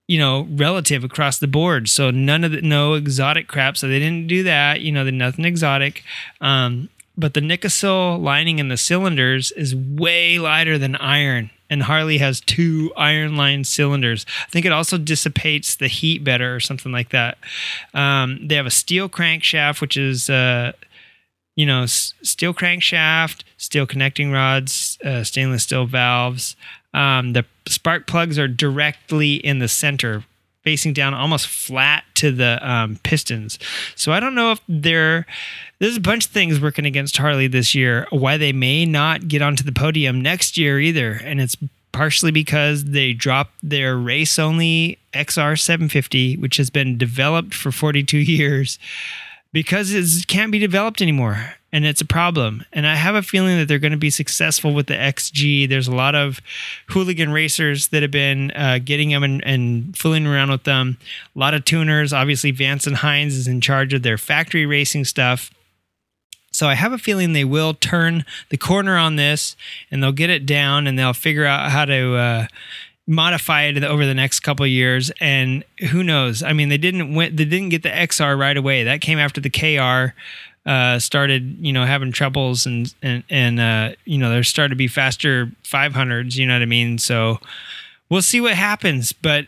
you 0.09 0.19
know, 0.19 0.47
relative 0.51 1.03
across 1.05 1.39
the 1.39 1.49
board. 1.49 1.89
So 1.89 2.11
none 2.11 2.45
of 2.45 2.53
the 2.53 2.63
no 2.63 2.95
exotic 2.95 3.49
crap. 3.49 3.77
So 3.77 3.89
they 3.89 3.99
didn't 3.99 4.29
do 4.29 4.43
that. 4.45 4.81
You 4.81 4.93
know, 4.93 5.05
the 5.05 5.13
nothing 5.13 5.45
exotic. 5.45 6.05
Um, 6.41 6.89
but 7.17 7.35
the 7.35 7.41
Nikasil 7.41 8.21
lining 8.21 8.59
in 8.59 8.69
the 8.69 8.77
cylinders 8.77 9.51
is 9.53 9.75
way 9.75 10.39
lighter 10.39 10.79
than 10.79 10.97
iron. 10.97 11.51
And 11.69 11.83
Harley 11.83 12.19
has 12.19 12.41
two 12.41 12.93
iron 12.97 13.37
lined 13.37 13.67
cylinders. 13.67 14.25
I 14.47 14.51
think 14.51 14.67
it 14.67 14.73
also 14.73 14.99
dissipates 14.99 15.75
the 15.75 15.89
heat 15.89 16.23
better 16.23 16.55
or 16.55 16.61
something 16.61 16.93
like 16.93 17.09
that. 17.11 17.39
Um, 17.95 18.47
they 18.47 18.55
have 18.55 18.67
a 18.67 18.71
steel 18.71 19.09
crankshaft, 19.09 19.81
which 19.81 19.97
is, 19.97 20.31
uh, 20.31 20.73
you 21.57 21.67
know, 21.67 21.83
s- 21.85 22.15
steel 22.23 22.55
crankshaft, 22.55 23.43
steel 23.57 23.87
connecting 23.87 24.31
rods, 24.31 24.99
uh, 25.05 25.25
stainless 25.25 25.65
steel 25.65 25.87
valves. 25.87 26.55
Um, 26.97 27.35
the 27.35 27.45
spark 27.69 28.07
plugs 28.07 28.39
are 28.39 28.49
directly 28.49 29.35
in 29.35 29.59
the 29.59 29.69
center, 29.69 30.25
facing 30.63 30.95
down 30.95 31.13
almost 31.13 31.47
flat 31.47 32.05
to 32.15 32.33
the 32.33 32.59
um, 32.69 32.99
pistons. 33.03 33.59
So 33.95 34.13
I 34.13 34.19
don't 34.19 34.35
know 34.35 34.53
if 34.53 34.61
they're. 34.67 35.27
There's 35.79 35.99
a 35.99 36.01
bunch 36.01 36.25
of 36.25 36.31
things 36.33 36.59
working 36.59 36.87
against 36.87 37.19
Harley 37.19 37.49
this 37.49 37.75
year. 37.75 38.07
Why 38.09 38.39
they 38.39 38.53
may 38.53 38.87
not 38.87 39.29
get 39.29 39.43
onto 39.43 39.63
the 39.63 39.73
podium 39.73 40.23
next 40.23 40.57
year 40.57 40.81
either, 40.81 41.21
and 41.23 41.39
it's 41.39 41.55
partially 41.93 42.31
because 42.31 42.85
they 42.85 43.13
dropped 43.13 43.53
their 43.63 43.97
race 43.97 44.39
only 44.39 44.99
XR 45.13 45.59
750, 45.59 46.39
which 46.39 46.57
has 46.57 46.71
been 46.71 46.97
developed 46.97 47.55
for 47.55 47.71
42 47.71 48.17
years, 48.19 48.79
because 49.53 49.93
it 49.93 50.27
can't 50.27 50.51
be 50.51 50.59
developed 50.59 51.03
anymore 51.03 51.57
and 51.77 51.85
it's 51.85 52.01
a 52.01 52.07
problem. 52.07 52.65
And 52.73 52.87
I 52.87 52.95
have 52.95 53.15
a 53.15 53.23
feeling 53.23 53.59
that 53.59 53.69
they're 53.69 53.79
going 53.79 53.93
to 53.93 53.99
be 53.99 54.09
successful 54.09 54.73
with 54.73 54.87
the 54.87 54.95
XG. 54.95 55.69
There's 55.69 55.89
a 55.89 55.95
lot 55.95 56.15
of 56.15 56.41
hooligan 56.89 57.31
racers 57.31 57.89
that 57.89 58.01
have 58.01 58.11
been 58.11 58.51
uh, 58.53 58.79
getting 58.83 59.11
them 59.11 59.23
and, 59.23 59.45
and, 59.45 59.95
fooling 59.95 60.27
around 60.27 60.51
with 60.51 60.63
them. 60.63 60.97
A 61.35 61.39
lot 61.39 61.53
of 61.53 61.67
tuners. 61.67 62.15
Obviously, 62.15 62.51
Vance 62.51 62.87
and 62.87 62.97
Hines 62.97 63.37
is 63.37 63.47
in 63.47 63.61
charge 63.61 63.93
of 63.93 64.03
their 64.03 64.17
factory 64.17 64.65
racing 64.65 65.05
stuff. 65.05 65.51
So 66.51 66.67
I 66.67 66.77
have 66.77 66.95
a 66.95 66.99
feeling 66.99 67.35
they 67.35 67.45
will 67.45 67.75
turn 67.75 68.25
the 68.49 68.57
corner 68.57 68.97
on 68.97 69.17
this 69.17 69.55
and 69.91 70.03
they'll 70.03 70.13
get 70.13 70.31
it 70.31 70.47
down 70.47 70.87
and 70.87 70.99
they'll 70.99 71.13
figure 71.13 71.45
out 71.45 71.71
how 71.71 71.85
to. 71.85 72.15
Uh, 72.15 72.47
modify 73.09 73.63
it 73.67 73.85
over 73.85 74.05
the 74.05 74.15
next 74.15 74.41
couple 74.41 74.67
years 74.67 75.13
and 75.21 75.63
who 75.93 76.03
knows 76.03 76.43
i 76.43 76.53
mean 76.53 76.71
they 76.71 76.77
didn't 76.77 77.15
win, 77.15 77.37
they 77.37 77.45
didn't 77.45 77.69
get 77.69 77.85
the 77.85 77.89
xr 77.89 78.37
right 78.37 78.57
away 78.57 78.83
that 78.83 79.01
came 79.01 79.17
after 79.17 79.41
the 79.41 79.49
kr 79.49 80.13
uh, 80.67 80.99
started, 80.99 81.57
you 81.61 81.73
know, 81.73 81.85
having 81.85 82.13
troubles 82.13 82.67
and 82.67 82.93
and 83.03 83.23
and 83.31 83.61
uh, 83.61 83.93
you 84.05 84.19
know, 84.19 84.31
there 84.31 84.43
started 84.43 84.71
to 84.71 84.77
be 84.77 84.89
faster 84.89 85.51
500s. 85.65 86.37
You 86.37 86.47
know 86.47 86.55
what 86.55 86.63
I 86.63 86.67
mean? 86.67 86.99
So 86.99 87.39
we'll 88.09 88.23
see 88.23 88.41
what 88.41 88.55
happens. 88.55 89.13
But 89.13 89.47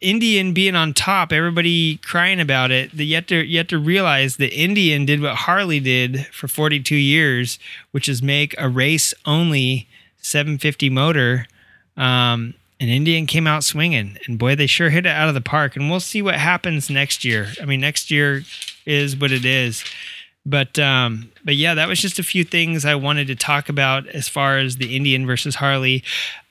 Indian 0.00 0.54
being 0.54 0.74
on 0.74 0.94
top, 0.94 1.32
everybody 1.32 1.98
crying 1.98 2.40
about 2.40 2.70
it. 2.70 2.92
The 2.92 3.04
yet 3.04 3.28
to 3.28 3.44
yet 3.44 3.68
to 3.68 3.78
realize 3.78 4.36
that 4.36 4.58
Indian 4.58 5.04
did 5.04 5.20
what 5.20 5.36
Harley 5.36 5.80
did 5.80 6.26
for 6.28 6.48
42 6.48 6.96
years, 6.96 7.58
which 7.90 8.08
is 8.08 8.22
make 8.22 8.54
a 8.58 8.68
race 8.68 9.12
only 9.26 9.86
750 10.18 10.88
motor. 10.90 11.46
Um, 11.96 12.54
and 12.80 12.90
Indian 12.90 13.26
came 13.26 13.46
out 13.46 13.62
swinging, 13.62 14.18
and 14.26 14.38
boy, 14.38 14.56
they 14.56 14.66
sure 14.66 14.90
hit 14.90 15.06
it 15.06 15.10
out 15.10 15.28
of 15.28 15.34
the 15.34 15.40
park. 15.40 15.76
And 15.76 15.88
we'll 15.88 16.00
see 16.00 16.20
what 16.20 16.34
happens 16.34 16.90
next 16.90 17.24
year. 17.24 17.48
I 17.62 17.66
mean, 17.66 17.80
next 17.80 18.10
year 18.10 18.42
is 18.84 19.16
what 19.16 19.30
it 19.30 19.44
is. 19.44 19.84
But 20.46 20.78
um, 20.78 21.30
but 21.42 21.56
yeah, 21.56 21.74
that 21.74 21.88
was 21.88 22.00
just 22.00 22.18
a 22.18 22.22
few 22.22 22.44
things 22.44 22.84
I 22.84 22.94
wanted 22.94 23.28
to 23.28 23.34
talk 23.34 23.70
about 23.70 24.06
as 24.08 24.28
far 24.28 24.58
as 24.58 24.76
the 24.76 24.94
Indian 24.94 25.26
versus 25.26 25.54
Harley. 25.54 26.04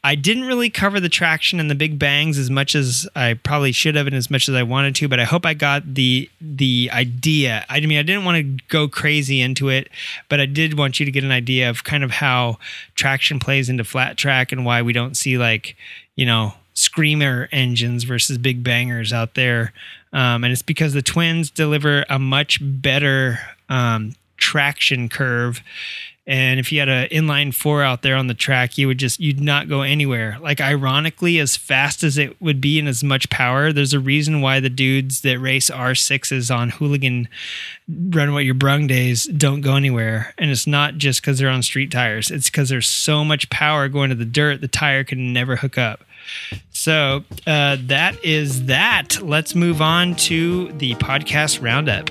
I 0.03 0.15
didn't 0.15 0.44
really 0.45 0.70
cover 0.70 0.99
the 0.99 1.10
traction 1.10 1.60
and 1.60 1.70
the 1.70 1.76
big 1.76 1.98
bangs 1.98 2.38
as 2.38 2.49
much 2.49 2.76
as 2.76 3.07
I 3.15 3.36
probably 3.36 3.72
should 3.72 3.95
have 3.95 4.06
and 4.06 4.15
as 4.15 4.30
much 4.30 4.49
as 4.49 4.56
I 4.56 4.64
wanted 4.64 4.95
to, 4.95 5.07
but 5.07 5.20
I 5.20 5.24
hope 5.24 5.45
I 5.45 5.53
got 5.53 5.94
the 5.94 6.30
the 6.41 6.90
idea. 6.91 7.65
I 7.70 7.80
mean, 7.82 7.99
I 7.99 8.03
didn't 8.03 8.26
want 8.26 8.38
to 8.38 8.65
go 8.68 8.88
crazy 8.88 9.41
into 9.41 9.70
it, 9.70 9.90
but 10.28 10.40
I 10.40 10.48
did 10.48 10.78
want 10.78 10.99
you 10.99 11.06
to 11.06 11.11
get 11.11 11.24
an 11.24 11.32
idea 11.32 11.70
of 11.70 11.84
kind 11.84 12.03
of 12.03 12.11
how 12.11 12.57
traction 12.95 13.40
plays 13.40 13.70
into 13.70 13.84
flat 13.84 14.18
track 14.18 14.52
and 14.52 14.65
why 14.65 14.82
we 14.82 14.91
don't 14.91 15.15
see 15.15 15.38
like, 15.38 15.78
you 16.15 16.26
know, 16.26 16.53
screamer 16.74 17.48
engines 17.52 18.03
versus 18.03 18.38
big 18.38 18.64
bangers 18.64 19.14
out 19.14 19.36
there. 19.36 19.72
Um, 20.11 20.44
and 20.44 20.52
it's 20.52 20.61
because 20.61 20.94
the 20.94 21.02
twins 21.02 21.49
deliver 21.49 22.06
a 22.10 22.20
much 22.20 22.60
better 22.61 23.40
um, 23.69 24.14
traction 24.38 25.10
curve. 25.10 25.61
And 26.26 26.57
if 26.57 26.72
you 26.72 26.80
had 26.80 26.88
an 26.88 27.10
inline 27.10 27.53
four 27.53 27.84
out 27.84 28.02
there 28.02 28.15
on 28.15 28.27
the 28.27 28.34
track, 28.34 28.77
you 28.77 28.88
would 28.88 28.98
just 28.98 29.19
you'd 29.19 29.41
not 29.41 29.68
go 29.68 29.81
anywhere. 29.81 30.38
Like 30.40 30.61
ironically, 30.61 31.38
as 31.38 31.57
fast 31.57 32.02
as 32.02 32.18
it 32.18 32.41
would 32.41 32.61
be 32.61 32.80
and 32.80 32.88
as 32.88 33.03
much 33.03 33.30
power, 33.30 33.73
there's 33.73 33.94
a 33.94 33.99
reason 33.99 34.40
why 34.40 34.61
the 34.61 34.69
dudes 34.69 35.19
that 35.22 35.38
race 35.40 35.69
R 35.69 35.94
sixes 35.95 36.49
on 36.49 36.69
hooligan 36.69 37.27
run 37.90 38.34
what 38.34 38.45
your 38.45 38.53
brung 38.53 38.88
days 38.88 39.26
don't 39.26 39.60
go 39.60 39.76
anywhere. 39.76 40.34
And 40.38 40.49
it's 40.49 40.65
not 40.65 40.95
just 40.95 41.22
because 41.22 41.40
they're 41.40 41.49
on 41.49 41.61
street 41.61 41.91
tires. 41.91 42.31
It's 42.31 42.49
because 42.49 42.69
there's 42.69 42.88
so 42.88 43.26
much 43.26 43.49
power 43.49 43.90
going 43.90 44.10
to 44.10 44.15
the 44.15 44.23
dirt, 44.23 44.61
the 44.61 44.69
tire 44.69 45.03
can 45.03 45.34
never 45.34 45.57
hook 45.57 45.77
up. 45.77 46.06
So 46.72 47.26
uh, 47.45 47.77
that 47.81 48.23
is 48.23 48.68
that. 48.68 49.22
Let's 49.22 49.56
move 49.56 49.81
on 49.81 50.15
to 50.15 50.72
the 50.72 50.95
podcast 50.95 51.61
roundup. 51.61 52.10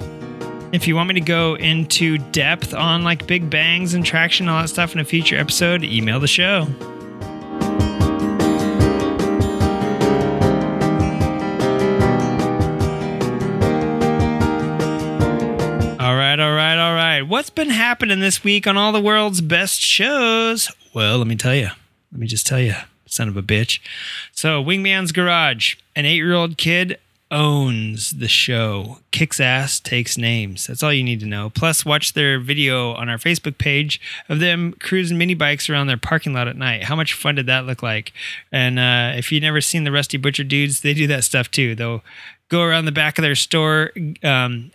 If 0.73 0.89
you 0.89 0.97
want 0.97 1.09
me 1.09 1.15
to 1.15 1.21
go 1.21 1.55
into 1.55 2.17
depth 2.17 2.73
on 2.73 3.05
like 3.05 3.27
big 3.27 3.51
bangs 3.51 3.93
and 3.93 4.03
traction, 4.07 4.49
and 4.49 4.57
all 4.57 4.63
that 4.63 4.69
stuff 4.69 4.95
in 4.95 5.01
a 5.01 5.05
future 5.05 5.37
episode, 5.37 5.85
email 5.85 6.19
the 6.19 6.27
show. 6.27 6.67
All 16.01 16.17
right, 16.17 16.41
all 16.41 16.55
right, 16.55 16.79
all 16.79 16.95
right. 16.95 17.21
What's 17.21 17.51
been 17.51 17.69
happening 17.69 18.21
this 18.21 18.43
week 18.43 18.67
on 18.67 18.79
all 18.79 18.93
the 18.93 19.01
world's 19.01 19.43
best 19.43 19.83
shows? 19.83 20.73
Well, 20.95 21.19
let 21.19 21.27
me 21.27 21.37
tell 21.37 21.55
you. 21.55 21.69
Let 22.13 22.19
me 22.19 22.27
just 22.27 22.47
tell 22.47 22.61
you, 22.61 22.77
son 23.05 23.29
of 23.29 23.37
a 23.37 23.43
bitch. 23.43 23.79
So, 24.33 24.65
Wingman's 24.65 25.13
Garage, 25.13 25.77
an 25.95 26.07
eight 26.07 26.17
year 26.17 26.33
old 26.33 26.57
kid 26.57 26.99
owns 27.33 28.11
the 28.11 28.29
show. 28.29 28.99
Kicks 29.11 29.41
ass, 29.41 29.81
takes 29.81 30.19
names. 30.19 30.67
That's 30.67 30.83
all 30.83 30.93
you 30.93 31.03
need 31.03 31.21
to 31.21 31.27
know. 31.27 31.51
Plus, 31.51 31.85
watch 31.85 32.13
their 32.13 32.39
video 32.39 32.93
on 32.93 33.09
our 33.09 33.17
Facebook 33.17 33.59
page 33.59 34.01
of 34.29 34.39
them 34.39 34.75
cruising 34.79 35.19
mini 35.19 35.35
bikes 35.35 35.69
around 35.69 35.87
their 35.87 35.97
parking 35.97 36.35
lot 36.35 36.47
at 36.47 36.57
night. 36.57 36.85
How 36.85 36.95
much 36.95 37.15
fun 37.15 37.35
did 37.35 37.47
that 37.47 37.65
look 37.67 37.83
like? 37.83 38.13
And 38.53 38.79
uh, 38.79 39.17
if 39.17 39.33
you've 39.33 39.43
never 39.43 39.63
seen 39.63 39.85
the 39.85 39.91
Rusty 39.91 40.19
Butcher 40.19 40.45
dudes, 40.45 40.83
they 40.83 40.95
do 40.95 41.07
that 41.09 41.25
stuff 41.25 41.51
too. 41.51 41.75
They'll 41.75 42.05
go 42.49 42.63
around 42.63 42.85
the 42.85 42.93
back 42.93 43.19
of 43.19 43.23
their 43.23 43.35
store. 43.35 43.91
Um, 44.23 44.71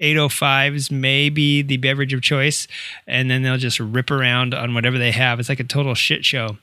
805s 0.00 0.90
may 0.90 1.28
be 1.28 1.62
the 1.62 1.76
beverage 1.76 2.12
of 2.12 2.22
choice, 2.22 2.66
and 3.06 3.30
then 3.30 3.42
they'll 3.42 3.58
just 3.58 3.78
rip 3.78 4.10
around 4.10 4.54
on 4.54 4.74
whatever 4.74 4.98
they 4.98 5.10
have. 5.12 5.38
It's 5.38 5.48
like 5.48 5.60
a 5.60 5.64
total 5.64 5.94
shit 5.94 6.24
show. 6.24 6.56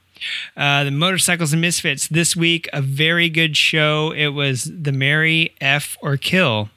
Uh, 0.55 0.83
the 0.83 0.91
Motorcycles 0.91 1.53
and 1.53 1.61
Misfits 1.61 2.07
this 2.07 2.35
week, 2.35 2.67
a 2.73 2.81
very 2.81 3.29
good 3.29 3.55
show. 3.55 4.11
It 4.11 4.29
was 4.29 4.63
the 4.65 4.91
Mary 4.91 5.53
F 5.61 5.97
or 6.01 6.17
Kill, 6.17 6.69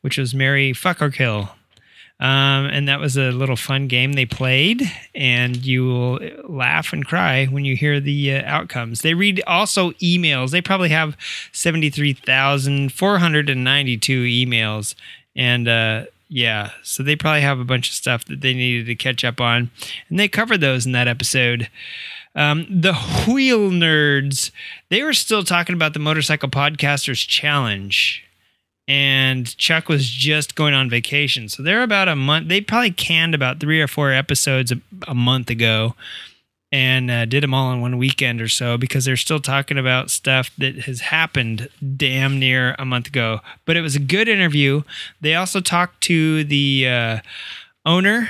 which 0.00 0.16
was 0.18 0.34
Mary 0.34 0.72
Fuck 0.72 1.02
or 1.02 1.10
Kill. 1.10 1.50
Um, 2.18 2.64
and 2.64 2.88
that 2.88 2.98
was 2.98 3.18
a 3.18 3.30
little 3.30 3.56
fun 3.56 3.88
game 3.88 4.14
they 4.14 4.24
played, 4.24 4.90
and 5.14 5.54
you 5.56 5.84
will 5.84 6.18
laugh 6.48 6.94
and 6.94 7.04
cry 7.04 7.44
when 7.44 7.66
you 7.66 7.76
hear 7.76 8.00
the 8.00 8.36
uh, 8.36 8.42
outcomes. 8.46 9.02
They 9.02 9.12
read 9.12 9.42
also 9.46 9.90
emails. 9.92 10.50
They 10.50 10.62
probably 10.62 10.88
have 10.88 11.14
73,492 11.52 14.24
emails. 14.24 14.94
And 15.36 15.68
uh, 15.68 16.06
yeah, 16.30 16.70
so 16.82 17.02
they 17.02 17.16
probably 17.16 17.42
have 17.42 17.60
a 17.60 17.64
bunch 17.64 17.90
of 17.90 17.94
stuff 17.94 18.24
that 18.24 18.40
they 18.40 18.54
needed 18.54 18.86
to 18.86 18.94
catch 18.94 19.22
up 19.22 19.38
on. 19.38 19.70
And 20.08 20.18
they 20.18 20.28
covered 20.28 20.62
those 20.62 20.86
in 20.86 20.92
that 20.92 21.08
episode. 21.08 21.68
Um, 22.36 22.66
the 22.68 22.92
Wheel 23.26 23.70
Nerds, 23.70 24.50
they 24.90 25.02
were 25.02 25.14
still 25.14 25.42
talking 25.42 25.74
about 25.74 25.94
the 25.94 25.98
Motorcycle 25.98 26.50
Podcasters 26.50 27.26
Challenge. 27.26 28.22
And 28.86 29.56
Chuck 29.56 29.88
was 29.88 30.08
just 30.08 30.54
going 30.54 30.74
on 30.74 30.88
vacation. 30.88 31.48
So 31.48 31.62
they're 31.62 31.82
about 31.82 32.06
a 32.06 32.14
month. 32.14 32.48
They 32.48 32.60
probably 32.60 32.92
canned 32.92 33.34
about 33.34 33.58
three 33.58 33.80
or 33.80 33.88
four 33.88 34.12
episodes 34.12 34.70
a, 34.70 34.76
a 35.08 35.14
month 35.14 35.50
ago 35.50 35.96
and 36.70 37.10
uh, 37.10 37.24
did 37.24 37.42
them 37.42 37.54
all 37.54 37.72
in 37.72 37.80
one 37.80 37.96
weekend 37.96 38.40
or 38.40 38.48
so 38.48 38.76
because 38.76 39.04
they're 39.04 39.16
still 39.16 39.40
talking 39.40 39.78
about 39.78 40.10
stuff 40.10 40.50
that 40.58 40.80
has 40.80 41.00
happened 41.00 41.68
damn 41.96 42.38
near 42.38 42.76
a 42.78 42.84
month 42.84 43.08
ago. 43.08 43.40
But 43.64 43.76
it 43.76 43.80
was 43.80 43.96
a 43.96 44.00
good 44.00 44.28
interview. 44.28 44.82
They 45.20 45.34
also 45.34 45.60
talked 45.60 46.02
to 46.02 46.44
the 46.44 46.88
uh, 46.88 47.18
owner 47.84 48.28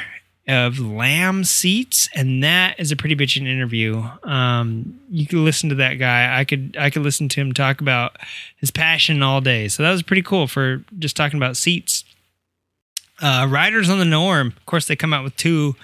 of 0.48 0.78
Lamb 0.78 1.42
Seats, 1.44 2.08
and 2.14 2.42
that 2.44 2.78
is 2.78 2.92
a 2.92 2.96
pretty 2.96 3.16
bitchin' 3.16 3.48
interview. 3.48 4.04
Um, 4.22 5.00
you 5.10 5.26
can 5.26 5.44
listen 5.44 5.68
to 5.70 5.74
that 5.76 5.94
guy. 5.94 6.38
I 6.38 6.44
could 6.44 6.76
I 6.78 6.90
could 6.90 7.02
listen 7.02 7.28
to 7.30 7.40
him 7.40 7.52
talk 7.52 7.80
about 7.80 8.16
his 8.56 8.70
passion 8.70 9.22
all 9.22 9.40
day. 9.40 9.68
So 9.68 9.82
that 9.82 9.90
was 9.90 10.02
pretty 10.02 10.22
cool 10.22 10.46
for 10.46 10.84
just 10.98 11.16
talking 11.16 11.36
about 11.36 11.56
seats. 11.56 12.04
Uh, 13.20 13.46
Riders 13.48 13.88
on 13.88 13.98
the 13.98 14.04
Norm, 14.04 14.48
of 14.56 14.66
course, 14.66 14.86
they 14.86 14.94
come 14.94 15.12
out 15.12 15.24
with 15.24 15.36
two 15.36 15.74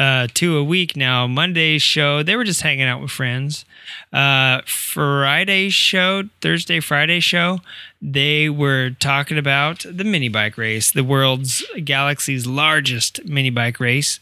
uh, 0.00 0.26
two 0.32 0.56
a 0.56 0.64
week 0.64 0.96
now. 0.96 1.26
Monday's 1.26 1.82
show, 1.82 2.22
they 2.22 2.34
were 2.34 2.44
just 2.44 2.62
hanging 2.62 2.86
out 2.86 3.02
with 3.02 3.10
friends. 3.10 3.66
Uh, 4.12 4.62
Friday's 4.64 5.74
show, 5.74 6.24
Thursday, 6.40 6.80
Friday 6.80 7.20
show, 7.20 7.58
they 8.00 8.48
were 8.48 8.90
talking 8.98 9.36
about 9.36 9.84
the 9.88 10.04
mini 10.04 10.30
bike 10.30 10.56
race, 10.56 10.90
the 10.90 11.04
world's 11.04 11.62
galaxy's 11.84 12.46
largest 12.46 13.26
mini 13.26 13.50
bike 13.50 13.78
race. 13.78 14.20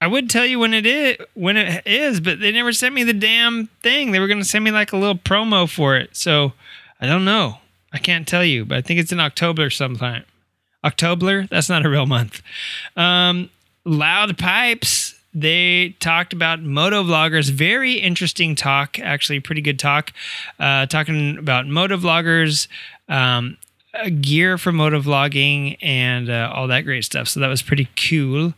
I 0.00 0.06
would 0.06 0.30
tell 0.30 0.46
you 0.46 0.60
when 0.60 0.72
it 0.72 0.86
is, 0.86 1.16
when 1.34 1.56
it 1.56 1.84
is, 1.84 2.20
but 2.20 2.38
they 2.38 2.52
never 2.52 2.72
sent 2.72 2.94
me 2.94 3.02
the 3.02 3.12
damn 3.12 3.66
thing. 3.82 4.12
They 4.12 4.20
were 4.20 4.28
going 4.28 4.38
to 4.38 4.44
send 4.44 4.62
me 4.62 4.70
like 4.70 4.92
a 4.92 4.96
little 4.96 5.16
promo 5.16 5.68
for 5.68 5.96
it. 5.96 6.16
So 6.16 6.52
I 7.00 7.06
don't 7.06 7.24
know. 7.24 7.58
I 7.92 7.98
can't 7.98 8.26
tell 8.26 8.44
you, 8.44 8.64
but 8.64 8.78
I 8.78 8.80
think 8.82 9.00
it's 9.00 9.12
in 9.12 9.20
October 9.20 9.68
sometime. 9.68 10.24
October? 10.84 11.48
That's 11.48 11.68
not 11.68 11.84
a 11.84 11.88
real 11.88 12.06
month. 12.06 12.40
Um, 12.96 13.50
Loud 13.84 14.38
Pipes, 14.38 15.14
they 15.34 15.96
talked 16.00 16.32
about 16.32 16.62
moto 16.62 17.02
vloggers. 17.02 17.50
Very 17.50 17.94
interesting 17.94 18.54
talk, 18.54 18.98
actually, 18.98 19.40
pretty 19.40 19.60
good 19.62 19.78
talk. 19.78 20.12
Uh, 20.58 20.86
talking 20.86 21.38
about 21.38 21.66
moto 21.66 21.96
vloggers, 21.96 22.68
um, 23.08 23.56
gear 24.20 24.58
for 24.58 24.72
moto 24.72 25.00
vlogging, 25.00 25.76
and 25.82 26.30
uh, 26.30 26.52
all 26.54 26.68
that 26.68 26.82
great 26.82 27.04
stuff. 27.04 27.28
So 27.28 27.40
that 27.40 27.48
was 27.48 27.62
pretty 27.62 27.88
cool. 27.96 28.54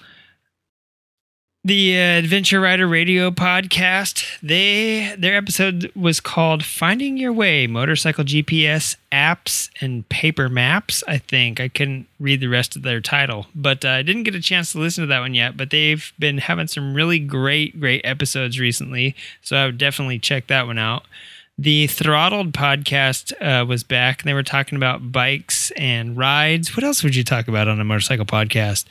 The 1.67 1.97
uh, 1.97 2.19
Adventure 2.19 2.61
Rider 2.61 2.87
Radio 2.87 3.31
podcast, 3.31 4.39
they 4.43 5.17
their 5.17 5.35
episode 5.35 5.91
was 5.97 6.21
called 6.21 6.63
"Finding 6.63 7.17
Your 7.17 7.33
Way: 7.33 7.67
Motorcycle 7.67 8.25
GPS 8.25 8.97
Apps 9.11 9.71
and 9.81 10.07
Paper 10.11 10.51
Maps." 10.51 11.03
I 11.09 11.17
think 11.17 11.61
I 11.61 11.69
couldn't 11.69 12.07
read 12.21 12.41
the 12.41 12.49
rest 12.49 12.77
of 12.77 12.83
their 12.83 13.01
title, 13.01 13.47
but 13.55 13.83
uh, 13.83 13.89
I 13.89 14.03
didn't 14.03 14.25
get 14.25 14.35
a 14.35 14.43
chance 14.43 14.73
to 14.73 14.79
listen 14.79 15.05
to 15.05 15.09
that 15.09 15.21
one 15.21 15.33
yet. 15.33 15.57
But 15.57 15.71
they've 15.71 16.13
been 16.19 16.37
having 16.37 16.67
some 16.67 16.93
really 16.93 17.19
great, 17.19 17.81
great 17.81 18.03
episodes 18.05 18.61
recently, 18.61 19.17
so 19.41 19.57
I 19.57 19.65
would 19.65 19.79
definitely 19.79 20.19
check 20.19 20.49
that 20.49 20.67
one 20.67 20.79
out. 20.79 21.05
The 21.57 21.87
Throttled 21.87 22.53
podcast 22.53 23.33
uh, 23.41 23.65
was 23.65 23.85
back, 23.85 24.21
and 24.21 24.29
they 24.29 24.35
were 24.35 24.43
talking 24.43 24.77
about 24.77 25.13
bikes 25.13 25.71
and 25.79 26.15
rides. 26.15 26.77
What 26.77 26.85
else 26.85 27.03
would 27.03 27.15
you 27.15 27.25
talk 27.25 27.49
about 27.49 27.69
on 27.69 27.81
a 27.81 27.85
motorcycle 27.85 28.27
podcast? 28.27 28.85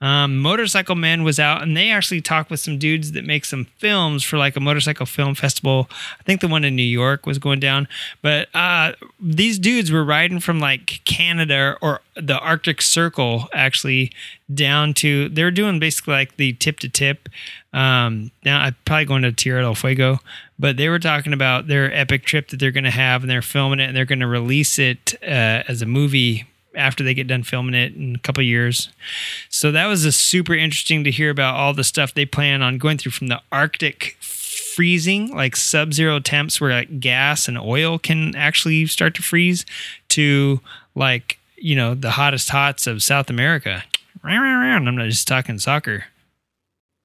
Um, 0.00 0.36
Motorcycle 0.38 0.94
Man 0.94 1.22
was 1.22 1.38
out, 1.38 1.62
and 1.62 1.74
they 1.74 1.90
actually 1.90 2.20
talked 2.20 2.50
with 2.50 2.60
some 2.60 2.76
dudes 2.76 3.12
that 3.12 3.24
make 3.24 3.46
some 3.46 3.64
films 3.78 4.22
for 4.22 4.36
like 4.36 4.54
a 4.54 4.60
motorcycle 4.60 5.06
film 5.06 5.34
festival. 5.34 5.88
I 6.20 6.22
think 6.24 6.42
the 6.42 6.48
one 6.48 6.64
in 6.64 6.76
New 6.76 6.82
York 6.82 7.24
was 7.24 7.38
going 7.38 7.60
down, 7.60 7.88
but 8.20 8.54
uh, 8.54 8.92
these 9.18 9.58
dudes 9.58 9.90
were 9.90 10.04
riding 10.04 10.38
from 10.38 10.60
like 10.60 11.00
Canada 11.06 11.78
or 11.80 12.02
the 12.14 12.38
Arctic 12.38 12.82
Circle 12.82 13.48
actually 13.54 14.12
down 14.52 14.92
to. 14.94 15.30
They 15.30 15.42
were 15.42 15.50
doing 15.50 15.78
basically 15.78 16.12
like 16.12 16.36
the 16.36 16.52
tip 16.52 16.78
to 16.80 16.90
tip. 16.90 17.30
Um, 17.72 18.32
now 18.44 18.60
I'm 18.60 18.76
probably 18.84 19.06
going 19.06 19.22
to 19.22 19.32
Tierra 19.32 19.62
del 19.62 19.74
Fuego, 19.74 20.20
but 20.58 20.76
they 20.76 20.90
were 20.90 20.98
talking 20.98 21.32
about 21.32 21.68
their 21.68 21.90
epic 21.94 22.26
trip 22.26 22.48
that 22.48 22.60
they're 22.60 22.70
going 22.70 22.84
to 22.84 22.90
have, 22.90 23.22
and 23.22 23.30
they're 23.30 23.40
filming 23.40 23.80
it, 23.80 23.84
and 23.84 23.96
they're 23.96 24.04
going 24.04 24.20
to 24.20 24.26
release 24.26 24.78
it 24.78 25.14
uh, 25.22 25.64
as 25.68 25.80
a 25.80 25.86
movie 25.86 26.44
after 26.76 27.02
they 27.02 27.14
get 27.14 27.26
done 27.26 27.42
filming 27.42 27.74
it 27.74 27.94
in 27.94 28.14
a 28.14 28.18
couple 28.18 28.42
years. 28.42 28.88
So 29.48 29.72
that 29.72 29.86
was 29.86 30.04
a 30.04 30.12
super 30.12 30.54
interesting 30.54 31.04
to 31.04 31.10
hear 31.10 31.30
about 31.30 31.56
all 31.56 31.72
the 31.72 31.84
stuff 31.84 32.14
they 32.14 32.26
plan 32.26 32.62
on 32.62 32.78
going 32.78 32.98
through 32.98 33.12
from 33.12 33.28
the 33.28 33.40
Arctic 33.50 34.16
freezing, 34.20 35.34
like 35.34 35.56
sub-zero 35.56 36.20
temps 36.20 36.60
where 36.60 36.70
like 36.70 37.00
gas 37.00 37.48
and 37.48 37.58
oil 37.58 37.98
can 37.98 38.36
actually 38.36 38.86
start 38.86 39.14
to 39.14 39.22
freeze, 39.22 39.64
to 40.08 40.60
like 40.94 41.38
you 41.56 41.74
know 41.74 41.94
the 41.94 42.12
hottest 42.12 42.50
hots 42.50 42.86
of 42.86 43.02
South 43.02 43.30
America. 43.30 43.82
I'm 44.22 44.84
not 44.84 45.06
just 45.06 45.28
talking 45.28 45.58
soccer. 45.58 46.04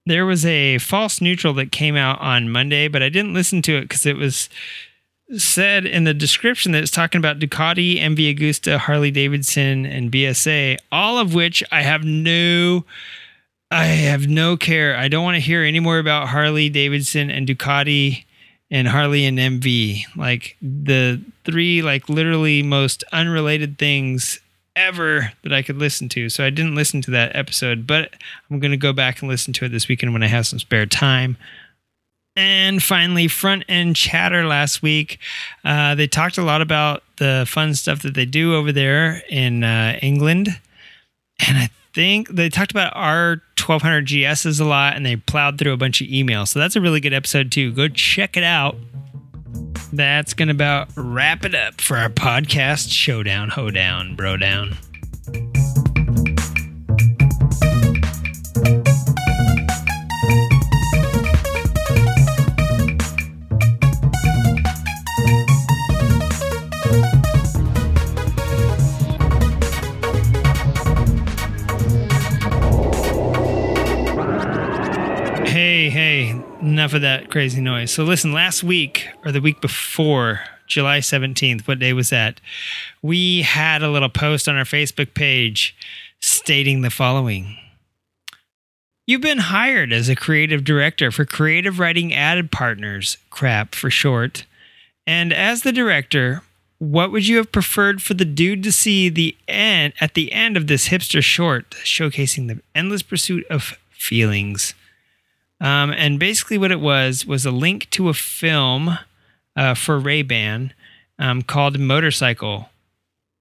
There 0.05 0.25
was 0.25 0.45
a 0.45 0.79
false 0.79 1.21
neutral 1.21 1.53
that 1.53 1.71
came 1.71 1.95
out 1.95 2.19
on 2.19 2.49
Monday, 2.49 2.87
but 2.87 3.03
I 3.03 3.09
didn't 3.09 3.35
listen 3.35 3.61
to 3.63 3.77
it 3.77 3.83
because 3.83 4.05
it 4.05 4.17
was 4.17 4.49
said 5.37 5.85
in 5.85 6.03
the 6.03 6.13
description 6.13 6.71
that 6.71 6.83
it's 6.83 6.91
talking 6.91 7.19
about 7.19 7.39
Ducati, 7.39 7.99
MV 7.99 8.37
Agusta, 8.37 8.77
Harley 8.77 9.11
Davidson, 9.11 9.85
and 9.85 10.11
BSA, 10.11 10.77
all 10.91 11.17
of 11.17 11.33
which 11.33 11.63
I 11.71 11.81
have 11.81 12.03
no 12.03 12.85
I 13.71 13.85
have 13.85 14.27
no 14.27 14.57
care. 14.57 14.97
I 14.97 15.07
don't 15.07 15.23
want 15.23 15.35
to 15.35 15.41
hear 15.41 15.63
any 15.63 15.79
more 15.79 15.97
about 15.97 16.27
Harley 16.27 16.67
Davidson 16.67 17.31
and 17.31 17.47
Ducati 17.47 18.25
and 18.69 18.87
Harley 18.87 19.25
and 19.25 19.37
MV. 19.37 20.03
Like 20.17 20.57
the 20.61 21.21
three 21.45 21.81
like 21.81 22.09
literally 22.09 22.63
most 22.63 23.03
unrelated 23.13 23.77
things 23.77 24.41
ever 24.75 25.31
that 25.43 25.53
I 25.53 25.61
could 25.61 25.77
listen 25.77 26.09
to. 26.09 26.29
So 26.29 26.45
I 26.45 26.49
didn't 26.49 26.75
listen 26.75 27.01
to 27.03 27.11
that 27.11 27.35
episode, 27.35 27.87
but 27.87 28.13
I'm 28.49 28.59
going 28.59 28.71
to 28.71 28.77
go 28.77 28.93
back 28.93 29.21
and 29.21 29.29
listen 29.29 29.53
to 29.53 29.65
it 29.65 29.69
this 29.69 29.87
weekend 29.87 30.13
when 30.13 30.23
I 30.23 30.27
have 30.27 30.47
some 30.47 30.59
spare 30.59 30.85
time. 30.85 31.37
And 32.35 32.81
finally, 32.81 33.27
front 33.27 33.65
end 33.67 33.95
chatter 33.95 34.45
last 34.45 34.81
week. 34.81 35.19
Uh, 35.65 35.95
they 35.95 36.07
talked 36.07 36.37
a 36.37 36.43
lot 36.43 36.61
about 36.61 37.03
the 37.17 37.45
fun 37.47 37.75
stuff 37.75 38.01
that 38.03 38.13
they 38.13 38.25
do 38.25 38.55
over 38.55 38.71
there 38.71 39.21
in 39.29 39.63
uh, 39.63 39.99
England. 40.01 40.47
And 41.45 41.57
I 41.57 41.69
think 41.93 42.29
they 42.29 42.49
talked 42.49 42.71
about 42.71 42.93
R 42.95 43.41
1200 43.59 44.07
GSs 44.07 44.59
a 44.61 44.63
lot 44.63 44.95
and 44.95 45.05
they 45.05 45.17
plowed 45.17 45.57
through 45.57 45.73
a 45.73 45.77
bunch 45.77 46.01
of 46.01 46.07
emails. 46.07 46.49
So 46.49 46.59
that's 46.59 46.75
a 46.75 46.81
really 46.81 46.99
good 46.99 47.13
episode, 47.13 47.51
too. 47.51 47.71
Go 47.73 47.87
check 47.89 48.37
it 48.37 48.43
out. 48.43 48.75
That's 49.91 50.33
going 50.33 50.47
to 50.47 50.53
about 50.53 50.87
wrap 50.95 51.43
it 51.43 51.53
up 51.53 51.81
for 51.81 51.97
our 51.97 52.09
podcast 52.09 52.91
showdown, 52.91 53.49
hoedown, 53.49 54.15
bro 54.15 54.37
down. 54.37 54.77
Enough 75.89 76.93
of 76.93 77.01
that 77.01 77.29
crazy 77.29 77.61
noise. 77.61 77.91
So 77.91 78.03
listen, 78.03 78.33
last 78.33 78.63
week 78.63 79.07
or 79.25 79.31
the 79.31 79.41
week 79.41 79.61
before, 79.61 80.41
July 80.67 80.99
17th, 80.99 81.67
what 81.67 81.79
day 81.79 81.93
was 81.93 82.09
that? 82.09 82.39
We 83.01 83.41
had 83.41 83.81
a 83.83 83.89
little 83.89 84.09
post 84.09 84.47
on 84.47 84.55
our 84.55 84.63
Facebook 84.63 85.13
page 85.13 85.75
stating 86.19 86.81
the 86.81 86.89
following. 86.89 87.57
You've 89.07 89.21
been 89.21 89.39
hired 89.39 89.91
as 89.91 90.07
a 90.07 90.15
creative 90.15 90.63
director 90.63 91.11
for 91.11 91.25
Creative 91.25 91.79
Riding 91.79 92.13
Ad 92.13 92.51
Partners, 92.51 93.17
crap 93.29 93.75
for 93.75 93.89
short. 93.89 94.45
And 95.05 95.33
as 95.33 95.63
the 95.63 95.71
director, 95.71 96.43
what 96.77 97.11
would 97.11 97.27
you 97.27 97.37
have 97.37 97.51
preferred 97.51 98.01
for 98.01 98.13
the 98.13 98.25
dude 98.25 98.63
to 98.63 98.71
see 98.71 99.09
the 99.09 99.35
end 99.47 99.93
at 99.99 100.13
the 100.13 100.31
end 100.31 100.55
of 100.55 100.67
this 100.67 100.87
hipster 100.87 101.21
short 101.21 101.71
showcasing 101.83 102.47
the 102.47 102.61
endless 102.73 103.01
pursuit 103.01 103.45
of 103.49 103.77
feelings? 103.89 104.73
Um, 105.61 105.91
and 105.91 106.19
basically, 106.19 106.57
what 106.57 106.71
it 106.71 106.81
was 106.81 107.25
was 107.25 107.45
a 107.45 107.51
link 107.51 107.89
to 107.91 108.09
a 108.09 108.13
film 108.13 108.97
uh, 109.55 109.75
for 109.75 109.99
Ray 109.99 110.23
Ban 110.23 110.73
um, 111.19 111.43
called 111.43 111.79
Motorcycle, 111.79 112.69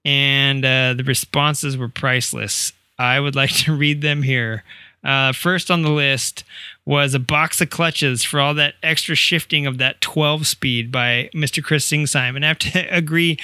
and 0.05 0.63
uh, 0.63 0.93
the 0.93 1.03
responses 1.03 1.75
were 1.75 1.89
priceless. 1.89 2.73
I 2.99 3.19
would 3.19 3.35
like 3.35 3.51
to 3.65 3.75
read 3.75 4.01
them 4.01 4.21
here. 4.21 4.63
Uh, 5.03 5.33
first 5.33 5.71
on 5.71 5.81
the 5.81 5.89
list 5.89 6.43
was 6.91 7.13
a 7.13 7.19
box 7.19 7.61
of 7.61 7.69
clutches 7.69 8.21
for 8.21 8.41
all 8.41 8.53
that 8.53 8.73
extra 8.83 9.15
shifting 9.15 9.65
of 9.65 9.77
that 9.77 10.01
12 10.01 10.45
speed 10.45 10.91
by 10.91 11.29
Mr. 11.33 11.63
Chris 11.63 11.89
Singsime. 11.89 12.35
And 12.35 12.43
I 12.43 12.49
have 12.49 12.59
to 12.59 12.79
agree, 12.93 13.39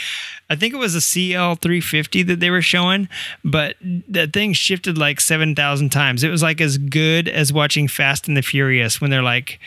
I 0.49 0.57
think 0.57 0.73
it 0.73 0.77
was 0.77 0.95
a 0.95 0.99
CL 0.99 1.55
350 1.55 2.23
that 2.23 2.41
they 2.41 2.49
were 2.49 2.61
showing, 2.61 3.07
but 3.45 3.77
that 3.81 4.33
thing 4.33 4.51
shifted 4.51 4.97
like 4.97 5.21
7,000 5.21 5.89
times. 5.89 6.25
It 6.25 6.29
was 6.29 6.43
like 6.43 6.59
as 6.59 6.77
good 6.77 7.29
as 7.29 7.53
watching 7.53 7.87
Fast 7.87 8.27
and 8.27 8.35
the 8.35 8.41
Furious 8.41 8.99
when 8.99 9.11
they're 9.11 9.23
like, 9.23 9.61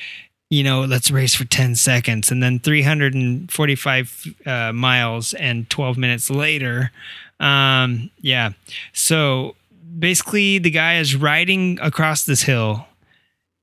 you 0.51 0.63
know, 0.63 0.83
let's 0.83 1.11
race 1.11 1.35
for 1.35 1.47
10 1.47 1.75
seconds. 1.75 2.31
And 2.31 2.43
then 2.43 2.59
345 2.59 4.35
uh, 4.45 4.73
miles 4.75 5.33
and 5.33 5.71
12 5.71 5.97
minutes 5.97 6.29
later. 6.29 6.93
Um, 7.39 8.11
yeah. 8.21 8.51
So 8.93 9.57
basically, 9.99 10.59
the 10.59 10.71
guy 10.71 10.99
is 10.99 11.17
riding 11.17 11.79
across 11.81 12.25
this 12.25 12.43
hill 12.43 12.87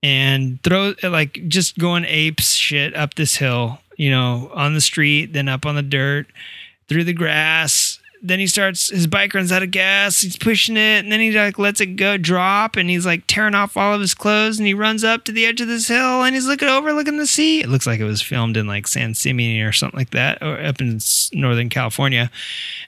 and 0.03 0.61
throw 0.63 0.93
like 1.03 1.47
just 1.47 1.77
going 1.77 2.05
apes 2.05 2.53
shit 2.53 2.95
up 2.95 3.15
this 3.15 3.35
hill, 3.35 3.79
you 3.95 4.11
know, 4.11 4.51
on 4.53 4.73
the 4.73 4.81
street, 4.81 5.33
then 5.33 5.47
up 5.47 5.65
on 5.65 5.75
the 5.75 5.81
dirt, 5.81 6.27
through 6.87 7.03
the 7.03 7.13
grass. 7.13 7.99
Then 8.21 8.39
he 8.39 8.47
starts 8.47 8.89
his 8.89 9.05
bike 9.05 9.35
runs 9.35 9.51
out 9.51 9.61
of 9.61 9.69
gas. 9.69 10.21
He's 10.21 10.37
pushing 10.37 10.75
it, 10.75 11.03
and 11.03 11.11
then 11.11 11.19
he 11.19 11.31
like 11.31 11.59
lets 11.59 11.81
it 11.81 11.97
go 11.97 12.17
drop, 12.17 12.75
and 12.75 12.89
he's 12.89 13.05
like 13.05 13.23
tearing 13.27 13.53
off 13.53 13.77
all 13.77 13.93
of 13.93 14.01
his 14.01 14.15
clothes, 14.15 14.57
and 14.57 14.67
he 14.67 14.73
runs 14.73 15.03
up 15.03 15.23
to 15.25 15.31
the 15.31 15.45
edge 15.45 15.61
of 15.61 15.67
this 15.67 15.87
hill, 15.87 16.23
and 16.23 16.33
he's 16.33 16.47
looking 16.47 16.67
over, 16.67 16.93
looking 16.93 17.17
the 17.17 17.27
sea. 17.27 17.61
It 17.61 17.69
looks 17.69 17.85
like 17.85 17.99
it 17.99 18.05
was 18.05 18.21
filmed 18.21 18.57
in 18.57 18.65
like 18.65 18.87
San 18.87 19.13
Simeon 19.13 19.65
or 19.65 19.71
something 19.71 19.99
like 19.99 20.11
that, 20.11 20.41
or 20.41 20.59
up 20.59 20.81
in 20.81 20.99
Northern 21.33 21.69
California. 21.69 22.31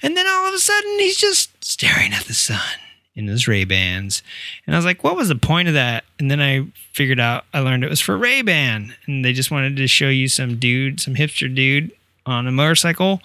And 0.01 0.17
then 0.17 0.25
all 0.27 0.47
of 0.47 0.53
a 0.53 0.59
sudden, 0.59 0.97
he's 0.97 1.17
just 1.17 1.63
staring 1.63 2.11
at 2.11 2.25
the 2.25 2.33
sun 2.33 2.79
in 3.19 3.27
his 3.27 3.47
Ray 3.47 3.65
Bans. 3.65 4.23
And 4.65 4.73
I 4.73 4.77
was 4.77 4.85
like, 4.85 5.03
what 5.03 5.15
was 5.15 5.27
the 5.27 5.35
point 5.35 5.67
of 5.67 5.73
that? 5.73 6.05
And 6.17 6.31
then 6.31 6.41
I 6.41 6.67
figured 6.93 7.19
out, 7.19 7.45
I 7.53 7.59
learned 7.59 7.83
it 7.83 7.89
was 7.89 7.99
for 7.99 8.17
Ray 8.17 8.41
Ban. 8.41 8.95
And 9.05 9.23
they 9.23 9.33
just 9.33 9.51
wanted 9.51 9.75
to 9.75 9.87
show 9.87 10.09
you 10.09 10.27
some 10.27 10.55
dude, 10.57 10.99
some 10.99 11.15
hipster 11.15 11.53
dude 11.53 11.91
on 12.25 12.47
a 12.47 12.51
motorcycle 12.51 13.21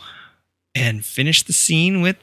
and 0.75 1.05
finish 1.05 1.43
the 1.43 1.53
scene 1.53 2.03
with 2.03 2.17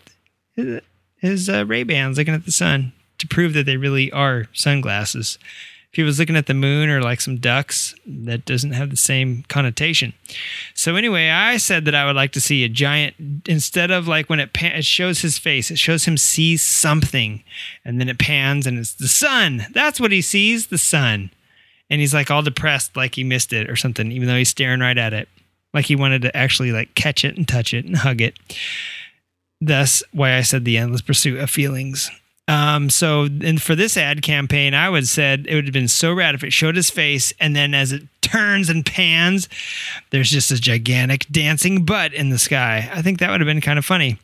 his, 0.56 0.82
his 1.18 1.50
uh, 1.50 1.66
Ray 1.66 1.84
Bans 1.84 2.18
looking 2.18 2.34
at 2.34 2.46
the 2.46 2.52
sun 2.52 2.92
to 3.18 3.28
prove 3.28 3.54
that 3.54 3.66
they 3.66 3.78
really 3.78 4.12
are 4.12 4.48
sunglasses. 4.54 5.40
If 5.92 5.98
he 5.98 6.04
was 6.04 6.20
looking 6.20 6.38
at 6.38 6.46
the 6.46 6.54
moon 6.54 6.90
or 6.90 7.02
like 7.02 7.20
some 7.20 7.36
ducks, 7.36 7.94
that 8.06 8.46
doesn't 8.46 8.72
have 8.72 8.92
the 8.92 8.96
same 8.96 9.44
connotation. 9.50 10.14
So 10.74 10.96
anyway, 10.96 11.28
I 11.28 11.58
said 11.58 11.84
that 11.84 11.96
I 11.96 12.06
would 12.06 12.16
like 12.16 12.32
to 12.32 12.40
see 12.40 12.64
a 12.64 12.70
giant 12.70 13.16
instead 13.46 13.92
of 13.92 14.08
like 14.08 14.30
when 14.30 14.40
it, 14.40 14.54
pan, 14.54 14.72
it 14.72 14.86
shows 14.86 15.20
his 15.20 15.38
face, 15.38 15.70
it 15.70 15.78
shows 15.78 16.06
him 16.06 16.16
see 16.16 16.56
something, 16.56 17.44
and 17.84 18.00
then 18.00 18.08
it 18.08 18.20
pans 18.20 18.66
and 18.66 18.80
it's 18.80 18.94
the 18.94 19.10
sun. 19.10 19.68
That's 19.74 20.00
what 20.00 20.14
he 20.14 20.22
sees, 20.22 20.68
the 20.68 20.78
sun, 20.78 21.30
and 21.90 22.00
he's 22.00 22.14
like 22.14 22.32
all 22.32 22.42
depressed, 22.42 22.96
like 22.96 23.16
he 23.16 23.26
missed 23.26 23.52
it 23.52 23.70
or 23.70 23.76
something, 23.76 24.14
even 24.14 24.30
though 24.30 24.38
he's 24.38 24.48
staring 24.48 24.80
right 24.80 24.98
at 24.98 25.12
it, 25.12 25.28
like 25.74 25.88
he 25.88 25.98
wanted 25.98 26.22
to 26.22 26.38
actually 26.38 26.72
like 26.72 26.96
catch 26.96 27.26
it 27.26 27.36
and 27.36 27.46
touch 27.46 27.74
it 27.74 27.84
and 27.84 27.98
hug 27.98 28.22
it. 28.22 28.40
Thus, 29.60 30.04
why 30.14 30.38
I 30.38 30.42
said 30.42 30.64
the 30.64 30.78
endless 30.78 31.02
pursuit 31.02 31.42
of 31.42 31.50
feelings. 31.50 32.10
Um, 32.52 32.90
so, 32.90 33.24
and 33.24 33.62
for 33.62 33.76
this 33.76 33.96
ad 33.96 34.22
campaign, 34.22 34.74
I 34.74 34.90
would 34.90 35.04
have 35.04 35.08
said 35.08 35.46
it 35.48 35.56
would 35.56 35.64
have 35.64 35.74
been 35.74 35.88
so 35.88 36.12
rad 36.12 36.36
if 36.36 36.44
it 36.44 36.52
showed 36.52 36.76
his 36.76 36.90
face, 36.90 37.32
and 37.40 37.56
then 37.56 37.74
as 37.74 37.94
it 37.94 38.04
turns 38.20 38.68
and 38.68 38.86
pans, 38.86 39.48
there's 40.10 40.30
just 40.30 40.52
a 40.52 40.60
gigantic 40.60 41.26
dancing 41.32 41.86
butt 41.86 42.14
in 42.14 42.30
the 42.30 42.38
sky. 42.38 42.90
I 42.94 43.02
think 43.02 43.20
that 43.20 43.32
would 43.32 43.40
have 43.40 43.48
been 43.48 43.62
kind 43.62 43.80
of 43.80 43.86
funny. 43.86 44.18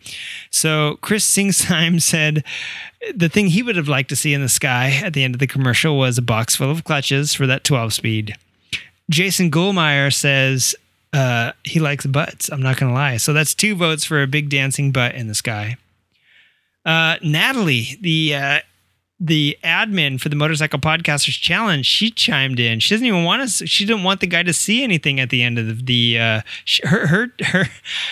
So, 0.52 0.98
Chris 1.00 1.26
Singsheim 1.26 2.02
said 2.02 2.44
the 3.16 3.30
thing 3.30 3.48
he 3.48 3.64
would 3.64 3.78
have 3.78 3.88
liked 3.88 4.10
to 4.10 4.18
see 4.18 4.34
in 4.34 4.42
the 4.42 4.50
sky 4.50 5.00
at 5.02 5.14
the 5.14 5.24
end 5.24 5.34
of 5.34 5.40
the 5.40 5.48
commercial 5.48 5.98
was 5.98 6.18
a 6.18 6.22
box 6.22 6.54
full 6.54 6.70
of 6.70 6.84
clutches 6.84 7.34
for 7.34 7.48
that 7.48 7.64
12 7.64 7.94
speed. 7.94 8.36
Jason 9.10 9.50
Gullmeyer 9.50 10.14
says 10.14 10.76
uh, 11.14 11.54
he 11.64 11.80
likes 11.80 12.06
butts. 12.06 12.50
I'm 12.50 12.62
not 12.62 12.76
going 12.76 12.92
to 12.92 12.94
lie. 12.94 13.16
So 13.16 13.32
that's 13.32 13.54
two 13.54 13.74
votes 13.74 14.04
for 14.04 14.22
a 14.22 14.28
big 14.28 14.50
dancing 14.50 14.92
butt 14.92 15.16
in 15.16 15.28
the 15.28 15.36
sky. 15.36 15.78
Uh, 16.88 17.18
Natalie, 17.22 17.98
the 18.00 18.34
uh, 18.34 18.60
the 19.20 19.58
admin 19.62 20.22
for 20.22 20.30
the 20.30 20.36
Motorcycle 20.36 20.80
Podcasters 20.80 21.40
Challenge, 21.40 21.86
she 21.86 22.10
chimed 22.10 22.60
in. 22.60 22.80
She 22.80 22.94
doesn't 22.94 23.06
even 23.06 23.26
want 23.26 23.42
us. 23.42 23.62
She 23.66 23.86
didn't 23.86 24.04
want 24.04 24.22
the 24.22 24.28
guy 24.28 24.44
to 24.44 24.54
see 24.54 24.84
anything 24.84 25.20
at 25.20 25.30
the 25.30 25.44
end 25.44 25.60
of 25.60 25.86
the, 25.86 26.18
uh, 26.18 26.42
her 26.84 27.08
her 27.08 27.32
her 27.42 27.64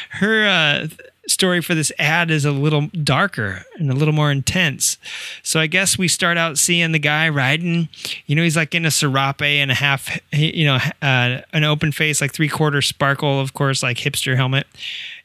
her 0.09 0.45
uh, 0.45 0.87
story 1.27 1.61
for 1.61 1.73
this 1.73 1.91
ad 1.99 2.29
is 2.29 2.43
a 2.43 2.51
little 2.51 2.87
darker 3.03 3.63
and 3.77 3.89
a 3.89 3.93
little 3.93 4.13
more 4.13 4.29
intense. 4.29 4.97
So 5.41 5.61
I 5.61 5.67
guess 5.67 5.97
we 5.97 6.09
start 6.09 6.37
out 6.37 6.57
seeing 6.57 6.91
the 6.91 6.99
guy 6.99 7.29
riding. 7.29 7.87
You 8.25 8.35
know, 8.35 8.43
he's 8.43 8.57
like 8.57 8.75
in 8.75 8.85
a 8.85 8.91
serape 8.91 9.41
and 9.41 9.71
a 9.71 9.75
half, 9.75 10.19
you 10.33 10.65
know, 10.65 10.79
uh, 11.01 11.41
an 11.53 11.63
open 11.63 11.93
face, 11.93 12.19
like 12.19 12.33
three 12.33 12.49
quarter 12.49 12.81
sparkle, 12.81 13.39
of 13.39 13.53
course, 13.53 13.81
like 13.81 13.97
hipster 13.97 14.35
helmet, 14.35 14.67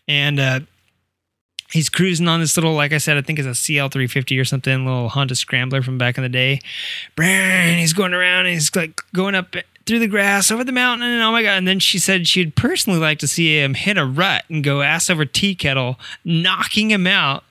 and 0.07 0.39
uh, 0.39 0.61
he's 1.73 1.89
cruising 1.89 2.29
on 2.29 2.41
this 2.41 2.57
little, 2.57 2.75
like 2.75 2.93
I 2.93 2.99
said, 2.99 3.17
I 3.17 3.23
think 3.23 3.39
it's 3.39 3.47
a 3.47 3.51
CL350 3.51 4.41
or 4.41 4.45
something, 4.45 4.85
little 4.85 5.09
Honda 5.09 5.35
Scrambler 5.35 5.83
from 5.83 5.99
back 5.99 6.17
in 6.17 6.23
the 6.23 6.29
day. 6.29 6.61
And 7.19 7.81
he's 7.81 7.93
going 7.93 8.15
around 8.15 8.47
and 8.47 8.55
he's 8.55 8.75
like 8.75 9.01
going 9.13 9.35
up 9.35 9.55
through 9.87 9.99
the 9.99 10.09
grass 10.09 10.51
over 10.51 10.65
the 10.65 10.73
mountain. 10.73 11.09
And 11.09 11.23
oh 11.23 11.33
my 11.33 11.43
God. 11.43 11.59
And 11.59 11.69
then 11.69 11.81
she 11.81 11.99
said 11.99 12.29
she'd 12.29 12.57
personally 12.57 12.99
like 12.99 13.19
to 13.21 13.29
see 13.29 13.61
him 13.61 13.75
hit 13.75 13.99
a 13.99 14.05
rut 14.05 14.45
and 14.49 14.65
go 14.65 14.83
ass 14.83 15.11
over 15.11 15.25
tea 15.25 15.55
kettle, 15.55 15.99
knocking 16.25 16.91
him 16.91 17.07
out. 17.07 17.45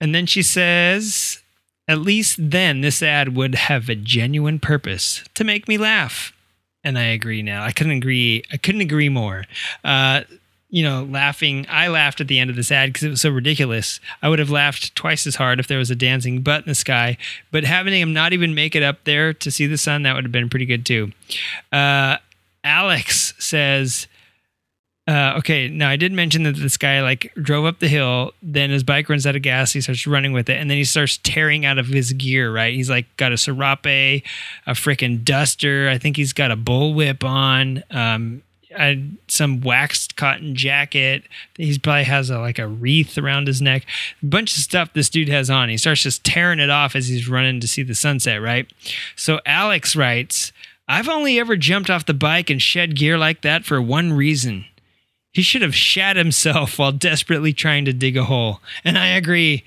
And 0.00 0.14
then 0.14 0.26
she 0.26 0.42
says, 0.42 1.40
at 1.88 1.98
least 1.98 2.38
then 2.40 2.80
this 2.80 3.02
ad 3.02 3.36
would 3.36 3.54
have 3.54 3.88
a 3.88 3.94
genuine 3.94 4.58
purpose 4.58 5.22
to 5.34 5.44
make 5.44 5.68
me 5.68 5.78
laugh. 5.78 6.32
And 6.82 6.98
I 6.98 7.04
agree 7.04 7.42
now. 7.42 7.64
I 7.64 7.72
couldn't 7.72 7.96
agree. 7.96 8.42
I 8.52 8.58
couldn't 8.58 8.82
agree 8.82 9.08
more. 9.08 9.44
Uh, 9.82 10.22
you 10.74 10.82
know, 10.82 11.04
laughing. 11.04 11.66
I 11.70 11.86
laughed 11.86 12.20
at 12.20 12.26
the 12.26 12.40
end 12.40 12.50
of 12.50 12.56
this 12.56 12.72
ad 12.72 12.88
because 12.88 13.04
it 13.04 13.08
was 13.10 13.20
so 13.20 13.30
ridiculous. 13.30 14.00
I 14.20 14.28
would 14.28 14.40
have 14.40 14.50
laughed 14.50 14.92
twice 14.96 15.24
as 15.24 15.36
hard 15.36 15.60
if 15.60 15.68
there 15.68 15.78
was 15.78 15.88
a 15.88 15.94
dancing 15.94 16.42
butt 16.42 16.64
in 16.64 16.68
the 16.68 16.74
sky. 16.74 17.16
But 17.52 17.62
having 17.62 17.94
him 17.94 18.12
not 18.12 18.32
even 18.32 18.56
make 18.56 18.74
it 18.74 18.82
up 18.82 19.04
there 19.04 19.32
to 19.34 19.52
see 19.52 19.68
the 19.68 19.78
sun, 19.78 20.02
that 20.02 20.16
would 20.16 20.24
have 20.24 20.32
been 20.32 20.50
pretty 20.50 20.66
good 20.66 20.84
too. 20.84 21.12
Uh, 21.70 22.16
Alex 22.64 23.34
says, 23.38 24.08
uh, 25.06 25.34
okay, 25.38 25.68
now 25.68 25.88
I 25.88 25.94
did 25.94 26.10
mention 26.10 26.42
that 26.42 26.56
this 26.56 26.76
guy 26.76 27.02
like 27.02 27.32
drove 27.36 27.66
up 27.66 27.78
the 27.78 27.86
hill, 27.86 28.32
then 28.42 28.70
his 28.70 28.82
bike 28.82 29.08
runs 29.08 29.28
out 29.28 29.36
of 29.36 29.42
gas, 29.42 29.72
he 29.72 29.80
starts 29.80 30.08
running 30.08 30.32
with 30.32 30.48
it, 30.48 30.58
and 30.58 30.68
then 30.68 30.76
he 30.76 30.84
starts 30.84 31.20
tearing 31.22 31.64
out 31.64 31.78
of 31.78 31.86
his 31.86 32.12
gear, 32.14 32.52
right? 32.52 32.74
He's 32.74 32.90
like 32.90 33.16
got 33.16 33.30
a 33.30 33.36
serape, 33.36 33.86
a 33.86 34.22
freaking 34.70 35.24
duster. 35.24 35.88
I 35.88 35.98
think 35.98 36.16
he's 36.16 36.32
got 36.32 36.50
a 36.50 36.56
bullwhip 36.56 37.22
on. 37.22 37.84
Um, 37.92 38.42
a, 38.78 39.02
some 39.28 39.60
waxed 39.60 40.16
cotton 40.16 40.54
jacket. 40.54 41.24
He 41.56 41.78
probably 41.78 42.04
has 42.04 42.30
a, 42.30 42.38
like 42.38 42.58
a 42.58 42.66
wreath 42.68 43.18
around 43.18 43.46
his 43.46 43.62
neck. 43.62 43.84
A 44.22 44.26
bunch 44.26 44.56
of 44.56 44.62
stuff 44.62 44.92
this 44.92 45.08
dude 45.08 45.28
has 45.28 45.50
on. 45.50 45.68
He 45.68 45.76
starts 45.76 46.02
just 46.02 46.24
tearing 46.24 46.60
it 46.60 46.70
off 46.70 46.94
as 46.94 47.08
he's 47.08 47.28
running 47.28 47.60
to 47.60 47.68
see 47.68 47.82
the 47.82 47.94
sunset, 47.94 48.40
right? 48.40 48.70
So 49.16 49.40
Alex 49.46 49.96
writes, 49.96 50.52
I've 50.86 51.08
only 51.08 51.38
ever 51.38 51.56
jumped 51.56 51.90
off 51.90 52.06
the 52.06 52.14
bike 52.14 52.50
and 52.50 52.60
shed 52.60 52.96
gear 52.96 53.16
like 53.16 53.42
that 53.42 53.64
for 53.64 53.80
one 53.80 54.12
reason. 54.12 54.66
He 55.32 55.42
should 55.42 55.62
have 55.62 55.74
shat 55.74 56.16
himself 56.16 56.78
while 56.78 56.92
desperately 56.92 57.52
trying 57.52 57.84
to 57.86 57.92
dig 57.92 58.16
a 58.16 58.24
hole. 58.24 58.60
And 58.84 58.98
I 58.98 59.08
agree. 59.08 59.64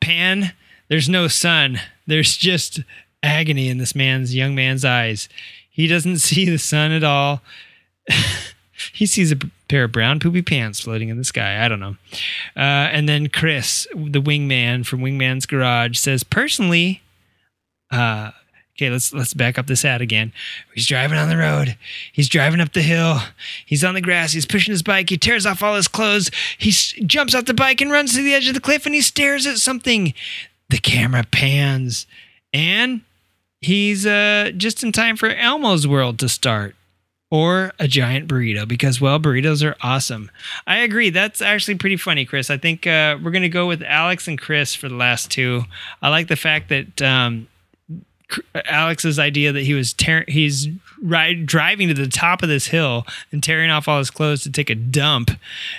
Pan, 0.00 0.52
there's 0.88 1.08
no 1.08 1.28
sun. 1.28 1.80
There's 2.06 2.36
just 2.36 2.80
agony 3.22 3.68
in 3.68 3.78
this 3.78 3.94
man's 3.94 4.34
young 4.34 4.54
man's 4.54 4.84
eyes. 4.84 5.28
He 5.70 5.86
doesn't 5.86 6.18
see 6.18 6.48
the 6.48 6.58
sun 6.58 6.92
at 6.92 7.04
all. 7.04 7.42
he 8.92 9.06
sees 9.06 9.32
a 9.32 9.36
pair 9.68 9.84
of 9.84 9.92
brown 9.92 10.20
poopy 10.20 10.42
pants 10.42 10.80
floating 10.80 11.08
in 11.08 11.16
the 11.16 11.24
sky. 11.24 11.64
I 11.64 11.68
don't 11.68 11.80
know. 11.80 11.96
Uh, 12.56 12.60
and 12.92 13.08
then 13.08 13.28
Chris, 13.28 13.86
the 13.94 14.20
wingman 14.22 14.84
from 14.86 15.00
Wingman's 15.00 15.46
Garage, 15.46 15.98
says, 15.98 16.22
personally, 16.22 17.02
uh, 17.90 18.30
Okay, 18.78 18.88
let's 18.88 19.12
let's 19.12 19.34
back 19.34 19.58
up 19.58 19.66
this 19.66 19.84
ad 19.84 20.00
again. 20.00 20.32
He's 20.74 20.86
driving 20.86 21.18
on 21.18 21.28
the 21.28 21.36
road. 21.36 21.76
He's 22.14 22.30
driving 22.30 22.62
up 22.62 22.72
the 22.72 22.80
hill. 22.80 23.18
He's 23.66 23.84
on 23.84 23.92
the 23.92 24.00
grass. 24.00 24.32
He's 24.32 24.46
pushing 24.46 24.72
his 24.72 24.82
bike. 24.82 25.10
He 25.10 25.18
tears 25.18 25.44
off 25.44 25.62
all 25.62 25.74
his 25.74 25.86
clothes. 25.86 26.30
He 26.56 26.70
s- 26.70 26.94
jumps 27.04 27.34
off 27.34 27.44
the 27.44 27.52
bike 27.52 27.82
and 27.82 27.92
runs 27.92 28.14
to 28.14 28.22
the 28.22 28.32
edge 28.32 28.48
of 28.48 28.54
the 28.54 28.60
cliff 28.60 28.86
and 28.86 28.94
he 28.94 29.02
stares 29.02 29.46
at 29.46 29.58
something. 29.58 30.14
The 30.70 30.78
camera 30.78 31.24
pans 31.30 32.06
and 32.54 33.02
he's 33.60 34.06
uh, 34.06 34.52
just 34.56 34.82
in 34.82 34.92
time 34.92 35.16
for 35.16 35.28
Elmo's 35.28 35.86
world 35.86 36.18
to 36.20 36.28
start 36.30 36.74
or 37.30 37.72
a 37.78 37.86
giant 37.86 38.28
burrito 38.28 38.66
because 38.66 39.00
well 39.00 39.18
burritos 39.20 39.64
are 39.64 39.76
awesome. 39.80 40.30
I 40.66 40.78
agree. 40.78 41.10
That's 41.10 41.40
actually 41.40 41.76
pretty 41.76 41.96
funny 41.96 42.24
chris. 42.24 42.50
I 42.50 42.56
think 42.56 42.86
uh, 42.86 43.18
we're 43.22 43.30
going 43.30 43.42
to 43.42 43.48
go 43.48 43.66
with 43.66 43.82
alex 43.82 44.28
and 44.28 44.38
chris 44.40 44.74
for 44.74 44.88
the 44.88 44.96
last 44.96 45.30
two. 45.30 45.62
I 46.02 46.08
like 46.08 46.28
the 46.28 46.36
fact 46.36 46.68
that 46.68 47.00
um, 47.02 47.46
alex's 48.66 49.18
idea 49.18 49.52
that 49.52 49.62
he 49.62 49.74
was 49.74 49.92
tear- 49.92 50.24
he's 50.28 50.68
ride- 51.02 51.46
driving 51.46 51.88
to 51.88 51.94
the 51.94 52.08
top 52.08 52.42
of 52.42 52.48
this 52.48 52.66
hill 52.68 53.06
and 53.32 53.42
tearing 53.42 53.70
off 53.70 53.88
all 53.88 53.98
his 53.98 54.10
clothes 54.10 54.42
to 54.42 54.50
take 54.50 54.70
a 54.70 54.74
dump 54.74 55.30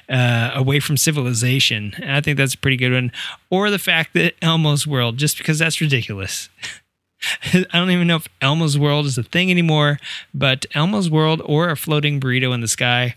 uh, 0.10 0.52
away 0.54 0.80
from 0.80 0.98
civilization. 0.98 1.94
And 2.02 2.12
i 2.12 2.22
think 2.22 2.38
that's 2.38 2.54
a 2.54 2.58
pretty 2.58 2.78
good 2.78 2.94
one. 2.94 3.12
Or 3.50 3.70
the 3.70 3.80
fact 3.80 4.14
that 4.14 4.36
elmo's 4.42 4.88
world 4.88 5.18
just 5.18 5.38
because 5.38 5.60
that's 5.60 5.82
ridiculous 5.82 6.50
I 7.54 7.66
don't 7.74 7.92
even 7.92 8.08
know 8.08 8.18
if 8.18 8.28
Elmo's 8.42 8.78
World 8.78 9.06
is 9.06 9.18
a 9.18 9.24
thing 9.24 9.52
anymore, 9.52 10.00
but 10.34 10.66
Elmo's 10.74 11.10
World 11.10 11.42
or 11.46 11.70
a 11.70 11.78
floating 11.78 12.20
burrito 12.20 12.54
in 12.54 12.62
the 12.62 12.68
sky, 12.68 13.16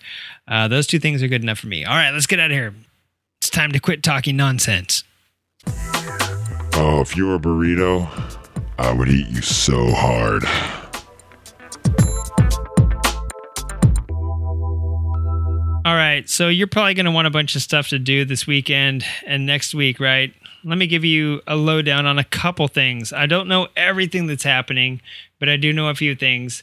uh, 0.49 0.69
those 0.69 0.87
two 0.87 0.99
things 0.99 1.23
are 1.23 1.29
good 1.29 1.43
enough 1.43 1.59
for 1.59 1.67
me. 1.67 1.85
All 1.85 1.95
right, 1.95 2.11
let's 2.11 2.27
get 2.27 2.41
out 2.41 2.51
of 2.51 2.57
here. 2.57 2.75
It's 3.41 3.51
time 3.51 3.73
to 3.73 3.81
quit 3.81 4.03
talking 4.03 4.37
nonsense. 4.37 5.05
Oh, 6.77 7.01
if 7.01 7.17
you 7.17 7.27
were 7.27 7.37
a 7.37 7.39
burrito, 7.39 8.09
I 8.79 8.93
would 8.93 9.09
eat 9.09 9.29
you 9.29 9.43
so 9.43 9.93
hard. 9.93 10.45
All 15.87 15.95
right, 15.95 16.27
so 16.31 16.49
you're 16.49 16.67
probably 16.67 16.95
going 16.95 17.05
to 17.05 17.13
want 17.13 17.27
a 17.27 17.31
bunch 17.31 17.55
of 17.57 17.61
stuff 17.61 17.89
to 17.89 17.99
do 17.99 18.25
this 18.25 18.47
weekend 18.47 19.05
and 19.27 19.45
next 19.45 19.75
week, 19.75 20.01
right? 20.01 20.33
Let 20.65 20.79
me 20.79 20.87
give 20.87 21.05
you 21.05 21.43
a 21.47 21.57
lowdown 21.57 22.07
on 22.07 22.19
a 22.19 22.25
couple 22.25 22.69
things. 22.69 23.13
I 23.13 23.27
don't 23.27 23.49
know 23.49 23.69
everything 23.77 24.27
that's 24.27 24.45
happening, 24.45 25.03
but 25.39 25.51
I 25.51 25.59
do 25.59 25.75
know 25.75 25.91
a 25.91 25.95
few 25.95 26.15
things. 26.15 26.63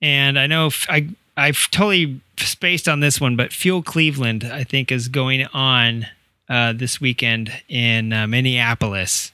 And 0.00 0.38
I 0.38 0.46
know 0.46 0.66
f- 0.66 0.86
I 0.88 1.08
I've 1.36 1.68
totally 1.72 2.20
spaced 2.36 2.88
on 2.88 3.00
this 3.00 3.20
one, 3.20 3.34
but 3.34 3.52
Fuel 3.52 3.82
Cleveland 3.82 4.44
I 4.44 4.62
think 4.62 4.92
is 4.92 5.08
going 5.08 5.46
on 5.46 6.06
uh, 6.48 6.72
this 6.72 7.00
weekend 7.00 7.50
in 7.68 8.12
uh, 8.12 8.28
Minneapolis. 8.28 9.32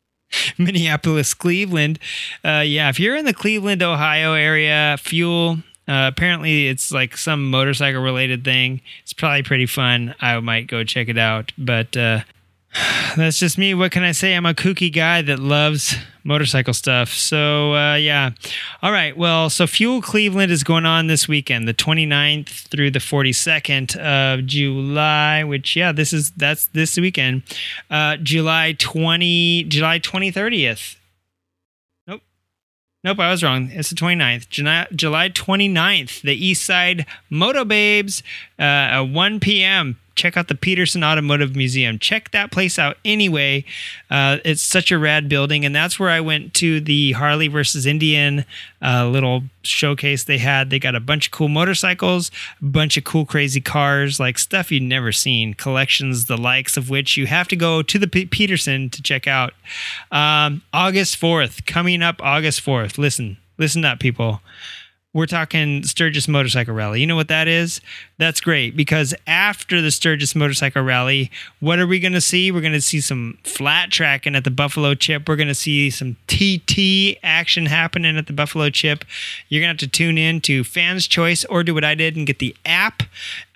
Minneapolis, 0.58 1.32
Cleveland. 1.32 1.98
Uh, 2.44 2.62
yeah, 2.66 2.90
if 2.90 3.00
you're 3.00 3.16
in 3.16 3.24
the 3.24 3.32
Cleveland, 3.32 3.82
Ohio 3.82 4.34
area, 4.34 4.96
Fuel. 5.00 5.60
Uh, 5.88 6.10
apparently, 6.12 6.68
it's 6.68 6.90
like 6.90 7.16
some 7.16 7.50
motorcycle 7.50 8.02
related 8.02 8.44
thing. 8.44 8.80
It's 9.02 9.12
probably 9.12 9.42
pretty 9.42 9.66
fun. 9.66 10.14
I 10.20 10.38
might 10.40 10.66
go 10.66 10.82
check 10.84 11.08
it 11.08 11.18
out. 11.18 11.52
But 11.56 11.96
uh, 11.96 12.20
that's 13.16 13.38
just 13.38 13.58
me. 13.58 13.74
What 13.74 13.92
can 13.92 14.02
I 14.02 14.12
say? 14.12 14.34
I'm 14.34 14.46
a 14.46 14.54
kooky 14.54 14.92
guy 14.92 15.22
that 15.22 15.38
loves 15.38 15.96
motorcycle 16.24 16.74
stuff. 16.74 17.10
So, 17.10 17.74
uh, 17.74 17.94
yeah. 17.94 18.30
All 18.82 18.90
right. 18.90 19.16
Well, 19.16 19.48
so 19.48 19.66
Fuel 19.66 20.02
Cleveland 20.02 20.50
is 20.50 20.64
going 20.64 20.84
on 20.84 21.06
this 21.06 21.28
weekend, 21.28 21.68
the 21.68 21.74
29th 21.74 22.66
through 22.68 22.90
the 22.90 22.98
42nd 22.98 23.96
of 23.96 24.44
July, 24.46 25.44
which, 25.44 25.76
yeah, 25.76 25.92
this 25.92 26.12
is, 26.12 26.32
that's 26.32 26.66
this 26.68 26.96
weekend. 26.96 27.42
Uh, 27.90 28.16
July 28.16 28.74
20, 28.78 29.64
July 29.64 29.98
20, 29.98 30.32
30th. 30.32 30.96
Nope. 33.06 33.20
I 33.20 33.30
was 33.30 33.44
wrong. 33.44 33.70
It's 33.72 33.90
the 33.90 33.94
29th. 33.94 34.48
July, 34.48 34.88
July 34.92 35.28
29th, 35.28 36.22
the 36.22 36.34
East 36.34 36.64
Side 36.64 37.06
Moto 37.30 37.64
Babes 37.64 38.20
uh, 38.58 38.62
at 38.62 39.00
1 39.02 39.38
p.m 39.38 39.96
check 40.16 40.36
out 40.36 40.48
the 40.48 40.54
Peterson 40.54 41.04
Automotive 41.04 41.54
Museum. 41.54 41.98
Check 41.98 42.30
that 42.32 42.50
place 42.50 42.78
out 42.78 42.96
anyway. 43.04 43.64
Uh, 44.10 44.38
it's 44.44 44.62
such 44.62 44.90
a 44.90 44.98
rad 44.98 45.28
building, 45.28 45.64
and 45.64 45.76
that's 45.76 46.00
where 46.00 46.08
I 46.08 46.20
went 46.20 46.54
to 46.54 46.80
the 46.80 47.12
Harley 47.12 47.48
versus 47.48 47.86
Indian 47.86 48.44
uh, 48.82 49.06
little 49.06 49.44
showcase 49.62 50.24
they 50.24 50.38
had. 50.38 50.70
They 50.70 50.78
got 50.78 50.94
a 50.94 51.00
bunch 51.00 51.26
of 51.26 51.32
cool 51.32 51.48
motorcycles, 51.48 52.30
a 52.60 52.64
bunch 52.64 52.96
of 52.96 53.04
cool, 53.04 53.26
crazy 53.26 53.60
cars, 53.60 54.18
like 54.18 54.38
stuff 54.38 54.72
you'd 54.72 54.82
never 54.82 55.12
seen, 55.12 55.54
collections 55.54 56.24
the 56.26 56.38
likes 56.38 56.76
of 56.76 56.90
which 56.90 57.16
you 57.16 57.26
have 57.26 57.46
to 57.48 57.56
go 57.56 57.82
to 57.82 57.98
the 57.98 58.08
P- 58.08 58.26
Peterson 58.26 58.90
to 58.90 59.02
check 59.02 59.26
out. 59.26 59.52
Um, 60.10 60.62
August 60.72 61.20
4th, 61.20 61.66
coming 61.66 62.02
up 62.02 62.22
August 62.22 62.64
4th. 62.64 62.98
Listen, 62.98 63.36
listen 63.58 63.84
up, 63.84 64.00
people 64.00 64.40
we're 65.16 65.24
talking 65.24 65.82
Sturgis 65.82 66.28
Motorcycle 66.28 66.74
Rally. 66.74 67.00
You 67.00 67.06
know 67.06 67.16
what 67.16 67.28
that 67.28 67.48
is? 67.48 67.80
That's 68.18 68.38
great 68.38 68.76
because 68.76 69.14
after 69.26 69.80
the 69.80 69.90
Sturgis 69.90 70.36
Motorcycle 70.36 70.82
Rally, 70.82 71.30
what 71.58 71.78
are 71.78 71.86
we 71.86 72.00
going 72.00 72.12
to 72.12 72.20
see? 72.20 72.52
We're 72.52 72.60
going 72.60 72.74
to 72.74 72.82
see 72.82 73.00
some 73.00 73.38
flat 73.42 73.90
tracking 73.90 74.36
at 74.36 74.44
the 74.44 74.50
Buffalo 74.50 74.94
Chip. 74.94 75.26
We're 75.26 75.36
going 75.36 75.48
to 75.48 75.54
see 75.54 75.88
some 75.88 76.16
TT 76.26 77.16
action 77.22 77.64
happening 77.64 78.18
at 78.18 78.26
the 78.26 78.34
Buffalo 78.34 78.68
Chip. 78.68 79.06
You're 79.48 79.62
going 79.62 79.74
to 79.74 79.82
have 79.82 79.90
to 79.90 79.98
tune 79.98 80.18
in 80.18 80.42
to 80.42 80.62
Fans 80.64 81.06
Choice 81.06 81.46
or 81.46 81.64
do 81.64 81.72
what 81.72 81.84
I 81.84 81.94
did 81.94 82.14
and 82.14 82.26
get 82.26 82.38
the 82.38 82.54
app. 82.66 83.02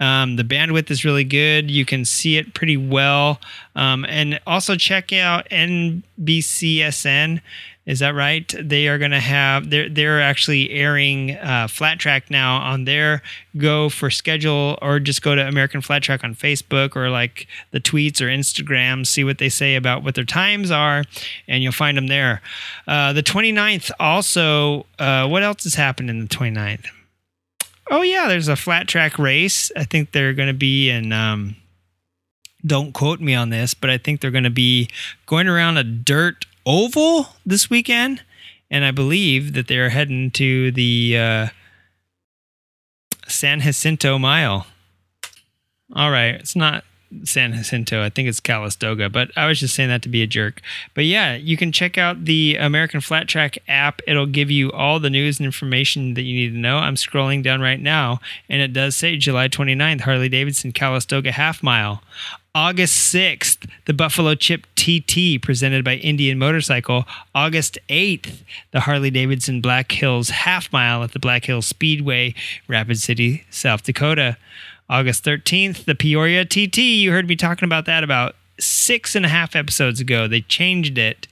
Um, 0.00 0.36
the 0.36 0.44
bandwidth 0.44 0.90
is 0.90 1.04
really 1.04 1.24
good. 1.24 1.70
You 1.70 1.84
can 1.84 2.06
see 2.06 2.38
it 2.38 2.54
pretty 2.54 2.78
well. 2.78 3.38
Um, 3.76 4.06
and 4.08 4.40
also 4.46 4.76
check 4.76 5.12
out 5.12 5.46
NBCSN 5.50 7.42
is 7.86 8.00
that 8.00 8.14
right? 8.14 8.54
They 8.60 8.88
are 8.88 8.98
going 8.98 9.10
to 9.10 9.20
have 9.20 9.70
they're 9.70 9.88
they're 9.88 10.20
actually 10.20 10.70
airing 10.70 11.32
uh, 11.32 11.66
Flat 11.68 11.98
Track 11.98 12.30
now 12.30 12.58
on 12.58 12.84
their 12.84 13.22
go 13.56 13.88
for 13.88 14.10
schedule, 14.10 14.78
or 14.82 15.00
just 15.00 15.22
go 15.22 15.34
to 15.34 15.46
American 15.46 15.80
Flat 15.80 16.02
Track 16.02 16.22
on 16.22 16.34
Facebook 16.34 16.94
or 16.94 17.08
like 17.08 17.46
the 17.70 17.80
tweets 17.80 18.20
or 18.20 18.26
Instagram, 18.26 19.06
see 19.06 19.24
what 19.24 19.38
they 19.38 19.48
say 19.48 19.76
about 19.76 20.04
what 20.04 20.14
their 20.14 20.24
times 20.24 20.70
are, 20.70 21.04
and 21.48 21.62
you'll 21.62 21.72
find 21.72 21.96
them 21.96 22.08
there. 22.08 22.42
Uh, 22.86 23.12
the 23.12 23.22
29th 23.22 23.90
also. 23.98 24.86
Uh, 24.98 25.26
what 25.26 25.42
else 25.42 25.64
has 25.64 25.74
happened 25.74 26.10
in 26.10 26.20
the 26.20 26.28
29th? 26.28 26.86
Oh 27.90 28.02
yeah, 28.02 28.28
there's 28.28 28.48
a 28.48 28.56
flat 28.56 28.86
track 28.88 29.18
race. 29.18 29.72
I 29.74 29.84
think 29.84 30.12
they're 30.12 30.34
going 30.34 30.48
to 30.48 30.54
be 30.54 30.90
in. 30.90 31.12
Um, 31.12 31.56
don't 32.64 32.92
quote 32.92 33.20
me 33.20 33.34
on 33.34 33.48
this, 33.48 33.72
but 33.72 33.88
I 33.90 33.98
think 33.98 34.20
they're 34.20 34.30
going 34.30 34.44
to 34.44 34.50
be 34.50 34.88
going 35.26 35.48
around 35.48 35.78
a 35.78 35.84
dirt 35.84 36.44
oval 36.66 37.28
this 37.44 37.70
weekend, 37.70 38.22
and 38.70 38.84
I 38.84 38.90
believe 38.90 39.54
that 39.54 39.68
they're 39.68 39.90
heading 39.90 40.30
to 40.32 40.70
the 40.72 41.18
uh, 41.18 41.48
San 43.26 43.60
Jacinto 43.60 44.18
Mile. 44.18 44.66
All 45.94 46.10
right, 46.10 46.34
it's 46.34 46.54
not 46.54 46.84
San 47.24 47.52
Jacinto. 47.52 48.02
I 48.02 48.08
think 48.08 48.28
it's 48.28 48.38
Calistoga, 48.38 49.08
but 49.08 49.30
I 49.36 49.46
was 49.46 49.58
just 49.58 49.74
saying 49.74 49.88
that 49.88 50.02
to 50.02 50.08
be 50.08 50.22
a 50.22 50.26
jerk. 50.26 50.60
But 50.94 51.04
yeah, 51.04 51.34
you 51.34 51.56
can 51.56 51.72
check 51.72 51.98
out 51.98 52.24
the 52.24 52.56
American 52.56 53.00
Flat 53.00 53.26
Track 53.26 53.58
app. 53.66 54.00
It'll 54.06 54.26
give 54.26 54.50
you 54.50 54.70
all 54.70 55.00
the 55.00 55.10
news 55.10 55.40
and 55.40 55.46
information 55.46 56.14
that 56.14 56.22
you 56.22 56.36
need 56.36 56.52
to 56.52 56.58
know. 56.58 56.76
I'm 56.76 56.94
scrolling 56.94 57.42
down 57.42 57.60
right 57.60 57.80
now, 57.80 58.20
and 58.48 58.62
it 58.62 58.72
does 58.72 58.94
say 58.94 59.16
July 59.16 59.48
29th, 59.48 60.02
Harley 60.02 60.28
Davidson 60.28 60.72
Calistoga 60.72 61.32
Half 61.32 61.62
Mile. 61.62 62.02
August 62.54 63.14
6th, 63.14 63.70
the 63.86 63.92
Buffalo 63.92 64.34
Chip 64.34 64.66
TT 64.74 65.40
presented 65.40 65.84
by 65.84 65.94
Indian 65.94 66.36
Motorcycle. 66.36 67.04
August 67.32 67.78
8th, 67.88 68.42
the 68.72 68.80
Harley 68.80 69.10
Davidson 69.10 69.60
Black 69.60 69.92
Hills 69.92 70.30
Half 70.30 70.72
Mile 70.72 71.04
at 71.04 71.12
the 71.12 71.20
Black 71.20 71.44
Hills 71.44 71.66
Speedway, 71.66 72.34
Rapid 72.66 72.98
City, 72.98 73.44
South 73.50 73.84
Dakota. 73.84 74.36
August 74.88 75.24
13th, 75.24 75.84
the 75.84 75.94
Peoria 75.94 76.44
TT. 76.44 76.78
You 76.78 77.12
heard 77.12 77.28
me 77.28 77.36
talking 77.36 77.64
about 77.64 77.86
that 77.86 78.02
about 78.02 78.34
six 78.58 79.14
and 79.14 79.24
a 79.24 79.28
half 79.28 79.54
episodes 79.54 80.00
ago. 80.00 80.26
They 80.26 80.40
changed 80.40 80.98
it. 80.98 81.28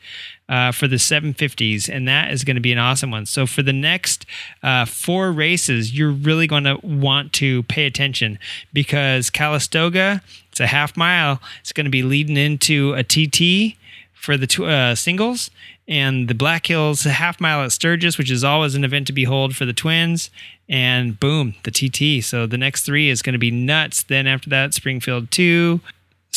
Uh, 0.50 0.72
for 0.72 0.88
the 0.88 0.96
750s, 0.96 1.94
and 1.94 2.08
that 2.08 2.30
is 2.32 2.42
going 2.42 2.54
to 2.54 2.60
be 2.62 2.72
an 2.72 2.78
awesome 2.78 3.10
one. 3.10 3.26
So, 3.26 3.44
for 3.44 3.62
the 3.62 3.74
next 3.74 4.24
uh, 4.62 4.86
four 4.86 5.30
races, 5.30 5.94
you're 5.94 6.10
really 6.10 6.46
going 6.46 6.64
to 6.64 6.78
want 6.82 7.34
to 7.34 7.64
pay 7.64 7.84
attention 7.84 8.38
because 8.72 9.28
Calistoga, 9.28 10.22
it's 10.58 10.64
a 10.64 10.66
half 10.66 10.96
mile, 10.96 11.40
it's 11.60 11.72
going 11.72 11.84
to 11.84 11.90
be 11.90 12.02
leading 12.02 12.36
into 12.36 12.92
a 12.94 13.04
TT 13.04 13.76
for 14.12 14.36
the 14.36 14.48
two, 14.48 14.66
uh, 14.66 14.96
singles, 14.96 15.52
and 15.86 16.26
the 16.26 16.34
Black 16.34 16.66
Hills 16.66 17.04
half 17.04 17.40
mile 17.40 17.62
at 17.62 17.70
Sturgis, 17.70 18.18
which 18.18 18.28
is 18.28 18.42
always 18.42 18.74
an 18.74 18.82
event 18.82 19.06
to 19.06 19.12
behold 19.12 19.54
for 19.54 19.64
the 19.64 19.72
twins. 19.72 20.30
And 20.68 21.18
boom, 21.20 21.54
the 21.62 21.70
TT. 21.70 22.24
So 22.24 22.44
the 22.46 22.58
next 22.58 22.82
three 22.82 23.08
is 23.08 23.22
going 23.22 23.34
to 23.34 23.38
be 23.38 23.52
nuts. 23.52 24.02
Then 24.02 24.26
after 24.26 24.50
that, 24.50 24.74
Springfield 24.74 25.30
2, 25.30 25.80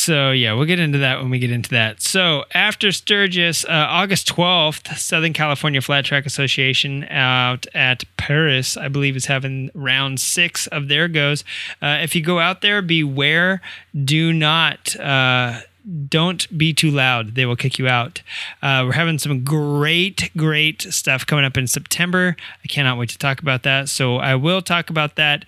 so 0.01 0.31
yeah, 0.31 0.53
we'll 0.53 0.65
get 0.65 0.79
into 0.79 0.97
that 0.97 1.21
when 1.21 1.29
we 1.29 1.37
get 1.37 1.51
into 1.51 1.69
that. 1.69 2.01
So 2.01 2.45
after 2.53 2.91
Sturgis, 2.91 3.63
uh, 3.65 3.69
August 3.69 4.27
twelfth, 4.27 4.97
Southern 4.97 5.33
California 5.33 5.81
Flat 5.81 6.05
Track 6.05 6.25
Association 6.25 7.03
out 7.09 7.67
at 7.75 8.03
Perris, 8.17 8.75
I 8.75 8.87
believe, 8.87 9.15
is 9.15 9.27
having 9.27 9.69
round 9.75 10.19
six 10.19 10.65
of 10.67 10.87
their 10.87 11.07
goes. 11.07 11.43
Uh, 11.81 11.99
if 12.01 12.15
you 12.15 12.23
go 12.23 12.39
out 12.39 12.61
there, 12.61 12.81
beware. 12.81 13.61
Do 13.93 14.33
not 14.33 14.95
uh, 14.99 15.61
don't 16.09 16.57
be 16.57 16.73
too 16.73 16.91
loud. 16.91 17.35
They 17.35 17.45
will 17.45 17.55
kick 17.55 17.77
you 17.79 17.87
out. 17.87 18.21
Uh, 18.61 18.83
we're 18.85 18.93
having 18.93 19.19
some 19.19 19.43
great, 19.43 20.31
great 20.35 20.81
stuff 20.81 21.25
coming 21.25 21.45
up 21.45 21.57
in 21.57 21.67
September. 21.67 22.35
I 22.63 22.67
cannot 22.67 22.97
wait 22.97 23.09
to 23.09 23.17
talk 23.17 23.41
about 23.41 23.63
that. 23.63 23.89
So 23.89 24.17
I 24.17 24.35
will 24.35 24.61
talk 24.61 24.89
about 24.89 25.15
that. 25.15 25.45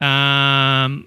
Um, 0.00 1.06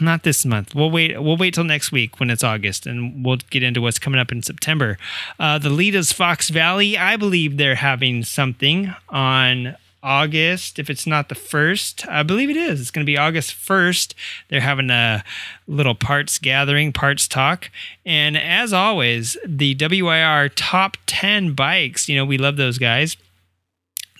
not 0.00 0.22
this 0.22 0.46
month. 0.46 0.74
We'll 0.74 0.90
wait. 0.90 1.20
We'll 1.20 1.36
wait 1.36 1.54
till 1.54 1.64
next 1.64 1.90
week 1.90 2.20
when 2.20 2.30
it's 2.30 2.44
August, 2.44 2.86
and 2.86 3.24
we'll 3.24 3.38
get 3.50 3.64
into 3.64 3.80
what's 3.80 3.98
coming 3.98 4.20
up 4.20 4.30
in 4.30 4.42
September. 4.42 4.96
Uh, 5.40 5.58
the 5.58 5.68
Litas 5.68 6.14
Fox 6.14 6.50
Valley. 6.50 6.96
I 6.96 7.16
believe 7.16 7.56
they're 7.56 7.74
having 7.74 8.22
something 8.22 8.94
on 9.08 9.76
August. 10.04 10.78
If 10.78 10.88
it's 10.88 11.04
not 11.04 11.28
the 11.28 11.34
first, 11.34 12.06
I 12.06 12.22
believe 12.22 12.48
it 12.48 12.56
is. 12.56 12.80
It's 12.80 12.92
going 12.92 13.04
to 13.04 13.10
be 13.10 13.18
August 13.18 13.54
first. 13.54 14.14
They're 14.48 14.60
having 14.60 14.88
a 14.88 15.24
little 15.66 15.96
parts 15.96 16.38
gathering, 16.38 16.92
parts 16.92 17.26
talk, 17.26 17.68
and 18.04 18.36
as 18.36 18.72
always, 18.72 19.36
the 19.44 19.74
WIR 19.74 20.50
top 20.50 20.96
ten 21.06 21.54
bikes. 21.54 22.08
You 22.08 22.16
know, 22.16 22.24
we 22.24 22.38
love 22.38 22.56
those 22.56 22.78
guys. 22.78 23.16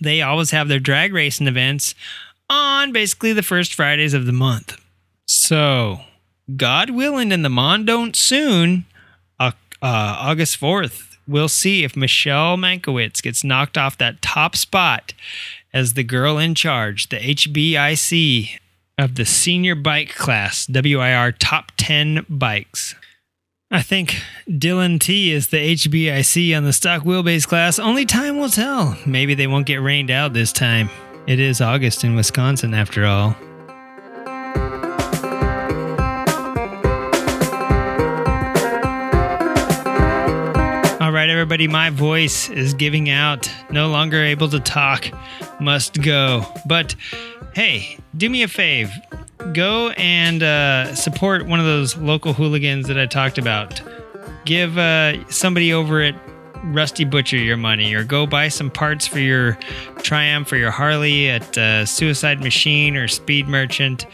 They 0.03 0.23
always 0.23 0.51
have 0.51 0.67
their 0.67 0.81
drag 0.81 1.15
racing 1.15 1.47
events 1.47 1.95
on 2.51 2.91
basically 2.93 3.33
the 3.33 3.43
first 3.45 3.73
Fridays 3.75 4.13
of 4.13 4.27
the 4.27 4.33
month. 4.33 4.77
So, 5.27 6.01
God 6.57 6.91
willing, 6.91 7.33
and 7.33 7.45
the 7.45 7.49
Mondon't 7.49 8.17
soon, 8.17 8.87
uh, 9.41 9.53
uh, 9.83 10.17
August 10.19 10.61
4th, 10.61 11.17
we'll 11.27 11.49
see 11.49 11.83
if 11.85 11.97
Michelle 11.97 12.57
Mankowitz 12.57 13.21
gets 13.21 13.43
knocked 13.43 13.77
off 13.77 13.99
that 13.99 14.23
top 14.23 14.57
spot 14.57 15.13
as 15.73 15.95
the 15.95 16.05
girl 16.05 16.39
in 16.39 16.55
charge, 16.55 17.09
the 17.09 17.17
HBIC 17.19 18.59
of 18.97 19.17
the 19.17 19.27
senior 19.27 19.75
bike 19.75 20.15
class, 20.15 20.69
WIR 20.69 21.33
top 21.33 21.73
10 21.77 22.25
bikes. 22.29 22.95
I 23.71 23.83
think 23.83 24.23
Dylan 24.49 25.01
T 25.01 25.33
is 25.33 25.49
the 25.49 25.75
HBIC 25.75 26.57
on 26.57 26.63
the 26.63 26.73
stock 26.73 27.03
wheelbase 27.03 27.49
class. 27.49 27.81
Only 27.81 28.07
time 28.07 28.39
will 28.39 28.49
tell. 28.49 28.97
Maybe 29.05 29.35
they 29.35 29.49
won't 29.49 29.67
get 29.67 29.83
rained 29.83 30.11
out 30.11 30.33
this 30.33 30.53
time. 30.53 30.89
It 31.27 31.41
is 31.41 31.61
August 31.61 32.05
in 32.05 32.15
Wisconsin, 32.15 32.73
after 32.73 33.05
all. 33.05 33.35
Everybody, 41.47 41.69
my 41.69 41.91
voice 41.91 42.51
is 42.51 42.75
giving 42.75 43.09
out. 43.09 43.49
No 43.71 43.87
longer 43.87 44.21
able 44.21 44.49
to 44.49 44.59
talk. 44.59 45.07
Must 45.61 46.03
go. 46.03 46.45
But 46.67 46.97
hey, 47.55 47.99
do 48.17 48.29
me 48.29 48.43
a 48.43 48.49
fave. 48.49 48.91
Go 49.55 49.91
and 49.91 50.43
uh, 50.43 50.93
support 50.97 51.47
one 51.47 51.61
of 51.61 51.65
those 51.65 51.97
local 51.99 52.33
hooligans 52.33 52.89
that 52.89 52.99
I 52.99 53.07
talked 53.07 53.39
about. 53.39 53.81
Give 54.45 54.77
uh, 54.77 55.25
somebody 55.31 55.73
over 55.73 56.03
at 56.03 56.17
Rusty 56.67 57.05
Butcher 57.05 57.37
your 57.37 57.57
money, 57.57 57.95
or 57.95 58.05
go 58.05 58.27
buy 58.27 58.49
some 58.49 58.71
parts 58.71 59.07
for 59.07 59.19
your 59.19 59.59
Triumph 59.99 60.53
or 60.53 60.57
your 60.57 60.71
Harley 60.71 61.29
at 61.29 61.57
uh, 61.57 61.87
Suicide 61.87 62.41
Machine 62.41 62.97
or 62.97 63.09
Speed 63.09 63.49
Merchant. 63.49 64.07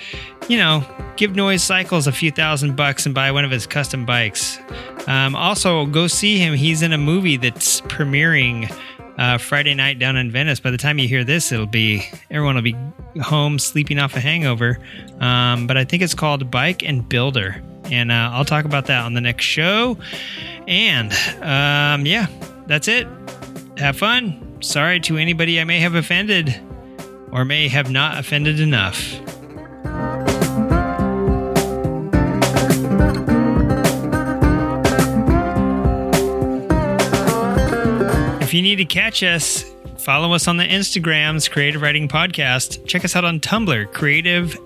You 0.48 0.58
know, 0.58 0.84
give 1.16 1.34
Noise 1.34 1.62
Cycles 1.62 2.06
a 2.06 2.12
few 2.12 2.30
thousand 2.30 2.76
bucks 2.76 3.06
and 3.06 3.14
buy 3.14 3.30
one 3.30 3.44
of 3.44 3.50
his 3.50 3.66
custom 3.66 4.04
bikes. 4.04 4.58
Um, 5.06 5.34
also, 5.34 5.86
go 5.86 6.06
see 6.06 6.38
him. 6.38 6.54
He's 6.54 6.82
in 6.82 6.92
a 6.92 6.98
movie 6.98 7.36
that's 7.36 7.80
premiering 7.82 8.70
uh, 9.18 9.38
Friday 9.38 9.74
night 9.74 9.98
down 9.98 10.16
in 10.16 10.30
Venice. 10.30 10.60
By 10.60 10.70
the 10.70 10.78
time 10.78 10.98
you 10.98 11.08
hear 11.08 11.24
this, 11.24 11.52
it'll 11.52 11.66
be 11.66 12.02
everyone 12.30 12.54
will 12.54 12.62
be 12.62 12.76
home 13.20 13.58
sleeping 13.58 13.98
off 13.98 14.16
a 14.16 14.20
hangover. 14.20 14.78
Um, 15.20 15.66
but 15.66 15.76
I 15.76 15.84
think 15.84 16.02
it's 16.02 16.14
called 16.14 16.50
Bike 16.50 16.82
and 16.82 17.08
Builder, 17.08 17.62
and 17.92 18.10
uh, 18.10 18.30
I'll 18.32 18.46
talk 18.46 18.64
about 18.64 18.86
that 18.86 19.04
on 19.04 19.12
the 19.12 19.20
next 19.20 19.44
show. 19.44 19.98
And 20.66 21.12
um, 21.42 22.06
yeah, 22.06 22.26
that's 22.66 22.88
it. 22.88 23.06
Have 23.76 23.98
fun. 23.98 24.56
Sorry 24.62 24.98
to 25.00 25.18
anybody 25.18 25.60
I 25.60 25.64
may 25.64 25.78
have 25.80 25.94
offended 25.94 26.58
or 27.30 27.44
may 27.44 27.68
have 27.68 27.90
not 27.90 28.18
offended 28.18 28.60
enough. 28.60 29.20
If 38.40 38.54
you 38.54 38.62
need 38.62 38.76
to 38.76 38.84
catch 38.86 39.22
us, 39.22 39.64
follow 40.02 40.32
us 40.32 40.48
on 40.48 40.56
the 40.56 40.64
Instagrams, 40.64 41.48
Creative 41.50 41.80
Riding 41.80 42.08
Podcast. 42.08 42.84
Check 42.86 43.04
us 43.04 43.14
out 43.16 43.24
on 43.24 43.38
Tumblr, 43.40 43.92
creative 43.92 44.58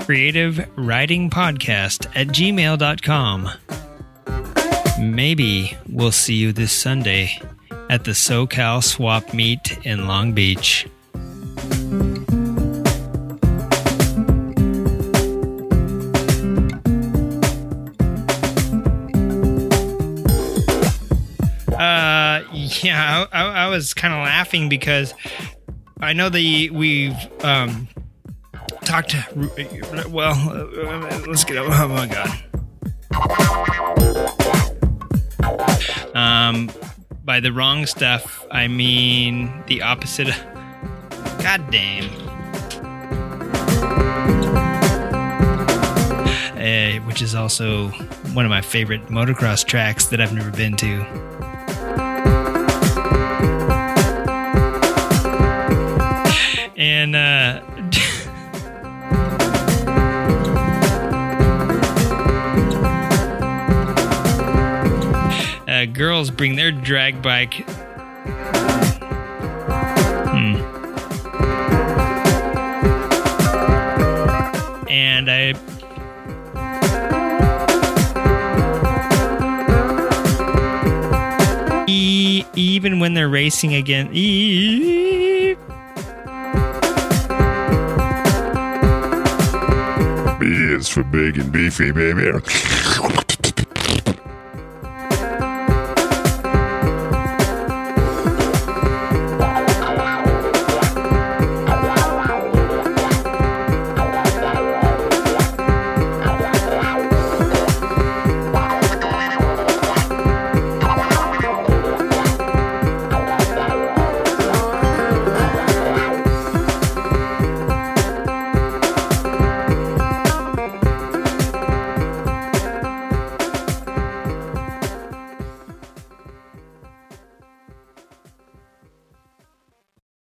creative 0.00 0.68
riding 0.76 1.30
podcast 1.30 2.06
at 2.14 2.28
gmail.com. 2.28 3.50
Maybe 5.00 5.76
we'll 5.88 6.12
see 6.12 6.34
you 6.34 6.52
this 6.52 6.72
Sunday 6.72 7.40
at 7.90 8.04
the 8.04 8.12
SoCal 8.12 8.82
Swap 8.82 9.32
Meet 9.32 9.84
in 9.84 10.06
Long 10.06 10.32
Beach. 10.32 10.86
yeah, 22.82 23.26
I, 23.32 23.44
I 23.44 23.68
was 23.68 23.94
kind 23.94 24.12
of 24.12 24.20
laughing 24.20 24.68
because 24.68 25.14
I 26.01 26.12
know 26.12 26.28
that 26.28 26.70
we've 26.72 27.16
um, 27.44 27.88
talked. 28.84 29.14
Well, 30.09 30.34
uh, 30.34 31.20
let's 31.26 31.44
get. 31.44 31.59
Oh 31.59 31.88
my 31.88 32.06
god. 32.06 32.43
Um, 36.14 36.70
by 37.24 37.40
the 37.40 37.52
wrong 37.52 37.86
stuff, 37.86 38.44
I 38.51 38.68
mean 38.68 39.62
the 39.66 39.82
opposite. 39.82 40.34
God 41.38 41.70
damn. 41.70 42.05
Uh, 46.56 47.01
which 47.06 47.22
is 47.22 47.34
also 47.34 47.88
one 48.32 48.44
of 48.44 48.51
my 48.51 48.60
favorite 48.60 49.06
motocross 49.06 49.64
tracks 49.64 50.06
that 50.06 50.20
I've 50.20 50.32
never 50.32 50.51
been 50.51 50.76
to. 50.78 51.35
And 56.76 57.16
uh, 57.16 57.62
uh, 65.66 65.86
girls 65.86 66.30
bring 66.30 66.56
their 66.56 66.70
drag 66.70 67.22
bike. 67.22 67.54
Hmm. 70.28 70.56
And 74.90 75.30
I. 75.30 75.54
Even 82.58 83.00
when 83.00 83.14
they're 83.14 83.28
racing 83.28 83.74
again. 83.74 84.10
Is 90.76 90.88
for 90.88 91.02
big 91.02 91.38
and 91.38 91.50
beefy, 91.50 91.90
baby. 91.90 92.30